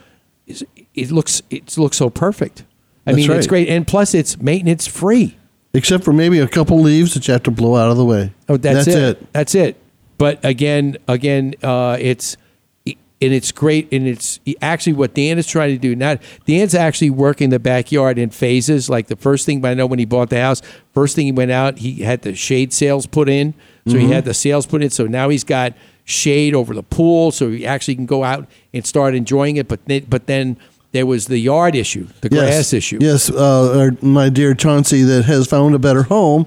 it 0.47 1.11
looks, 1.11 1.41
it 1.49 1.77
looks 1.77 1.95
so 1.95 2.09
perfect. 2.09 2.65
I 3.05 3.11
That's 3.13 3.27
mean, 3.27 3.31
it's 3.37 3.47
great. 3.47 3.67
And 3.69 3.85
plus, 3.87 4.13
it's 4.13 4.39
maintenance 4.39 4.87
free. 4.87 5.37
Except 5.73 6.03
for 6.03 6.13
maybe 6.13 6.39
a 6.39 6.47
couple 6.47 6.79
leaves 6.79 7.13
that 7.13 7.27
you 7.27 7.31
have 7.31 7.43
to 7.43 7.51
blow 7.51 7.75
out 7.75 7.89
of 7.89 7.97
the 7.97 8.05
way. 8.05 8.33
Oh, 8.49 8.57
that's, 8.57 8.85
That's 8.85 8.87
it. 8.97 9.03
it. 9.21 9.33
That's 9.33 9.55
it. 9.55 9.77
But 10.17 10.43
again, 10.43 10.97
again, 11.07 11.55
uh, 11.63 11.97
it's 11.99 12.37
and 12.85 13.33
it's 13.33 13.51
great. 13.51 13.87
And 13.91 14.07
it's 14.07 14.39
actually 14.61 14.93
what 14.93 15.13
Dan 15.13 15.37
is 15.37 15.47
trying 15.47 15.71
to 15.73 15.77
do. 15.79 15.95
Not 15.95 16.21
Dan's 16.45 16.75
actually 16.75 17.09
working 17.11 17.49
the 17.51 17.59
backyard 17.59 18.17
in 18.17 18.29
phases. 18.31 18.89
Like 18.89 19.07
the 19.07 19.15
first 19.15 19.45
thing 19.45 19.63
I 19.65 19.73
know 19.73 19.85
when 19.85 19.99
he 19.99 20.05
bought 20.05 20.29
the 20.29 20.41
house, 20.41 20.61
first 20.93 21.15
thing 21.15 21.25
he 21.25 21.31
went 21.31 21.51
out, 21.51 21.77
he 21.79 22.01
had 22.01 22.21
the 22.23 22.35
shade 22.35 22.73
sails 22.73 23.05
put 23.07 23.29
in. 23.29 23.53
So 23.87 23.97
he 23.97 24.05
Mhm. 24.07 24.11
had 24.11 24.25
the 24.25 24.33
sails 24.33 24.65
put 24.67 24.83
in. 24.83 24.89
So 24.91 25.05
now 25.07 25.29
he's 25.29 25.43
got 25.43 25.73
shade 26.03 26.53
over 26.53 26.73
the 26.73 26.83
pool, 26.83 27.31
so 27.31 27.49
he 27.49 27.65
actually 27.65 27.95
can 27.95 28.05
go 28.05 28.23
out 28.23 28.47
and 28.73 28.85
start 28.85 29.15
enjoying 29.15 29.55
it. 29.55 29.67
But 29.67 29.79
then, 29.85 30.05
but 30.09 30.27
then 30.27 30.57
there 30.91 31.05
was 31.05 31.27
the 31.27 31.37
yard 31.37 31.73
issue, 31.75 32.07
the 32.19 32.29
grass 32.29 32.49
yes. 32.49 32.73
issue. 32.73 32.97
Yes, 32.99 33.29
uh, 33.29 33.79
our, 33.79 33.91
my 34.01 34.27
dear 34.27 34.53
Chauncey, 34.53 35.03
that 35.03 35.23
has 35.23 35.47
found 35.47 35.73
a 35.73 35.79
better 35.79 36.03
home, 36.03 36.45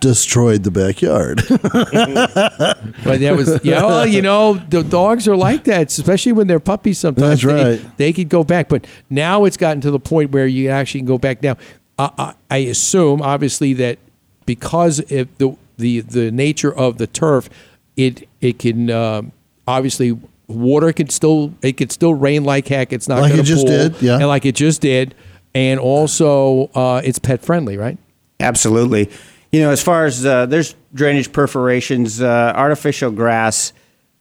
destroyed 0.00 0.62
the 0.62 0.70
backyard. 0.70 1.42
But 3.04 3.20
that 3.20 3.34
was 3.36 3.60
yeah. 3.64 3.82
Well, 3.82 4.06
you 4.06 4.22
know, 4.22 4.54
the 4.54 4.82
dogs 4.82 5.26
are 5.26 5.36
like 5.36 5.64
that, 5.64 5.88
especially 5.88 6.32
when 6.32 6.46
they're 6.46 6.60
puppies. 6.60 6.98
Sometimes 6.98 7.42
That's 7.42 7.44
they, 7.44 7.76
right. 7.76 7.96
they 7.96 8.12
could 8.12 8.28
go 8.28 8.44
back, 8.44 8.68
but 8.68 8.86
now 9.10 9.44
it's 9.44 9.56
gotten 9.56 9.80
to 9.82 9.90
the 9.90 9.98
point 9.98 10.30
where 10.30 10.46
you 10.46 10.68
actually 10.68 11.00
can 11.00 11.06
go 11.06 11.18
back. 11.18 11.42
Now, 11.42 11.56
I, 11.98 12.10
I, 12.18 12.34
I 12.50 12.56
assume 12.58 13.20
obviously 13.22 13.72
that 13.74 13.98
because 14.46 15.00
of 15.00 15.36
the 15.38 15.56
the 15.78 16.00
the 16.00 16.30
nature 16.30 16.72
of 16.72 16.98
the 16.98 17.06
turf, 17.06 17.50
it 17.96 18.28
it 18.40 18.58
can 18.58 18.90
um, 18.90 19.32
obviously 19.66 20.18
water 20.54 20.92
can 20.92 21.08
still 21.08 21.52
it 21.62 21.76
could 21.76 21.92
still 21.92 22.14
rain 22.14 22.44
like 22.44 22.68
heck. 22.68 22.92
It's 22.92 23.08
not 23.08 23.20
Like 23.20 23.32
it 23.32 23.36
gonna 23.36 23.42
just 23.44 23.66
pool, 23.66 23.88
did, 23.90 24.02
yeah. 24.02 24.14
and 24.14 24.26
like 24.26 24.44
it 24.46 24.54
just 24.54 24.80
did, 24.80 25.14
and 25.54 25.78
also 25.80 26.70
uh, 26.74 27.00
it's 27.04 27.18
pet 27.18 27.42
friendly, 27.42 27.76
right? 27.76 27.98
Absolutely. 28.40 29.10
You 29.50 29.60
know, 29.60 29.70
as 29.70 29.82
far 29.82 30.06
as 30.06 30.24
uh, 30.24 30.46
there's 30.46 30.74
drainage 30.94 31.32
perforations, 31.32 32.22
uh, 32.22 32.52
artificial 32.56 33.10
grass, 33.10 33.72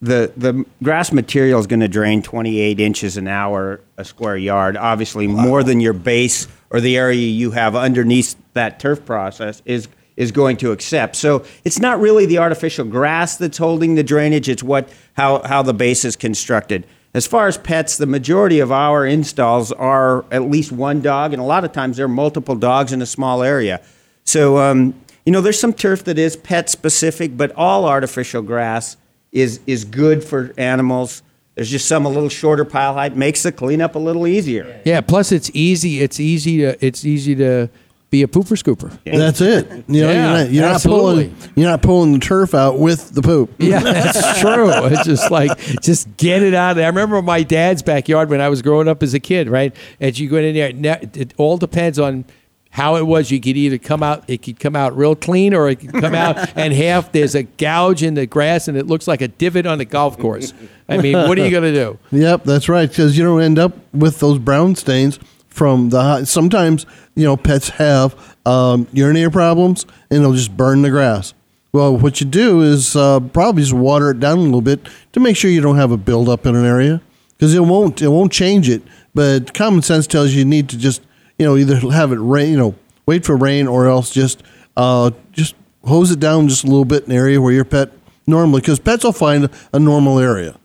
the 0.02 0.32
the 0.36 0.66
grass 0.84 1.12
material 1.12 1.60
is 1.60 1.68
going 1.68 1.80
to 1.80 1.88
drain 1.88 2.22
28 2.22 2.80
inches 2.80 3.18
an 3.18 3.28
hour 3.28 3.80
a 3.98 4.04
square 4.04 4.36
yard. 4.38 4.76
Obviously, 4.76 5.28
more 5.28 5.64
than 5.64 5.80
your 5.80 5.94
base 5.94 6.48
or 6.70 6.82
the 6.82 6.98
area 6.98 7.20
you 7.20 7.52
have 7.52 7.76
underneath 7.76 8.36
that 8.54 8.80
turf 8.80 9.06
process 9.06 9.62
is 9.66 9.88
is 10.22 10.32
going 10.32 10.56
to 10.56 10.72
accept. 10.72 11.16
So 11.16 11.44
it's 11.64 11.80
not 11.80 12.00
really 12.00 12.28
the 12.28 12.38
artificial 12.38 12.86
grass 12.86 13.38
that's 13.38 13.58
holding 13.58 13.96
the 13.96 14.04
drainage. 14.04 14.48
It's 14.48 14.62
what 14.62 14.88
how 15.14 15.42
how 15.42 15.64
the 15.64 15.74
base 15.74 16.06
is 16.06 16.16
constructed. 16.16 16.86
As 17.16 17.26
far 17.26 17.48
as 17.48 17.58
pets, 17.58 17.98
the 17.98 18.06
majority 18.06 18.60
of 18.60 18.72
our 18.72 19.06
installs 19.06 19.72
are 19.72 20.24
at 20.32 20.44
least 20.44 20.72
one 20.72 21.02
dog, 21.02 21.34
and 21.34 21.42
a 21.42 21.46
lot 21.46 21.66
of 21.66 21.72
times 21.74 21.98
there 21.98 22.06
are 22.06 22.16
multiple 22.26 22.56
dogs 22.56 22.94
in 22.94 23.02
a 23.02 23.06
small 23.06 23.42
area. 23.42 23.82
So, 24.24 24.60
um, 24.60 24.94
you 25.26 25.32
know, 25.32 25.42
there's 25.42 25.60
some 25.60 25.74
turf 25.74 26.04
that 26.04 26.20
is 26.20 26.38
pet 26.38 26.70
specific, 26.70 27.36
but 27.36 27.52
all 27.56 27.86
artificial 27.86 28.44
grass 28.44 28.98
is 29.32 29.60
is 29.66 29.84
good 29.86 30.24
for 30.24 30.54
animals. 30.56 31.24
There's 31.56 31.72
just 31.72 31.88
some 31.88 32.06
a 32.06 32.10
little 32.10 32.30
shorter 32.30 32.64
pile 32.64 32.94
height 32.94 33.16
makes 33.18 33.42
the 33.42 33.52
cleanup 33.52 33.96
a 33.96 34.00
little 34.00 34.28
easier. 34.28 34.82
Yeah. 34.86 35.02
Plus, 35.02 35.32
it's 35.32 35.50
easy. 35.56 36.02
It's 36.02 36.20
easy 36.20 36.60
to. 36.60 36.86
It's 36.86 37.04
easy 37.06 37.34
to 37.36 37.70
be 38.12 38.22
a 38.22 38.28
pooper 38.28 38.62
scooper. 38.62 38.92
That's 39.06 39.42
it. 39.42 39.68
You 39.88 40.02
know, 40.04 40.12
Yeah, 40.12 40.14
you're 40.14 40.44
not, 40.44 40.52
you're 40.52 40.66
not 40.70 40.82
pulling 40.84 41.36
you're 41.56 41.70
not 41.70 41.82
pulling 41.82 42.12
the 42.14 42.20
turf 42.20 42.54
out 42.54 42.78
with 42.78 43.12
the 43.16 43.22
poop. 43.22 43.52
Yeah, 43.58 43.80
that's 43.80 44.40
true. 44.42 44.70
It's 44.70 45.06
just 45.06 45.32
like 45.32 45.58
just 45.82 46.16
get 46.18 46.44
it 46.44 46.54
out. 46.54 46.72
of 46.72 46.76
there. 46.78 46.86
I 46.86 46.90
remember 46.90 47.22
my 47.22 47.42
dad's 47.42 47.82
backyard 47.82 48.30
when 48.30 48.42
I 48.42 48.50
was 48.50 48.62
growing 48.62 48.88
up 48.88 49.02
as 49.02 49.14
a 49.14 49.20
kid. 49.20 49.50
Right, 49.50 49.76
as 50.00 50.20
you 50.20 50.30
go 50.30 50.38
in 50.38 50.82
there, 50.82 51.00
it 51.02 51.34
all 51.38 51.58
depends 51.58 51.98
on 51.98 52.26
how 52.70 52.98
it 52.98 53.06
was. 53.08 53.32
You 53.32 53.40
could 53.40 53.56
either 53.56 53.78
come 53.78 54.04
out, 54.04 54.26
it 54.30 54.42
could 54.42 54.60
come 54.60 54.76
out 54.76 54.96
real 54.98 55.16
clean, 55.16 55.54
or 55.54 55.70
it 55.70 55.78
could 55.80 55.94
come 55.94 56.14
out 56.14 56.52
and 56.58 56.74
half 56.74 57.14
there's 57.14 57.34
a 57.36 57.44
gouge 57.44 58.04
in 58.04 58.16
the 58.16 58.26
grass, 58.26 58.68
and 58.68 58.78
it 58.78 58.88
looks 58.88 59.08
like 59.08 59.22
a 59.22 59.30
divot 59.30 59.66
on 59.66 59.78
the 59.78 59.86
golf 59.86 60.18
course. 60.18 60.54
I 60.90 60.98
mean, 60.98 61.16
what 61.16 61.38
are 61.40 61.46
you 61.46 61.52
going 61.52 61.64
to 61.64 61.74
do? 61.74 61.98
Yep, 62.12 62.44
that's 62.44 62.68
right. 62.68 62.90
Because 62.90 63.18
you 63.18 63.24
don't 63.24 63.42
end 63.42 63.58
up 63.58 63.74
with 63.94 64.20
those 64.20 64.38
brown 64.38 64.76
stains 64.76 65.18
from 65.48 65.90
the 65.90 66.02
hot. 66.02 66.28
Sometimes 66.28 66.86
you 67.16 67.24
know 67.24 67.38
pets 67.38 67.70
have 67.70 68.36
um, 68.46 68.88
urinary 68.94 69.32
problems, 69.32 69.86
and 70.10 70.24
they'll 70.24 70.34
just 70.34 70.56
burn 70.56 70.82
the 70.82 70.90
grass. 70.90 71.34
Well, 71.74 71.98
what 71.98 72.20
you 72.20 72.28
do 72.28 72.62
is 72.62 72.96
uh, 72.96 73.20
probably 73.20 73.62
just 73.62 73.74
water 73.74 74.12
it 74.12 74.20
down 74.20 74.40
a 74.40 74.42
little 74.42 74.62
bit 74.62 74.88
to 75.14 75.20
make 75.20 75.38
sure 75.38 75.50
you 75.50 75.62
don't 75.62 75.78
have 75.78 75.92
a 75.92 75.98
buildup 75.98 76.46
in 76.46 76.56
an 76.56 76.66
area, 76.66 77.02
because 77.38 77.54
it 77.54 77.62
won't 77.62 78.02
it 78.02 78.10
won't 78.10 78.32
change 78.32 78.70
it. 78.70 78.82
But 79.14 79.54
common 79.54 79.82
sense 79.82 80.08
tells 80.08 80.32
you 80.32 80.40
you 80.40 80.46
need 80.46 80.70
to 80.70 80.78
just 80.78 81.02
you 81.38 81.46
know 81.46 81.58
either 81.58 81.78
have 81.92 82.12
it 82.12 82.20
rain, 82.20 82.52
you 82.52 82.58
know, 82.58 82.76
wait 83.06 83.26
for 83.26 83.36
rain, 83.36 83.68
or 83.68 83.88
else 83.88 84.12
just 84.12 84.44
uh, 84.78 85.12
just 85.32 85.56
hose 85.86 86.12
it 86.12 86.20
down 86.20 86.48
just 86.48 86.64
a 86.64 86.68
little 86.68 86.86
bit 86.86 87.06
in 87.06 87.12
an 87.12 87.18
area 87.18 87.42
where 87.42 87.54
your 87.54 87.66
pet 87.66 87.92
normally, 88.28 88.62
because 88.62 88.80
pets 88.80 89.04
will 89.04 89.12
find 89.12 89.50
a 89.74 89.80
normal 89.80 90.20
area 90.20 90.58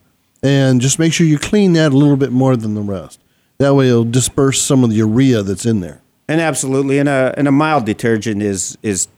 and 0.43 0.81
just 0.81 0.98
make 0.98 1.12
sure 1.12 1.27
you 1.27 1.39
clean 1.39 1.73
that 1.73 1.93
a 1.93 1.97
little 1.97 2.16
bit 2.16 2.31
more 2.31 2.56
than 2.56 2.74
the 2.74 2.81
rest. 2.81 3.18
That 3.59 3.74
way, 3.74 3.89
it'll 3.89 4.05
disperse 4.05 4.60
some 4.60 4.85
of 4.85 4.90
the 4.90 4.97
urea 4.97 5.43
that's 5.43 5.64
in 5.64 5.81
there. 5.81 6.02
And 6.28 6.40
absolutely, 6.40 6.98
and 6.98 7.09
a 7.09 7.35
and 7.36 7.47
a 7.47 7.53
mild 7.53 7.85
detergent 7.85 8.43
is 8.43 8.77
is 8.82 9.09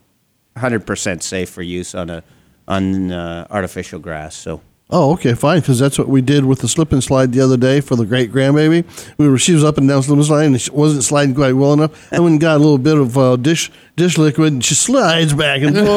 100% 0.55 1.23
safe 1.23 1.49
for 1.49 1.61
use 1.61 1.95
on 1.95 2.09
a 2.09 2.23
on 2.67 3.11
uh, 3.11 3.47
artificial 3.49 3.99
grass. 3.99 4.35
So 4.35 4.61
Oh, 4.91 5.13
okay, 5.13 5.35
fine, 5.35 5.59
because 5.59 5.77
that's 5.77 5.99
what 5.99 6.07
we 6.07 6.19
did 6.19 6.45
with 6.45 6.59
the 6.59 6.67
slip 6.67 6.91
and 6.91 7.03
slide 7.03 7.31
the 7.31 7.41
other 7.41 7.57
day 7.57 7.79
for 7.79 7.95
the 7.95 8.07
great 8.07 8.31
grandbaby. 8.31 8.83
We 9.19 9.29
were 9.29 9.37
she 9.37 9.53
was 9.53 9.63
up 9.63 9.77
and 9.77 9.87
down 9.87 10.01
slip 10.01 10.17
and 10.17 10.25
slide, 10.25 10.45
and 10.45 10.59
she 10.59 10.71
wasn't 10.71 11.03
sliding 11.03 11.35
quite 11.35 11.53
well 11.53 11.73
enough. 11.73 12.11
And 12.11 12.25
we 12.25 12.35
got 12.39 12.55
a 12.55 12.57
little 12.57 12.79
bit 12.79 12.97
of 12.97 13.15
uh, 13.15 13.35
dish 13.35 13.69
dish 13.95 14.17
liquid, 14.17 14.51
and 14.51 14.65
she 14.65 14.73
slides 14.73 15.33
back 15.33 15.61
and 15.61 15.75
forth. 15.75 15.85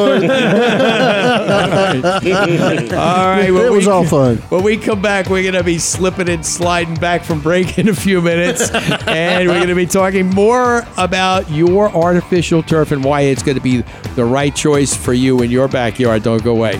all 2.93 2.99
right, 2.99 3.49
well, 3.49 3.65
it 3.65 3.71
was 3.71 3.87
all 3.87 4.05
fun. 4.05 4.37
When 4.49 4.61
we 4.61 4.77
come 4.77 5.01
back, 5.01 5.27
we're 5.27 5.41
going 5.41 5.55
to 5.55 5.63
be 5.63 5.79
slipping 5.79 6.29
and 6.29 6.45
sliding 6.45 6.93
back 6.93 7.23
from 7.23 7.41
break 7.41 7.79
in 7.79 7.89
a 7.89 7.95
few 7.95 8.21
minutes. 8.21 8.69
and 9.07 9.49
we're 9.49 9.55
going 9.55 9.69
to 9.69 9.75
be 9.75 9.87
talking 9.87 10.27
more 10.27 10.85
about 10.97 11.49
your 11.49 11.89
artificial 11.89 12.61
turf 12.61 12.91
and 12.91 13.03
why 13.03 13.21
it's 13.21 13.41
going 13.41 13.57
to 13.57 13.63
be 13.63 13.81
the 14.13 14.25
right 14.25 14.55
choice 14.55 14.95
for 14.95 15.13
you 15.13 15.41
in 15.41 15.49
your 15.49 15.67
backyard. 15.67 16.21
Don't 16.21 16.43
go 16.43 16.51
away. 16.51 16.79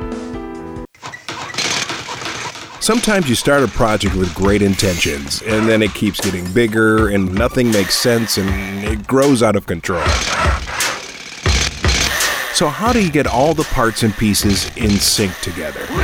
Sometimes 2.81 3.29
you 3.29 3.35
start 3.35 3.61
a 3.61 3.67
project 3.67 4.15
with 4.15 4.33
great 4.33 4.63
intentions, 4.63 5.43
and 5.43 5.69
then 5.69 5.83
it 5.83 5.93
keeps 5.93 6.19
getting 6.19 6.51
bigger, 6.51 7.09
and 7.09 7.31
nothing 7.31 7.69
makes 7.69 7.95
sense, 7.95 8.39
and 8.39 8.83
it 8.83 9.05
grows 9.05 9.43
out 9.43 9.55
of 9.55 9.67
control. 9.67 10.03
So, 12.55 12.69
how 12.69 12.91
do 12.91 12.99
you 12.99 13.11
get 13.11 13.27
all 13.27 13.53
the 13.53 13.65
parts 13.65 14.01
and 14.01 14.11
pieces 14.15 14.75
in 14.77 14.89
sync 14.89 15.31
together? 15.41 15.85
We 15.91 15.97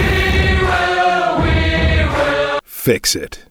will, 0.61 1.41
we 1.41 2.05
will. 2.13 2.59
Fix 2.63 3.15
it. 3.15 3.43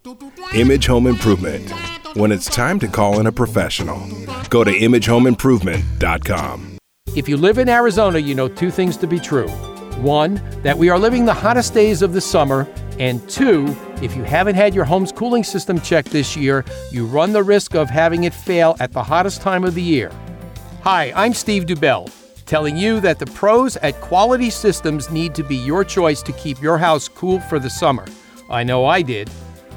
Image 0.55 0.87
Home 0.87 1.09
Improvement. 1.09 1.69
When 2.15 2.31
it's 2.31 2.47
time 2.47 2.79
to 2.79 2.87
call 2.87 3.19
in 3.19 3.27
a 3.27 3.33
professional, 3.33 4.07
go 4.51 4.63
to 4.63 4.71
imagehomeimprovement.com. 4.71 6.79
If 7.17 7.29
you 7.29 7.37
live 7.37 7.59
in 7.59 7.69
Arizona, 7.69 8.21
you 8.21 8.37
know 8.37 8.47
two 8.47 8.71
things 8.71 8.97
to 8.99 9.09
be 9.09 9.19
true. 9.19 9.49
One, 9.99 10.41
that 10.63 10.79
we 10.79 10.91
are 10.91 10.99
living 10.99 11.25
the 11.25 11.35
hottest 11.35 11.75
days 11.75 12.03
of 12.03 12.13
the 12.13 12.21
summer. 12.21 12.69
And 12.99 13.29
two, 13.29 13.77
if 14.01 14.17
you 14.17 14.23
haven't 14.25 14.55
had 14.55 14.75
your 14.75 14.87
home's 14.87 15.13
cooling 15.13 15.45
system 15.45 15.81
checked 15.81 16.11
this 16.11 16.37
year, 16.37 16.65
you 16.91 17.05
run 17.05 17.33
the 17.33 17.43
risk 17.43 17.75
of 17.75 17.91
having 17.91 18.25
it 18.25 18.33
fail 18.33 18.75
at 18.81 18.93
the 18.93 19.03
hottest 19.03 19.43
time 19.43 19.65
of 19.65 19.75
the 19.75 19.83
year. 19.83 20.11
Hi, 20.83 21.13
I'm 21.15 21.35
Steve 21.35 21.67
Dubell, 21.67 22.11
telling 22.47 22.77
you 22.77 23.01
that 23.01 23.19
the 23.19 23.27
pros 23.27 23.77
at 23.79 24.01
Quality 24.01 24.49
Systems 24.49 25.11
need 25.11 25.35
to 25.35 25.43
be 25.43 25.57
your 25.57 25.85
choice 25.85 26.23
to 26.23 26.33
keep 26.33 26.63
your 26.63 26.79
house 26.79 27.07
cool 27.07 27.41
for 27.41 27.59
the 27.59 27.69
summer. 27.69 28.07
I 28.49 28.63
know 28.65 28.87
I 28.87 29.03
did. 29.03 29.29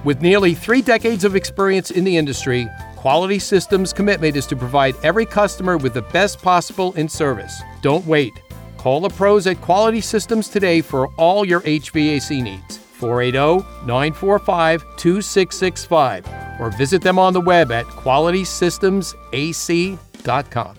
With 0.06 0.22
nearly 0.22 0.54
three 0.54 0.82
decades 0.82 1.26
of 1.26 1.36
experience 1.36 1.92
in 1.92 2.06
the 2.06 2.16
industry, 2.16 2.70
Quality 2.96 3.40
Systems' 3.40 3.92
commitment 3.92 4.38
is 4.38 4.46
to 4.48 4.56
provide 4.56 4.96
every 5.04 5.26
customer 5.26 5.76
with 5.78 5.94
the 5.94 6.04
best 6.04 6.42
possible 6.42 6.94
in 6.94 7.10
service. 7.10 7.62
Don't 7.82 8.06
wait. 8.06 8.34
Call 8.78 9.02
the 9.02 9.10
pros 9.10 9.46
at 9.46 9.60
Quality 9.60 10.00
Systems 10.00 10.48
today 10.48 10.80
for 10.80 11.08
all 11.18 11.44
your 11.44 11.60
HVAC 11.62 12.42
needs. 12.42 12.80
480 13.00 13.66
945 13.86 14.82
2665 14.98 16.28
or 16.60 16.70
visit 16.72 17.02
them 17.02 17.18
on 17.18 17.32
the 17.34 17.42
web 17.42 17.72
at 17.72 17.86
qualitysystemsac.com. 17.86 20.79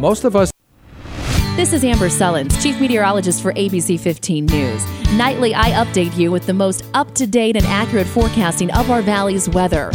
Most 0.00 0.24
of 0.24 0.34
us 0.34 0.50
This 1.56 1.74
is 1.74 1.84
Amber 1.84 2.08
Sullins, 2.08 2.60
Chief 2.62 2.80
Meteorologist 2.80 3.42
for 3.42 3.52
ABC 3.52 4.00
15 4.00 4.46
News. 4.46 4.82
Nightly, 5.12 5.54
I 5.54 5.72
update 5.72 6.16
you 6.16 6.30
with 6.30 6.46
the 6.46 6.54
most 6.54 6.86
up 6.94 7.14
to 7.16 7.26
date 7.26 7.54
and 7.54 7.66
accurate 7.66 8.06
forecasting 8.06 8.70
of 8.70 8.90
our 8.90 9.02
valley's 9.02 9.46
weather. 9.50 9.92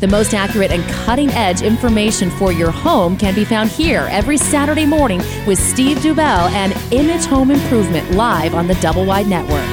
The 0.00 0.08
most 0.08 0.34
accurate 0.34 0.70
and 0.70 0.84
cutting 1.06 1.30
edge 1.30 1.62
information 1.62 2.30
for 2.32 2.52
your 2.52 2.70
home 2.70 3.16
can 3.16 3.34
be 3.34 3.46
found 3.46 3.70
here 3.70 4.08
every 4.10 4.36
Saturday 4.36 4.84
morning 4.84 5.22
with 5.46 5.58
Steve 5.58 5.96
Dubell 5.98 6.50
and 6.50 6.74
Image 6.92 7.24
Home 7.24 7.50
Improvement 7.50 8.10
live 8.10 8.54
on 8.54 8.66
the 8.66 8.74
Double 8.74 9.06
Wide 9.06 9.26
Network. 9.26 9.64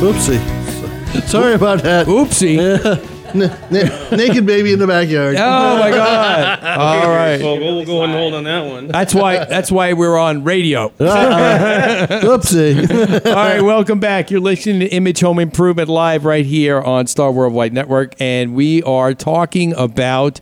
Oopsie. 0.00 1.28
Sorry 1.28 1.52
about 1.52 1.82
that. 1.82 2.06
Oopsie. 2.06 3.08
naked 3.34 4.46
baby 4.46 4.72
in 4.72 4.78
the 4.78 4.86
backyard. 4.86 5.36
Oh 5.36 5.78
my 5.78 5.90
God! 5.90 6.64
All 6.64 7.08
right. 7.08 7.40
Well, 7.40 7.58
we'll 7.58 7.84
go 7.84 8.02
and 8.04 8.12
hold 8.12 8.34
on 8.34 8.44
that 8.44 8.70
one. 8.70 8.88
That's 8.88 9.14
why. 9.14 9.44
That's 9.44 9.70
why 9.70 9.92
we're 9.92 10.18
on 10.18 10.44
radio. 10.44 10.88
Oopsie. 10.98 13.26
All 13.26 13.34
right, 13.34 13.62
welcome 13.62 14.00
back. 14.00 14.30
You're 14.30 14.40
listening 14.40 14.80
to 14.80 14.86
Image 14.88 15.20
Home 15.20 15.38
Improvement 15.38 15.88
live 15.88 16.24
right 16.24 16.44
here 16.44 16.80
on 16.80 17.06
Star 17.06 17.32
Worldwide 17.32 17.72
Network, 17.72 18.14
and 18.20 18.54
we 18.54 18.82
are 18.82 19.14
talking 19.14 19.74
about 19.74 20.40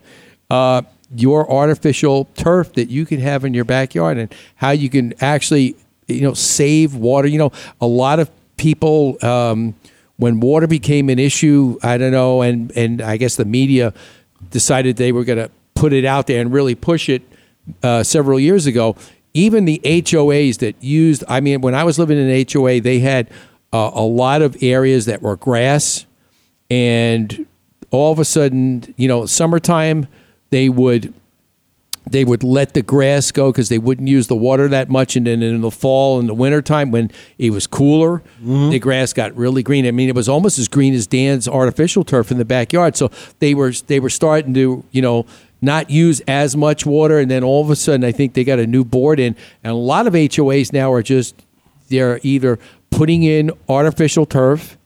uh, 0.51 0.83
your 1.15 1.51
artificial 1.51 2.27
turf 2.35 2.73
that 2.75 2.91
you 2.91 3.07
can 3.07 3.21
have 3.21 3.45
in 3.45 3.55
your 3.55 3.65
backyard 3.65 4.19
and 4.19 4.35
how 4.57 4.71
you 4.71 4.91
can 4.91 5.15
actually, 5.21 5.77
you 6.09 6.23
know, 6.23 6.35
save 6.35 6.95
water. 6.95 7.29
You 7.29 7.39
know, 7.39 7.53
a 7.81 7.87
lot 7.87 8.19
of 8.21 8.31
people. 8.57 9.25
Um, 9.25 9.75
when 10.21 10.39
water 10.39 10.67
became 10.67 11.09
an 11.09 11.19
issue, 11.19 11.79
I 11.83 11.97
don't 11.97 12.13
know, 12.13 12.43
and, 12.43 12.71
and 12.77 13.01
I 13.01 13.17
guess 13.17 13.37
the 13.37 13.47
media 13.47 13.95
decided 14.51 14.97
they 14.97 15.13
were 15.13 15.25
going 15.25 15.39
to 15.39 15.51
put 15.75 15.95
it 15.95 16.05
out 16.05 16.27
there 16.27 16.43
and 16.43 16.53
really 16.53 16.75
push 16.75 17.09
it 17.09 17.23
uh, 17.83 18.03
several 18.03 18.39
years 18.39 18.67
ago. 18.67 18.97
Even 19.33 19.65
the 19.65 19.81
HOAs 19.83 20.59
that 20.59 20.83
used, 20.83 21.25
I 21.27 21.41
mean, 21.41 21.63
when 21.63 21.75
I 21.75 21.85
was 21.85 21.99
living 21.99 22.19
in 22.19 22.47
HOA, 22.53 22.81
they 22.83 22.99
had 22.99 23.31
uh, 23.73 23.91
a 23.95 24.03
lot 24.03 24.43
of 24.43 24.63
areas 24.63 25.07
that 25.07 25.23
were 25.23 25.37
grass, 25.37 26.05
and 26.69 27.47
all 27.91 28.13
of 28.13 28.19
a 28.19 28.25
sudden, 28.25 28.95
you 28.99 29.09
know, 29.09 29.25
summertime 29.25 30.07
they 30.51 30.69
would 30.69 31.15
they 32.11 32.25
would 32.25 32.43
let 32.43 32.75
the 32.75 32.83
grass 32.83 33.31
go 33.31 33.53
because 33.53 33.69
they 33.69 33.79
wouldn't 33.79 34.09
use 34.09 34.27
the 34.27 34.37
water 34.37 34.69
that 34.69 34.89
much. 34.89 35.17
And 35.17 35.27
then 35.27 35.43
in 35.43 35.61
the 35.61 35.71
fall 35.71 36.19
and 36.19 36.29
the 36.29 36.35
wintertime, 36.35 36.91
when 36.91 37.11
it 37.39 37.51
was 37.51 37.67
cooler, 37.67 38.19
mm-hmm. 38.19 38.71
the 38.71 38.79
grass 38.79 39.13
got 39.13 39.35
really 39.37 39.63
green. 39.63 39.87
I 39.87 39.93
mean, 39.93 40.09
it 40.09 40.15
was 40.15 40.29
almost 40.29 40.59
as 40.59 40.69
green 40.69 40.93
as 40.93 41.07
Dan's 41.07 41.47
artificial 41.47 42.05
turf 42.05 42.31
in 42.31 42.39
the 42.39 42.45
backyard. 42.45 42.97
So 42.97 43.11
they 43.39 43.55
were 43.55 43.73
they 43.87 44.01
were 44.01 44.11
starting 44.11 44.53
to 44.55 44.85
you 44.91 45.03
know 45.03 45.25
not 45.63 45.91
use 45.91 46.21
as 46.27 46.57
much 46.57 46.85
water. 46.85 47.19
And 47.19 47.31
then 47.31 47.45
all 47.45 47.63
of 47.63 47.71
a 47.71 47.77
sudden, 47.77 48.05
I 48.05 48.13
think 48.13 48.35
they 48.35 48.45
got 48.45 48.59
a 48.59 48.67
new 48.67 48.85
board 48.85 49.21
in, 49.21 49.37
and 49.63 49.73
a 49.73 49.77
lot 49.77 50.07
of 50.07 50.15
HOAs 50.15 50.73
now 50.73 50.93
are 50.93 51.03
just 51.03 51.35
they're 51.89 52.21
either 52.23 52.59
putting 52.91 53.23
in 53.23 53.53
artificial 53.69 54.27
turf 54.27 54.77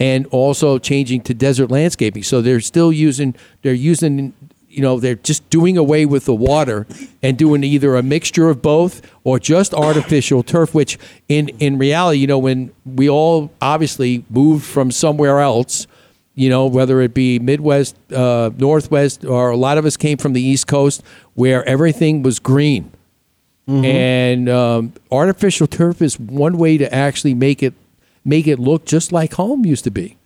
and 0.00 0.26
also 0.26 0.78
changing 0.78 1.20
to 1.22 1.34
desert 1.34 1.70
landscaping. 1.70 2.22
So 2.22 2.40
they're 2.40 2.60
still 2.60 2.92
using 2.92 3.34
they're 3.62 3.74
using 3.74 4.32
you 4.74 4.82
know 4.82 4.98
they're 4.98 5.14
just 5.14 5.48
doing 5.50 5.78
away 5.78 6.04
with 6.04 6.24
the 6.24 6.34
water 6.34 6.86
and 7.22 7.38
doing 7.38 7.62
either 7.64 7.96
a 7.96 8.02
mixture 8.02 8.48
of 8.50 8.60
both 8.60 9.00
or 9.22 9.38
just 9.38 9.72
artificial 9.72 10.42
turf 10.42 10.74
which 10.74 10.98
in 11.28 11.48
in 11.60 11.78
reality 11.78 12.18
you 12.18 12.26
know 12.26 12.38
when 12.38 12.72
we 12.84 13.08
all 13.08 13.50
obviously 13.62 14.24
moved 14.28 14.64
from 14.64 14.90
somewhere 14.90 15.40
else 15.40 15.86
you 16.34 16.48
know 16.50 16.66
whether 16.66 17.00
it 17.00 17.14
be 17.14 17.38
midwest 17.38 17.96
uh, 18.12 18.50
northwest 18.58 19.24
or 19.24 19.50
a 19.50 19.56
lot 19.56 19.78
of 19.78 19.84
us 19.86 19.96
came 19.96 20.18
from 20.18 20.32
the 20.32 20.42
east 20.42 20.66
coast 20.66 21.02
where 21.34 21.64
everything 21.68 22.22
was 22.22 22.38
green. 22.38 22.90
And 23.66 24.48
um, 24.50 24.92
artificial 25.10 25.66
turf 25.66 26.02
is 26.02 26.20
one 26.20 26.58
way 26.58 26.76
to 26.76 26.92
actually 26.94 27.32
make 27.32 27.62
it 27.62 27.72
make 28.22 28.46
it 28.46 28.58
look 28.58 28.84
just 28.84 29.10
like 29.10 29.34
home 29.34 29.64
used 29.64 29.84
to 29.84 29.90
be 29.90 30.16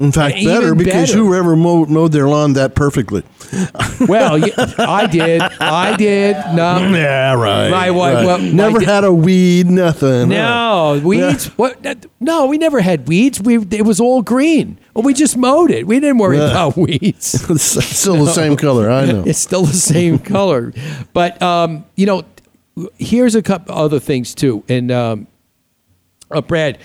In 0.00 0.10
fact, 0.10 0.34
better 0.44 0.74
because 0.74 1.10
better. 1.10 1.18
whoever 1.22 1.54
mowed, 1.54 1.88
mowed 1.88 2.10
their 2.10 2.26
lawn 2.28 2.54
that 2.54 2.74
perfectly. 2.74 3.22
well, 4.08 4.36
yeah, 4.36 4.52
I 4.76 5.06
did. 5.06 5.40
I 5.40 5.96
did. 5.96 6.34
No. 6.54 6.78
Yeah, 6.90 7.34
right. 7.34 7.70
My 7.70 7.90
wife. 7.92 8.14
right. 8.16 8.26
Well, 8.26 8.38
never 8.40 8.80
did- 8.80 8.88
had 8.88 9.04
a 9.04 9.12
weed, 9.12 9.70
nothing. 9.70 10.30
No 10.30 11.00
weeds. 11.04 11.46
What? 11.56 11.78
No, 12.18 12.46
we 12.46 12.58
never 12.58 12.80
had 12.80 13.06
weeds. 13.06 13.40
We 13.40 13.58
it 13.58 13.84
was 13.84 14.00
all 14.00 14.20
green. 14.22 14.78
Well, 14.94 15.04
we 15.04 15.14
just 15.14 15.36
mowed 15.36 15.70
it. 15.70 15.86
We 15.86 16.00
didn't 16.00 16.18
worry 16.18 16.38
Yeah. 16.38 16.50
about 16.50 16.76
weeds. 16.76 17.48
it's 17.48 17.62
still 17.62 18.24
the 18.24 18.32
same 18.32 18.56
color. 18.56 18.90
I 18.90 19.06
know. 19.06 19.22
It's 19.24 19.38
still 19.38 19.62
the 19.64 19.72
same 19.74 20.18
color. 20.18 20.72
But 21.12 21.40
um, 21.40 21.84
you 21.94 22.06
know, 22.06 22.24
here's 22.98 23.36
a 23.36 23.42
couple 23.42 23.76
other 23.76 24.00
things 24.00 24.34
too. 24.34 24.64
And 24.68 24.90
um, 24.90 25.26
uh, 26.32 26.40
Brad, 26.40 26.78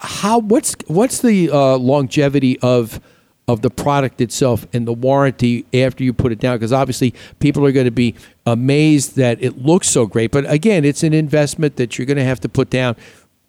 how 0.00 0.38
what's 0.38 0.76
what's 0.86 1.20
the 1.20 1.50
uh, 1.50 1.76
longevity 1.76 2.58
of 2.60 3.00
of 3.46 3.62
the 3.62 3.70
product 3.70 4.20
itself 4.20 4.66
and 4.74 4.86
the 4.86 4.92
warranty 4.92 5.64
after 5.72 6.04
you 6.04 6.12
put 6.12 6.32
it 6.32 6.38
down? 6.38 6.56
Because 6.56 6.72
obviously, 6.72 7.14
people 7.40 7.64
are 7.66 7.72
going 7.72 7.86
to 7.86 7.90
be 7.90 8.14
amazed 8.46 9.16
that 9.16 9.42
it 9.42 9.58
looks 9.58 9.88
so 9.88 10.06
great. 10.06 10.30
But 10.30 10.50
again, 10.50 10.84
it's 10.84 11.02
an 11.02 11.14
investment 11.14 11.76
that 11.76 11.98
you're 11.98 12.06
going 12.06 12.18
to 12.18 12.24
have 12.24 12.40
to 12.40 12.48
put 12.48 12.70
down. 12.70 12.96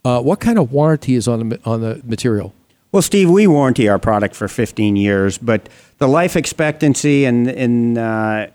Uh, 0.03 0.21
what 0.21 0.39
kind 0.39 0.57
of 0.57 0.71
warranty 0.71 1.15
is 1.15 1.27
on 1.27 1.49
the 1.49 1.59
on 1.65 1.81
the 1.81 2.01
material? 2.05 2.53
Well, 2.91 3.03
Steve, 3.03 3.29
we 3.29 3.45
warranty 3.45 3.87
our 3.87 3.99
product 3.99 4.35
for 4.35 4.47
15 4.47 4.95
years, 4.95 5.37
but 5.37 5.69
the 5.99 6.07
life 6.07 6.35
expectancy 6.35 7.25
and 7.25 7.47
and 7.47 7.97
uh, 7.97 8.47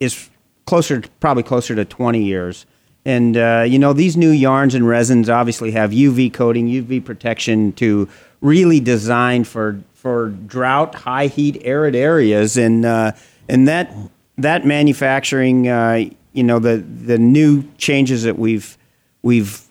is 0.00 0.28
closer, 0.66 1.02
probably 1.20 1.44
closer 1.44 1.74
to 1.74 1.84
20 1.84 2.22
years. 2.22 2.66
And 3.04 3.36
uh, 3.36 3.64
you 3.66 3.78
know, 3.78 3.92
these 3.92 4.16
new 4.16 4.30
yarns 4.30 4.74
and 4.74 4.86
resins 4.86 5.28
obviously 5.28 5.70
have 5.72 5.90
UV 5.90 6.32
coating, 6.32 6.66
UV 6.68 7.04
protection 7.04 7.72
to 7.74 8.08
really 8.40 8.80
design 8.80 9.44
for 9.44 9.80
for 9.94 10.28
drought, 10.28 10.94
high 10.94 11.26
heat, 11.26 11.60
arid 11.64 11.96
areas, 11.96 12.56
and 12.56 12.84
uh, 12.84 13.12
and 13.48 13.66
that 13.66 13.92
that 14.36 14.64
manufacturing, 14.64 15.68
uh, 15.68 16.04
you 16.32 16.42
know, 16.42 16.58
the 16.58 16.78
the 16.78 17.18
new 17.18 17.64
changes 17.78 18.22
that 18.24 18.38
we've 18.38 18.76
we've 19.22 19.62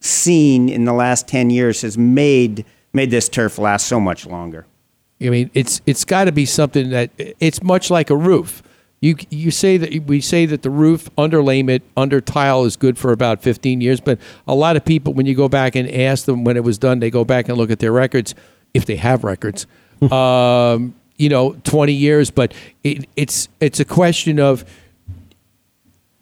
seen 0.00 0.68
in 0.68 0.84
the 0.84 0.92
last 0.92 1.26
10 1.28 1.50
years 1.50 1.82
has 1.82 1.98
made 1.98 2.64
made 2.92 3.10
this 3.10 3.28
turf 3.28 3.58
last 3.58 3.86
so 3.86 4.00
much 4.00 4.26
longer. 4.26 4.66
I 5.20 5.30
mean, 5.30 5.50
it's 5.54 5.80
it's 5.86 6.04
got 6.04 6.24
to 6.24 6.32
be 6.32 6.46
something 6.46 6.90
that 6.90 7.10
it's 7.40 7.62
much 7.62 7.90
like 7.90 8.10
a 8.10 8.16
roof. 8.16 8.62
You 9.06 9.14
you 9.30 9.52
say 9.52 9.76
that 9.76 10.06
we 10.06 10.20
say 10.20 10.46
that 10.46 10.62
the 10.62 10.70
roof 10.70 11.08
underlayment 11.16 11.82
under 11.96 12.20
tile 12.20 12.64
is 12.64 12.74
good 12.74 12.98
for 12.98 13.12
about 13.12 13.40
15 13.40 13.80
years, 13.80 14.00
but 14.00 14.18
a 14.48 14.54
lot 14.54 14.74
of 14.74 14.84
people 14.84 15.12
when 15.12 15.26
you 15.26 15.34
go 15.36 15.48
back 15.48 15.76
and 15.76 15.88
ask 15.88 16.24
them 16.24 16.42
when 16.42 16.56
it 16.56 16.64
was 16.64 16.76
done, 16.76 16.98
they 16.98 17.10
go 17.10 17.24
back 17.24 17.48
and 17.48 17.56
look 17.56 17.70
at 17.70 17.78
their 17.78 17.92
records 17.92 18.34
if 18.74 18.84
they 18.84 18.96
have 18.96 19.22
records. 19.22 19.68
um, 20.10 20.92
you 21.16 21.28
know, 21.28 21.52
20 21.62 21.92
years, 21.92 22.32
but 22.32 22.52
it, 22.82 23.08
it's 23.14 23.48
it's 23.60 23.78
a 23.78 23.84
question 23.84 24.40
of 24.40 24.64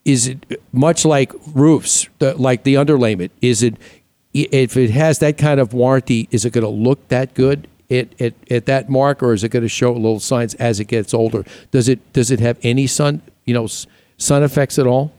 is 0.05 0.29
it 0.29 0.61
much 0.71 1.07
like 1.07 1.33
roofs, 1.55 2.11
the, 2.19 2.35
like 2.35 2.65
the 2.65 2.75
underlayment? 2.75 3.31
Is 3.41 3.63
it 3.63 3.77
if 4.35 4.77
it 4.77 4.91
has 4.91 5.21
that 5.21 5.39
kind 5.39 5.59
of 5.59 5.73
warranty, 5.73 6.29
is 6.31 6.45
it 6.45 6.53
going 6.53 6.65
to 6.65 6.69
look 6.69 7.09
that 7.09 7.33
good 7.33 7.67
at, 7.91 8.21
at, 8.21 8.35
at 8.51 8.67
that 8.67 8.89
mark, 8.89 9.23
or 9.23 9.33
is 9.33 9.45
it 9.45 9.51
going 9.51 9.63
to 9.63 9.69
show 9.69 9.93
little 9.93 10.21
signs 10.21 10.55
as 10.55 10.81
it 10.81 10.87
gets 10.87 11.15
older? 11.15 11.45
Does 11.71 11.89
it 11.89 12.13
does 12.13 12.31
it 12.31 12.41
have 12.41 12.59
any 12.63 12.87
sun 12.87 13.23
you 13.45 13.55
know 13.55 13.69
sun 14.17 14.43
effects 14.43 14.79
at 14.79 14.87
all? 14.87 15.13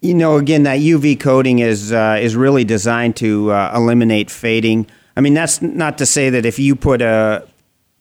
You 0.00 0.14
know, 0.14 0.36
again, 0.36 0.64
that 0.64 0.78
UV 0.80 1.18
coating 1.18 1.58
is 1.60 1.92
uh, 1.92 2.18
is 2.20 2.36
really 2.36 2.64
designed 2.64 3.16
to 3.16 3.50
uh, 3.52 3.72
eliminate 3.74 4.30
fading. 4.30 4.86
I 5.16 5.20
mean, 5.20 5.34
that's 5.34 5.62
not 5.62 5.98
to 5.98 6.06
say 6.06 6.30
that 6.30 6.44
if 6.44 6.58
you 6.58 6.76
put 6.76 7.00
a 7.00 7.46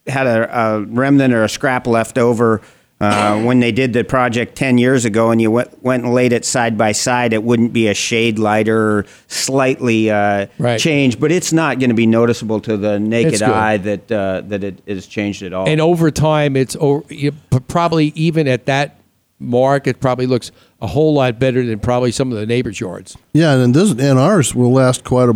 had 0.08 0.28
a, 0.28 0.60
a 0.60 0.82
remnant 0.82 1.34
or 1.34 1.44
a 1.44 1.50
scrap 1.50 1.88
left 1.88 2.18
over 2.18 2.62
uh, 3.02 3.42
when 3.44 3.60
they 3.60 3.72
did 3.72 3.92
the 3.94 4.04
project 4.04 4.56
ten 4.56 4.78
years 4.78 5.04
ago, 5.06 5.30
and 5.32 5.42
you 5.42 5.52
went, 5.52 5.84
went 5.84 6.04
and 6.06 6.14
laid 6.14 6.32
it 6.32 6.46
side 6.46 6.78
by 6.78 6.92
side, 6.94 7.34
it 7.34 7.44
wouldn't 7.44 7.74
be 7.74 7.88
a 7.88 7.94
shade 7.94 8.40
lighter 8.40 9.00
or 9.00 9.06
slightly 9.28 10.10
uh, 10.10 10.48
Right. 10.58 10.80
changed. 10.80 11.20
But 11.20 11.32
it's 11.32 11.52
not 11.52 11.80
going 11.80 11.90
to 11.90 11.96
be 11.96 12.08
noticeable 12.08 12.60
to 12.62 12.78
the 12.78 13.00
naked 13.00 13.42
eye 13.42 13.78
that 13.78 14.12
uh, 14.12 14.42
that 14.48 14.64
it 14.64 14.82
is 14.86 15.08
changed 15.08 15.44
at 15.44 15.52
all. 15.54 15.68
And 15.68 15.82
over 15.82 16.10
time, 16.10 16.56
it's 16.56 16.76
o- 16.80 17.04
you- 17.10 17.34
probably 17.68 18.14
even 18.16 18.48
at 18.48 18.66
that 18.66 18.98
mark, 19.40 19.86
it 19.88 20.00
probably 20.00 20.26
looks 20.28 20.52
a 20.82 20.88
whole 20.88 21.14
lot 21.14 21.38
better 21.40 21.66
than 21.66 21.80
probably 21.80 22.12
some 22.12 22.32
of 22.32 22.38
the 22.38 22.46
neighbors' 22.46 22.80
yards. 22.80 23.18
Yeah, 23.34 23.54
and 23.56 23.74
this 23.74 23.92
and 23.92 24.18
ours 24.18 24.56
will 24.56 24.72
last 24.72 25.04
quite 25.04 25.28
a 25.30 25.34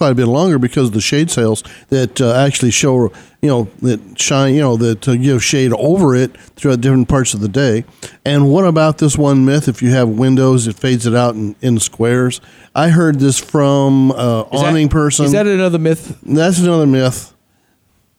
quite 0.00 0.12
a 0.12 0.14
bit 0.14 0.28
longer 0.28 0.58
because 0.58 0.88
of 0.88 0.94
the 0.94 1.00
shade 1.02 1.30
sails 1.30 1.62
that 1.90 2.22
uh, 2.22 2.32
actually 2.34 2.70
show 2.70 3.12
you 3.42 3.48
know 3.50 3.68
that 3.82 4.00
shine 4.18 4.54
you 4.54 4.62
know 4.62 4.74
that 4.78 5.06
uh, 5.06 5.14
give 5.14 5.44
shade 5.44 5.74
over 5.74 6.16
it 6.16 6.34
throughout 6.56 6.80
different 6.80 7.06
parts 7.06 7.34
of 7.34 7.40
the 7.40 7.50
day. 7.50 7.84
And 8.24 8.50
what 8.50 8.64
about 8.64 8.96
this 8.96 9.18
one 9.18 9.44
myth? 9.44 9.68
If 9.68 9.82
you 9.82 9.90
have 9.90 10.08
windows, 10.08 10.66
it 10.66 10.76
fades 10.76 11.06
it 11.06 11.14
out 11.14 11.34
in, 11.34 11.54
in 11.60 11.78
squares. 11.78 12.40
I 12.74 12.88
heard 12.88 13.20
this 13.20 13.38
from 13.38 14.12
uh, 14.12 14.44
Is 14.44 14.60
that- 14.62 14.68
awning 14.68 14.88
person. 14.88 15.26
Is 15.26 15.32
that 15.32 15.46
another 15.46 15.78
myth? 15.78 16.18
That's 16.22 16.60
another 16.60 16.86
myth. 16.86 17.34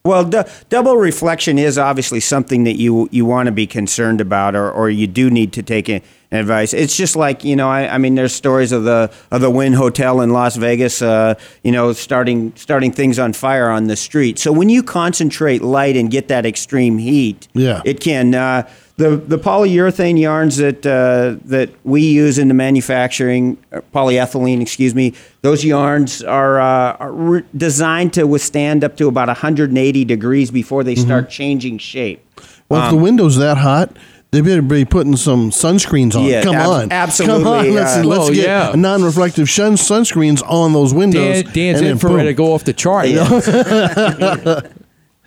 Well, 0.05 0.23
du- 0.23 0.47
double 0.69 0.97
reflection 0.97 1.57
is 1.57 1.79
obviously 1.79 2.19
something 2.19 2.63
that 2.65 2.75
you 2.77 3.09
you 3.11 3.25
want 3.25 3.47
to 3.47 3.51
be 3.51 3.65
concerned 3.65 4.21
about, 4.21 4.53
or, 4.55 4.71
or 4.71 4.87
you 4.91 5.07
do 5.07 5.31
need 5.31 5.51
to 5.53 5.63
take 5.63 5.89
in 5.89 6.03
advice. 6.31 6.73
It's 6.73 6.95
just 6.95 7.15
like 7.15 7.43
you 7.43 7.55
know, 7.55 7.69
I, 7.69 7.95
I 7.95 7.97
mean, 7.97 8.15
there's 8.15 8.33
stories 8.33 8.71
of 8.71 8.83
the 8.83 9.11
of 9.31 9.41
the 9.41 9.49
Wynn 9.49 9.73
Hotel 9.73 10.21
in 10.21 10.31
Las 10.31 10.55
Vegas, 10.55 11.01
uh, 11.01 11.35
you 11.63 11.71
know, 11.71 11.93
starting 11.93 12.53
starting 12.55 12.91
things 12.91 13.19
on 13.19 13.33
fire 13.33 13.69
on 13.69 13.87
the 13.87 13.95
street. 13.95 14.39
So 14.39 14.51
when 14.51 14.69
you 14.69 14.83
concentrate 14.83 15.61
light 15.61 15.95
and 15.97 16.09
get 16.09 16.27
that 16.29 16.45
extreme 16.45 16.97
heat, 16.97 17.47
Yeah. 17.53 17.81
it 17.85 17.99
can. 17.99 18.33
Uh, 18.35 18.67
the, 18.97 19.15
the 19.17 19.39
polyurethane 19.39 20.19
yarns 20.19 20.57
that 20.57 20.85
uh, 20.85 21.41
that 21.45 21.71
we 21.83 22.03
use 22.03 22.37
in 22.37 22.49
the 22.49 22.53
manufacturing, 22.53 23.57
uh, 23.73 23.81
polyethylene, 23.95 24.61
excuse 24.61 24.93
me, 24.93 25.13
those 25.41 25.65
yarns 25.65 26.21
are, 26.21 26.59
uh, 26.61 26.97
are 26.97 27.11
re- 27.11 27.43
designed 27.57 28.13
to 28.13 28.27
withstand 28.27 28.83
up 28.83 28.97
to 28.97 29.07
about 29.07 29.27
180 29.27 30.05
degrees 30.05 30.51
before 30.51 30.83
they 30.83 30.93
start 30.93 31.31
changing 31.31 31.79
shape. 31.79 32.23
Well, 32.69 32.81
if 32.81 32.89
Um, 32.89 32.95
the 32.97 33.01
window's 33.01 33.37
that 33.37 33.57
hot, 33.57 33.97
they 34.31 34.39
better 34.41 34.61
be 34.61 34.85
putting 34.85 35.17
some 35.17 35.49
sunscreens 35.51 36.15
on. 36.15 36.23
Yeah, 36.23 36.43
Come 36.43 36.55
ab- 36.55 36.69
on, 36.69 36.91
absolutely, 36.91 37.43
Come 37.43 37.53
on, 37.53 37.73
let's, 37.73 37.97
uh, 37.97 38.03
let's 38.03 38.29
Oh, 38.29 38.33
get 38.33 38.45
yeah. 38.45 38.71
non-reflective 38.75 39.49
sun, 39.49 39.73
sunscreens 39.73 40.41
on 40.49 40.71
those 40.71 40.93
windows. 40.93 41.43
Dan, 41.43 41.53
Dan's 41.53 41.77
and 41.79 41.85
then 41.85 41.91
infrared 41.93 42.25
to 42.27 42.33
go 42.33 42.53
off 42.53 42.63
the 42.63 42.71
chart. 42.71 43.07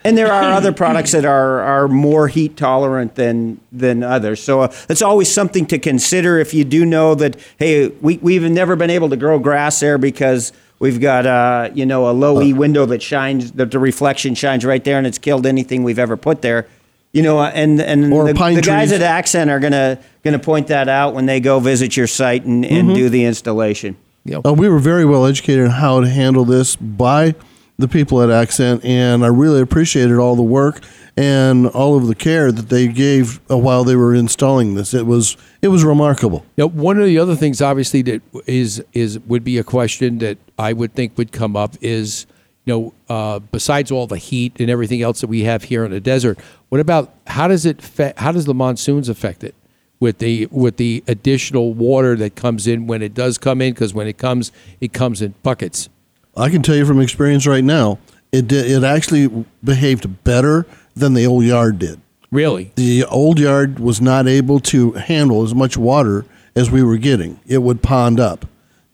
and 0.04 0.18
there 0.18 0.30
are 0.32 0.52
other 0.52 0.72
products 0.72 1.12
that 1.12 1.24
are, 1.24 1.60
are 1.60 1.88
more 1.88 2.28
heat 2.28 2.56
tolerant 2.56 3.14
than 3.14 3.60
than 3.72 4.02
others. 4.02 4.42
So 4.42 4.62
uh, 4.62 4.72
it's 4.88 5.02
always 5.02 5.32
something 5.32 5.66
to 5.66 5.78
consider 5.78 6.38
if 6.38 6.54
you 6.54 6.64
do 6.64 6.84
know 6.86 7.14
that 7.14 7.36
hey, 7.58 7.88
we 8.00 8.18
we've 8.18 8.42
never 8.50 8.76
been 8.76 8.90
able 8.90 9.08
to 9.10 9.16
grow 9.16 9.38
grass 9.38 9.80
there 9.80 9.98
because 9.98 10.52
we've 10.78 11.00
got 11.00 11.26
uh, 11.26 11.70
you 11.74 11.86
know 11.86 12.08
a 12.08 12.12
low 12.12 12.40
E 12.42 12.52
window 12.52 12.86
that 12.86 13.02
shines 13.02 13.52
that 13.52 13.70
the 13.70 13.78
reflection 13.78 14.34
shines 14.34 14.64
right 14.64 14.84
there 14.84 14.98
and 14.98 15.06
it's 15.06 15.18
killed 15.18 15.46
anything 15.46 15.82
we've 15.84 15.98
ever 15.98 16.16
put 16.16 16.42
there. 16.42 16.66
You 17.14 17.22
know, 17.22 17.38
uh, 17.38 17.50
and 17.54 17.80
and 17.80 18.12
Or 18.12 18.26
the, 18.26 18.34
pine 18.34 18.56
the 18.56 18.60
guys 18.60 18.90
at 18.92 19.00
Accent 19.00 19.48
are 19.50 19.60
gonna 19.60 19.98
gonna 20.24 20.38
point 20.40 20.66
that 20.66 20.88
out 20.88 21.14
when 21.14 21.26
they 21.26 21.38
go 21.40 21.60
visit 21.60 21.96
your 21.96 22.08
site 22.08 22.44
and, 22.44 22.64
and 22.66 22.90
Mhm. 22.90 22.94
do 22.94 23.08
the 23.08 23.24
installation. 23.24 23.96
You 24.24 24.34
know, 24.34 24.40
Uh, 24.44 24.52
we 24.52 24.68
were 24.68 24.80
very 24.80 25.04
well 25.04 25.24
educated 25.24 25.64
on 25.66 25.70
how 25.70 26.00
to 26.00 26.08
handle 26.08 26.44
this 26.44 26.74
by 26.76 27.34
the 27.78 27.86
people 27.88 28.20
at 28.20 28.30
Accent, 28.30 28.84
and 28.84 29.24
I 29.24 29.28
really 29.28 29.60
appreciated 29.60 30.16
all 30.18 30.34
the 30.34 30.42
work 30.42 30.80
and 31.16 31.66
all 31.68 31.96
of 31.96 32.08
the 32.08 32.14
care 32.16 32.50
that 32.50 32.68
they 32.68 32.88
gave 32.88 33.38
uh, 33.48 33.56
while 33.58 33.84
they 33.84 33.94
were 33.96 34.12
installing 34.14 34.74
this. 34.74 34.92
It 34.92 35.06
was 35.06 35.36
it 35.62 35.68
was 35.68 35.84
remarkable. 35.84 36.44
Now, 36.58 36.66
one 36.66 36.98
of 36.98 37.06
the 37.06 37.18
other 37.20 37.36
things, 37.36 37.62
obviously, 37.62 38.02
that 38.02 38.22
is 38.46 38.82
is 38.92 39.20
would 39.28 39.44
be 39.44 39.56
a 39.58 39.64
question 39.64 40.18
that 40.18 40.38
I 40.58 40.72
would 40.72 40.94
think 40.94 41.16
would 41.16 41.30
come 41.30 41.54
up 41.56 41.74
is, 41.80 42.26
you 42.64 42.72
know, 42.72 42.92
uh, 43.08 43.38
besides 43.52 43.90
all 43.92 44.06
the 44.06 44.18
heat 44.18 44.54
and 44.58 44.68
everything 44.70 45.02
else 45.02 45.20
that 45.20 45.28
we 45.28 45.44
have 45.44 45.64
here 45.64 45.84
in 45.84 45.90
the 45.92 46.00
desert, 46.00 46.38
what 46.74 46.80
about 46.80 47.14
how 47.28 47.46
does 47.46 47.64
it 47.64 47.80
fe- 47.80 48.14
how 48.16 48.32
does 48.32 48.46
the 48.46 48.52
monsoons 48.52 49.08
affect 49.08 49.44
it 49.44 49.54
with 50.00 50.18
the 50.18 50.46
with 50.46 50.76
the 50.76 51.04
additional 51.06 51.72
water 51.72 52.16
that 52.16 52.34
comes 52.34 52.66
in 52.66 52.88
when 52.88 53.00
it 53.00 53.14
does 53.14 53.38
come 53.38 53.62
in? 53.62 53.72
Because 53.72 53.94
when 53.94 54.08
it 54.08 54.18
comes, 54.18 54.50
it 54.80 54.92
comes 54.92 55.22
in 55.22 55.36
buckets. 55.44 55.88
I 56.36 56.50
can 56.50 56.62
tell 56.62 56.74
you 56.74 56.84
from 56.84 57.00
experience 57.00 57.46
right 57.46 57.62
now, 57.62 58.00
it 58.32 58.48
did, 58.48 58.68
it 58.68 58.82
actually 58.82 59.46
behaved 59.62 60.24
better 60.24 60.66
than 60.96 61.14
the 61.14 61.24
old 61.26 61.44
yard 61.44 61.78
did. 61.78 62.00
Really? 62.32 62.72
The 62.74 63.04
old 63.04 63.38
yard 63.38 63.78
was 63.78 64.00
not 64.00 64.26
able 64.26 64.58
to 64.58 64.94
handle 64.94 65.44
as 65.44 65.54
much 65.54 65.76
water 65.76 66.26
as 66.56 66.72
we 66.72 66.82
were 66.82 66.96
getting. 66.96 67.38
It 67.46 67.58
would 67.58 67.82
pond 67.82 68.18
up. 68.18 68.46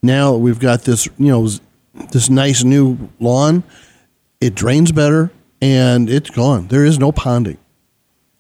Now 0.03 0.35
we've 0.35 0.61
got 0.61 0.83
this, 0.83 1.07
you 1.17 1.29
know, 1.29 1.49
this 2.13 2.29
nice 2.29 2.63
new 2.63 3.09
lawn. 3.21 3.65
It 4.39 4.55
drains 4.55 4.93
better 4.93 5.31
and 5.61 6.09
it's 6.09 6.31
gone. 6.31 6.69
There 6.69 6.85
is 6.85 6.99
no 6.99 7.13
ponding. 7.13 7.59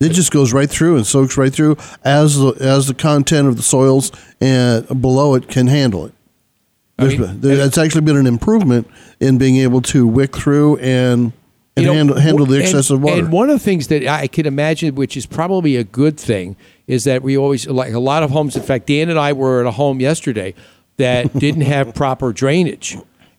It 0.01 0.10
just 0.10 0.31
goes 0.32 0.52
right 0.52 0.68
through 0.70 0.97
and 0.97 1.06
soaks 1.06 1.36
right 1.36 1.52
through 1.52 1.77
as 2.05 2.39
the, 2.39 2.52
as 2.60 2.86
the 2.86 2.94
content 2.94 3.48
of 3.48 3.56
the 3.59 3.62
soils 3.62 4.10
and 4.40 4.86
below 5.01 5.35
it 5.35 5.47
can 5.48 5.66
handle 5.66 6.06
it. 6.06 6.14
I 6.98 7.05
mean, 7.09 7.40
there- 7.40 7.56
that's 7.56 7.77
actually 7.78 8.01
been 8.02 8.16
an 8.16 8.27
improvement 8.27 8.86
in 9.20 9.36
being 9.39 9.56
able 9.59 9.82
to 9.82 10.06
wick 10.06 10.35
through 10.36 10.77
and, 10.78 11.32
and 11.77 11.85
You 11.85 11.85
know, 11.85 11.93
handle, 11.94 12.18
handle 12.18 12.47
the 12.47 12.64
and- 12.64 12.74
of 12.74 13.02
water. 13.02 13.18
And 13.24 13.31
one 13.32 13.51
of 13.51 13.59
the 13.59 13.64
things 13.64 13.89
that 13.89 14.06
I 14.06 14.27
can 14.27 14.47
imagine, 14.47 14.94
which 14.94 15.16
is 15.18 15.27
probably 15.27 15.77
a 15.77 15.85
good 15.85 16.18
thing, 16.18 16.56
is 16.86 17.05
that 17.05 17.22
we 17.22 17.36
always 17.36 17.66
like 17.68 17.93
a 17.93 18.01
lot 18.01 18.22
of 18.22 18.31
homes. 18.31 18.56
In 18.56 18.62
fact, 18.62 18.86
Dan 18.86 19.09
and 19.10 19.18
I 19.18 19.32
were 19.35 19.60
at 19.60 19.66
a 19.66 19.70
home 19.72 20.01
yesterday 20.01 20.55
that 20.97 21.39
didn't 21.39 21.62
have 21.62 21.94
proper 21.94 22.32
drainage, 22.32 22.97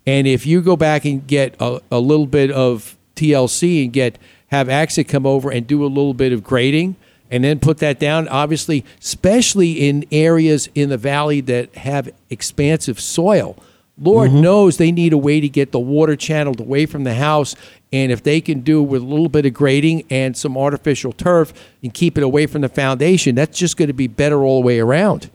and 0.08 0.26
if 0.28 0.46
you 0.48 0.62
go 0.62 0.76
back 0.78 1.06
and 1.06 1.26
get 1.28 1.56
a, 1.60 1.80
a 1.92 2.00
little 2.00 2.26
bit 2.28 2.50
of 2.52 2.98
TLC 3.16 3.84
and 3.84 3.94
get 3.94 4.18
have 4.52 4.70
Accent 4.70 5.08
come 5.08 5.26
over 5.26 5.50
and 5.50 5.66
do 5.66 5.84
a 5.84 5.88
little 5.88 6.14
bit 6.14 6.32
of 6.34 6.44
grading. 6.44 6.96
And 7.34 7.46
then 7.46 7.62
put 7.62 7.78
that 7.78 7.98
down. 7.98 8.28
Obviously, 8.28 8.84
especially 9.00 9.88
in 9.88 10.04
areas 10.12 10.68
in 10.76 10.90
the 10.90 10.98
valley 10.98 11.40
that 11.40 11.74
have 11.76 12.10
expansive 12.30 13.00
soil, 13.00 13.56
Lord 13.98 14.32
Mm-hmm. 14.32 14.42
knows 14.42 14.76
they 14.76 14.92
need 14.92 15.14
a 15.14 15.18
way 15.18 15.40
to 15.40 15.48
get 15.48 15.72
the 15.72 15.80
water 15.80 16.18
channeled 16.18 16.60
away 16.60 16.86
from 16.86 17.06
the 17.06 17.14
house. 17.14 17.56
And 17.94 18.12
if 18.12 18.22
they 18.22 18.42
can 18.42 18.60
do 18.60 18.84
with 18.84 19.02
a 19.02 19.06
little 19.06 19.30
bit 19.30 19.46
of 19.46 19.54
grading 19.54 20.04
and 20.10 20.36
some 20.36 20.58
artificial 20.58 21.14
turf 21.14 21.54
and 21.82 21.94
keep 21.94 22.18
it 22.18 22.24
away 22.24 22.48
from 22.48 22.64
the 22.64 22.70
foundation, 22.70 23.34
that's 23.36 23.58
just 23.58 23.78
going 23.78 23.88
to 23.88 23.94
be 23.94 24.08
better 24.08 24.44
all 24.44 24.60
the 24.62 24.68
way 24.68 24.80
around. 24.82 25.30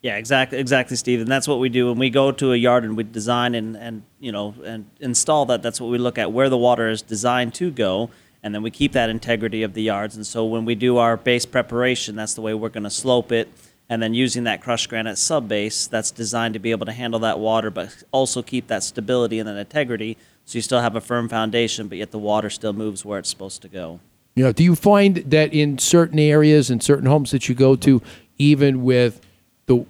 Yeah, 0.00 0.16
exactly, 0.16 0.58
exactly, 0.58 0.96
Steve. 0.96 1.20
And 1.20 1.28
that's 1.28 1.46
what 1.46 1.58
we 1.58 1.68
do 1.68 1.88
when 1.88 1.98
we 1.98 2.08
go 2.08 2.32
to 2.32 2.52
a 2.54 2.56
yard 2.56 2.84
and 2.84 2.96
we 2.96 3.02
design 3.04 3.54
and, 3.54 3.76
and 3.76 4.04
you 4.20 4.32
know 4.32 4.54
and 4.64 4.86
install 5.00 5.44
that. 5.46 5.62
That's 5.62 5.82
what 5.82 5.90
we 5.90 5.98
look 5.98 6.16
at 6.16 6.32
where 6.32 6.48
the 6.48 6.56
water 6.56 6.88
is 6.88 7.02
designed 7.02 7.52
to 7.54 7.70
go, 7.70 8.08
and 8.42 8.54
then 8.54 8.62
we 8.62 8.70
keep 8.70 8.92
that 8.92 9.08
integrity 9.08 9.62
of 9.62 9.74
the 9.74 9.82
yards. 9.82 10.16
And 10.16 10.26
so 10.26 10.44
when 10.44 10.64
we 10.64 10.74
do 10.74 10.96
our 10.98 11.16
base 11.16 11.46
preparation, 11.46 12.16
that's 12.16 12.34
the 12.34 12.40
way 12.40 12.54
we're 12.54 12.68
going 12.68 12.82
to 12.84 12.90
slope 12.90 13.32
it, 13.32 13.48
and 13.88 14.02
then 14.02 14.14
using 14.14 14.44
that 14.44 14.62
crushed 14.62 14.88
granite 14.88 15.16
sub 15.16 15.48
base 15.48 15.86
that's 15.86 16.10
designed 16.10 16.54
to 16.54 16.60
be 16.60 16.70
able 16.70 16.86
to 16.86 16.92
handle 16.92 17.20
that 17.20 17.38
water, 17.38 17.70
but 17.70 18.02
also 18.10 18.42
keep 18.42 18.66
that 18.68 18.82
stability 18.82 19.38
and 19.38 19.48
that 19.48 19.56
integrity, 19.56 20.16
so 20.44 20.58
you 20.58 20.62
still 20.62 20.80
have 20.80 20.96
a 20.96 21.00
firm 21.00 21.28
foundation, 21.28 21.88
but 21.88 21.98
yet 21.98 22.10
the 22.10 22.18
water 22.18 22.50
still 22.50 22.72
moves 22.72 23.04
where 23.04 23.18
it's 23.18 23.28
supposed 23.28 23.62
to 23.62 23.68
go. 23.68 24.00
You 24.34 24.44
know, 24.44 24.52
do 24.52 24.64
you 24.64 24.74
find 24.74 25.16
that 25.16 25.52
in 25.52 25.78
certain 25.78 26.18
areas 26.18 26.70
and 26.70 26.82
certain 26.82 27.06
homes 27.06 27.30
that 27.32 27.48
you 27.48 27.54
go 27.54 27.76
to, 27.76 28.00
even 28.38 28.82
with 28.82 29.20
the 29.66 29.84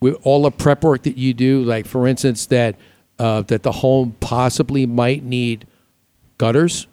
with 0.00 0.18
all 0.24 0.42
the 0.42 0.50
prep 0.50 0.84
work 0.84 1.04
that 1.04 1.16
you 1.16 1.32
do, 1.32 1.62
like 1.62 1.86
for 1.86 2.06
instance, 2.06 2.46
that 2.46 2.76
uh, 3.18 3.42
that 3.42 3.62
the 3.62 3.72
home 3.72 4.16
possibly 4.20 4.86
might 4.86 5.22
need 5.22 5.66
gutters 6.36 6.88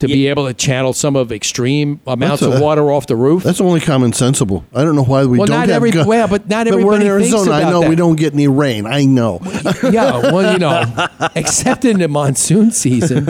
to 0.00 0.06
be 0.06 0.28
able 0.28 0.46
to 0.46 0.54
channel 0.54 0.92
some 0.92 1.16
of 1.16 1.32
extreme 1.32 2.00
amounts 2.06 2.40
That's 2.40 2.54
of 2.56 2.62
water 2.62 2.92
off 2.92 3.08
the 3.08 3.16
roof? 3.16 3.42
That's 3.42 3.60
only 3.60 3.80
common 3.80 4.12
sensible. 4.12 4.64
I 4.72 4.84
don't 4.84 4.94
know 4.94 5.02
why 5.02 5.24
we 5.24 5.38
Well, 5.38 5.46
don't 5.46 5.56
not 5.56 5.68
have 5.68 5.76
every- 5.76 5.90
gu- 5.90 6.06
well, 6.06 6.28
but 6.28 6.48
not 6.48 6.66
we're 6.66 6.72
in 6.74 7.02
everybody 7.02 7.06
Arizona. 7.08 7.50
I 7.50 7.68
know 7.68 7.88
we 7.88 7.96
don't 7.96 8.14
get 8.16 8.32
any 8.32 8.46
rain. 8.46 8.86
I 8.86 9.04
know. 9.04 9.40
yeah, 9.82 10.20
well, 10.32 10.52
you 10.52 10.58
know, 10.60 10.84
except 11.34 11.84
in 11.84 11.98
the 11.98 12.06
monsoon 12.06 12.70
season, 12.70 13.26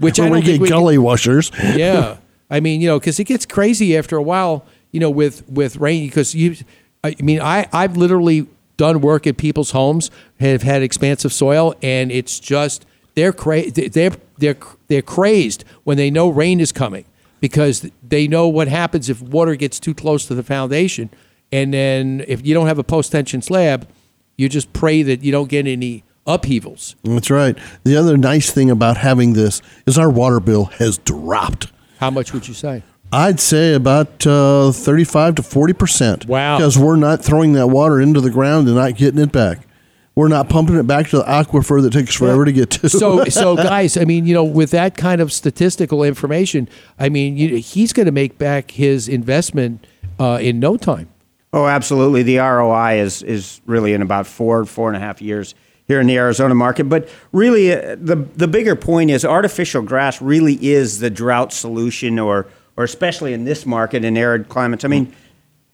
which 0.00 0.20
I 0.20 0.28
we 0.28 0.42
get 0.42 0.60
we 0.60 0.68
can- 0.68 0.76
gully 0.78 0.98
washers. 0.98 1.50
yeah, 1.62 2.16
I 2.50 2.60
mean, 2.60 2.82
you 2.82 2.88
know, 2.88 2.98
because 3.00 3.18
it 3.18 3.24
gets 3.24 3.46
crazy 3.46 3.96
after 3.96 4.16
a 4.18 4.22
while, 4.22 4.66
you 4.90 5.00
know, 5.00 5.08
with 5.10 5.48
with 5.48 5.76
rain. 5.76 6.08
Because 6.08 6.34
you, 6.34 6.56
I 7.02 7.16
mean, 7.20 7.40
I 7.40 7.66
I've 7.72 7.96
literally 7.96 8.48
done 8.76 9.00
work 9.00 9.26
at 9.26 9.38
people's 9.38 9.70
homes, 9.70 10.10
have 10.40 10.60
had 10.62 10.82
expansive 10.82 11.32
soil, 11.32 11.74
and 11.82 12.12
it's 12.12 12.38
just 12.38 12.84
they're 13.14 13.32
cra- 13.32 13.70
they're 13.70 14.12
they're 14.38 14.56
they're 14.88 15.02
crazed 15.02 15.64
when 15.84 15.96
they 15.96 16.10
know 16.10 16.28
rain 16.28 16.60
is 16.60 16.72
coming 16.72 17.04
because 17.40 17.90
they 18.06 18.28
know 18.28 18.48
what 18.48 18.68
happens 18.68 19.08
if 19.08 19.20
water 19.20 19.56
gets 19.56 19.80
too 19.80 19.94
close 19.94 20.26
to 20.26 20.34
the 20.34 20.42
foundation, 20.42 21.10
and 21.50 21.74
then 21.74 22.24
if 22.28 22.44
you 22.46 22.54
don't 22.54 22.66
have 22.66 22.78
a 22.78 22.84
post 22.84 23.12
tension 23.12 23.42
slab, 23.42 23.88
you 24.36 24.48
just 24.48 24.72
pray 24.72 25.02
that 25.02 25.22
you 25.22 25.32
don't 25.32 25.48
get 25.48 25.66
any 25.66 26.04
upheavals. 26.26 26.94
That's 27.02 27.30
right. 27.30 27.58
The 27.84 27.96
other 27.96 28.16
nice 28.16 28.50
thing 28.50 28.70
about 28.70 28.96
having 28.96 29.32
this 29.32 29.60
is 29.86 29.98
our 29.98 30.10
water 30.10 30.40
bill 30.40 30.66
has 30.66 30.98
dropped. 30.98 31.72
How 31.98 32.10
much 32.10 32.32
would 32.32 32.48
you 32.48 32.54
say? 32.54 32.82
I'd 33.12 33.40
say 33.40 33.74
about 33.74 34.26
uh, 34.26 34.72
35 34.72 35.34
to 35.36 35.42
40 35.42 35.72
percent. 35.74 36.26
Wow. 36.26 36.56
Because 36.56 36.78
we're 36.78 36.96
not 36.96 37.22
throwing 37.22 37.52
that 37.54 37.66
water 37.66 38.00
into 38.00 38.20
the 38.20 38.30
ground 38.30 38.66
and 38.68 38.76
not 38.76 38.96
getting 38.96 39.20
it 39.20 39.32
back. 39.32 39.66
We're 40.14 40.28
not 40.28 40.50
pumping 40.50 40.76
it 40.76 40.86
back 40.86 41.08
to 41.08 41.18
the 41.18 41.24
aquifer 41.24 41.80
that 41.82 41.92
takes 41.92 42.14
forever 42.14 42.44
to 42.44 42.52
get 42.52 42.70
to. 42.70 42.88
so 42.88 43.24
so 43.30 43.56
guys 43.56 43.96
i 43.96 44.04
mean 44.04 44.26
you 44.26 44.34
know 44.34 44.44
with 44.44 44.70
that 44.72 44.96
kind 44.96 45.20
of 45.22 45.32
statistical 45.32 46.02
information 46.02 46.68
i 46.98 47.08
mean 47.08 47.38
you, 47.38 47.56
he's 47.56 47.94
going 47.94 48.06
to 48.06 48.12
make 48.12 48.36
back 48.36 48.72
his 48.72 49.08
investment 49.08 49.86
uh, 50.18 50.38
in 50.40 50.60
no 50.60 50.76
time 50.76 51.08
Oh, 51.54 51.66
absolutely. 51.66 52.22
The 52.22 52.38
ROI 52.38 53.00
is 53.00 53.22
is 53.22 53.60
really 53.66 53.92
in 53.92 54.00
about 54.00 54.26
four 54.26 54.64
four 54.64 54.88
and 54.88 54.96
a 54.96 55.00
half 55.00 55.20
years 55.20 55.54
here 55.86 56.00
in 56.00 56.06
the 56.06 56.16
Arizona 56.16 56.54
market. 56.54 56.84
But 56.84 57.08
really, 57.30 57.72
uh, 57.72 57.96
the 58.00 58.16
the 58.36 58.48
bigger 58.48 58.74
point 58.74 59.10
is 59.10 59.24
artificial 59.24 59.82
grass 59.82 60.22
really 60.22 60.54
is 60.64 61.00
the 61.00 61.10
drought 61.10 61.52
solution, 61.52 62.18
or 62.18 62.46
or 62.76 62.84
especially 62.84 63.34
in 63.34 63.44
this 63.44 63.66
market 63.66 64.02
in 64.02 64.16
arid 64.16 64.48
climates. 64.48 64.82
I 64.82 64.88
mean, 64.88 65.14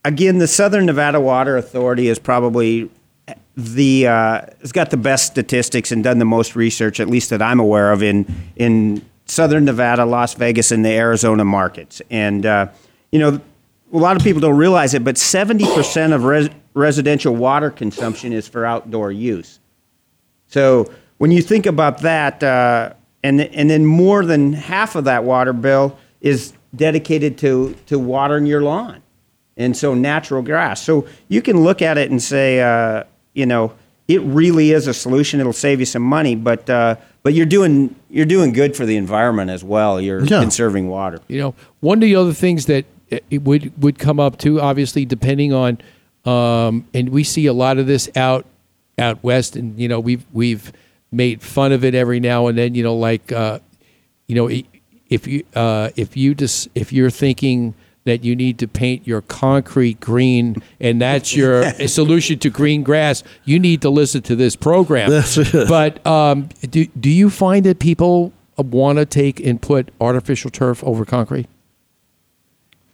again, 0.04 0.38
the 0.38 0.48
Southern 0.48 0.86
Nevada 0.86 1.20
Water 1.20 1.56
Authority 1.56 2.08
is 2.08 2.18
probably 2.18 2.90
the 3.58 4.06
uh, 4.06 4.40
has 4.60 4.70
got 4.70 4.90
the 4.90 4.96
best 4.96 5.26
statistics 5.26 5.90
and 5.90 6.04
done 6.04 6.20
the 6.20 6.24
most 6.24 6.54
research, 6.54 7.00
at 7.00 7.08
least 7.08 7.30
that 7.30 7.42
I'm 7.42 7.58
aware 7.58 7.90
of, 7.90 8.04
in 8.04 8.24
in 8.54 9.04
Southern 9.26 9.64
Nevada, 9.64 10.06
Las 10.06 10.34
Vegas, 10.34 10.70
and 10.70 10.84
the 10.84 10.90
Arizona 10.90 11.44
markets. 11.44 12.00
And 12.08 12.46
uh, 12.46 12.68
you 13.10 13.18
know, 13.18 13.40
a 13.92 13.96
lot 13.96 14.16
of 14.16 14.22
people 14.22 14.40
don't 14.40 14.56
realize 14.56 14.94
it, 14.94 15.02
but 15.02 15.16
70% 15.16 16.14
of 16.14 16.22
res- 16.22 16.50
residential 16.74 17.34
water 17.34 17.70
consumption 17.70 18.32
is 18.32 18.46
for 18.46 18.64
outdoor 18.64 19.10
use. 19.10 19.58
So 20.46 20.92
when 21.18 21.32
you 21.32 21.42
think 21.42 21.66
about 21.66 22.02
that, 22.02 22.40
uh, 22.44 22.92
and 23.24 23.40
and 23.40 23.68
then 23.68 23.84
more 23.84 24.24
than 24.24 24.52
half 24.52 24.94
of 24.94 25.02
that 25.04 25.24
water 25.24 25.52
bill 25.52 25.98
is 26.20 26.52
dedicated 26.76 27.38
to 27.38 27.74
to 27.86 27.98
watering 27.98 28.46
your 28.46 28.62
lawn, 28.62 29.02
and 29.56 29.76
so 29.76 29.94
natural 29.94 30.42
grass. 30.42 30.80
So 30.80 31.08
you 31.26 31.42
can 31.42 31.64
look 31.64 31.82
at 31.82 31.98
it 31.98 32.12
and 32.12 32.22
say, 32.22 32.60
uh, 32.60 33.02
you 33.38 33.46
know, 33.46 33.72
it 34.08 34.20
really 34.22 34.72
is 34.72 34.86
a 34.86 34.94
solution. 34.94 35.38
It'll 35.40 35.52
save 35.52 35.80
you 35.80 35.86
some 35.86 36.02
money, 36.02 36.34
but 36.34 36.68
uh, 36.68 36.96
but 37.22 37.34
you're 37.34 37.46
doing 37.46 37.94
you're 38.10 38.26
doing 38.26 38.52
good 38.52 38.76
for 38.76 38.84
the 38.86 38.96
environment 38.96 39.50
as 39.50 39.62
well. 39.62 40.00
You're 40.00 40.24
Yeah. 40.24 40.40
conserving 40.40 40.88
water. 40.88 41.20
you 41.28 41.40
know 41.40 41.54
one 41.80 41.98
of 41.98 42.02
the 42.02 42.16
other 42.16 42.32
things 42.32 42.66
that 42.66 42.84
uh, 43.12 43.18
it 43.30 43.42
would 43.42 43.72
would 43.82 43.98
come 43.98 44.18
up 44.20 44.36
too 44.38 44.60
obviously 44.60 45.04
depending 45.04 45.52
on 45.52 45.78
um, 46.24 46.86
and 46.92 47.08
we 47.10 47.22
see 47.24 47.46
a 47.46 47.52
lot 47.52 47.78
of 47.78 47.86
this 47.86 48.08
out 48.16 48.44
out 48.98 49.22
west 49.22 49.56
and 49.56 49.78
you 49.78 49.88
know 49.88 50.00
we've 50.00 50.24
we've 50.32 50.72
made 51.12 51.40
fun 51.42 51.70
of 51.72 51.84
it 51.84 51.94
every 51.94 52.20
now 52.20 52.48
and 52.48 52.58
then 52.58 52.74
you 52.74 52.82
know 52.82 52.96
like 52.96 53.30
uh, 53.32 53.58
you 54.26 54.34
know 54.34 54.48
if 55.10 55.26
you 55.26 55.44
uh, 55.54 55.90
if 55.96 56.16
you 56.16 56.34
just 56.34 56.68
if 56.74 56.92
you're 56.92 57.10
thinking 57.10 57.74
that 58.08 58.24
you 58.24 58.34
need 58.34 58.58
to 58.58 58.68
paint 58.68 59.06
your 59.06 59.22
concrete 59.22 60.00
green 60.00 60.56
and 60.80 61.00
that's 61.00 61.34
your 61.34 61.70
solution 61.86 62.38
to 62.40 62.50
green 62.50 62.82
grass. 62.82 63.22
You 63.44 63.58
need 63.58 63.82
to 63.82 63.90
listen 63.90 64.22
to 64.22 64.36
this 64.36 64.56
program. 64.56 65.10
But 65.68 66.04
um, 66.06 66.48
do, 66.68 66.86
do 66.86 67.10
you 67.10 67.30
find 67.30 67.64
that 67.66 67.78
people 67.78 68.32
want 68.56 68.98
to 68.98 69.06
take 69.06 69.40
and 69.40 69.60
put 69.60 69.90
artificial 70.00 70.50
turf 70.50 70.82
over 70.84 71.04
concrete? 71.04 71.46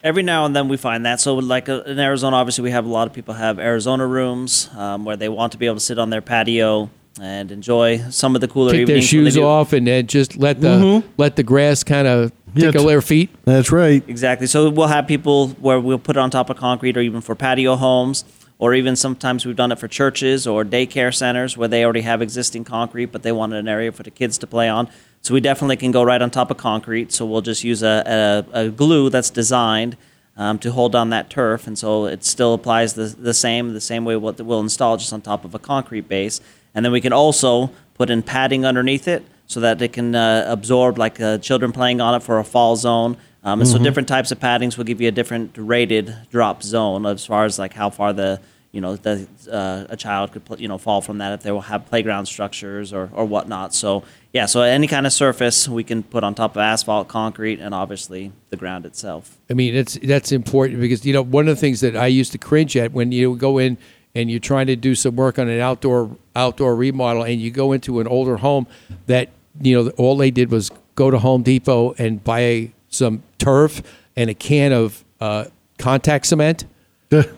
Every 0.02 0.22
now 0.22 0.44
and 0.44 0.54
then 0.54 0.68
we 0.68 0.76
find 0.76 1.06
that. 1.06 1.18
So, 1.18 1.36
like 1.36 1.70
uh, 1.70 1.82
in 1.84 1.98
Arizona, 1.98 2.36
obviously 2.36 2.62
we 2.62 2.70
have 2.72 2.84
a 2.84 2.90
lot 2.90 3.06
of 3.06 3.14
people 3.14 3.32
have 3.32 3.58
Arizona 3.58 4.06
rooms 4.06 4.68
um, 4.76 5.06
where 5.06 5.16
they 5.16 5.30
want 5.30 5.52
to 5.52 5.58
be 5.58 5.64
able 5.64 5.76
to 5.76 5.80
sit 5.80 5.98
on 5.98 6.10
their 6.10 6.20
patio 6.20 6.90
and 7.20 7.50
enjoy 7.52 7.98
some 8.10 8.34
of 8.34 8.40
the 8.40 8.48
cooler 8.48 8.72
Take 8.72 8.86
their 8.86 8.96
evenings. 8.96 9.12
when 9.12 9.24
they 9.24 9.30
shoes 9.30 9.34
do- 9.34 9.44
off 9.44 9.72
and 9.72 9.86
then 9.86 10.06
just 10.06 10.36
let 10.36 10.60
the 10.60 10.68
Mhm. 10.68 11.02
let 11.16 11.36
the 11.36 11.42
grass 11.42 11.84
kind 11.84 12.06
of 12.08 12.32
tickle 12.56 12.86
their 12.86 13.00
feet. 13.02 13.30
That's 13.44 13.70
right. 13.72 14.02
Exactly. 14.08 14.46
So 14.46 14.68
we'll 14.70 14.88
have 14.88 15.06
people 15.06 15.48
where 15.60 15.78
we'll 15.80 15.98
put 15.98 16.16
it 16.16 16.20
on 16.20 16.30
top 16.30 16.50
of 16.50 16.56
concrete 16.56 16.96
or 16.96 17.00
even 17.00 17.20
for 17.20 17.34
patio 17.34 17.76
homes, 17.76 18.24
or 18.58 18.74
even 18.74 18.96
sometimes 18.96 19.44
we've 19.44 19.56
done 19.56 19.72
it 19.72 19.78
for 19.78 19.88
churches 19.88 20.46
or 20.46 20.64
daycare 20.64 21.14
centers 21.14 21.56
where 21.56 21.68
they 21.68 21.84
already 21.84 22.02
have 22.02 22.22
existing 22.22 22.64
concrete, 22.64 23.06
but 23.06 23.22
they 23.22 23.32
wanted 23.32 23.58
an 23.58 23.68
area 23.68 23.90
for 23.92 24.02
the 24.02 24.10
kids 24.10 24.38
to 24.38 24.46
play 24.46 24.68
on. 24.68 24.88
So 25.22 25.34
we 25.34 25.40
definitely 25.40 25.76
can 25.76 25.90
go 25.90 26.02
right 26.02 26.20
on 26.20 26.30
top 26.30 26.50
of 26.50 26.56
concrete. 26.56 27.12
So 27.12 27.24
we'll 27.26 27.40
just 27.40 27.64
use 27.64 27.82
a, 27.82 28.44
a, 28.54 28.60
a 28.66 28.68
glue 28.68 29.08
that's 29.10 29.30
designed 29.30 29.96
um, 30.36 30.58
to 30.58 30.72
hold 30.72 30.94
on 30.94 31.10
that 31.10 31.30
turf. 31.30 31.66
And 31.66 31.78
so 31.78 32.06
it 32.06 32.24
still 32.24 32.54
applies 32.54 32.94
the, 32.94 33.04
the 33.04 33.32
same, 33.34 33.72
the 33.72 33.80
same 33.80 34.04
way 34.04 34.16
what 34.16 34.40
we'll 34.40 34.60
install 34.60 34.96
just 34.96 35.12
on 35.12 35.20
top 35.22 35.44
of 35.44 35.54
a 35.54 35.58
concrete 35.60 36.08
base. 36.08 36.40
And 36.74 36.84
then 36.84 36.92
we 36.92 37.00
can 37.00 37.12
also 37.12 37.70
put 37.94 38.10
in 38.10 38.22
padding 38.22 38.64
underneath 38.66 39.06
it 39.08 39.24
so 39.46 39.60
that 39.60 39.80
it 39.80 39.92
can 39.92 40.14
uh, 40.14 40.44
absorb 40.48 40.98
like 40.98 41.20
uh, 41.20 41.38
children 41.38 41.70
playing 41.72 42.00
on 42.00 42.14
it 42.14 42.22
for 42.22 42.38
a 42.38 42.44
fall 42.44 42.76
zone. 42.76 43.16
Um, 43.44 43.60
and 43.60 43.68
so 43.68 43.78
Mhm. 43.78 43.82
different 43.84 44.08
types 44.08 44.32
of 44.32 44.40
paddings 44.40 44.76
will 44.78 44.84
give 44.84 45.00
you 45.00 45.08
a 45.08 45.12
different 45.12 45.52
rated 45.56 46.14
drop 46.30 46.62
zone 46.62 47.04
as 47.06 47.26
far 47.26 47.44
as 47.44 47.58
like 47.58 47.74
how 47.74 47.90
far 47.90 48.12
the 48.12 48.40
you 48.72 48.80
know 48.80 48.96
the 48.96 49.28
uh, 49.52 49.84
a 49.88 49.96
child 49.96 50.32
could 50.32 50.44
pl- 50.44 50.58
you 50.60 50.66
know 50.66 50.78
fall 50.78 51.00
from 51.00 51.18
that 51.18 51.32
if 51.32 51.42
they 51.44 51.52
will 51.52 51.60
have 51.60 51.86
playground 51.86 52.26
structures 52.26 52.92
or 52.92 53.08
or 53.12 53.24
whatnot. 53.24 53.72
So 53.72 54.02
yeah, 54.32 54.46
so 54.46 54.62
any 54.62 54.88
kind 54.88 55.06
of 55.06 55.12
surface 55.12 55.68
we 55.68 55.84
can 55.84 56.02
put 56.02 56.24
on 56.24 56.34
top 56.34 56.56
of 56.56 56.60
asphalt, 56.60 57.06
concrete, 57.06 57.60
and 57.60 57.72
obviously 57.72 58.32
the 58.50 58.56
ground 58.56 58.84
itself. 58.84 59.38
I 59.48 59.54
mean, 59.54 59.74
that's 59.76 59.96
that's 60.02 60.32
important 60.32 60.80
because 60.80 61.04
you 61.06 61.12
know 61.12 61.22
one 61.22 61.46
of 61.46 61.54
the 61.54 61.60
things 61.60 61.82
that 61.82 61.94
I 61.94 62.06
used 62.08 62.32
to 62.32 62.38
cringe 62.38 62.76
at 62.76 62.92
when 62.92 63.12
you 63.12 63.36
go 63.36 63.58
in 63.58 63.78
and 64.14 64.30
you're 64.30 64.40
trying 64.40 64.66
to 64.66 64.76
do 64.76 64.94
some 64.94 65.16
work 65.16 65.38
on 65.38 65.48
an 65.48 65.60
outdoor 65.60 66.16
outdoor 66.36 66.76
remodel 66.76 67.22
and 67.22 67.40
you 67.40 67.50
go 67.50 67.72
into 67.72 68.00
an 68.00 68.06
older 68.06 68.36
home 68.38 68.66
that 69.06 69.30
you 69.60 69.74
know 69.74 69.90
all 69.90 70.16
they 70.16 70.30
did 70.30 70.50
was 70.50 70.70
go 70.94 71.10
to 71.10 71.18
Home 71.18 71.42
Depot 71.42 71.94
and 71.98 72.22
buy 72.22 72.72
some 72.88 73.22
turf 73.38 73.82
and 74.16 74.30
a 74.30 74.34
can 74.34 74.72
of 74.72 75.04
uh, 75.20 75.46
contact 75.78 76.26
cement. 76.26 76.64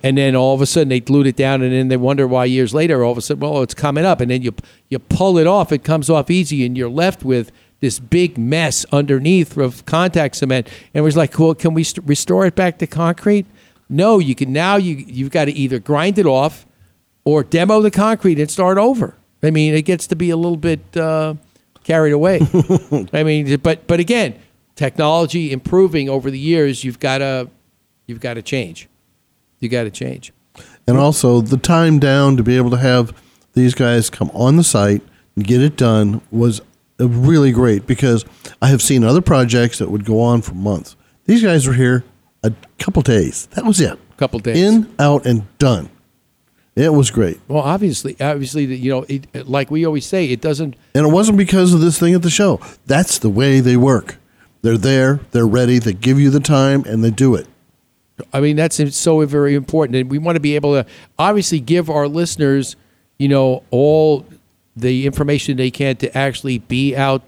and 0.03 0.17
then 0.17 0.37
all 0.37 0.55
of 0.55 0.61
a 0.61 0.67
sudden 0.67 0.89
they 0.89 1.01
glued 1.01 1.27
it 1.27 1.37
down, 1.37 1.61
and 1.61 1.73
then 1.73 1.89
they 1.89 1.97
wonder 1.97 2.27
why 2.27 2.45
years 2.45 2.73
later 2.73 3.05
all 3.05 3.13
of 3.13 3.19
a 3.19 3.21
sudden, 3.21 3.41
well, 3.41 3.63
it's 3.63 3.75
coming 3.75 4.05
up, 4.05 4.21
and 4.21 4.31
then 4.31 4.41
you 4.41 4.55
you 4.89 4.99
pull 4.99 5.39
it 5.39 5.47
off, 5.47 5.73
it 5.73 5.85
comes 5.85 6.09
off 6.09 6.31
easy, 6.31 6.65
and 6.65 6.77
you're 6.77 6.89
left 6.89 7.25
with 7.25 7.51
this 7.81 7.99
big 7.99 8.39
mess 8.39 8.87
underneath 8.91 9.57
of 9.57 9.85
contact 9.85 10.37
cement. 10.37 10.67
And 10.67 11.01
it 11.01 11.01
was 11.03 11.17
like, 11.17 11.39
well, 11.39 11.55
can 11.55 11.75
we 11.75 11.85
st- 11.85 12.07
restore 12.07 12.47
it 12.47 12.55
back 12.55 12.79
to 12.79 12.87
concrete? 12.87 13.45
No, 13.89 14.19
you 14.19 14.35
can 14.35 14.53
now. 14.53 14.77
You 14.77 14.97
you've 14.97 15.31
got 15.31 15.47
to 15.47 15.53
either 15.53 15.79
grind 15.79 16.19
it 16.19 16.27
off 16.27 16.66
or 17.27 17.43
demo 17.43 17.83
the 17.83 17.91
concrete 17.91 18.39
and 18.39 18.51
start 18.51 18.79
over. 18.79 19.15
I 19.43 19.51
mean, 19.51 19.75
it 19.75 19.83
gets 19.83 20.07
to 20.07 20.17
be 20.17 20.31
a 20.31 20.37
little 20.37 20.57
bit 20.57 20.97
uh, 20.97 21.35
carried 21.85 22.13
away. 22.13 22.41
I 23.13 23.23
mean, 23.23 23.59
but 23.59 23.87
but 23.87 24.01
again, 24.01 24.39
technology 24.77 25.53
improving 25.53 26.09
over 26.09 26.31
the 26.31 26.39
years. 26.39 26.85
You've 26.85 27.01
got 27.01 27.19
to 27.19 27.51
you've 28.07 28.21
got 28.21 28.35
to 28.35 28.43
change. 28.43 28.89
You 29.59 29.69
got 29.69 29.83
to 29.83 29.91
change. 29.91 30.33
And 30.87 30.97
also 30.97 31.41
the 31.41 31.57
time 31.59 31.99
down 31.99 32.37
to 32.39 32.43
be 32.43 32.57
able 32.57 32.71
to 32.71 32.79
have 32.79 33.13
these 33.55 33.75
guys 33.75 34.09
come 34.09 34.31
on 34.33 34.57
the 34.57 34.65
site 34.65 35.03
and 35.35 35.45
get 35.45 35.61
it 35.61 35.77
done 35.77 36.23
was 36.31 36.61
really 36.99 37.51
great 37.51 37.87
because 37.87 38.25
I 38.63 38.69
have 38.69 38.81
seen 38.81 39.03
other 39.03 39.21
projects 39.21 39.79
that 39.79 39.91
would 39.91 40.05
go 40.05 40.21
on 40.21 40.43
for 40.43 40.55
months. 40.55 40.95
These 41.25 41.43
guys 41.43 41.67
were 41.67 41.75
here 41.75 42.05
a 42.45 42.53
couple 42.79 43.03
days. 43.03 43.47
That 43.53 43.65
was 43.65 43.81
it. 43.81 43.93
A 43.93 44.17
couple 44.17 44.39
days. 44.39 44.57
In, 44.57 44.95
out, 44.99 45.27
and 45.27 45.45
done. 45.59 45.91
It 46.77 46.93
was 46.93 47.11
great. 47.11 47.41
Well, 47.49 47.63
obviously, 47.63 48.17
obviously, 48.21 48.67
you 48.67 48.91
know, 48.91 49.07
it, 49.09 49.49
like 49.49 49.71
we 49.71 49.87
always 49.87 50.05
say, 50.05 50.27
it 50.27 50.43
doesn't. 50.43 50.77
And 50.95 51.07
it 51.07 51.11
wasn't 51.11 51.39
because 51.39 51.73
of 51.73 51.81
this 51.81 51.99
thing 51.99 52.15
at 52.15 52.21
the 52.21 52.31
show. 52.31 52.61
That's 52.85 53.19
the 53.19 53.31
way 53.31 53.61
they 53.61 53.79
work. 53.79 54.19
They're 54.61 54.77
there, 54.77 55.21
they're 55.31 55.47
ready, 55.47 55.79
they 55.79 55.95
give 55.95 56.21
you 56.21 56.29
the 56.29 56.41
time, 56.41 56.85
and 56.87 57.03
they 57.03 57.11
do 57.11 57.35
it. 57.35 57.47
I 58.33 58.41
mean, 58.41 58.57
that's 58.57 58.81
so 58.97 59.25
very 59.25 59.55
important, 59.55 59.97
and 59.97 60.11
we 60.11 60.19
want 60.19 60.37
to 60.37 60.41
be 60.41 60.55
able 60.55 60.75
to 60.75 60.87
obviously 61.19 61.61
give 61.61 61.89
our 61.89 62.09
listeners, 62.09 62.77
you 63.19 63.29
know, 63.29 63.63
all 63.71 64.27
the 64.75 65.07
information 65.07 65.57
they 65.57 65.71
can 65.71 65.97
to 65.97 66.17
actually 66.17 66.59
be 66.59 66.95
out. 66.95 67.23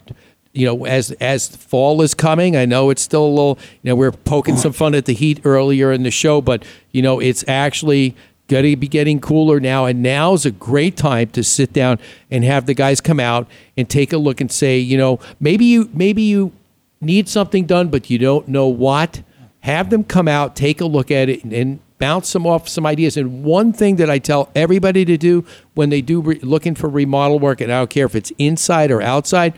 You 0.53 0.67
know, 0.67 0.87
as 0.87 1.13
as 1.13 1.55
fall 1.55 2.03
is 2.03 2.15
coming, 2.15 2.57
I 2.57 2.65
know 2.65 2.91
it's 2.91 3.03
still 3.03 3.25
a 3.25 3.29
little. 3.29 3.59
You 3.83 3.91
know, 3.91 3.97
we're 3.97 4.13
poking 4.13 4.57
some 4.57 4.73
fun 4.73 4.95
at 4.95 5.05
the 5.05 5.15
heat 5.15 5.41
earlier 5.45 5.93
in 5.93 6.03
the 6.03 6.11
show, 6.11 6.41
but 6.41 6.65
you 6.91 7.03
know, 7.03 7.21
it's 7.21 7.45
actually 7.47 8.17
going 8.49 8.65
to 8.65 8.77
be 8.77 8.89
getting 8.89 9.21
cooler 9.21 9.61
now, 9.61 9.85
and 9.85 10.03
now's 10.03 10.45
a 10.47 10.51
great 10.51 10.97
time 10.97 11.29
to 11.31 11.45
sit 11.45 11.73
down 11.73 11.99
and 12.31 12.45
have 12.45 12.67
the 12.67 12.75
guys 12.75 13.01
come 13.01 13.21
out 13.21 13.47
and 13.77 13.89
take 13.89 14.13
a 14.13 14.19
look 14.19 14.41
and 14.41 14.51
say, 14.51 14.79
you 14.79 14.97
know, 14.97 15.21
maybe 15.39 15.65
you 15.67 15.89
maybe 15.93 16.23
you 16.23 16.53
need 17.01 17.29
something 17.29 17.67
done, 17.67 17.89
but 17.89 18.11
you 18.11 18.19
don't 18.19 18.49
know 18.49 18.67
what. 18.67 19.23
Have 19.61 19.91
them 19.91 20.03
come 20.03 20.29
out, 20.29 20.57
take 20.57 20.81
a 20.81 20.87
look 20.87 21.11
at 21.11 21.29
it, 21.29 21.45
and, 21.45 21.53
and 21.53 21.81
bounce 21.99 22.29
some 22.29 22.47
off 22.47 22.69
some 22.69 22.87
ideas. 22.87 23.17
And 23.17 23.45
one 23.45 23.73
thing 23.73 23.97
that 23.97 24.09
I 24.09 24.19
tell 24.19 24.51
everybody 24.55 25.05
to 25.05 25.17
do 25.17 25.45
when 25.75 25.91
they 25.91 26.01
do 26.01 26.21
re- 26.21 26.39
looking 26.41 26.75
for 26.75 26.89
remodel 26.89 27.39
work, 27.39 27.61
and 27.61 27.71
I 27.73 27.81
don't 27.81 27.91
care 27.91 28.07
if 28.07 28.15
it's 28.15 28.33
inside 28.39 28.91
or 28.91 29.03
outside, 29.03 29.53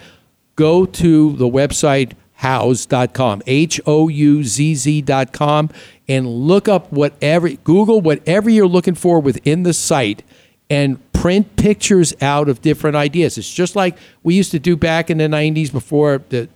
go 0.57 0.85
to 0.85 1.33
the 1.37 1.49
website 1.49 2.12
houzz.com, 2.41 3.43
H 3.47 3.81
O 3.87 4.09
U 4.09 4.45
Z 4.45 4.75
Z.com, 4.75 5.71
and 6.09 6.27
look 6.27 6.69
up 6.69 6.93
whatever, 6.93 7.49
Google 7.51 8.01
whatever 8.01 8.51
you're 8.51 8.67
looking 8.67 8.95
for 8.95 9.21
within 9.21 9.62
the 9.62 9.73
site 9.73 10.23
and 10.69 10.99
print 11.12 11.57
pictures 11.57 12.15
out 12.23 12.49
of 12.49 12.62
different 12.62 12.97
ideas. 12.97 13.37
It's 13.37 13.53
just 13.53 13.77
like 13.77 13.97
we 14.23 14.35
used 14.35 14.53
to 14.53 14.59
do 14.59 14.77
back 14.77 15.11
in 15.11 15.19
the 15.19 15.25
90s 15.25 15.71
before 15.73 16.23
the, 16.31 16.49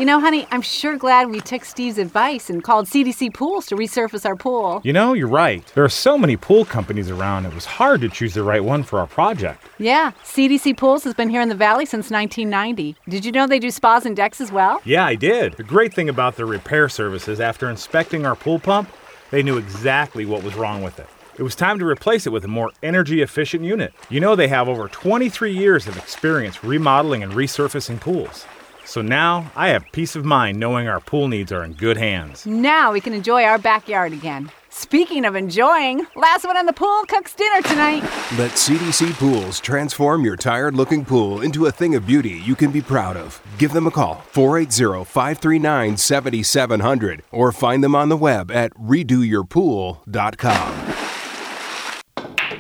You 0.05 0.09
know, 0.09 0.21
honey, 0.21 0.47
I'm 0.51 0.61
sure 0.61 0.99
glad 0.99 1.31
we 1.31 1.41
took 1.41 1.65
Steve's 1.65 1.97
advice 1.97 2.51
and 2.51 2.63
called 2.63 2.85
CDC 2.85 3.33
Pools 3.33 3.65
to 3.69 3.75
resurface 3.75 4.27
our 4.27 4.37
pool. 4.37 4.83
You 4.85 4.93
know, 4.93 5.15
you're 5.15 5.27
right. 5.27 5.65
There 5.75 5.83
are 5.83 5.89
so 5.89 6.19
many 6.19 6.37
pool 6.37 6.67
companies 6.67 7.09
around, 7.09 7.47
it 7.47 7.55
was 7.55 7.65
hard 7.65 8.03
to 8.03 8.11
choose 8.11 8.35
the 8.35 8.43
right 8.43 8.63
one 8.63 8.83
for 8.83 8.99
our 8.99 9.07
project. 9.07 9.67
Yeah, 9.79 10.13
CDC 10.23 10.77
Pools 10.77 11.05
has 11.05 11.15
been 11.15 11.31
here 11.31 11.41
in 11.41 11.49
the 11.49 11.55
valley 11.55 11.87
since 11.87 12.11
1990. 12.11 12.97
Did 13.09 13.25
you 13.25 13.33
know 13.33 13.47
they 13.47 13.59
do 13.59 13.71
spas 13.71 14.05
and 14.05 14.15
decks 14.15 14.43
as 14.43 14.53
well? 14.53 14.83
Yeah, 14.85 15.07
I 15.07 15.15
did. 15.15 15.55
The 15.55 15.63
great 15.63 15.95
thing 15.95 16.11
about 16.11 16.37
their 16.37 16.45
repair 16.45 16.91
services, 16.91 17.41
after 17.41 17.71
inspecting 17.71 18.27
our 18.27 18.37
pool 18.37 18.59
pump, 18.59 18.91
they 19.31 19.43
knew 19.43 19.57
exactly 19.57 20.27
what 20.27 20.43
was 20.43 20.55
wrong 20.55 20.83
with 20.83 20.99
it. 20.99 21.09
It 21.39 21.43
was 21.43 21.57
time 21.57 21.79
to 21.79 21.87
replace 21.87 22.27
it 22.27 22.31
with 22.31 22.45
a 22.45 22.49
more 22.49 22.73
energy 22.83 23.23
efficient 23.23 23.65
unit. 23.65 23.95
You 24.11 24.21
know 24.21 24.37
they 24.37 24.49
have 24.49 24.69
over 24.69 24.87
23 24.87 25.51
years 25.51 25.87
of 25.87 25.97
experience 25.97 26.63
remodeling 26.63 27.23
and 27.23 27.33
resurfacing 27.33 28.01
pools. 28.01 28.45
So 28.85 29.03
now 29.03 29.51
I 29.57 29.69
have 29.69 29.91
peace 29.93 30.17
of 30.17 30.25
mind 30.25 30.59
knowing 30.59 30.89
our 30.89 31.01
pool 31.01 31.29
needs 31.29 31.53
are 31.53 31.65
in 31.65 31.73
good 31.73 31.97
hands. 31.97 32.47
Now 32.47 32.93
we 32.93 33.01
can 33.01 33.13
enjoy 33.13 33.45
our 33.45 33.59
backyard 33.59 34.13
again. 34.13 34.51
Speaking 34.77 35.25
of 35.25 35.37
enjoying, 35.37 36.05
last 36.17 36.45
one 36.45 36.57
on 36.57 36.67
the 36.67 36.73
pool 36.73 37.05
cooks 37.07 37.33
dinner 37.33 37.63
tonight. 37.63 38.03
Let 38.37 38.51
CDC 38.53 39.13
Pools 39.13 39.61
transform 39.61 40.25
your 40.25 40.35
tired 40.37 40.75
looking 40.75 41.05
pool 41.05 41.43
into 41.43 41.67
a 41.67 41.73
thing 41.73 41.95
of 41.95 42.09
beauty 42.09 42.43
you 42.45 42.57
can 42.57 42.73
be 42.73 42.83
proud 42.83 43.17
of. 43.17 43.41
Give 43.57 43.73
them 43.73 43.87
a 43.87 43.93
call, 43.93 44.17
480 44.33 45.05
539 45.05 45.97
7700, 45.97 47.23
or 47.31 47.53
find 47.53 47.85
them 47.85 47.95
on 47.95 48.09
the 48.09 48.17
web 48.17 48.51
at 48.51 48.75
redoyourpool.com. 48.75 51.04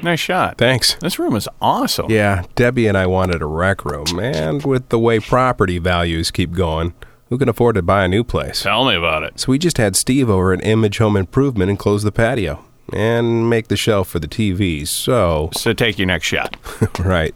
Nice 0.04 0.20
shot. 0.20 0.58
Thanks. 0.58 0.94
This 1.00 1.18
room 1.18 1.34
is 1.34 1.48
awesome. 1.62 2.10
Yeah, 2.10 2.44
Debbie 2.56 2.86
and 2.86 2.96
I 2.96 3.06
wanted 3.06 3.40
a 3.40 3.46
rec 3.46 3.86
room, 3.86 4.18
and 4.20 4.62
with 4.62 4.90
the 4.90 4.98
way 4.98 5.18
property 5.18 5.78
values 5.78 6.30
keep 6.30 6.52
going, 6.52 6.92
who 7.30 7.38
can 7.38 7.48
afford 7.48 7.76
to 7.76 7.82
buy 7.82 8.04
a 8.04 8.08
new 8.08 8.22
place? 8.22 8.62
Tell 8.62 8.84
me 8.84 8.94
about 8.94 9.22
it. 9.22 9.40
So 9.40 9.50
we 9.50 9.58
just 9.58 9.78
had 9.78 9.96
Steve 9.96 10.28
over 10.28 10.52
at 10.52 10.62
Image 10.62 10.98
Home 10.98 11.16
Improvement 11.16 11.70
and 11.70 11.78
close 11.78 12.02
the 12.02 12.12
patio 12.12 12.62
and 12.92 13.48
make 13.48 13.68
the 13.68 13.76
shelf 13.76 14.08
for 14.08 14.18
the 14.18 14.28
TV. 14.28 14.86
So, 14.86 15.48
So 15.54 15.72
take 15.72 15.98
your 15.98 16.06
next 16.06 16.26
shot. 16.26 16.54
right. 16.98 17.32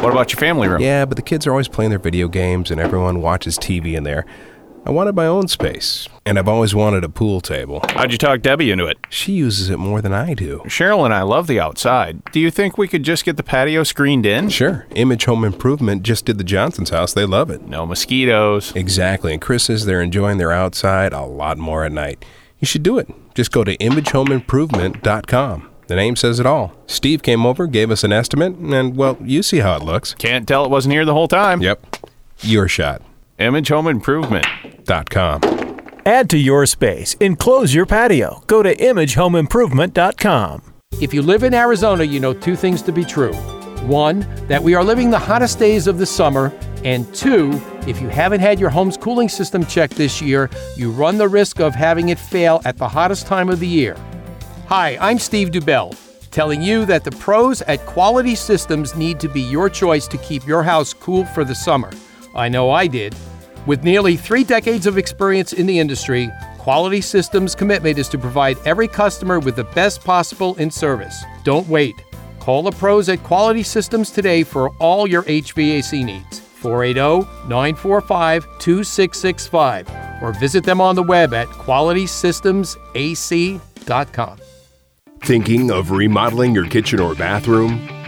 What 0.00 0.12
about 0.12 0.32
your 0.32 0.38
family 0.38 0.68
room? 0.68 0.80
Yeah, 0.80 1.06
but 1.06 1.16
the 1.16 1.22
kids 1.22 1.44
are 1.46 1.50
always 1.50 1.66
playing 1.66 1.90
their 1.90 1.98
video 1.98 2.28
games 2.28 2.70
and 2.70 2.80
everyone 2.80 3.20
watches 3.20 3.58
TV 3.58 3.94
in 3.96 4.04
there. 4.04 4.24
I 4.86 4.90
wanted 4.90 5.16
my 5.16 5.26
own 5.26 5.48
space, 5.48 6.08
and 6.24 6.38
I've 6.38 6.46
always 6.46 6.72
wanted 6.72 7.02
a 7.02 7.08
pool 7.08 7.40
table. 7.40 7.82
How'd 7.88 8.12
you 8.12 8.18
talk 8.18 8.40
Debbie 8.40 8.70
into 8.70 8.86
it? 8.86 8.98
She 9.10 9.32
uses 9.32 9.68
it 9.68 9.78
more 9.78 10.00
than 10.00 10.12
I 10.12 10.32
do. 10.32 10.60
Cheryl 10.66 11.04
and 11.04 11.12
I 11.12 11.22
love 11.22 11.48
the 11.48 11.58
outside. 11.58 12.22
Do 12.30 12.38
you 12.38 12.52
think 12.52 12.78
we 12.78 12.86
could 12.86 13.02
just 13.02 13.24
get 13.24 13.36
the 13.36 13.42
patio 13.42 13.82
screened 13.82 14.24
in? 14.24 14.48
Sure. 14.48 14.86
Image 14.94 15.24
Home 15.24 15.44
Improvement 15.44 16.04
just 16.04 16.24
did 16.24 16.38
the 16.38 16.44
Johnson's 16.44 16.90
house. 16.90 17.12
They 17.12 17.26
love 17.26 17.50
it. 17.50 17.62
No 17.62 17.84
mosquitoes. 17.84 18.72
Exactly. 18.76 19.32
And 19.32 19.42
Chris 19.42 19.64
says 19.64 19.86
they're 19.86 20.00
enjoying 20.00 20.38
their 20.38 20.52
outside 20.52 21.12
a 21.12 21.24
lot 21.24 21.58
more 21.58 21.84
at 21.84 21.90
night. 21.90 22.24
You 22.60 22.66
should 22.66 22.84
do 22.84 22.96
it. 22.96 23.08
Just 23.34 23.50
go 23.50 23.64
to 23.64 23.76
imagehomeimprovement.com. 23.78 25.68
The 25.88 25.96
name 25.96 26.14
says 26.14 26.38
it 26.38 26.46
all. 26.46 26.72
Steve 26.86 27.24
came 27.24 27.44
over, 27.44 27.66
gave 27.66 27.90
us 27.90 28.04
an 28.04 28.12
estimate, 28.12 28.54
and 28.54 28.96
well, 28.96 29.18
you 29.20 29.42
see 29.42 29.58
how 29.58 29.74
it 29.76 29.82
looks. 29.82 30.14
Can't 30.14 30.46
tell 30.46 30.64
it 30.64 30.70
wasn't 30.70 30.92
here 30.92 31.04
the 31.04 31.12
whole 31.12 31.26
time. 31.28 31.60
Yep. 31.60 32.06
Your 32.42 32.68
shot. 32.68 33.02
Image 33.38 33.68
Home 33.68 33.86
Improvement. 33.86 34.46
Dot 34.84 35.10
com. 35.10 35.42
Add 36.06 36.30
to 36.30 36.38
your 36.38 36.64
space. 36.64 37.14
Enclose 37.20 37.74
your 37.74 37.84
patio. 37.84 38.42
Go 38.46 38.62
to 38.62 38.74
imagehomeimprovement.com. 38.74 40.74
If 41.00 41.12
you 41.12 41.20
live 41.20 41.42
in 41.42 41.52
Arizona, 41.52 42.04
you 42.04 42.18
know 42.18 42.32
two 42.32 42.56
things 42.56 42.80
to 42.82 42.92
be 42.92 43.04
true. 43.04 43.34
One, 43.84 44.26
that 44.46 44.62
we 44.62 44.74
are 44.74 44.82
living 44.82 45.10
the 45.10 45.18
hottest 45.18 45.58
days 45.58 45.86
of 45.86 45.98
the 45.98 46.06
summer. 46.06 46.50
And 46.82 47.12
two, 47.14 47.60
if 47.86 48.00
you 48.00 48.08
haven't 48.08 48.40
had 48.40 48.58
your 48.58 48.70
home's 48.70 48.96
cooling 48.96 49.28
system 49.28 49.66
checked 49.66 49.96
this 49.96 50.22
year, 50.22 50.48
you 50.76 50.90
run 50.90 51.18
the 51.18 51.28
risk 51.28 51.60
of 51.60 51.74
having 51.74 52.08
it 52.08 52.18
fail 52.18 52.62
at 52.64 52.78
the 52.78 52.88
hottest 52.88 53.26
time 53.26 53.50
of 53.50 53.60
the 53.60 53.66
year. 53.66 53.96
Hi, 54.68 54.96
I'm 54.98 55.18
Steve 55.18 55.50
Dubell, 55.50 55.94
telling 56.30 56.62
you 56.62 56.86
that 56.86 57.04
the 57.04 57.10
pros 57.10 57.60
at 57.62 57.84
Quality 57.84 58.34
Systems 58.34 58.96
need 58.96 59.20
to 59.20 59.28
be 59.28 59.42
your 59.42 59.68
choice 59.68 60.08
to 60.08 60.16
keep 60.18 60.46
your 60.46 60.62
house 60.62 60.94
cool 60.94 61.26
for 61.26 61.44
the 61.44 61.54
summer. 61.54 61.90
I 62.36 62.48
know 62.48 62.70
I 62.70 62.86
did. 62.86 63.14
With 63.66 63.82
nearly 63.82 64.16
three 64.16 64.44
decades 64.44 64.86
of 64.86 64.96
experience 64.98 65.52
in 65.52 65.66
the 65.66 65.80
industry, 65.80 66.30
Quality 66.58 67.00
Systems' 67.00 67.54
commitment 67.54 67.96
is 67.98 68.08
to 68.10 68.18
provide 68.18 68.58
every 68.64 68.88
customer 68.88 69.40
with 69.40 69.56
the 69.56 69.64
best 69.64 70.04
possible 70.04 70.54
in 70.56 70.70
service. 70.70 71.24
Don't 71.44 71.66
wait. 71.68 71.94
Call 72.38 72.62
the 72.62 72.70
pros 72.70 73.08
at 73.08 73.22
Quality 73.22 73.62
Systems 73.62 74.10
today 74.10 74.42
for 74.44 74.68
all 74.78 75.08
your 75.08 75.22
HVAC 75.24 76.04
needs. 76.04 76.38
480 76.38 77.26
945 77.48 78.44
2665 78.58 80.22
or 80.22 80.32
visit 80.32 80.64
them 80.64 80.80
on 80.80 80.94
the 80.94 81.02
web 81.02 81.34
at 81.34 81.48
qualitysystemsac.com. 81.48 84.38
Thinking 85.22 85.70
of 85.70 85.90
remodeling 85.90 86.54
your 86.54 86.66
kitchen 86.66 87.00
or 87.00 87.14
bathroom? 87.14 87.88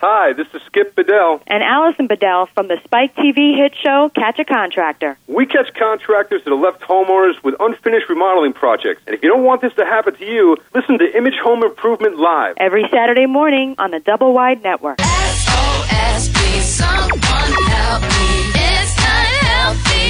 Hi, 0.00 0.32
this 0.32 0.46
is 0.54 0.62
Skip 0.66 0.94
Bedell. 0.94 1.42
And 1.48 1.60
Alison 1.60 2.06
Bedell 2.06 2.46
from 2.54 2.68
the 2.68 2.78
Spike 2.84 3.16
TV 3.16 3.56
hit 3.56 3.74
show 3.82 4.08
Catch 4.14 4.38
a 4.38 4.44
Contractor. 4.44 5.18
We 5.26 5.44
catch 5.44 5.74
contractors 5.74 6.44
that 6.44 6.50
have 6.52 6.60
left 6.60 6.82
homeowners 6.82 7.42
with 7.42 7.56
unfinished 7.58 8.08
remodeling 8.08 8.52
projects. 8.52 9.02
And 9.08 9.16
if 9.16 9.24
you 9.24 9.28
don't 9.28 9.42
want 9.42 9.60
this 9.60 9.74
to 9.74 9.84
happen 9.84 10.14
to 10.14 10.24
you, 10.24 10.56
listen 10.72 11.00
to 11.00 11.16
Image 11.16 11.34
Home 11.42 11.64
Improvement 11.64 12.16
Live. 12.16 12.54
Every 12.58 12.84
Saturday 12.92 13.26
morning 13.26 13.74
on 13.78 13.90
the 13.90 13.98
Double 13.98 14.32
Wide 14.32 14.62
Network. 14.62 15.00
SOS, 15.00 16.28
please 16.28 16.64
someone 16.64 17.18
help 17.18 18.02
me. 18.02 18.52
It's 18.54 18.96
not 18.98 19.26
healthy 19.26 20.08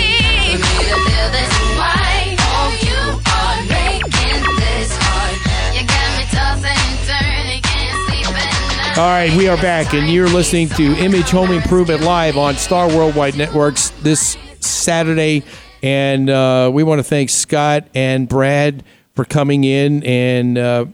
All 8.99 9.05
right, 9.05 9.33
we 9.37 9.47
are 9.47 9.57
back, 9.57 9.95
and 9.95 10.11
you're 10.11 10.29
listening 10.29 10.69
to 10.71 10.97
Image 10.97 11.31
Home 11.31 11.53
Improvement 11.53 12.01
Live 12.01 12.37
on 12.37 12.57
Star 12.57 12.89
Worldwide 12.89 13.37
Networks 13.37 13.91
this 14.03 14.37
Saturday. 14.59 15.45
And 15.85 16.29
uh, 16.29 16.69
we 16.75 16.83
want 16.83 16.99
to 16.99 17.05
thank 17.05 17.31
Scott 17.31 17.87
and 17.95 18.29
Brad 18.29 18.83
for 19.15 19.25
coming 19.25 19.63
in, 19.63 20.03
and 20.03 20.59
uh, 20.59 20.87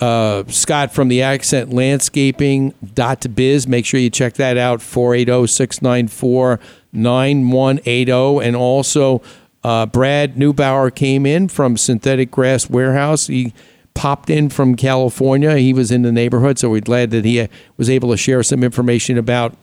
uh, 0.00 0.44
Scott 0.46 0.94
from 0.94 1.08
the 1.08 1.20
Accent 1.20 1.74
Landscaping 1.74 2.72
dot 2.94 3.26
biz. 3.34 3.68
Make 3.68 3.84
sure 3.84 4.00
you 4.00 4.08
check 4.08 4.32
that 4.34 4.56
out 4.56 4.80
480 4.80 5.46
694 5.48 6.58
9180. 6.90 8.46
And 8.46 8.56
also, 8.56 9.20
uh, 9.62 9.84
Brad 9.84 10.36
Neubauer 10.36 10.94
came 10.94 11.26
in 11.26 11.48
from 11.48 11.76
Synthetic 11.76 12.30
Grass 12.30 12.70
Warehouse. 12.70 13.26
He 13.26 13.52
popped 13.96 14.30
in 14.30 14.48
from 14.50 14.76
California. 14.76 15.56
He 15.56 15.72
was 15.72 15.90
in 15.90 16.02
the 16.02 16.12
neighborhood, 16.12 16.58
so 16.58 16.70
we're 16.70 16.80
glad 16.80 17.10
that 17.10 17.24
he 17.24 17.40
uh, 17.40 17.48
was 17.76 17.90
able 17.90 18.10
to 18.10 18.16
share 18.16 18.42
some 18.42 18.62
information 18.62 19.18
about 19.18 19.56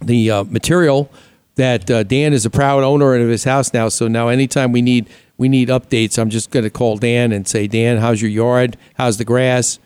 the 0.00 0.30
uh, 0.30 0.44
material 0.44 1.10
that 1.54 1.88
uh, 1.88 2.02
Dan 2.02 2.32
is 2.32 2.44
a 2.44 2.50
proud 2.50 2.82
owner 2.82 3.14
of 3.14 3.28
his 3.28 3.44
house 3.44 3.72
now. 3.72 3.88
So 3.88 4.08
now, 4.08 4.28
anytime 4.28 4.72
we 4.72 4.82
need 4.82 5.08
we 5.36 5.48
need 5.48 5.68
updates, 5.68 6.18
I'm 6.18 6.30
just 6.30 6.50
going 6.50 6.64
to 6.64 6.70
call 6.70 6.96
Dan 6.96 7.32
and 7.32 7.46
say, 7.46 7.66
Dan, 7.66 7.98
how's 7.98 8.22
your 8.22 8.30
yard? 8.30 8.76
How's 8.94 9.18
the 9.18 9.24
grass? 9.24 9.78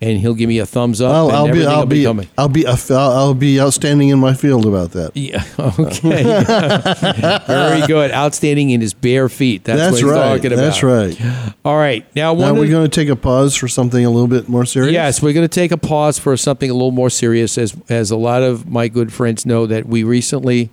And 0.00 0.18
he'll 0.18 0.34
give 0.34 0.48
me 0.48 0.58
a 0.58 0.66
thumbs 0.66 1.00
up. 1.00 1.14
I'll, 1.14 1.30
I'll 1.30 1.52
be 1.52 1.64
I'll 1.64 1.80
will 1.80 1.86
be. 1.86 2.06
I'll 2.36 2.48
be 2.48 2.66
I'll, 2.66 2.78
I'll 2.90 3.34
be 3.34 3.60
outstanding 3.60 4.10
in 4.10 4.18
my 4.18 4.34
field 4.34 4.66
about 4.66 4.90
that. 4.92 5.16
Yeah. 5.16 5.42
Okay. 5.58 6.22
Very 7.46 7.86
good. 7.86 8.10
Outstanding 8.10 8.70
in 8.70 8.80
his 8.80 8.92
bare 8.92 9.28
feet. 9.28 9.64
That's, 9.64 9.78
That's 9.78 9.92
what 9.92 10.02
he's 10.02 10.10
right. 10.10 10.36
talking 10.36 10.52
about. 10.52 10.62
That's 10.62 10.82
right. 10.82 11.54
All 11.64 11.76
right. 11.76 12.04
Now, 12.14 12.34
Now 12.34 12.52
we're 12.54 12.68
going 12.68 12.88
to 12.88 12.94
take 12.94 13.08
a 13.08 13.16
pause 13.16 13.54
for 13.56 13.66
something 13.68 14.04
a 14.04 14.10
little 14.10 14.28
bit 14.28 14.48
more 14.48 14.66
serious. 14.66 14.92
Yes, 14.92 15.22
we're 15.22 15.32
going 15.32 15.48
to 15.48 15.54
take 15.54 15.72
a 15.72 15.76
pause 15.78 16.18
for 16.18 16.36
something 16.36 16.68
a 16.68 16.74
little 16.74 16.90
more 16.90 17.10
serious, 17.10 17.56
as 17.56 17.74
as 17.88 18.10
a 18.10 18.16
lot 18.16 18.42
of 18.42 18.68
my 18.68 18.88
good 18.88 19.12
friends 19.12 19.46
know 19.46 19.66
that 19.66 19.86
we 19.86 20.04
recently 20.04 20.70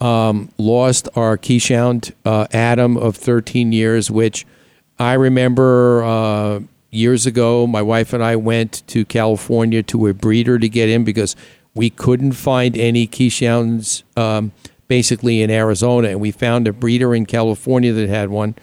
um, 0.00 0.50
lost 0.58 1.08
our 1.16 1.36
Keeshond 1.36 2.12
uh, 2.24 2.46
Adam 2.52 2.96
of 2.96 3.16
13 3.16 3.72
years, 3.72 4.10
which 4.10 4.46
I 4.98 5.14
remember 5.14 6.04
uh, 6.04 6.60
years 6.90 7.26
ago, 7.26 7.66
my 7.66 7.82
wife 7.82 8.12
and 8.12 8.22
I 8.22 8.36
went 8.36 8.86
to 8.88 9.04
California 9.04 9.82
to 9.84 10.06
a 10.06 10.14
breeder 10.14 10.58
to 10.58 10.68
get 10.68 10.88
him 10.88 11.04
because 11.04 11.36
we 11.74 11.90
couldn't 11.90 12.32
find 12.32 12.76
any 12.76 13.06
Keeshonds 13.06 14.02
um, 14.16 14.52
basically 14.88 15.42
in 15.42 15.50
Arizona. 15.50 16.08
And 16.08 16.20
we 16.20 16.30
found 16.30 16.66
a 16.66 16.72
breeder 16.72 17.14
in 17.14 17.26
California 17.26 17.92
that 17.92 18.08
had 18.08 18.30
one. 18.30 18.54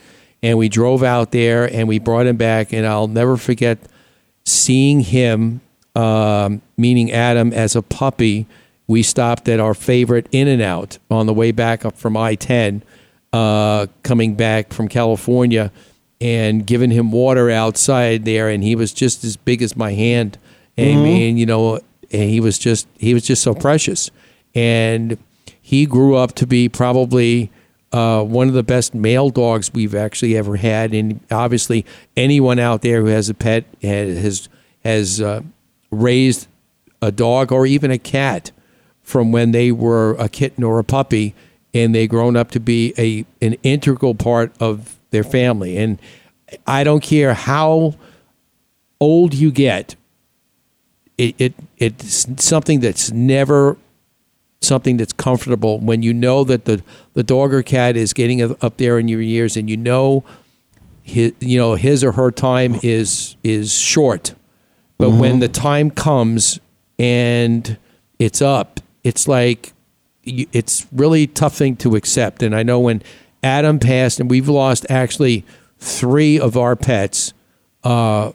And 0.44 0.58
we 0.58 0.70
drove 0.70 1.02
out 1.02 1.32
there 1.32 1.72
and 1.72 1.88
we 1.88 2.00
brought 2.00 2.28
him 2.28 2.38
back. 2.38 2.74
And 2.74 2.86
I'll 2.86 3.08
never 3.08 3.38
forget 3.38 3.80
seeing 4.44 5.00
him, 5.02 5.62
um, 5.96 6.62
meaning 6.78 7.12
Adam, 7.12 7.54
as 7.54 7.76
a 7.76 7.82
puppy. 7.82 8.46
We 8.88 9.02
stopped 9.02 9.50
at 9.50 9.60
our 9.60 9.74
favorite 9.74 10.28
In 10.32 10.48
N 10.48 10.62
Out 10.62 11.00
on 11.10 11.26
the 11.26 11.34
way 11.34 11.52
back 11.52 11.86
up 11.86 11.98
from 11.98 12.16
I 12.16 12.36
10, 12.36 12.84
uh, 13.34 13.88
coming 14.04 14.36
back 14.36 14.72
from 14.72 14.88
California, 14.88 15.72
and 16.22 16.66
giving 16.66 16.92
him 16.92 17.12
water 17.12 17.50
outside 17.50 18.26
there. 18.26 18.50
And 18.50 18.64
he 18.64 18.76
was 18.76 18.94
just 18.94 19.24
as 19.24 19.36
big 19.38 19.62
as 19.62 19.76
my 19.76 19.94
hand. 19.94 20.38
And, 20.78 21.00
Mhm. 21.00 21.30
and 21.30 21.40
you 21.40 21.46
know, 21.46 21.80
and 22.12 22.30
he 22.30 22.40
was 22.40 22.58
just 22.58 22.88
he 22.98 23.14
was 23.14 23.24
just 23.24 23.42
so 23.44 23.54
precious. 23.54 24.12
And 24.54 25.18
he 25.62 25.86
grew 25.86 26.16
up 26.16 26.34
to 26.36 26.48
be 26.48 26.70
probably 26.70 27.50
uh, 27.92 28.22
one 28.24 28.48
of 28.50 28.54
the 28.54 28.64
best 28.64 28.94
male 28.94 29.30
dogs 29.30 29.74
we've 29.74 29.96
actually 29.96 30.36
ever 30.36 30.58
had. 30.58 30.94
And 30.94 31.22
obviously, 31.32 31.86
anyone 32.18 32.60
out 32.60 32.82
there 32.82 33.02
who 33.02 33.08
has 33.08 33.30
a 33.30 33.34
pet 33.34 33.64
has 33.82 34.50
has 34.84 35.22
uh, 35.22 35.42
raised 35.92 36.48
a 37.02 37.12
dog 37.12 37.52
or 37.52 37.66
even 37.66 37.92
a 37.92 37.98
cat 37.98 38.52
from 39.02 39.32
when 39.32 39.52
they 39.52 39.72
were 39.72 40.14
a 40.20 40.28
kitten 40.28 40.64
or 40.64 40.78
a 40.80 40.84
puppy, 40.84 41.34
and 41.74 41.94
they 41.96 42.06
grown 42.08 42.36
up 42.36 42.52
to 42.52 42.60
be 42.60 42.94
a 42.98 43.26
an 43.46 43.56
integral 43.64 44.14
part 44.16 44.52
of 44.60 44.98
their 45.16 45.24
family. 45.24 45.78
And 45.78 45.98
I 46.68 46.84
don't 46.84 47.02
care 47.02 47.34
how 47.34 47.96
old 49.00 49.34
you 49.34 49.50
get, 49.52 49.96
it, 51.18 51.34
it 51.40 51.54
it's 51.78 52.28
something 52.44 52.82
that's 52.82 53.12
never 53.12 53.78
something 54.62 54.98
that's 54.98 55.14
comfortable. 55.14 55.80
When 55.80 56.04
you 56.04 56.14
know 56.14 56.44
that 56.44 56.66
the 56.66 56.84
the 57.14 57.24
dog 57.24 57.54
or 57.54 57.64
cat 57.64 57.96
is 57.96 58.12
getting 58.12 58.42
up 58.42 58.78
there 58.78 59.00
in 59.00 59.08
your 59.08 59.22
years 59.22 59.56
and 59.56 59.70
you 59.70 59.78
know 59.78 60.26
his 61.04 61.32
you 61.40 61.58
know 61.58 61.76
his 61.76 62.04
or 62.04 62.12
her 62.12 62.32
time 62.32 62.78
is 62.84 63.38
is 63.44 63.74
short. 63.74 64.36
But 64.98 65.12
when 65.12 65.34
mm-hmm. 65.34 65.40
the 65.40 65.50
time 65.50 65.92
comes 65.92 66.60
and 66.98 67.78
it's 68.18 68.42
up 68.42 68.80
it's 69.04 69.28
like 69.28 69.74
it's 70.24 70.88
really 70.92 71.28
tough 71.28 71.56
thing 71.56 71.76
to 71.78 71.96
accept. 71.96 72.42
And 72.42 72.56
i 72.56 72.64
know 72.64 72.80
when 72.80 73.02
adam 73.46 73.78
passed 73.80 74.20
and 74.20 74.30
we've 74.30 74.50
lost 74.50 74.86
actually 74.90 75.46
three 75.78 76.40
of 76.40 76.58
our 76.58 76.76
pets 76.76 77.32
uh, 77.84 78.32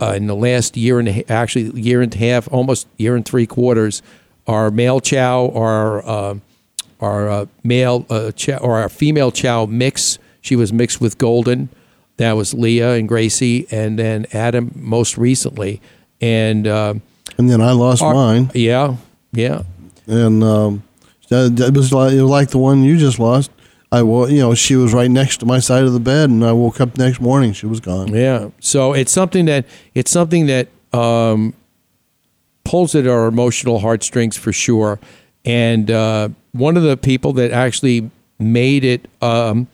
uh, 0.00 0.12
in 0.16 0.26
the 0.26 0.34
last 0.34 0.76
year 0.76 0.98
and 0.98 1.08
a 1.08 1.24
actually 1.30 1.70
year 1.80 2.02
and 2.02 2.14
a 2.14 2.18
half, 2.18 2.48
almost 2.52 2.86
year 2.96 3.14
and 3.16 3.24
three 3.24 3.46
quarters, 3.46 4.02
our 4.46 4.70
male 4.70 5.00
chow, 5.00 5.50
our 5.50 6.06
uh, 6.06 6.34
our 7.00 7.28
uh, 7.28 7.46
male 7.62 8.06
uh, 8.10 8.32
chow, 8.32 8.56
or 8.58 8.78
our 8.78 8.88
female 8.88 9.30
chow 9.30 9.66
mix. 9.66 10.18
She 10.40 10.56
was 10.56 10.72
mixed 10.72 11.00
with 11.00 11.18
golden. 11.18 11.68
That 12.16 12.32
was 12.32 12.52
Leah 12.54 12.92
and 12.94 13.08
Gracie, 13.08 13.66
and 13.70 13.98
then 13.98 14.26
Adam 14.32 14.72
most 14.74 15.16
recently, 15.16 15.80
and 16.20 16.66
um, 16.66 17.02
and 17.38 17.48
then 17.48 17.60
I 17.60 17.72
lost 17.72 18.02
our- 18.02 18.14
mine. 18.14 18.50
Yeah, 18.54 18.96
yeah. 19.32 19.62
and 20.06 20.42
um, 20.42 20.82
that 21.28 21.72
was 21.74 21.92
like 21.92 22.12
it 22.12 22.22
was 22.22 22.30
like 22.30 22.50
the 22.50 22.58
one 22.58 22.82
you 22.82 22.96
just 22.96 23.18
lost. 23.18 23.50
I 23.92 24.02
wo- 24.02 24.26
you 24.26 24.38
know 24.38 24.54
she 24.54 24.76
was 24.76 24.92
right 24.92 25.10
next 25.10 25.38
to 25.38 25.46
my 25.46 25.58
side 25.58 25.84
of 25.84 25.92
the 25.92 26.00
bed, 26.00 26.30
and 26.30 26.44
I 26.44 26.52
woke 26.52 26.80
up 26.80 26.96
next 26.96 27.20
morning 27.20 27.52
she 27.52 27.66
was 27.66 27.80
gone. 27.80 28.14
Yeah. 28.14 28.50
So 28.60 28.92
it's 28.92 29.12
something 29.12 29.46
that 29.46 29.66
it's 29.94 30.10
something 30.10 30.46
that 30.46 30.68
um, 30.92 31.54
pulls 32.64 32.94
at 32.94 33.06
our 33.06 33.26
emotional 33.26 33.80
heartstrings 33.80 34.36
for 34.36 34.52
sure. 34.52 34.98
And 35.44 35.90
uh, 35.90 36.28
one 36.52 36.76
of 36.76 36.82
the 36.82 36.96
people 36.96 37.32
that 37.34 37.50
actually 37.50 38.10
made 38.38 38.84
it 38.84 39.08
um, 39.22 39.68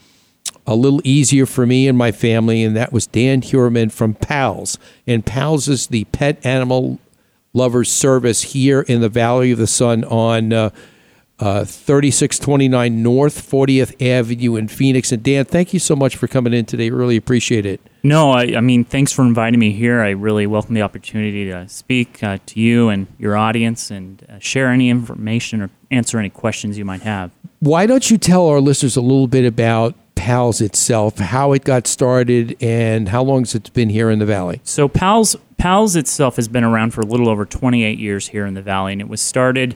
a 0.67 0.75
little 0.75 1.01
easier 1.05 1.47
for 1.47 1.67
me 1.67 1.89
and 1.89 1.97
my 1.97 2.13
family, 2.13 2.65
and 2.65 2.77
that 2.77 2.93
was 2.93 3.07
Dan 3.07 3.43
Hurman 3.43 3.91
from 3.91 4.15
PALS. 4.15 4.79
And 5.07 5.25
PALS 5.25 5.69
is 5.69 5.89
the 5.89 6.05
pet 6.07 6.45
animal 6.45 6.99
lovers 7.53 7.91
service 7.91 8.43
here 8.43 8.83
in 8.83 9.01
the 9.01 9.09
Valley 9.09 9.51
of 9.51 9.59
the 9.59 9.67
Sun 9.67 10.05
on 10.05 10.53
uh, 10.53 10.71
uh, 11.39 11.65
3629 11.65 13.03
North 13.03 13.51
40th 13.51 14.01
Avenue 14.01 14.57
in 14.57 14.69
Phoenix. 14.69 15.13
And 15.13 15.23
Dan, 15.23 15.45
thank 15.45 15.75
you 15.75 15.79
so 15.79 15.95
much 15.95 16.17
for 16.17 16.27
coming 16.27 16.55
in 16.55 16.65
today. 16.65 16.91
Really 16.91 17.17
appreciate 17.17 17.67
it. 17.67 17.81
No, 18.03 18.33
I, 18.33 18.57
I 18.57 18.61
mean, 18.61 18.85
thanks 18.85 19.13
for 19.13 19.23
inviting 19.23 19.61
me 19.61 19.73
here. 19.73 20.01
I 20.01 20.11
really 20.11 20.47
welcome 20.47 20.75
the 20.75 20.83
opportunity 20.83 21.45
to 21.47 21.69
speak 21.69 22.23
uh, 22.23 22.39
to 22.47 22.61
you 22.61 22.89
and 22.89 23.07
your 23.19 23.37
audience 23.37 23.91
and 23.91 24.25
uh, 24.29 24.39
share 24.39 24.69
any 24.69 24.89
information 24.89 25.61
or 25.61 25.71
answer 25.91 26.19
any 26.19 26.31
questions 26.31 26.79
you 26.79 26.85
might 26.85 27.03
have. 27.03 27.31
Why 27.61 27.87
don't 27.87 28.11
you 28.11 28.17
tell 28.17 28.47
our 28.47 28.61
listeners 28.61 28.97
a 28.97 29.01
little 29.01 29.27
bit 29.27 29.45
about 29.45 29.95
PALS 30.15 30.61
itself, 30.61 31.19
how 31.19 31.53
it 31.53 31.65
got 31.65 31.87
started, 31.87 32.57
and 32.61 33.09
how 33.09 33.23
long 33.23 33.41
has 33.41 33.55
it 33.55 33.73
been 33.75 33.91
here 33.91 34.11
in 34.11 34.19
the 34.19 34.27
Valley? 34.27 34.61
So 34.65 34.89
PALS 34.89 35.37
PALS 35.59 35.97
itself 35.97 36.37
has 36.37 36.49
been 36.49 36.65
around 36.65 36.93
for 36.93 37.01
a 37.01 37.07
little 37.07 37.29
over 37.29 37.45
28 37.45 37.99
years 37.99 38.29
here 38.29 38.47
in 38.47 38.55
the 38.55 38.63
valley, 38.63 38.93
and 38.93 39.01
it 39.01 39.09
was 39.09 39.21
started 39.21 39.75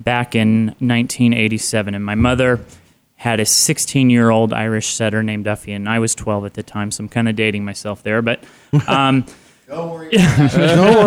back 0.00 0.34
in 0.34 0.66
1987. 0.78 1.94
And 1.94 2.04
my 2.04 2.14
mother 2.14 2.60
had 3.16 3.38
a 3.38 3.44
16 3.44 4.10
year 4.10 4.30
old 4.30 4.52
Irish 4.52 4.88
setter 4.88 5.22
named 5.22 5.44
Duffy, 5.44 5.72
and 5.72 5.88
I 5.88 5.98
was 5.98 6.14
12 6.14 6.46
at 6.46 6.54
the 6.54 6.62
time, 6.62 6.90
so 6.90 7.04
I'm 7.04 7.08
kind 7.08 7.28
of 7.28 7.36
dating 7.36 7.64
myself 7.64 8.02
there. 8.02 8.22
But 8.22 8.42
um, 8.88 9.26
Don't 9.70 9.90
worry 9.92 10.08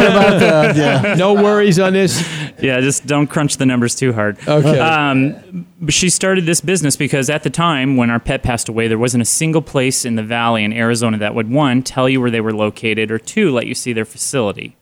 about 0.05 0.39
that. 0.39 0.75
Yeah. 0.83 1.15
No 1.15 1.33
worries 1.33 1.79
on 1.79 1.93
this. 1.93 2.25
Yeah, 2.61 2.79
just 2.79 3.05
don't 3.05 3.27
crunch 3.27 3.57
the 3.57 3.65
numbers 3.65 3.93
too 3.93 4.13
hard. 4.13 4.37
Okay. 4.47 4.79
Um, 4.79 5.67
she 5.89 6.09
started 6.09 6.45
this 6.45 6.61
business 6.61 6.95
because 6.95 7.29
at 7.29 7.43
the 7.43 7.49
time 7.49 7.97
when 7.97 8.09
our 8.09 8.19
pet 8.19 8.41
passed 8.41 8.69
away, 8.69 8.87
there 8.87 8.97
wasn't 8.97 9.21
a 9.21 9.25
single 9.25 9.61
place 9.61 10.05
in 10.05 10.15
the 10.15 10.23
valley 10.23 10.63
in 10.63 10.71
Arizona 10.71 11.17
that 11.17 11.35
would 11.35 11.49
one 11.49 11.83
tell 11.83 12.07
you 12.07 12.21
where 12.21 12.31
they 12.31 12.41
were 12.41 12.53
located, 12.53 13.11
or 13.11 13.19
two 13.19 13.51
let 13.51 13.67
you 13.67 13.75
see 13.75 13.91
their 13.91 14.05
facility. 14.05 14.75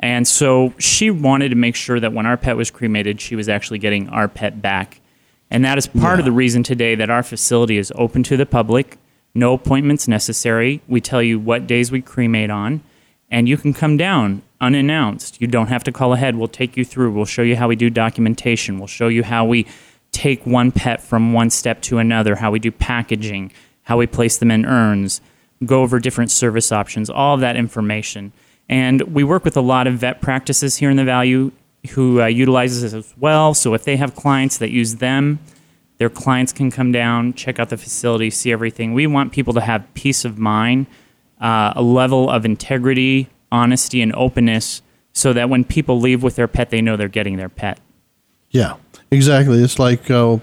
And 0.00 0.26
so 0.26 0.72
she 0.78 1.10
wanted 1.10 1.50
to 1.50 1.54
make 1.56 1.76
sure 1.76 2.00
that 2.00 2.12
when 2.12 2.26
our 2.26 2.36
pet 2.36 2.56
was 2.56 2.70
cremated, 2.70 3.20
she 3.20 3.36
was 3.36 3.48
actually 3.48 3.78
getting 3.78 4.08
our 4.08 4.28
pet 4.28 4.60
back. 4.60 5.00
And 5.50 5.64
that 5.64 5.78
is 5.78 5.86
part 5.86 6.18
of 6.18 6.24
the 6.24 6.32
reason 6.32 6.62
today 6.62 6.94
that 6.94 7.10
our 7.10 7.22
facility 7.22 7.76
is 7.76 7.92
open 7.94 8.22
to 8.24 8.36
the 8.36 8.46
public. 8.46 8.96
No 9.34 9.52
appointments 9.52 10.08
necessary. 10.08 10.80
We 10.88 11.00
tell 11.00 11.22
you 11.22 11.38
what 11.38 11.66
days 11.66 11.92
we 11.92 12.00
cremate 12.00 12.50
on, 12.50 12.82
and 13.30 13.48
you 13.48 13.56
can 13.56 13.72
come 13.72 13.96
down 13.96 14.42
unannounced. 14.60 15.40
You 15.40 15.46
don't 15.46 15.68
have 15.68 15.84
to 15.84 15.92
call 15.92 16.12
ahead. 16.12 16.36
We'll 16.36 16.48
take 16.48 16.76
you 16.76 16.84
through. 16.84 17.12
We'll 17.12 17.24
show 17.24 17.42
you 17.42 17.56
how 17.56 17.68
we 17.68 17.76
do 17.76 17.90
documentation. 17.90 18.78
We'll 18.78 18.86
show 18.86 19.08
you 19.08 19.22
how 19.22 19.44
we 19.44 19.66
take 20.12 20.46
one 20.46 20.72
pet 20.72 21.02
from 21.02 21.32
one 21.32 21.50
step 21.50 21.80
to 21.82 21.98
another, 21.98 22.36
how 22.36 22.50
we 22.50 22.58
do 22.58 22.70
packaging, 22.70 23.52
how 23.82 23.98
we 23.98 24.06
place 24.06 24.38
them 24.38 24.50
in 24.50 24.66
urns, 24.66 25.20
go 25.64 25.82
over 25.82 25.98
different 25.98 26.30
service 26.30 26.72
options, 26.72 27.08
all 27.10 27.34
of 27.34 27.40
that 27.40 27.56
information. 27.56 28.32
And 28.70 29.02
we 29.02 29.24
work 29.24 29.44
with 29.44 29.56
a 29.56 29.60
lot 29.60 29.88
of 29.88 29.94
vet 29.94 30.20
practices 30.20 30.76
here 30.76 30.90
in 30.90 30.96
the 30.96 31.04
Valley 31.04 31.50
who 31.90 32.22
uh, 32.22 32.26
utilizes 32.26 32.82
this 32.82 32.94
as 32.94 33.12
well. 33.18 33.52
So 33.52 33.74
if 33.74 33.82
they 33.82 33.96
have 33.96 34.14
clients 34.14 34.58
that 34.58 34.70
use 34.70 34.96
them, 34.96 35.40
their 35.98 36.08
clients 36.08 36.52
can 36.52 36.70
come 36.70 36.92
down, 36.92 37.34
check 37.34 37.58
out 37.58 37.68
the 37.68 37.76
facility, 37.76 38.30
see 38.30 38.52
everything. 38.52 38.94
We 38.94 39.08
want 39.08 39.32
people 39.32 39.52
to 39.54 39.60
have 39.60 39.92
peace 39.94 40.24
of 40.24 40.38
mind, 40.38 40.86
uh, 41.40 41.72
a 41.74 41.82
level 41.82 42.30
of 42.30 42.44
integrity, 42.44 43.28
honesty, 43.50 44.00
and 44.02 44.14
openness 44.14 44.82
so 45.12 45.32
that 45.32 45.50
when 45.50 45.64
people 45.64 45.98
leave 45.98 46.22
with 46.22 46.36
their 46.36 46.48
pet, 46.48 46.70
they 46.70 46.80
know 46.80 46.96
they're 46.96 47.08
getting 47.08 47.38
their 47.38 47.48
pet. 47.48 47.80
Yeah, 48.50 48.76
exactly. 49.10 49.62
It's 49.62 49.80
like 49.80 50.10
uh, 50.12 50.38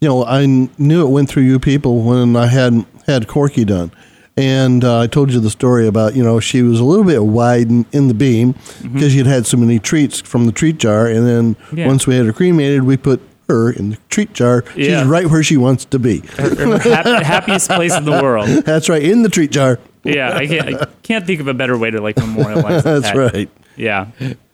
you 0.00 0.08
know 0.08 0.24
I 0.24 0.46
knew 0.46 1.06
it 1.06 1.10
went 1.10 1.28
through 1.28 1.44
you 1.44 1.60
people 1.60 2.02
when 2.02 2.34
I 2.34 2.46
had 2.46 2.84
had 3.06 3.28
Corky 3.28 3.64
done. 3.64 3.92
And 4.38 4.84
uh, 4.84 5.00
I 5.00 5.06
told 5.08 5.32
you 5.32 5.40
the 5.40 5.50
story 5.50 5.86
about, 5.88 6.14
you 6.14 6.22
know, 6.22 6.38
she 6.38 6.62
was 6.62 6.78
a 6.78 6.84
little 6.84 7.04
bit 7.04 7.24
wide 7.24 7.68
in, 7.68 7.84
in 7.92 8.06
the 8.08 8.14
beam 8.14 8.52
because 8.82 9.12
she'd 9.12 9.26
had 9.26 9.46
so 9.46 9.56
many 9.56 9.78
treats 9.80 10.20
from 10.20 10.46
the 10.46 10.52
treat 10.52 10.78
jar. 10.78 11.06
And 11.06 11.26
then 11.26 11.56
Yeah. 11.72 11.86
once 11.88 12.06
we 12.06 12.14
had 12.14 12.24
her 12.26 12.32
cremated, 12.32 12.84
we 12.84 12.96
put 12.96 13.20
her 13.48 13.70
in 13.72 13.90
the 13.90 13.98
treat 14.10 14.32
jar. 14.34 14.62
Yeah. 14.76 15.00
She's 15.00 15.08
right 15.08 15.26
where 15.26 15.42
she 15.42 15.56
wants 15.56 15.84
to 15.86 15.98
be. 15.98 16.20
Her- 16.36 16.54
her 16.54 16.78
hap- 16.78 17.22
happiest 17.24 17.68
place 17.70 17.92
in 17.96 18.04
the 18.04 18.12
world. 18.22 18.48
That's 18.64 18.88
right, 18.88 19.02
in 19.02 19.22
the 19.22 19.28
treat 19.28 19.50
jar. 19.50 19.80
Yeah, 20.04 20.36
I 20.36 20.46
can't, 20.46 20.82
I 20.82 20.86
can't 21.02 21.26
think 21.26 21.40
of 21.40 21.48
a 21.48 21.54
better 21.54 21.76
way 21.76 21.90
to 21.90 22.00
like 22.00 22.16
memorialize. 22.16 22.80
a 22.86 23.00
That's 23.00 23.08
pet. 23.10 23.16
right. 23.34 23.50
Yeah. 23.76 24.06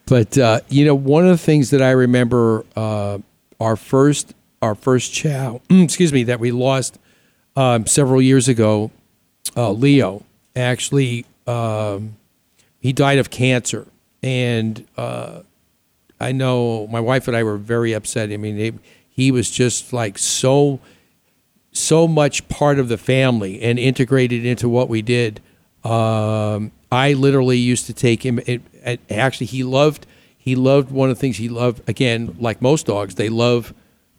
But 0.06 0.39
uh, 0.39 0.61
you 0.70 0.85
know, 0.86 0.94
one 0.94 1.24
of 1.24 1.31
the 1.31 1.39
things 1.39 1.70
that 1.70 1.82
I 1.82 1.90
remember 1.90 2.65
uh, 2.74 3.19
our 3.61 3.77
first 3.77 4.35
our 4.62 4.74
first 4.74 5.12
chow, 5.12 5.61
excuse 5.70 6.12
me, 6.12 6.23
that 6.24 6.40
we 6.40 6.51
lost 6.52 6.98
um, 7.56 7.86
several 7.86 8.23
years 8.23 8.48
ago, 8.48 8.90
uh, 9.56 9.70
Leo 9.70 10.24
actually 10.56 11.26
um, 11.47 12.16
he 12.81 12.93
died 12.93 13.18
of 13.18 13.31
cancer, 13.31 13.86
and 14.22 14.86
uh, 14.97 15.40
I 16.20 16.32
know 16.32 16.86
my 16.86 17.01
wife 17.01 17.28
and 17.28 17.36
I 17.36 17.43
were 17.43 17.56
very 17.56 17.93
upset. 17.93 18.31
I 18.31 18.36
mean, 18.36 18.56
he, 18.56 18.72
he 19.09 19.31
was 19.31 19.51
just 19.51 19.93
like 19.93 20.18
so 20.18 20.81
so 21.72 22.06
much 22.06 22.48
part 22.48 22.78
of 22.78 22.89
the 22.89 22.97
family 22.97 23.60
and 23.60 23.78
integrated 23.78 24.47
into 24.47 24.68
what 24.68 24.89
we 24.89 25.02
did. 25.02 25.40
Um, 25.82 26.70
I 26.90 27.14
literally 27.14 27.59
used 27.59 27.86
to 27.86 27.93
take 27.93 28.24
him. 28.24 28.39
It, 28.47 28.62
it, 28.85 29.01
actually, 29.10 29.48
he 29.48 29.64
loved 29.64 30.06
he 30.36 30.55
loved 30.55 30.90
one 30.90 31.10
of 31.10 31.16
the 31.16 31.20
things 31.20 31.39
he 31.39 31.48
loved. 31.48 31.89
Again, 31.89 32.36
like 32.39 32.60
most 32.62 32.86
dogs, 32.86 33.14
they 33.14 33.28
love 33.28 33.74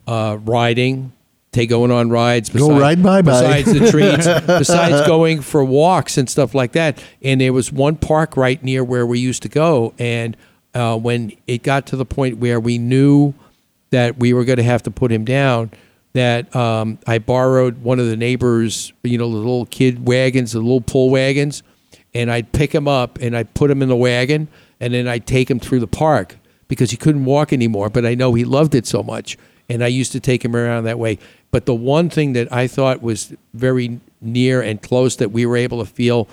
uh, 0.07 0.38
riding. 0.44 1.14
Take 1.56 1.69
going 1.69 1.90
on 1.90 2.10
rides. 2.10 2.49
Go 2.49 2.77
ride 2.77 3.02
bye-bye. 3.02 3.61
Besides 3.64 3.80
the 3.80 3.90
treats, 3.90 4.27
besides 4.45 5.07
going 5.07 5.40
for 5.40 5.64
walks 5.64 6.18
and 6.18 6.30
stuff 6.30 6.53
like 6.53 6.73
that. 6.73 7.02
And 7.22 7.40
there 7.40 7.53
was 7.53 7.72
one 7.72 7.95
park 7.95 8.36
right 8.36 8.61
near 8.61 8.84
where 8.84 9.06
we 9.06 9.19
used 9.19 9.41
to 9.44 9.48
go. 9.48 9.94
And 9.98 10.36
uh, 10.73 10.98
when 10.98 11.32
it 11.48 11.64
got 11.64 11.86
to 11.88 11.95
the 11.95 12.03
point 12.03 12.40
where 12.40 12.60
we 12.60 12.77
knew 12.77 13.34
that 13.91 14.18
we 14.18 14.34
were 14.34 14.44
going 14.44 14.57
to 14.57 14.64
have 14.64 14.84
to 14.84 14.91
put 14.91 15.14
him 15.14 15.23
down, 15.23 15.72
that 16.11 16.53
um, 16.53 16.99
I 17.07 17.19
borrowed 17.19 17.77
one 17.77 18.02
of 18.02 18.07
the 18.07 18.18
neighbors, 18.18 18.91
you 19.03 19.18
know, 19.18 19.32
the 19.32 19.38
little 19.38 19.65
kid 19.68 20.06
wagons, 20.06 20.52
the 20.52 20.60
little 20.60 20.82
pull 20.82 21.10
wagons, 21.10 21.64
and 22.14 22.30
I'd 22.30 22.52
pick 22.52 22.76
him 22.76 22.86
up 22.86 23.18
and 23.22 23.34
I'd 23.34 23.53
put 23.53 23.72
him 23.72 23.82
in 23.82 23.88
the 23.88 23.95
wagon, 23.95 24.49
and 24.82 24.94
then 24.94 25.07
I'd 25.07 25.26
take 25.26 25.49
him 25.49 25.61
through 25.61 25.80
the 25.80 25.88
park 25.88 26.36
because 26.68 26.91
he 26.91 26.98
couldn't 26.98 27.23
walk 27.23 27.53
anymore. 27.53 27.90
But 27.90 28.06
I 28.06 28.14
know 28.14 28.34
he 28.34 28.44
loved 28.44 28.76
it 28.76 28.86
so 28.86 29.03
much, 29.03 29.38
and 29.70 29.84
I 29.84 29.88
used 29.88 30.12
to 30.14 30.20
take 30.20 30.44
him 30.44 30.56
around 30.56 30.84
that 30.86 31.00
way. 31.00 31.18
But 31.52 31.66
the 31.66 31.76
one 31.76 32.10
thing 32.10 32.34
that 32.34 32.52
I 32.52 32.68
thought 32.68 33.02
was 33.02 33.34
very 33.54 34.00
near 34.22 34.62
and 34.62 34.82
close 34.82 35.16
that 35.18 35.32
we 35.32 35.46
were 35.46 35.58
able 35.58 35.84
to 35.84 35.90
feel 35.90 36.28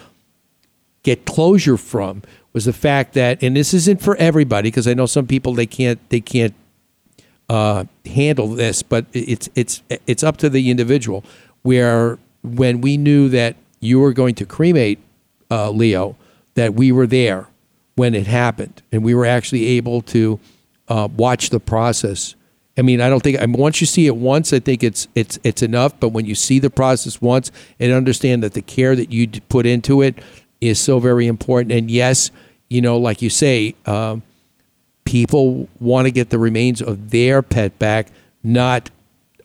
get 1.03 1.25
closure 1.25 1.77
from 1.77 2.23
was 2.53 2.65
the 2.65 2.73
fact 2.73 3.15
that, 3.15 3.43
and 3.43 3.57
this 3.57 3.73
isn't 3.75 4.03
for 4.03 4.17
everybody 4.17 4.69
because 4.69 4.87
I 4.87 4.95
know 4.95 5.07
some 5.07 5.27
people 5.27 5.55
they 5.55 5.67
can't 5.67 5.99
they 6.11 6.21
can't 6.21 6.55
uh, 7.49 7.85
handle 8.07 8.49
this, 8.49 8.83
but 8.83 9.07
it's 9.13 9.49
it's 9.55 9.83
it's 10.07 10.23
up 10.23 10.37
to 10.39 10.51
the 10.51 10.71
individual. 10.71 11.25
Where 11.63 12.19
when 12.43 12.81
we 12.81 12.97
knew 12.97 13.29
that 13.29 13.57
you 13.81 14.01
were 14.01 14.13
going 14.13 14.35
to 14.37 14.47
cremate 14.47 14.99
uh, 15.51 15.71
Leo, 15.71 16.17
that 16.55 16.75
we 16.75 16.93
were 16.93 17.07
there 17.07 17.49
when 17.95 18.15
it 18.15 18.27
happened, 18.27 18.83
and 18.91 19.05
we 19.05 19.15
were 19.15 19.27
actually 19.27 19.67
able 19.67 20.03
to 20.03 20.41
uh, 20.89 21.09
watch 21.17 21.51
the 21.51 21.61
process. 21.61 22.35
I 22.79 22.83
mean, 22.83 23.01
I 23.03 23.09
don't 23.11 23.23
think 23.23 23.41
I 23.41 23.47
mean, 23.47 23.61
once 23.61 23.81
you 23.81 23.87
see 23.87 24.07
it 24.07 24.17
once, 24.17 24.53
I 24.53 24.59
think 24.59 24.83
it's 24.83 25.07
it's 25.15 25.39
it's 25.45 25.63
enough. 25.63 25.99
But 26.01 26.09
when 26.11 26.25
you 26.27 26.35
see 26.35 26.59
the 26.59 26.71
process 26.71 27.21
once 27.21 27.51
and 27.79 27.93
understand 27.93 28.43
that 28.43 28.55
the 28.55 28.63
care 28.63 28.97
that 28.97 29.13
you 29.13 29.29
put 29.49 29.67
into 29.67 30.01
it 30.03 30.15
is 30.61 30.81
so 30.81 30.99
very 30.99 31.27
important, 31.27 31.73
and 31.73 31.91
yes, 31.91 32.31
you 32.71 32.81
know, 32.81 32.97
like 32.97 33.21
you 33.21 33.29
say, 33.31 33.75
um, 33.87 34.23
people 35.05 35.69
want 35.81 36.07
to 36.07 36.11
get 36.11 36.31
the 36.31 36.39
remains 36.39 36.81
of 36.81 37.11
their 37.11 37.43
pet 37.43 37.79
back, 37.79 38.09
not 38.43 38.91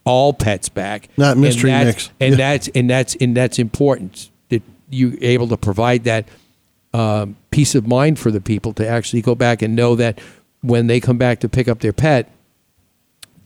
all 0.04 0.32
pets 0.32 0.68
back. 0.70 1.08
Not 1.18 1.32
And 1.32 1.40
mystery 1.42 1.70
that's- 1.70 1.94
mix. 1.94 2.10
And 2.20 2.30
Yeah. 2.32 2.36
that's 2.36 2.68
and 2.68 2.88
that's 2.88 3.14
and 3.20 3.36
that's 3.36 3.58
important 3.58 4.30
that 4.48 4.62
you're 4.88 5.12
able 5.20 5.48
to 5.48 5.56
provide 5.56 6.04
that 6.04 6.26
um, 6.94 7.36
peace 7.50 7.74
of 7.74 7.86
mind 7.86 8.18
for 8.18 8.30
the 8.30 8.40
people 8.40 8.72
to 8.72 8.88
actually 8.88 9.20
go 9.20 9.34
back 9.34 9.60
and 9.60 9.76
know 9.76 9.94
that 9.96 10.18
when 10.62 10.86
they 10.86 10.98
come 11.00 11.18
back 11.18 11.40
to 11.40 11.48
pick 11.48 11.68
up 11.68 11.80
their 11.80 11.92
pet, 11.92 12.30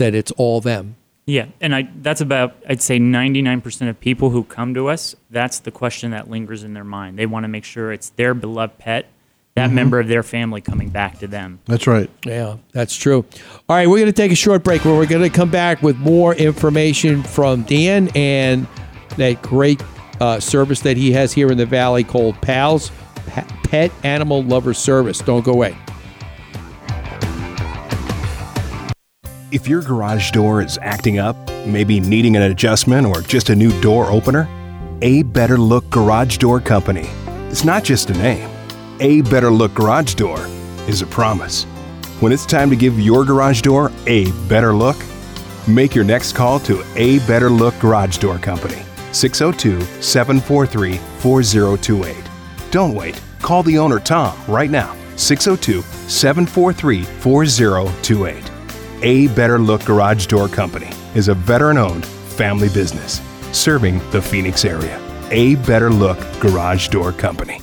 that 0.02 0.14
it's 0.16 0.32
all 0.32 0.60
them. 0.60 0.96
Yeah, 1.24 1.46
and 1.60 1.72
I 1.72 1.88
that's 2.02 2.20
about 2.20 2.56
I'd 2.68 2.82
say 2.82 2.98
99% 2.98 3.88
of 3.88 4.00
people 4.00 4.30
who 4.30 4.42
come 4.42 4.74
to 4.74 4.88
us, 4.88 5.14
that's 5.30 5.60
the 5.60 5.70
question 5.70 6.10
that 6.10 6.28
lingers 6.28 6.64
in 6.64 6.74
their 6.74 6.82
mind. 6.84 7.16
They 7.16 7.26
want 7.26 7.44
to 7.44 7.48
make 7.48 7.62
sure 7.64 7.92
it's 7.92 8.10
their 8.10 8.34
beloved 8.34 8.78
pet, 8.78 9.06
that 9.54 9.70
Mhm. 9.70 9.74
member 9.74 10.00
of 10.00 10.08
their 10.08 10.24
family 10.24 10.60
coming 10.60 10.88
back 10.88 11.20
to 11.20 11.28
them. 11.28 11.60
That's 11.66 11.86
right. 11.86 12.10
Yeah, 12.26 12.56
that's 12.72 12.96
true. 12.96 13.24
All 13.68 13.76
right, 13.76 13.88
we're 13.88 13.98
going 13.98 14.06
to 14.06 14.12
take 14.12 14.32
a 14.32 14.36
short 14.36 14.64
break 14.64 14.84
where 14.84 14.94
we're 14.96 15.06
going 15.06 15.22
to 15.22 15.30
come 15.30 15.50
back 15.50 15.80
with 15.80 15.96
more 15.96 16.34
information 16.34 17.22
from 17.22 17.62
Dan 17.62 18.08
and 18.16 18.66
that 19.16 19.40
great 19.42 19.80
uh, 20.20 20.40
service 20.40 20.80
that 20.80 20.96
he 20.96 21.12
has 21.12 21.32
here 21.32 21.50
in 21.52 21.56
the 21.58 21.66
Valley 21.66 22.02
called 22.02 22.40
PALS, 22.40 22.90
Pet 23.64 23.92
Animal 24.02 24.42
Lover 24.42 24.74
Service. 24.74 25.18
Don't 25.20 25.44
go 25.44 25.52
away. 25.52 25.76
If 29.52 29.68
your 29.68 29.82
garage 29.82 30.30
door 30.30 30.62
is 30.62 30.78
acting 30.80 31.18
up, 31.18 31.36
maybe 31.66 32.00
needing 32.00 32.36
an 32.36 32.42
adjustment 32.44 33.06
or 33.06 33.20
just 33.20 33.50
a 33.50 33.54
new 33.54 33.70
door 33.82 34.10
opener, 34.10 34.48
A 35.02 35.24
Better 35.24 35.58
Look 35.58 35.90
Garage 35.90 36.38
Door 36.38 36.60
Company. 36.60 37.06
It's 37.50 37.62
not 37.62 37.84
just 37.84 38.08
a 38.08 38.14
name. 38.14 38.48
A 39.00 39.20
Better 39.20 39.50
Look 39.50 39.74
Garage 39.74 40.14
Door 40.14 40.38
is 40.88 41.02
a 41.02 41.06
promise. 41.06 41.64
When 42.20 42.32
it's 42.32 42.46
time 42.46 42.70
to 42.70 42.76
give 42.76 42.98
your 42.98 43.26
garage 43.26 43.60
door 43.60 43.92
a 44.06 44.32
better 44.48 44.72
look, 44.72 44.96
make 45.68 45.94
your 45.94 46.04
next 46.04 46.32
call 46.32 46.58
to 46.60 46.82
A 46.96 47.18
Better 47.26 47.50
Look 47.50 47.78
Garage 47.78 48.16
Door 48.16 48.38
Company, 48.38 48.82
602 49.12 49.82
743 50.00 50.96
4028. 51.18 52.16
Don't 52.70 52.94
wait. 52.94 53.20
Call 53.42 53.62
the 53.62 53.76
owner, 53.76 53.98
Tom, 53.98 54.34
right 54.48 54.70
now, 54.70 54.96
602 55.16 55.82
743 56.08 57.02
4028. 57.02 58.51
A 59.04 59.26
Better 59.28 59.58
Look 59.58 59.84
Garage 59.84 60.26
Door 60.26 60.50
Company 60.50 60.88
is 61.16 61.26
a 61.26 61.34
veteran 61.34 61.76
owned 61.76 62.06
family 62.06 62.68
business 62.68 63.20
serving 63.50 64.00
the 64.12 64.22
Phoenix 64.22 64.64
area. 64.64 64.96
A 65.32 65.56
Better 65.56 65.90
Look 65.90 66.20
Garage 66.38 66.86
Door 66.86 67.14
Company. 67.14 67.60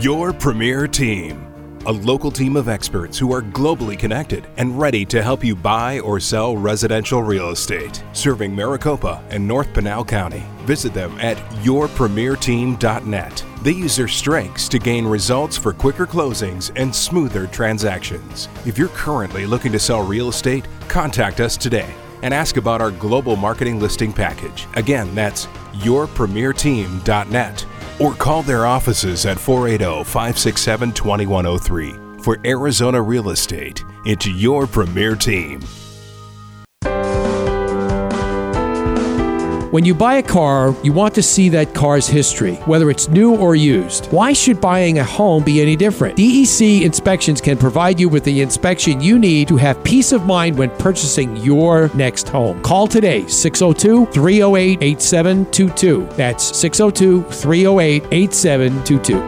Your 0.00 0.32
premier 0.32 0.86
team. 0.88 1.47
A 1.88 1.92
local 1.92 2.30
team 2.30 2.54
of 2.56 2.68
experts 2.68 3.16
who 3.16 3.32
are 3.32 3.40
globally 3.40 3.98
connected 3.98 4.46
and 4.58 4.78
ready 4.78 5.06
to 5.06 5.22
help 5.22 5.42
you 5.42 5.56
buy 5.56 6.00
or 6.00 6.20
sell 6.20 6.54
residential 6.54 7.22
real 7.22 7.48
estate. 7.48 8.04
Serving 8.12 8.54
Maricopa 8.54 9.24
and 9.30 9.48
North 9.48 9.72
Pinal 9.72 10.04
County. 10.04 10.44
Visit 10.66 10.92
them 10.92 11.18
at 11.18 11.38
yourpremierteam.net. 11.62 13.44
They 13.62 13.72
use 13.72 13.96
their 13.96 14.06
strengths 14.06 14.68
to 14.68 14.78
gain 14.78 15.06
results 15.06 15.56
for 15.56 15.72
quicker 15.72 16.06
closings 16.06 16.70
and 16.76 16.94
smoother 16.94 17.46
transactions. 17.46 18.50
If 18.66 18.76
you're 18.76 18.88
currently 18.88 19.46
looking 19.46 19.72
to 19.72 19.78
sell 19.78 20.02
real 20.02 20.28
estate, 20.28 20.68
contact 20.88 21.40
us 21.40 21.56
today 21.56 21.94
and 22.22 22.34
ask 22.34 22.58
about 22.58 22.82
our 22.82 22.90
global 22.90 23.34
marketing 23.34 23.80
listing 23.80 24.12
package. 24.12 24.66
Again, 24.74 25.14
that's 25.14 25.46
yourpremierteam.net 25.80 27.64
or 27.98 28.14
call 28.14 28.42
their 28.42 28.66
offices 28.66 29.26
at 29.26 29.38
480 29.38 30.04
567 30.04 30.92
2103. 30.92 32.22
For 32.22 32.38
Arizona 32.44 33.00
Real 33.00 33.30
Estate, 33.30 33.84
it's 34.04 34.26
your 34.26 34.66
premier 34.66 35.14
team. 35.14 35.60
When 39.70 39.84
you 39.84 39.94
buy 39.94 40.14
a 40.14 40.22
car, 40.22 40.74
you 40.82 40.94
want 40.94 41.14
to 41.16 41.22
see 41.22 41.50
that 41.50 41.74
car's 41.74 42.08
history, 42.08 42.54
whether 42.64 42.88
it's 42.88 43.10
new 43.10 43.36
or 43.36 43.54
used. 43.54 44.06
Why 44.06 44.32
should 44.32 44.62
buying 44.62 44.98
a 44.98 45.04
home 45.04 45.44
be 45.44 45.60
any 45.60 45.76
different? 45.76 46.16
DEC 46.16 46.80
Inspections 46.80 47.42
can 47.42 47.58
provide 47.58 48.00
you 48.00 48.08
with 48.08 48.24
the 48.24 48.40
inspection 48.40 49.02
you 49.02 49.18
need 49.18 49.46
to 49.48 49.58
have 49.58 49.84
peace 49.84 50.12
of 50.12 50.24
mind 50.24 50.56
when 50.56 50.70
purchasing 50.78 51.36
your 51.36 51.94
next 51.94 52.30
home. 52.30 52.62
Call 52.62 52.86
today 52.86 53.26
602 53.26 54.06
308 54.06 54.82
8722. 54.82 56.16
That's 56.16 56.56
602 56.56 57.24
308 57.24 58.04
8722. 58.10 59.18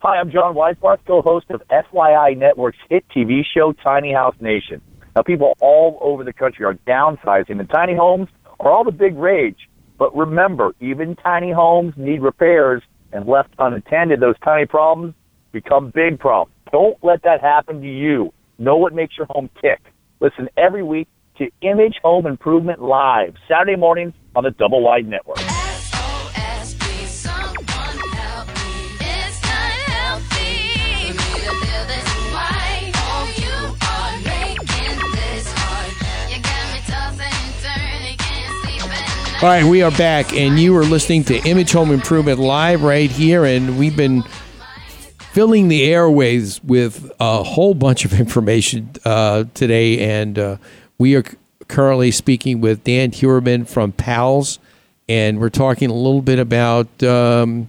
Hi, 0.00 0.16
I'm 0.18 0.30
John 0.30 0.54
Weisbarth, 0.54 1.04
co-host 1.06 1.50
of 1.50 1.60
FYI 1.68 2.34
Network's 2.34 2.78
hit 2.88 3.04
TV 3.14 3.42
show 3.44 3.74
Tiny 3.74 4.14
House 4.14 4.36
Nation. 4.40 4.80
Now, 5.14 5.22
people 5.22 5.54
all 5.60 5.98
over 6.00 6.24
the 6.24 6.32
country 6.32 6.64
are 6.64 6.74
downsizing, 6.86 7.60
and 7.60 7.68
tiny 7.68 7.94
homes 7.94 8.28
are 8.60 8.70
all 8.70 8.84
the 8.84 8.92
big 8.92 9.16
rage. 9.16 9.68
But 9.98 10.16
remember, 10.16 10.72
even 10.80 11.16
tiny 11.16 11.52
homes 11.52 11.94
need 11.96 12.22
repairs, 12.22 12.82
and 13.12 13.26
left 13.26 13.50
unattended, 13.58 14.20
those 14.20 14.36
tiny 14.42 14.66
problems 14.66 15.14
become 15.52 15.90
big 15.94 16.18
problems. 16.18 16.56
Don't 16.72 16.96
let 17.04 17.22
that 17.24 17.42
happen 17.42 17.82
to 17.82 17.86
you. 17.86 18.32
Know 18.58 18.76
what 18.76 18.94
makes 18.94 19.16
your 19.18 19.26
home 19.28 19.50
tick. 19.60 19.80
Listen 20.20 20.48
every 20.56 20.82
week 20.82 21.08
to 21.36 21.50
Image 21.60 21.96
Home 22.02 22.26
Improvement 22.26 22.80
Live, 22.80 23.34
Saturday 23.48 23.76
mornings 23.76 24.14
on 24.34 24.44
the 24.44 24.50
Double 24.50 24.82
Wide 24.82 25.06
Network. 25.06 25.38
All 39.42 39.48
right, 39.48 39.64
we 39.64 39.82
are 39.82 39.90
back, 39.90 40.32
and 40.34 40.56
you 40.56 40.76
are 40.76 40.84
listening 40.84 41.24
to 41.24 41.36
Image 41.38 41.72
Home 41.72 41.90
Improvement 41.90 42.38
Live 42.38 42.84
right 42.84 43.10
here, 43.10 43.44
and 43.44 43.76
we've 43.76 43.96
been 43.96 44.22
filling 45.32 45.66
the 45.66 45.82
airways 45.82 46.62
with 46.62 47.10
a 47.18 47.42
whole 47.42 47.74
bunch 47.74 48.04
of 48.04 48.12
information 48.20 48.90
uh, 49.04 49.42
today, 49.52 49.98
and 49.98 50.38
uh, 50.38 50.56
we 50.96 51.16
are 51.16 51.24
currently 51.66 52.12
speaking 52.12 52.60
with 52.60 52.84
Dan 52.84 53.10
Huerman 53.10 53.64
from 53.64 53.90
PALS, 53.90 54.60
and 55.08 55.40
we're 55.40 55.50
talking 55.50 55.90
a 55.90 55.94
little 55.94 56.22
bit 56.22 56.38
about 56.38 57.02
um, 57.02 57.68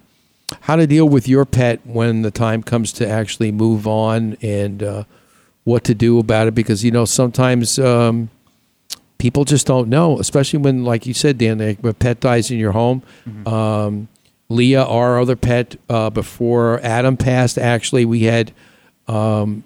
how 0.62 0.76
to 0.76 0.86
deal 0.86 1.10
with 1.10 1.28
your 1.28 1.44
pet 1.44 1.80
when 1.86 2.22
the 2.22 2.30
time 2.30 2.62
comes 2.62 2.94
to 2.94 3.10
actually 3.10 3.52
move 3.52 3.88
on, 3.88 4.38
and 4.44 4.84
uh, 4.84 5.06
what 5.64 5.84
to 5.86 5.96
do 5.96 6.20
about 6.20 6.48
it, 6.48 6.54
because 6.54 6.86
you 6.86 6.92
know 6.92 7.06
sometimes. 7.06 7.80
Um, 7.80 8.30
people 9.24 9.46
just 9.46 9.66
don't 9.66 9.88
know, 9.88 10.20
especially 10.20 10.60
when, 10.60 10.84
like 10.84 11.06
you 11.06 11.14
said, 11.14 11.38
Dan, 11.38 11.60
like, 11.60 11.82
a 11.82 11.94
pet 11.94 12.20
dies 12.20 12.52
in 12.52 12.58
your 12.60 12.74
home. 12.74 13.02
Um, 13.48 14.10
Leah, 14.50 14.84
our 14.84 15.18
other 15.22 15.38
pet, 15.38 15.78
uh, 15.90 16.10
before 16.10 16.82
Adam 16.84 17.16
passed, 17.16 17.58
actually, 17.58 18.04
we 18.04 18.24
had 18.24 18.52
um, 19.08 19.64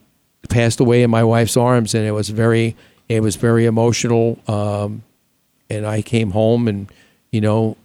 passed 0.47 0.79
away 0.79 1.01
in 1.01 1.09
my 1.09 1.23
wife's 1.23 1.57
arms, 1.57 1.95
and 1.95 2.05
it 2.05 2.11
was 2.11 2.29
very, 2.29 2.75
it 3.09 3.21
was 3.21 3.35
very 3.35 3.65
emotional. 3.65 4.37
Um, 4.47 5.01
and 5.71 5.87
I 5.87 6.03
came 6.03 6.29
home, 6.31 6.67
and 6.67 6.87
you 7.31 7.41
know, 7.41 7.77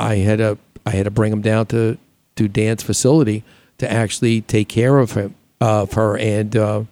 I- 0.00 0.16
had 0.16 0.38
to, 0.38 0.58
I 0.84 0.90
had 0.90 1.04
to 1.04 1.12
bring 1.12 1.32
him 1.32 1.40
down 1.40 1.66
to 1.66 1.98
to 2.34 2.48
Dan's 2.48 2.82
facility 2.82 3.44
to 3.78 3.88
actually 3.88 4.40
take 4.40 4.66
care 4.68 4.98
of 4.98 5.12
him, 5.12 5.36
of 5.60 5.92
her, 5.92 6.18
and. 6.18 6.56
Uh, 6.56 6.82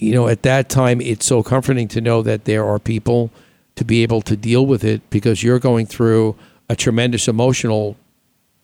you 0.00 0.14
know, 0.14 0.28
at 0.28 0.42
that 0.44 0.70
time, 0.70 1.02
it's 1.02 1.26
so 1.26 1.42
comforting 1.42 1.86
to 1.88 2.00
know 2.00 2.22
that 2.22 2.46
there 2.46 2.64
are 2.64 2.78
people 2.78 3.30
to 3.76 3.84
be 3.84 4.02
able 4.02 4.22
to 4.22 4.34
deal 4.34 4.64
with 4.64 4.82
it 4.82 5.02
because 5.10 5.42
you're 5.42 5.58
going 5.58 5.84
through 5.84 6.36
a 6.70 6.74
tremendous 6.74 7.28
emotional, 7.28 7.96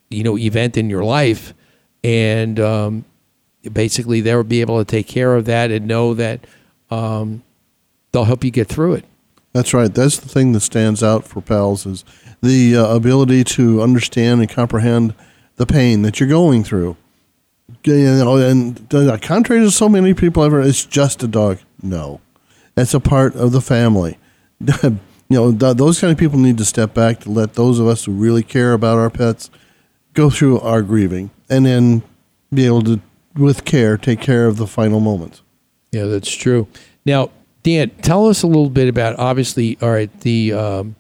you 0.09 0.25
know, 0.25 0.39
event 0.39 0.79
in 0.79 0.89
your 0.89 1.05
life, 1.05 1.53
and 2.03 2.59
um, 2.59 3.05
basically 3.71 4.23
they'll 4.23 4.45
be 4.45 4.63
able 4.63 4.79
to 4.79 4.85
take 4.85 5.07
care 5.07 5.35
of 5.35 5.45
that 5.45 5.71
and 5.71 5.87
know 5.87 6.15
that 6.15 6.41
um, 6.91 7.43
they'll 8.13 8.25
help 8.25 8.43
you 8.43 8.51
get 8.51 8.67
through 8.67 8.95
it. 8.95 9.05
That's 9.53 9.75
right. 9.75 9.93
That's 9.93 10.19
the 10.19 10.29
thing 10.29 10.53
that 10.53 10.61
stands 10.61 11.03
out 11.03 11.25
for 11.25 11.43
pals 11.43 11.85
is 11.85 12.03
the 12.43 12.77
uh, 12.77 12.95
ability 12.95 13.45
to 13.45 13.83
understand 13.83 14.41
and 14.41 14.49
comprehend 14.49 15.15
the 15.57 15.67
pain 15.67 16.01
that 16.01 16.19
you're 16.19 16.29
going 16.31 16.65
through. 16.65 16.97
You 17.87 18.17
know, 18.17 18.37
and 18.37 18.91
contrary 19.23 19.63
to 19.63 19.71
so 19.71 19.89
many 19.89 20.13
people 20.13 20.43
ever, 20.43 20.61
it's 20.61 20.85
just 20.85 21.23
a 21.23 21.29
dog. 21.29 21.59
No, 21.83 22.21
it's 22.77 22.95
a 22.95 23.01
part 23.01 23.37
of 23.37 23.53
the 23.53 23.61
family. 23.61 24.19
you 24.83 24.99
know, 25.31 25.53
th- 25.53 25.77
those 25.77 26.01
kind 26.01 26.13
of 26.13 26.19
people 26.19 26.39
need 26.39 26.59
to 26.59 26.65
step 26.65 26.95
back 26.95 27.21
to 27.21 27.31
let 27.31 27.55
those 27.55 27.79
of 27.79 27.87
us 27.87 28.05
who 28.05 28.13
really 28.13 28.43
care 28.43 28.73
about 28.73 28.99
our 28.99 29.11
pets 29.11 29.51
go 30.15 30.31
through 30.31 30.59
our 30.61 30.83
grieving 30.83 31.31
and 31.49 31.65
then 31.65 32.03
be 32.53 32.67
able 32.67 32.83
to, 32.83 33.01
with 33.37 33.65
care, 33.65 33.97
take 33.97 34.21
care 34.21 34.47
of 34.47 34.57
the 34.57 34.67
final 34.67 34.99
moments. 34.99 35.43
Yeah, 35.93 36.05
that's 36.05 36.33
true. 36.33 36.67
Now, 37.05 37.31
Dan, 37.63 37.91
tell 38.03 38.29
us 38.29 38.43
a 38.43 38.47
little 38.47 38.71
bit 38.71 38.89
about 38.89 39.19
obviously, 39.19 39.79
all 39.81 39.91
right, 39.91 40.21
the 40.21 40.53
um, 40.53 40.97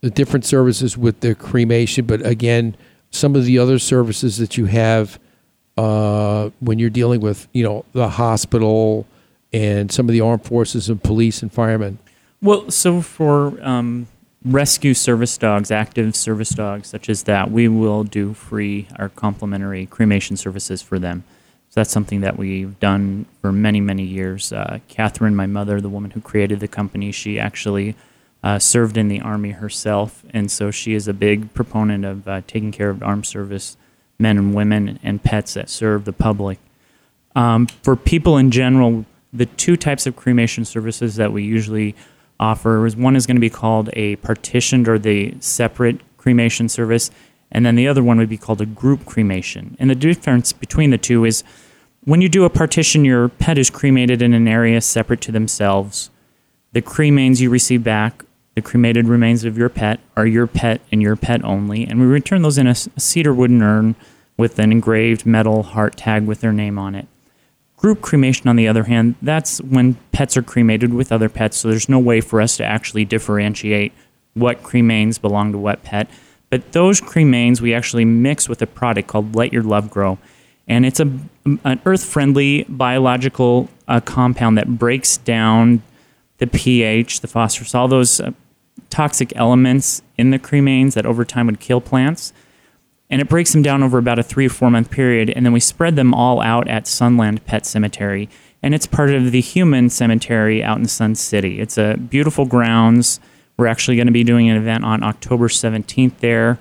the 0.00 0.10
different 0.10 0.44
services 0.44 0.98
with 0.98 1.20
the 1.20 1.34
cremation, 1.34 2.06
but 2.06 2.24
again, 2.26 2.76
some 3.10 3.36
of 3.36 3.44
the 3.44 3.58
other 3.58 3.78
services 3.78 4.36
that 4.38 4.56
you 4.56 4.66
have 4.66 5.18
uh, 5.76 6.50
when 6.60 6.78
you're 6.78 6.90
dealing 6.90 7.20
with, 7.20 7.48
you 7.52 7.62
know, 7.62 7.84
the 7.92 8.08
hospital 8.08 9.06
and 9.52 9.90
some 9.92 10.08
of 10.08 10.12
the 10.12 10.20
armed 10.20 10.44
forces 10.44 10.88
and 10.88 11.02
police 11.02 11.42
and 11.42 11.52
firemen. 11.52 11.98
Well, 12.40 12.70
so 12.70 13.02
for 13.02 13.62
um, 13.62 14.08
rescue 14.44 14.94
service 14.94 15.36
dogs, 15.38 15.70
active 15.70 16.16
service 16.16 16.50
dogs 16.50 16.88
such 16.88 17.08
as 17.08 17.24
that, 17.24 17.50
we 17.50 17.68
will 17.68 18.04
do 18.04 18.34
free 18.34 18.88
or 18.98 19.08
complimentary 19.10 19.86
cremation 19.86 20.36
services 20.36 20.82
for 20.82 20.98
them. 20.98 21.24
So 21.68 21.80
that's 21.80 21.90
something 21.90 22.20
that 22.20 22.36
we've 22.36 22.78
done 22.80 23.24
for 23.40 23.50
many, 23.50 23.80
many 23.80 24.02
years. 24.02 24.52
Uh, 24.52 24.80
Catherine, 24.88 25.34
my 25.34 25.46
mother, 25.46 25.80
the 25.80 25.88
woman 25.88 26.10
who 26.10 26.20
created 26.20 26.60
the 26.60 26.68
company, 26.68 27.12
she 27.12 27.38
actually 27.38 27.94
uh, 28.42 28.58
served 28.58 28.98
in 28.98 29.08
the 29.08 29.20
Army 29.20 29.52
herself. 29.52 30.22
And 30.30 30.50
so 30.50 30.70
she 30.70 30.92
is 30.94 31.08
a 31.08 31.14
big 31.14 31.54
proponent 31.54 32.04
of 32.04 32.28
uh, 32.28 32.42
taking 32.46 32.72
care 32.72 32.90
of 32.90 33.02
armed 33.02 33.24
service 33.24 33.76
men 34.22 34.38
and 34.38 34.54
women 34.54 34.98
and 35.02 35.22
pets 35.22 35.54
that 35.54 35.68
serve 35.68 36.04
the 36.06 36.12
public. 36.12 36.58
Um, 37.34 37.66
for 37.66 37.96
people 37.96 38.38
in 38.38 38.50
general, 38.50 39.04
the 39.32 39.46
two 39.46 39.76
types 39.76 40.06
of 40.06 40.16
cremation 40.16 40.64
services 40.64 41.16
that 41.16 41.32
we 41.32 41.42
usually 41.42 41.94
offer 42.38 42.86
is 42.86 42.96
one 42.96 43.16
is 43.16 43.26
going 43.26 43.36
to 43.36 43.40
be 43.40 43.50
called 43.50 43.90
a 43.94 44.16
partitioned 44.16 44.88
or 44.88 44.98
the 44.98 45.34
separate 45.40 46.00
cremation 46.16 46.68
service, 46.68 47.10
and 47.50 47.64
then 47.64 47.74
the 47.74 47.88
other 47.88 48.02
one 48.02 48.18
would 48.18 48.28
be 48.28 48.36
called 48.36 48.60
a 48.60 48.66
group 48.66 49.04
cremation. 49.04 49.76
And 49.78 49.90
the 49.90 49.94
difference 49.94 50.52
between 50.52 50.90
the 50.90 50.98
two 50.98 51.24
is 51.24 51.42
when 52.04 52.20
you 52.20 52.28
do 52.28 52.44
a 52.44 52.50
partition, 52.50 53.04
your 53.04 53.28
pet 53.28 53.58
is 53.58 53.70
cremated 53.70 54.22
in 54.22 54.34
an 54.34 54.48
area 54.48 54.80
separate 54.80 55.20
to 55.22 55.32
themselves. 55.32 56.10
The 56.72 56.82
cremains 56.82 57.40
you 57.40 57.48
receive 57.48 57.84
back, 57.84 58.24
the 58.54 58.62
cremated 58.62 59.06
remains 59.06 59.44
of 59.44 59.56
your 59.56 59.68
pet, 59.68 60.00
are 60.16 60.26
your 60.26 60.46
pet 60.46 60.80
and 60.90 61.00
your 61.00 61.16
pet 61.16 61.44
only, 61.44 61.86
and 61.86 62.00
we 62.00 62.06
return 62.06 62.42
those 62.42 62.58
in 62.58 62.66
a 62.66 62.74
cedar 62.74 63.32
wooden 63.32 63.62
urn 63.62 63.94
with 64.36 64.58
an 64.58 64.72
engraved 64.72 65.26
metal 65.26 65.62
heart 65.62 65.96
tag 65.96 66.26
with 66.26 66.40
their 66.40 66.52
name 66.52 66.78
on 66.78 66.94
it. 66.94 67.06
Group 67.76 68.00
cremation, 68.00 68.48
on 68.48 68.56
the 68.56 68.68
other 68.68 68.84
hand, 68.84 69.16
that's 69.20 69.60
when 69.60 69.94
pets 70.12 70.36
are 70.36 70.42
cremated 70.42 70.94
with 70.94 71.10
other 71.10 71.28
pets, 71.28 71.56
so 71.56 71.68
there's 71.68 71.88
no 71.88 71.98
way 71.98 72.20
for 72.20 72.40
us 72.40 72.56
to 72.56 72.64
actually 72.64 73.04
differentiate 73.04 73.92
what 74.34 74.62
cremains 74.62 75.20
belong 75.20 75.52
to 75.52 75.58
what 75.58 75.82
pet. 75.82 76.08
But 76.48 76.72
those 76.72 77.00
cremains 77.00 77.60
we 77.60 77.74
actually 77.74 78.04
mix 78.04 78.48
with 78.48 78.62
a 78.62 78.66
product 78.66 79.08
called 79.08 79.34
Let 79.34 79.52
Your 79.52 79.62
Love 79.62 79.90
Grow. 79.90 80.18
And 80.68 80.86
it's 80.86 81.00
a, 81.00 81.10
an 81.64 81.80
earth 81.84 82.04
friendly 82.04 82.64
biological 82.68 83.68
uh, 83.88 84.00
compound 84.00 84.56
that 84.58 84.78
breaks 84.78 85.16
down 85.16 85.82
the 86.38 86.46
pH, 86.46 87.20
the 87.20 87.26
phosphorus, 87.26 87.74
all 87.74 87.88
those 87.88 88.20
uh, 88.20 88.32
toxic 88.90 89.32
elements 89.34 90.02
in 90.18 90.30
the 90.30 90.38
cremains 90.38 90.94
that 90.94 91.06
over 91.06 91.24
time 91.24 91.46
would 91.46 91.58
kill 91.58 91.80
plants 91.80 92.32
and 93.12 93.20
it 93.20 93.28
breaks 93.28 93.52
them 93.52 93.60
down 93.62 93.82
over 93.82 93.98
about 93.98 94.18
a 94.18 94.22
three 94.22 94.46
or 94.46 94.50
four 94.50 94.70
month 94.70 94.90
period 94.90 95.30
and 95.30 95.46
then 95.46 95.52
we 95.52 95.60
spread 95.60 95.94
them 95.94 96.12
all 96.14 96.40
out 96.40 96.66
at 96.66 96.88
sunland 96.88 97.44
pet 97.46 97.64
cemetery. 97.66 98.28
And 98.62 98.74
it's 98.74 98.86
part 98.86 99.10
of 99.10 99.32
the 99.32 99.40
human 99.40 99.90
cemetery 99.90 100.64
out 100.64 100.78
in 100.78 100.86
sun 100.86 101.14
city. 101.14 101.60
It's 101.60 101.76
a 101.76 101.96
beautiful 101.96 102.46
grounds. 102.46 103.20
We're 103.56 103.66
actually 103.66 103.96
going 103.96 104.06
to 104.06 104.12
be 104.12 104.24
doing 104.24 104.48
an 104.48 104.56
event 104.56 104.84
on 104.84 105.04
october 105.04 105.48
17th 105.48 106.18
there 106.18 106.58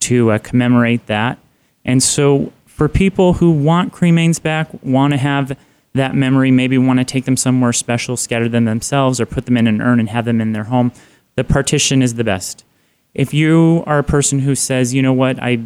to 0.00 0.32
uh, 0.32 0.38
commemorate 0.38 1.06
that. 1.06 1.38
And 1.84 2.02
so 2.02 2.52
for 2.66 2.88
people 2.88 3.34
who 3.34 3.52
want 3.52 3.92
cremains 3.92 4.42
back 4.42 4.68
want 4.82 5.12
to 5.12 5.16
have 5.16 5.56
that 5.92 6.14
memory 6.14 6.50
maybe 6.50 6.76
want 6.76 6.98
to 6.98 7.04
take 7.04 7.24
them 7.24 7.36
somewhere 7.36 7.72
special 7.72 8.16
scatter 8.16 8.48
them 8.48 8.64
themselves 8.64 9.20
or 9.20 9.26
put 9.26 9.46
them 9.46 9.56
in 9.56 9.68
an 9.68 9.80
urn 9.80 10.00
and 10.00 10.08
have 10.08 10.24
them 10.24 10.40
in 10.40 10.52
their 10.52 10.64
home 10.64 10.92
the 11.36 11.44
partition 11.44 12.02
is 12.02 12.14
the 12.14 12.24
best. 12.24 12.64
If 13.12 13.34
you 13.34 13.82
are 13.86 13.98
a 13.98 14.04
person 14.04 14.40
who 14.40 14.54
says 14.54 14.94
you 14.94 15.02
know 15.02 15.12
what? 15.12 15.40
I 15.42 15.64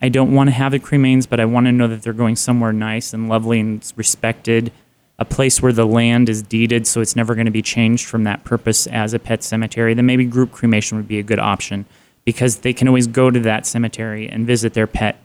I 0.00 0.08
don't 0.08 0.32
want 0.32 0.48
to 0.48 0.54
have 0.54 0.72
the 0.72 0.78
cremains, 0.78 1.28
but 1.28 1.40
I 1.40 1.44
want 1.44 1.66
to 1.66 1.72
know 1.72 1.88
that 1.88 2.02
they're 2.02 2.12
going 2.12 2.36
somewhere 2.36 2.72
nice 2.72 3.12
and 3.12 3.28
lovely 3.28 3.60
and 3.60 3.92
respected, 3.96 4.72
a 5.18 5.24
place 5.24 5.60
where 5.60 5.72
the 5.72 5.86
land 5.86 6.28
is 6.28 6.42
deeded 6.42 6.86
so 6.86 7.00
it's 7.00 7.16
never 7.16 7.34
going 7.34 7.46
to 7.46 7.50
be 7.50 7.62
changed 7.62 8.06
from 8.06 8.24
that 8.24 8.44
purpose 8.44 8.86
as 8.86 9.12
a 9.12 9.18
pet 9.18 9.42
cemetery, 9.42 9.94
then 9.94 10.06
maybe 10.06 10.24
group 10.24 10.52
cremation 10.52 10.96
would 10.96 11.08
be 11.08 11.18
a 11.18 11.22
good 11.24 11.40
option 11.40 11.84
because 12.24 12.58
they 12.58 12.72
can 12.72 12.86
always 12.86 13.06
go 13.06 13.30
to 13.30 13.40
that 13.40 13.66
cemetery 13.66 14.28
and 14.28 14.46
visit 14.46 14.74
their 14.74 14.86
pet 14.86 15.18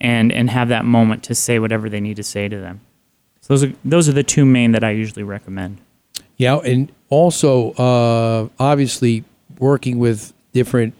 and, 0.00 0.32
and 0.32 0.50
have 0.50 0.68
that 0.68 0.84
moment 0.84 1.22
to 1.24 1.34
say 1.34 1.58
whatever 1.58 1.88
they 1.88 2.00
need 2.00 2.16
to 2.16 2.22
say 2.22 2.48
to 2.48 2.58
them. 2.58 2.80
So 3.40 3.54
those 3.54 3.64
are, 3.64 3.72
those 3.84 4.08
are 4.08 4.12
the 4.12 4.22
two 4.22 4.44
main 4.44 4.72
that 4.72 4.84
I 4.84 4.90
usually 4.90 5.22
recommend. 5.22 5.80
Yeah, 6.36 6.56
and 6.56 6.90
also 7.08 7.70
uh, 7.72 8.48
obviously 8.58 9.24
working 9.58 9.98
with 9.98 10.32
different 10.52 10.94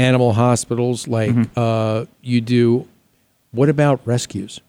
animal 0.00 0.32
hospitals 0.32 1.06
like 1.06 1.34
uh, 1.56 2.06
you 2.22 2.40
do. 2.40 2.88
What 3.52 3.68
about 3.68 4.00
rescues? 4.04 4.60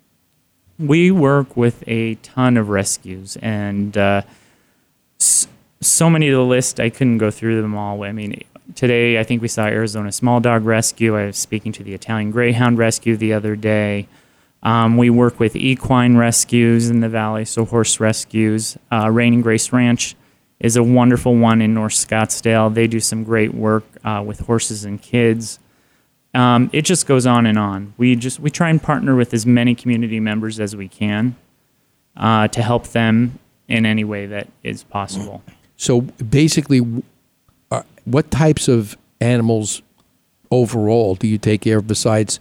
We 0.77 1.11
work 1.11 1.55
with 1.55 1.83
a 1.87 2.15
ton 2.15 2.57
of 2.57 2.69
rescues, 2.69 3.37
and 3.37 3.95
uh, 3.95 4.23
so 5.19 6.09
many 6.09 6.27
of 6.29 6.35
the 6.35 6.43
list 6.43 6.79
I 6.79 6.89
couldn't 6.89 7.19
go 7.19 7.31
through 7.31 7.61
them 7.61 7.75
all. 7.75 8.03
I 8.03 8.11
mean, 8.11 8.43
today 8.75 9.19
I 9.19 9.23
think 9.23 9.41
we 9.41 9.47
saw 9.47 9.65
Arizona 9.65 10.11
Small 10.11 10.39
Dog 10.39 10.65
Rescue. 10.65 11.15
I 11.17 11.27
was 11.27 11.37
speaking 11.37 11.71
to 11.73 11.83
the 11.83 11.93
Italian 11.93 12.31
Greyhound 12.31 12.77
Rescue 12.77 13.15
the 13.15 13.33
other 13.33 13.55
day. 13.55 14.07
Um, 14.63 14.97
we 14.97 15.09
work 15.09 15.39
with 15.39 15.55
equine 15.55 16.17
rescues 16.17 16.89
in 16.89 16.99
the 16.99 17.09
valley, 17.09 17.45
so 17.45 17.65
horse 17.65 17.99
rescues. 17.99 18.77
Uh, 18.91 19.09
Rain 19.09 19.33
and 19.35 19.43
Grace 19.43 19.71
Ranch 19.71 20.15
is 20.61 20.75
a 20.77 20.83
wonderful 20.83 21.35
one 21.35 21.61
in 21.61 21.73
North 21.73 21.93
Scottsdale. 21.93 22.73
They 22.73 22.87
do 22.87 22.99
some 22.99 23.23
great 23.23 23.53
work 23.53 23.83
uh, 24.03 24.23
with 24.25 24.41
horses 24.41 24.85
and 24.85 25.01
kids. 25.01 25.59
Um, 26.33 26.69
it 26.71 26.83
just 26.83 27.07
goes 27.07 27.25
on 27.25 27.45
and 27.45 27.57
on. 27.57 27.93
We 27.97 28.15
just 28.15 28.39
we 28.39 28.49
try 28.49 28.69
and 28.69 28.81
partner 28.81 29.15
with 29.15 29.33
as 29.33 29.45
many 29.45 29.75
community 29.75 30.19
members 30.19 30.59
as 30.59 30.75
we 30.75 30.87
can 30.87 31.35
uh, 32.15 32.47
to 32.49 32.61
help 32.61 32.87
them 32.89 33.39
in 33.67 33.85
any 33.85 34.03
way 34.03 34.27
that 34.27 34.47
is 34.63 34.83
possible. 34.83 35.43
So 35.75 36.01
basically, 36.01 37.03
uh, 37.71 37.81
what 38.05 38.29
types 38.29 38.67
of 38.67 38.95
animals 39.19 39.81
overall 40.51 41.15
do 41.15 41.27
you 41.27 41.39
take 41.39 41.61
care 41.61 41.79
of? 41.79 41.87
Besides, 41.87 42.39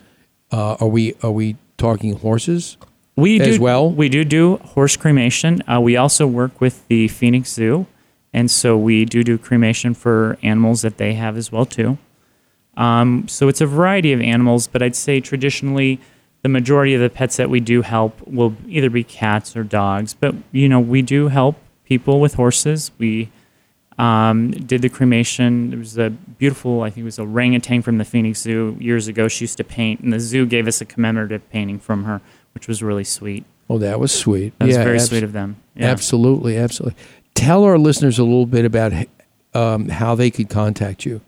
uh, 0.52 0.76
are 0.78 0.88
we 0.88 1.14
are 1.22 1.32
we 1.32 1.56
talking 1.78 2.14
horses? 2.16 2.76
We 3.16 3.40
as 3.40 3.56
do, 3.56 3.62
well. 3.62 3.90
We 3.90 4.08
do 4.08 4.24
do 4.24 4.56
horse 4.58 4.96
cremation. 4.96 5.62
Uh, 5.68 5.80
we 5.80 5.96
also 5.96 6.26
work 6.26 6.60
with 6.60 6.86
the 6.88 7.08
Phoenix 7.08 7.52
Zoo, 7.52 7.86
and 8.32 8.50
so 8.50 8.76
we 8.76 9.04
do 9.04 9.22
do 9.24 9.36
cremation 9.38 9.94
for 9.94 10.38
animals 10.42 10.82
that 10.82 10.96
they 10.98 11.14
have 11.14 11.36
as 11.36 11.50
well 11.52 11.66
too. 11.66 11.98
Um, 12.76 13.26
so 13.28 13.48
it's 13.48 13.60
a 13.60 13.66
variety 13.66 14.12
of 14.12 14.20
animals, 14.20 14.66
but 14.66 14.82
I'd 14.82 14.96
say 14.96 15.20
traditionally 15.20 16.00
the 16.42 16.48
majority 16.48 16.94
of 16.94 17.00
the 17.00 17.10
pets 17.10 17.36
that 17.36 17.50
we 17.50 17.60
do 17.60 17.82
help 17.82 18.26
will 18.26 18.54
either 18.68 18.88
be 18.88 19.04
cats 19.04 19.56
or 19.56 19.62
dogs. 19.64 20.14
But 20.14 20.34
you 20.52 20.68
know 20.68 20.80
we 20.80 21.02
do 21.02 21.28
help 21.28 21.56
people 21.84 22.20
with 22.20 22.34
horses. 22.34 22.90
We 22.98 23.28
Um, 23.98 24.52
did 24.52 24.80
the 24.80 24.88
cremation. 24.88 25.68
There 25.70 25.78
was 25.78 25.98
a 25.98 26.08
beautiful, 26.08 26.80
I 26.82 26.88
think 26.88 27.02
it 27.02 27.04
was 27.04 27.18
a 27.18 27.22
orangutan 27.22 27.82
from 27.82 27.98
the 27.98 28.04
Phoenix 28.06 28.40
Zoo 28.40 28.74
years 28.80 29.08
ago. 29.08 29.28
She 29.28 29.44
used 29.44 29.58
to 29.58 29.64
paint, 29.64 30.00
and 30.00 30.10
the 30.10 30.20
zoo 30.20 30.46
gave 30.46 30.66
us 30.66 30.80
a 30.80 30.86
commemorative 30.86 31.42
painting 31.50 31.78
from 31.78 32.04
her, 32.04 32.22
which 32.54 32.66
was 32.66 32.82
really 32.82 33.04
sweet. 33.04 33.44
Oh, 33.68 33.76
that 33.76 34.00
was 34.00 34.10
sweet. 34.10 34.58
That 34.58 34.68
was 34.68 34.76
very 34.78 34.96
abs- 34.96 35.08
sweet 35.10 35.22
of 35.22 35.32
them. 35.34 35.56
Yeah. 35.76 35.88
Absolutely, 35.90 36.56
absolutely. 36.56 36.96
Tell 37.34 37.64
our 37.64 37.78
listeners 37.78 38.18
a 38.18 38.24
little 38.24 38.46
bit 38.46 38.64
about 38.64 38.92
um, 39.54 39.88
how 39.88 40.14
they 40.14 40.30
could 40.30 40.48
contact 40.48 41.04
you. 41.04 41.20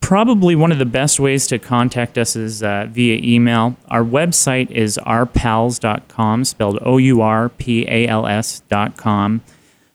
Probably 0.00 0.54
one 0.54 0.70
of 0.70 0.78
the 0.78 0.84
best 0.84 1.18
ways 1.18 1.46
to 1.46 1.58
contact 1.58 2.18
us 2.18 2.36
is 2.36 2.62
uh, 2.62 2.86
via 2.90 3.18
email. 3.22 3.76
Our 3.88 4.04
website 4.04 4.70
is 4.70 4.98
ourpals.com, 4.98 6.44
spelled 6.44 6.78
O 6.82 6.98
U 6.98 7.22
R 7.22 7.48
P 7.48 7.86
A 7.88 8.06
L 8.06 8.26
S.com. 8.26 9.40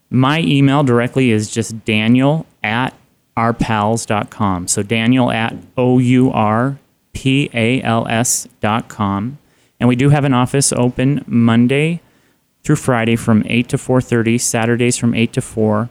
My 0.09 0.41
email 0.41 0.83
directly 0.83 1.29
is 1.29 1.51
just 1.51 1.85
daniel 1.85 2.47
at 2.63 2.95
ourpals.com. 3.37 4.67
So 4.67 4.81
daniel 4.81 5.31
at 5.31 5.55
O 5.77 5.99
U 5.99 6.31
R 6.31 6.79
P 7.13 7.51
A 7.53 7.79
L 7.83 8.07
S.com. 8.07 9.37
And 9.79 9.87
we 9.87 9.95
do 9.95 10.09
have 10.09 10.25
an 10.25 10.33
office 10.33 10.73
open 10.73 11.23
Monday 11.27 12.01
through 12.63 12.75
Friday 12.75 13.15
from 13.15 13.43
8 13.47 13.67
to 13.69 13.77
4:30, 13.77 14.37
Saturdays 14.37 14.97
from 14.97 15.13
8 15.13 15.33
to 15.33 15.41
4. 15.41 15.89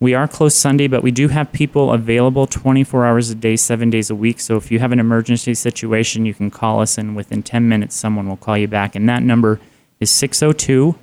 We 0.00 0.14
are 0.14 0.26
closed 0.26 0.56
Sunday, 0.56 0.86
but 0.86 1.02
we 1.02 1.10
do 1.10 1.28
have 1.28 1.52
people 1.52 1.92
available 1.92 2.46
24 2.46 3.04
hours 3.04 3.28
a 3.28 3.34
day, 3.34 3.56
7 3.56 3.90
days 3.90 4.08
a 4.08 4.14
week. 4.14 4.40
So 4.40 4.56
if 4.56 4.70
you 4.70 4.78
have 4.78 4.92
an 4.92 4.98
emergency 4.98 5.52
situation, 5.54 6.24
you 6.24 6.32
can 6.32 6.50
call 6.50 6.80
us 6.80 6.96
and 6.96 7.14
within 7.14 7.42
10 7.42 7.68
minutes 7.68 7.96
someone 7.96 8.26
will 8.26 8.38
call 8.38 8.56
you 8.56 8.66
back. 8.66 8.94
And 8.94 9.08
that 9.08 9.22
number 9.22 9.60
is 10.00 10.10
602 10.10 10.94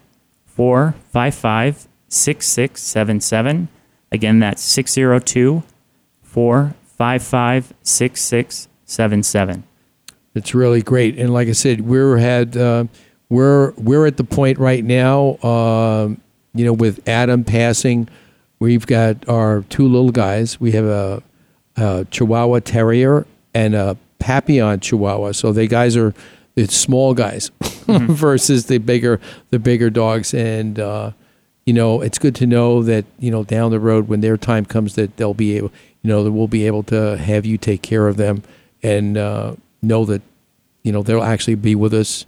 455 0.45 1.87
6677. 2.09 3.67
Again, 4.11 4.39
that's 4.39 4.63
602 4.63 5.63
455 6.23 7.73
6677. 7.83 9.63
It's 10.33 10.53
really 10.53 10.81
great, 10.81 11.17
and 11.17 11.33
like 11.33 11.47
I 11.47 11.53
said, 11.53 11.81
we're 11.81 12.17
had 12.17 12.55
uh, 12.55 12.85
we're 13.29 13.71
we're 13.71 14.05
at 14.05 14.17
the 14.17 14.23
point 14.23 14.57
right 14.57 14.83
now. 14.83 15.37
Um, 15.39 16.21
you 16.53 16.65
know, 16.65 16.73
with 16.73 17.07
Adam 17.07 17.43
passing, 17.43 18.09
we've 18.59 18.87
got 18.87 19.27
our 19.29 19.61
two 19.69 19.87
little 19.87 20.11
guys. 20.11 20.59
We 20.59 20.71
have 20.71 20.85
a, 20.85 21.23
a 21.75 22.05
Chihuahua 22.09 22.59
Terrier 22.61 23.25
and 23.53 23.75
a 23.75 23.97
Papillon 24.19 24.79
Chihuahua. 24.79 25.33
So 25.33 25.51
they 25.51 25.67
guys 25.67 25.95
are 25.95 26.13
it's 26.55 26.75
small 26.75 27.13
guys 27.13 27.51
versus 27.85 28.65
the 28.65 28.79
bigger 28.79 29.19
the 29.51 29.59
bigger 29.59 29.89
dogs, 29.89 30.33
and 30.33 30.79
uh, 30.79 31.11
you 31.65 31.73
know 31.73 32.01
it's 32.01 32.17
good 32.17 32.35
to 32.35 32.47
know 32.47 32.81
that 32.83 33.05
you 33.19 33.29
know 33.29 33.43
down 33.43 33.71
the 33.71 33.79
road 33.79 34.07
when 34.07 34.21
their 34.21 34.37
time 34.37 34.65
comes 34.65 34.95
that 34.95 35.17
they'll 35.17 35.33
be 35.33 35.57
able 35.57 35.71
you 36.01 36.09
know 36.09 36.23
that 36.23 36.31
we'll 36.31 36.47
be 36.47 36.65
able 36.65 36.83
to 36.83 37.17
have 37.17 37.45
you 37.45 37.57
take 37.57 37.81
care 37.81 38.07
of 38.07 38.17
them 38.17 38.41
and 38.81 39.17
uh, 39.17 39.55
know 39.81 40.05
that 40.05 40.21
you 40.83 40.91
know 40.91 41.03
they'll 41.03 41.23
actually 41.23 41.55
be 41.55 41.75
with 41.75 41.93
us. 41.93 42.25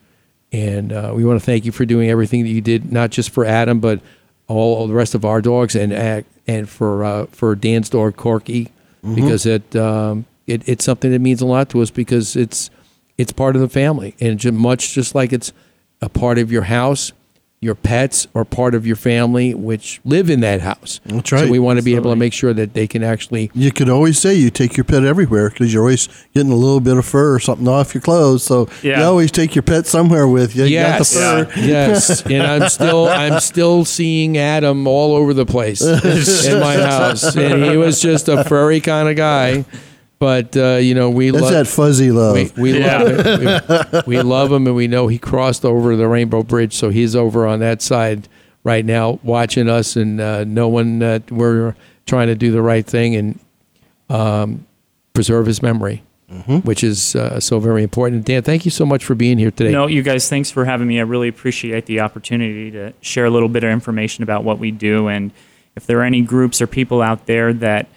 And 0.52 0.92
uh, 0.92 1.14
we 1.16 1.24
want 1.24 1.40
to 1.40 1.46
thank 1.46 1.66
you 1.66 1.72
for 1.72 1.86
doing 1.86 2.10
everything 2.10 2.44
that 2.44 2.50
you 2.50 2.62
did, 2.62 2.92
not 2.92 3.12
just 3.12 3.30
for 3.30 3.46
Adam, 3.46 3.80
but 3.80 4.00
all 4.48 4.88
the 4.88 4.94
rest 4.96 5.14
of 5.14 5.24
our 5.24 5.42
dogs, 5.42 5.76
and 5.76 5.94
uh, 5.94 6.22
and 6.48 6.68
for 6.68 7.04
uh, 7.04 7.26
for 7.28 7.54
Dan's 7.56 7.90
dog 7.90 8.16
Corky, 8.16 8.70
Mhm. 9.04 9.16
because 9.16 9.46
it, 9.46 9.76
um, 9.76 10.26
it 10.48 10.68
it's 10.68 10.84
something 10.84 11.12
that 11.12 11.20
means 11.20 11.42
a 11.42 11.46
lot 11.46 11.70
to 11.70 11.82
us 11.84 11.92
because 11.92 12.36
it's 12.36 12.72
it's 13.18 13.32
part 13.32 13.56
of 13.56 13.62
the 13.62 13.70
family, 13.70 14.16
and 14.20 14.44
much 14.54 14.94
just 14.94 15.14
like 15.14 15.32
it's 15.32 15.54
a 16.02 16.10
part 16.10 16.40
of 16.40 16.52
your 16.52 16.64
house, 16.64 17.12
your 17.62 17.76
pets 17.76 18.26
are 18.34 18.46
part 18.46 18.74
of 18.74 18.88
your 18.88 18.96
family, 18.96 19.54
which 19.54 20.00
live 20.06 20.30
in 20.30 20.40
that 20.40 20.62
house. 20.62 21.02
That's 21.06 21.32
right. 21.34 21.46
So 21.46 21.52
we 21.52 21.60
want 21.60 21.78
to 21.78 21.84
be 21.84 21.94
able 21.96 22.10
to 22.12 22.16
make 22.16 22.32
sure 22.32 22.54
that 22.54 22.74
they 22.74 22.88
can 22.88 23.04
actually 23.04 23.52
You 23.54 23.72
could 23.74 23.90
always 23.90 24.18
say 24.18 24.34
you 24.34 24.50
take 24.50 24.78
your 24.78 24.86
pet 24.86 25.04
everywhere 25.04 25.50
because 25.50 25.74
you're 25.74 25.84
always 25.84 26.08
getting 26.34 26.54
a 26.54 26.56
little 26.56 26.80
bit 26.80 26.96
of 26.96 27.06
fur 27.06 27.36
or 27.36 27.40
something 27.42 27.68
off 27.68 27.94
your 27.94 28.02
clothes. 28.02 28.44
So 28.44 28.70
you 28.82 28.94
always 28.96 29.30
take 29.30 29.56
your 29.56 29.64
pet 29.64 29.88
somewhere 29.88 30.26
with 30.26 30.56
you. 30.56 30.66
Yes, 30.66 31.14
You 31.14 31.20
got 31.20 31.38
the 31.40 31.54
fur. 31.54 31.62
yes, 31.68 32.26
and 32.26 32.44
I'm 32.44 32.70
still 32.70 33.08
I'm 33.10 33.42
still 33.42 33.84
seeing 33.84 34.38
Adam 34.38 34.88
all 34.88 35.14
over 35.14 35.34
the 35.34 35.46
place 35.46 35.82
in 36.46 36.60
my 36.62 36.76
house, 36.78 37.36
and 37.36 37.64
he 37.64 37.76
was 37.76 38.00
just 38.02 38.30
a 38.30 38.46
furry 38.46 38.80
kind 38.80 39.10
of 39.10 39.18
guy. 39.18 39.66
But 40.20 40.56
uh, 40.58 40.76
you 40.76 40.94
know, 40.94 41.10
we 41.10 41.32
That's 41.32 41.44
love 41.44 41.54
that 41.54 41.68
fuzzy 41.68 42.12
love. 42.12 42.36
We, 42.36 42.52
we 42.58 42.84
love 42.84 43.08
it. 43.08 44.06
We, 44.06 44.18
we 44.18 44.22
love 44.22 44.52
him, 44.52 44.68
and 44.68 44.76
we 44.76 44.88
know 44.88 45.08
he 45.08 45.18
crossed 45.18 45.64
over 45.64 45.96
the 45.96 46.10
Rainbow 46.10 46.44
Bridge, 46.44 46.74
so 46.74 46.90
he's 46.90 47.16
over 47.16 47.48
on 47.48 47.60
that 47.62 47.82
side 47.82 48.28
right 48.66 48.84
now, 48.84 49.20
watching 49.24 49.70
us 49.70 49.96
and 49.96 50.20
uh, 50.20 50.44
knowing 50.44 51.00
that 51.00 51.32
we're 51.32 51.76
trying 52.06 52.28
to 52.28 52.36
do 52.36 52.52
the 52.52 52.62
right 52.62 52.86
thing 52.86 53.16
and 53.16 53.40
um, 54.10 54.66
preserve 55.14 55.46
his 55.46 55.62
memory, 55.62 56.04
which 56.64 56.84
is 56.84 57.16
uh, 57.16 57.40
so 57.40 57.60
very 57.60 57.84
important. 57.84 58.26
Dan, 58.26 58.44
thank 58.44 58.66
you 58.66 58.72
so 58.72 58.86
much 58.86 59.06
for 59.06 59.16
being 59.16 59.38
here 59.38 59.52
today. 59.52 59.72
No, 59.72 59.88
you 59.88 60.02
guys, 60.02 60.28
thanks 60.28 60.52
for 60.52 60.66
having 60.66 60.88
me. 60.88 61.00
I 61.00 61.04
really 61.04 61.30
appreciate 61.30 61.86
the 61.86 62.02
opportunity 62.02 62.72
to 62.72 62.94
share 63.00 63.26
a 63.26 63.30
little 63.30 63.50
bit 63.50 63.64
of 63.64 63.70
information 63.70 64.24
about 64.24 64.44
what 64.44 64.60
we 64.60 64.72
do. 64.72 65.08
And 65.08 65.32
if 65.76 65.86
there 65.86 66.00
are 66.00 66.04
any 66.04 66.22
groups 66.22 66.62
or 66.62 66.68
people 66.68 67.02
out 67.02 67.26
there 67.26 67.54
that 67.54 67.88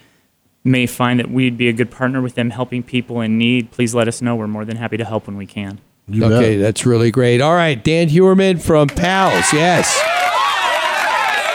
may 0.63 0.85
find 0.85 1.19
that 1.19 1.29
we'd 1.29 1.57
be 1.57 1.67
a 1.67 1.73
good 1.73 1.91
partner 1.91 2.21
with 2.21 2.35
them 2.35 2.49
helping 2.51 2.83
people 2.83 3.19
in 3.21 3.37
need, 3.37 3.71
please 3.71 3.93
let 3.93 4.07
us 4.07 4.21
know. 4.21 4.35
We're 4.35 4.47
more 4.47 4.65
than 4.65 4.77
happy 4.77 4.97
to 4.97 5.05
help 5.05 5.27
when 5.27 5.37
we 5.37 5.45
can. 5.45 5.79
okay, 6.13 6.57
that's 6.57 6.85
really 6.85 7.11
great. 7.11 7.41
All 7.41 7.53
right, 7.55 7.81
Dan 7.81 8.09
Huerman 8.09 8.59
from 8.59 8.87
Pals. 8.87 9.51
Yes. 9.53 9.97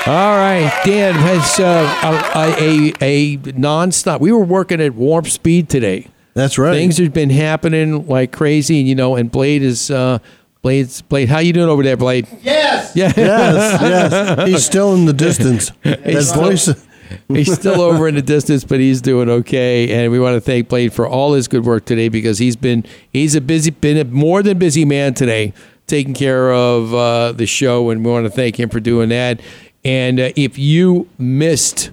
All 0.07 0.37
right, 0.39 0.73
Dan 0.87 1.15
has 1.15 1.61
uh, 1.61 2.25
a, 2.35 2.65
a 2.65 2.93
a 3.03 3.37
nonstop. 3.53 4.21
We 4.21 4.33
were 4.33 4.45
working 4.45 4.81
at 4.81 4.95
warp 4.95 5.27
speed 5.27 5.69
today. 5.69 6.07
That's 6.33 6.57
right. 6.57 6.73
Things 6.73 6.97
have 6.97 7.13
been 7.13 7.29
happening 7.29 8.07
like 8.07 8.33
crazy, 8.33 8.79
and 8.79 8.89
you 8.89 8.95
know. 8.95 9.17
And 9.17 9.31
Blade 9.31 9.63
is 9.63 9.91
uh, 9.91 10.21
Blade's 10.63 11.03
Blade. 11.03 11.29
How 11.29 11.41
you 11.41 11.53
doing 11.53 11.69
over 11.69 11.83
there, 11.83 11.99
Blade? 11.99 12.27
Yes. 12.41 12.97
Yeah. 12.97 13.13
Yes, 13.17 13.83
yes. 13.83 14.49
He's 14.49 14.65
still 14.65 14.95
in 14.95 15.05
the 15.05 15.13
distance. 15.13 15.73
That 15.83 16.07
He's 16.07 16.29
still- 16.31 16.43
voice. 16.43 16.87
He's 17.29 17.53
still 17.53 17.81
over 17.81 18.09
in 18.09 18.15
the 18.15 18.23
distance, 18.23 18.65
but 18.65 18.81
he's 18.81 19.01
doing 19.01 19.29
okay. 19.29 19.91
And 19.91 20.13
we 20.13 20.19
want 20.19 20.35
to 20.35 20.41
thank 20.41 20.69
Blade 20.69 20.93
for 20.93 21.07
all 21.07 21.35
his 21.35 21.49
good 21.49 21.65
work 21.65 21.85
today 21.85 22.09
because 22.09 22.39
he's 22.39 22.57
been 22.57 22.85
he's 23.13 23.35
a 23.35 23.41
busy, 23.41 23.71
been 23.71 23.97
a 23.97 24.05
more 24.05 24.43
than 24.43 24.59
busy 24.59 24.85
man 24.85 25.15
today, 25.15 25.53
taking 25.87 26.15
care 26.15 26.53
of 26.53 26.95
uh, 26.95 27.33
the 27.33 27.47
show, 27.47 27.91
and 27.91 28.05
we 28.05 28.11
want 28.11 28.27
to 28.27 28.31
thank 28.31 28.59
him 28.59 28.69
for 28.69 28.81
doing 28.81 29.09
that. 29.09 29.41
And 29.85 30.21
uh, 30.21 30.31
if 30.37 30.59
you 30.59 31.09
missed 31.19 31.91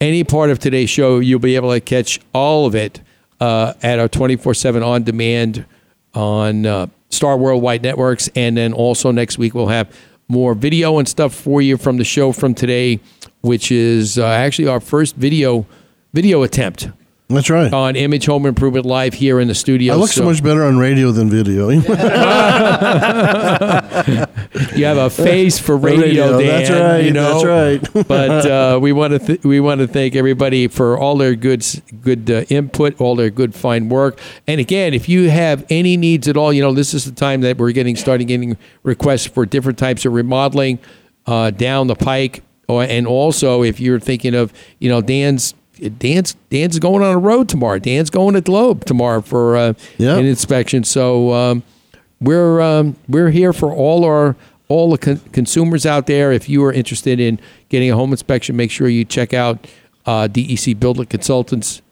any 0.00 0.24
part 0.24 0.50
of 0.50 0.58
today's 0.58 0.90
show, 0.90 1.18
you'll 1.18 1.38
be 1.38 1.56
able 1.56 1.72
to 1.72 1.80
catch 1.80 2.20
all 2.32 2.66
of 2.66 2.74
it 2.74 3.00
uh, 3.40 3.74
at 3.82 3.98
our 3.98 4.08
twenty 4.08 4.36
four 4.36 4.54
seven 4.54 4.82
on 4.82 5.02
demand 5.02 5.66
on 6.14 6.64
uh, 6.66 6.86
Star 7.10 7.36
Worldwide 7.36 7.82
Networks, 7.82 8.28
and 8.34 8.56
then 8.56 8.72
also 8.72 9.10
next 9.10 9.38
week 9.38 9.54
we'll 9.54 9.66
have 9.66 9.94
more 10.28 10.54
video 10.54 10.98
and 10.98 11.08
stuff 11.08 11.34
for 11.34 11.60
you 11.60 11.76
from 11.76 11.96
the 11.98 12.04
show 12.04 12.32
from 12.32 12.54
today, 12.54 13.00
which 13.40 13.70
is 13.70 14.18
uh, 14.18 14.26
actually 14.26 14.68
our 14.68 14.80
first 14.80 15.16
video 15.16 15.66
video 16.12 16.42
attempt. 16.42 16.88
That's 17.28 17.48
right. 17.48 17.72
On 17.72 17.96
Image 17.96 18.26
Home 18.26 18.44
Improvement 18.44 18.84
Live 18.84 19.14
here 19.14 19.40
in 19.40 19.48
the 19.48 19.54
studio. 19.54 19.94
I 19.94 19.96
look 19.96 20.10
so 20.10 20.24
much 20.24 20.42
better 20.42 20.62
on 20.62 20.76
radio 20.76 21.10
than 21.10 21.30
video. 21.30 21.68
you 21.70 21.80
have 24.84 24.98
a 24.98 25.08
face 25.08 25.58
for 25.58 25.76
radio, 25.76 26.36
Radio, 26.36 26.38
Dan. 26.38 26.46
that's 26.46 26.70
right, 26.70 27.04
You 27.04 27.12
know? 27.12 27.42
that's 27.42 27.94
right. 27.94 28.06
but 28.08 28.46
uh, 28.46 28.78
we 28.80 28.92
want 28.92 29.14
to 29.14 29.18
th- 29.18 29.42
we 29.42 29.58
want 29.58 29.80
to 29.80 29.88
thank 29.88 30.14
everybody 30.14 30.68
for 30.68 30.98
all 30.98 31.16
their 31.16 31.34
good 31.34 31.64
good 32.02 32.30
uh, 32.30 32.44
input, 32.50 33.00
all 33.00 33.16
their 33.16 33.30
good 33.30 33.54
fine 33.54 33.88
work. 33.88 34.20
And 34.46 34.60
again, 34.60 34.92
if 34.92 35.08
you 35.08 35.30
have 35.30 35.64
any 35.70 35.96
needs 35.96 36.28
at 36.28 36.36
all, 36.36 36.52
you 36.52 36.62
know 36.62 36.74
this 36.74 36.92
is 36.92 37.06
the 37.06 37.12
time 37.12 37.40
that 37.40 37.56
we're 37.56 37.72
getting 37.72 37.96
starting 37.96 38.26
getting 38.26 38.58
requests 38.82 39.26
for 39.26 39.46
different 39.46 39.78
types 39.78 40.04
of 40.04 40.12
remodeling 40.12 40.78
uh, 41.26 41.50
down 41.50 41.86
the 41.86 41.96
pike. 41.96 42.42
Or, 42.68 42.82
and 42.82 43.06
also, 43.06 43.62
if 43.62 43.80
you're 43.80 44.00
thinking 44.00 44.34
of 44.34 44.52
you 44.78 44.90
know 44.90 45.00
Dan's. 45.00 45.54
Dan's 45.98 46.34
Dan's 46.50 46.78
going 46.78 47.02
on 47.02 47.14
a 47.14 47.18
road 47.18 47.48
tomorrow. 47.48 47.78
Dan's 47.78 48.10
going 48.10 48.34
to 48.34 48.40
Globe 48.40 48.84
tomorrow 48.84 49.20
for 49.20 49.56
uh, 49.56 49.74
an 50.18 50.24
inspection. 50.26 50.84
So 50.84 51.32
um, 51.32 51.62
we're 52.20 52.60
um, 52.60 52.96
we're 53.08 53.30
here 53.30 53.52
for 53.52 53.72
all 53.72 54.04
our 54.04 54.36
all 54.68 54.90
the 54.90 54.98
con- 54.98 55.20
consumers 55.32 55.84
out 55.84 56.06
there. 56.06 56.32
If 56.32 56.48
you 56.48 56.64
are 56.64 56.72
interested 56.72 57.20
in 57.20 57.40
getting 57.68 57.90
a 57.90 57.96
home 57.96 58.12
inspection, 58.12 58.56
make 58.56 58.70
sure 58.70 58.88
you 58.88 59.04
check 59.04 59.34
out 59.34 59.66
uh, 60.06 60.28
DEC 60.30 60.78
Building 60.78 61.06
Consultants. 61.06 61.82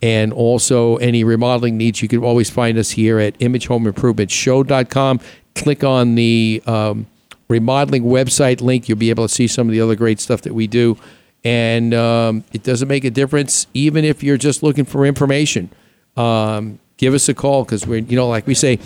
And 0.00 0.32
also 0.32 0.96
any 0.98 1.24
remodeling 1.24 1.76
needs, 1.76 2.02
you 2.02 2.08
can 2.08 2.22
always 2.22 2.48
find 2.48 2.78
us 2.78 2.92
here 2.92 3.18
at 3.18 3.36
imagehomeimprovement.show.com. 3.40 5.20
Click 5.56 5.82
on 5.82 6.14
the 6.14 6.62
um, 6.66 7.06
remodeling 7.48 8.04
website 8.04 8.60
link. 8.60 8.88
You'll 8.88 8.98
be 8.98 9.10
able 9.10 9.26
to 9.26 9.34
see 9.34 9.48
some 9.48 9.66
of 9.66 9.72
the 9.72 9.80
other 9.80 9.96
great 9.96 10.20
stuff 10.20 10.42
that 10.42 10.54
we 10.54 10.68
do. 10.68 10.96
And 11.44 11.94
um, 11.94 12.44
it 12.52 12.62
doesn't 12.62 12.88
make 12.88 13.04
a 13.04 13.10
difference, 13.10 13.66
even 13.74 14.04
if 14.04 14.22
you're 14.22 14.36
just 14.36 14.62
looking 14.62 14.84
for 14.84 15.06
information. 15.06 15.70
Um, 16.16 16.78
give 16.96 17.14
us 17.14 17.28
a 17.28 17.34
call 17.34 17.64
because 17.64 17.86
we're, 17.86 18.00
you 18.00 18.16
know, 18.16 18.28
like 18.28 18.46
we 18.46 18.54
say, 18.54 18.78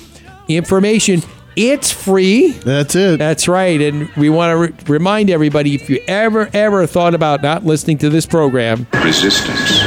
information 0.48 1.22
It's 1.56 1.90
free. 1.92 2.52
That's 2.52 2.94
it. 2.94 3.18
That's 3.18 3.46
right. 3.48 3.80
And 3.80 4.08
we 4.16 4.30
want 4.30 4.52
to 4.52 4.56
re- 4.56 4.96
remind 4.98 5.28
everybody 5.30 5.74
if 5.74 5.88
you 5.90 6.02
ever, 6.08 6.48
ever 6.54 6.86
thought 6.86 7.14
about 7.14 7.42
not 7.42 7.64
listening 7.64 7.98
to 7.98 8.08
this 8.10 8.24
program, 8.26 8.86
Resistance 9.04 9.82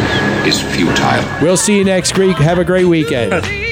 is 0.46 0.62
futile. 0.76 1.42
we'll 1.42 1.58
see 1.58 1.78
you 1.78 1.84
next 1.84 2.18
week. 2.18 2.38
Have 2.38 2.60
a 2.60 2.64
great 2.66 2.86
weekend. 2.86 3.65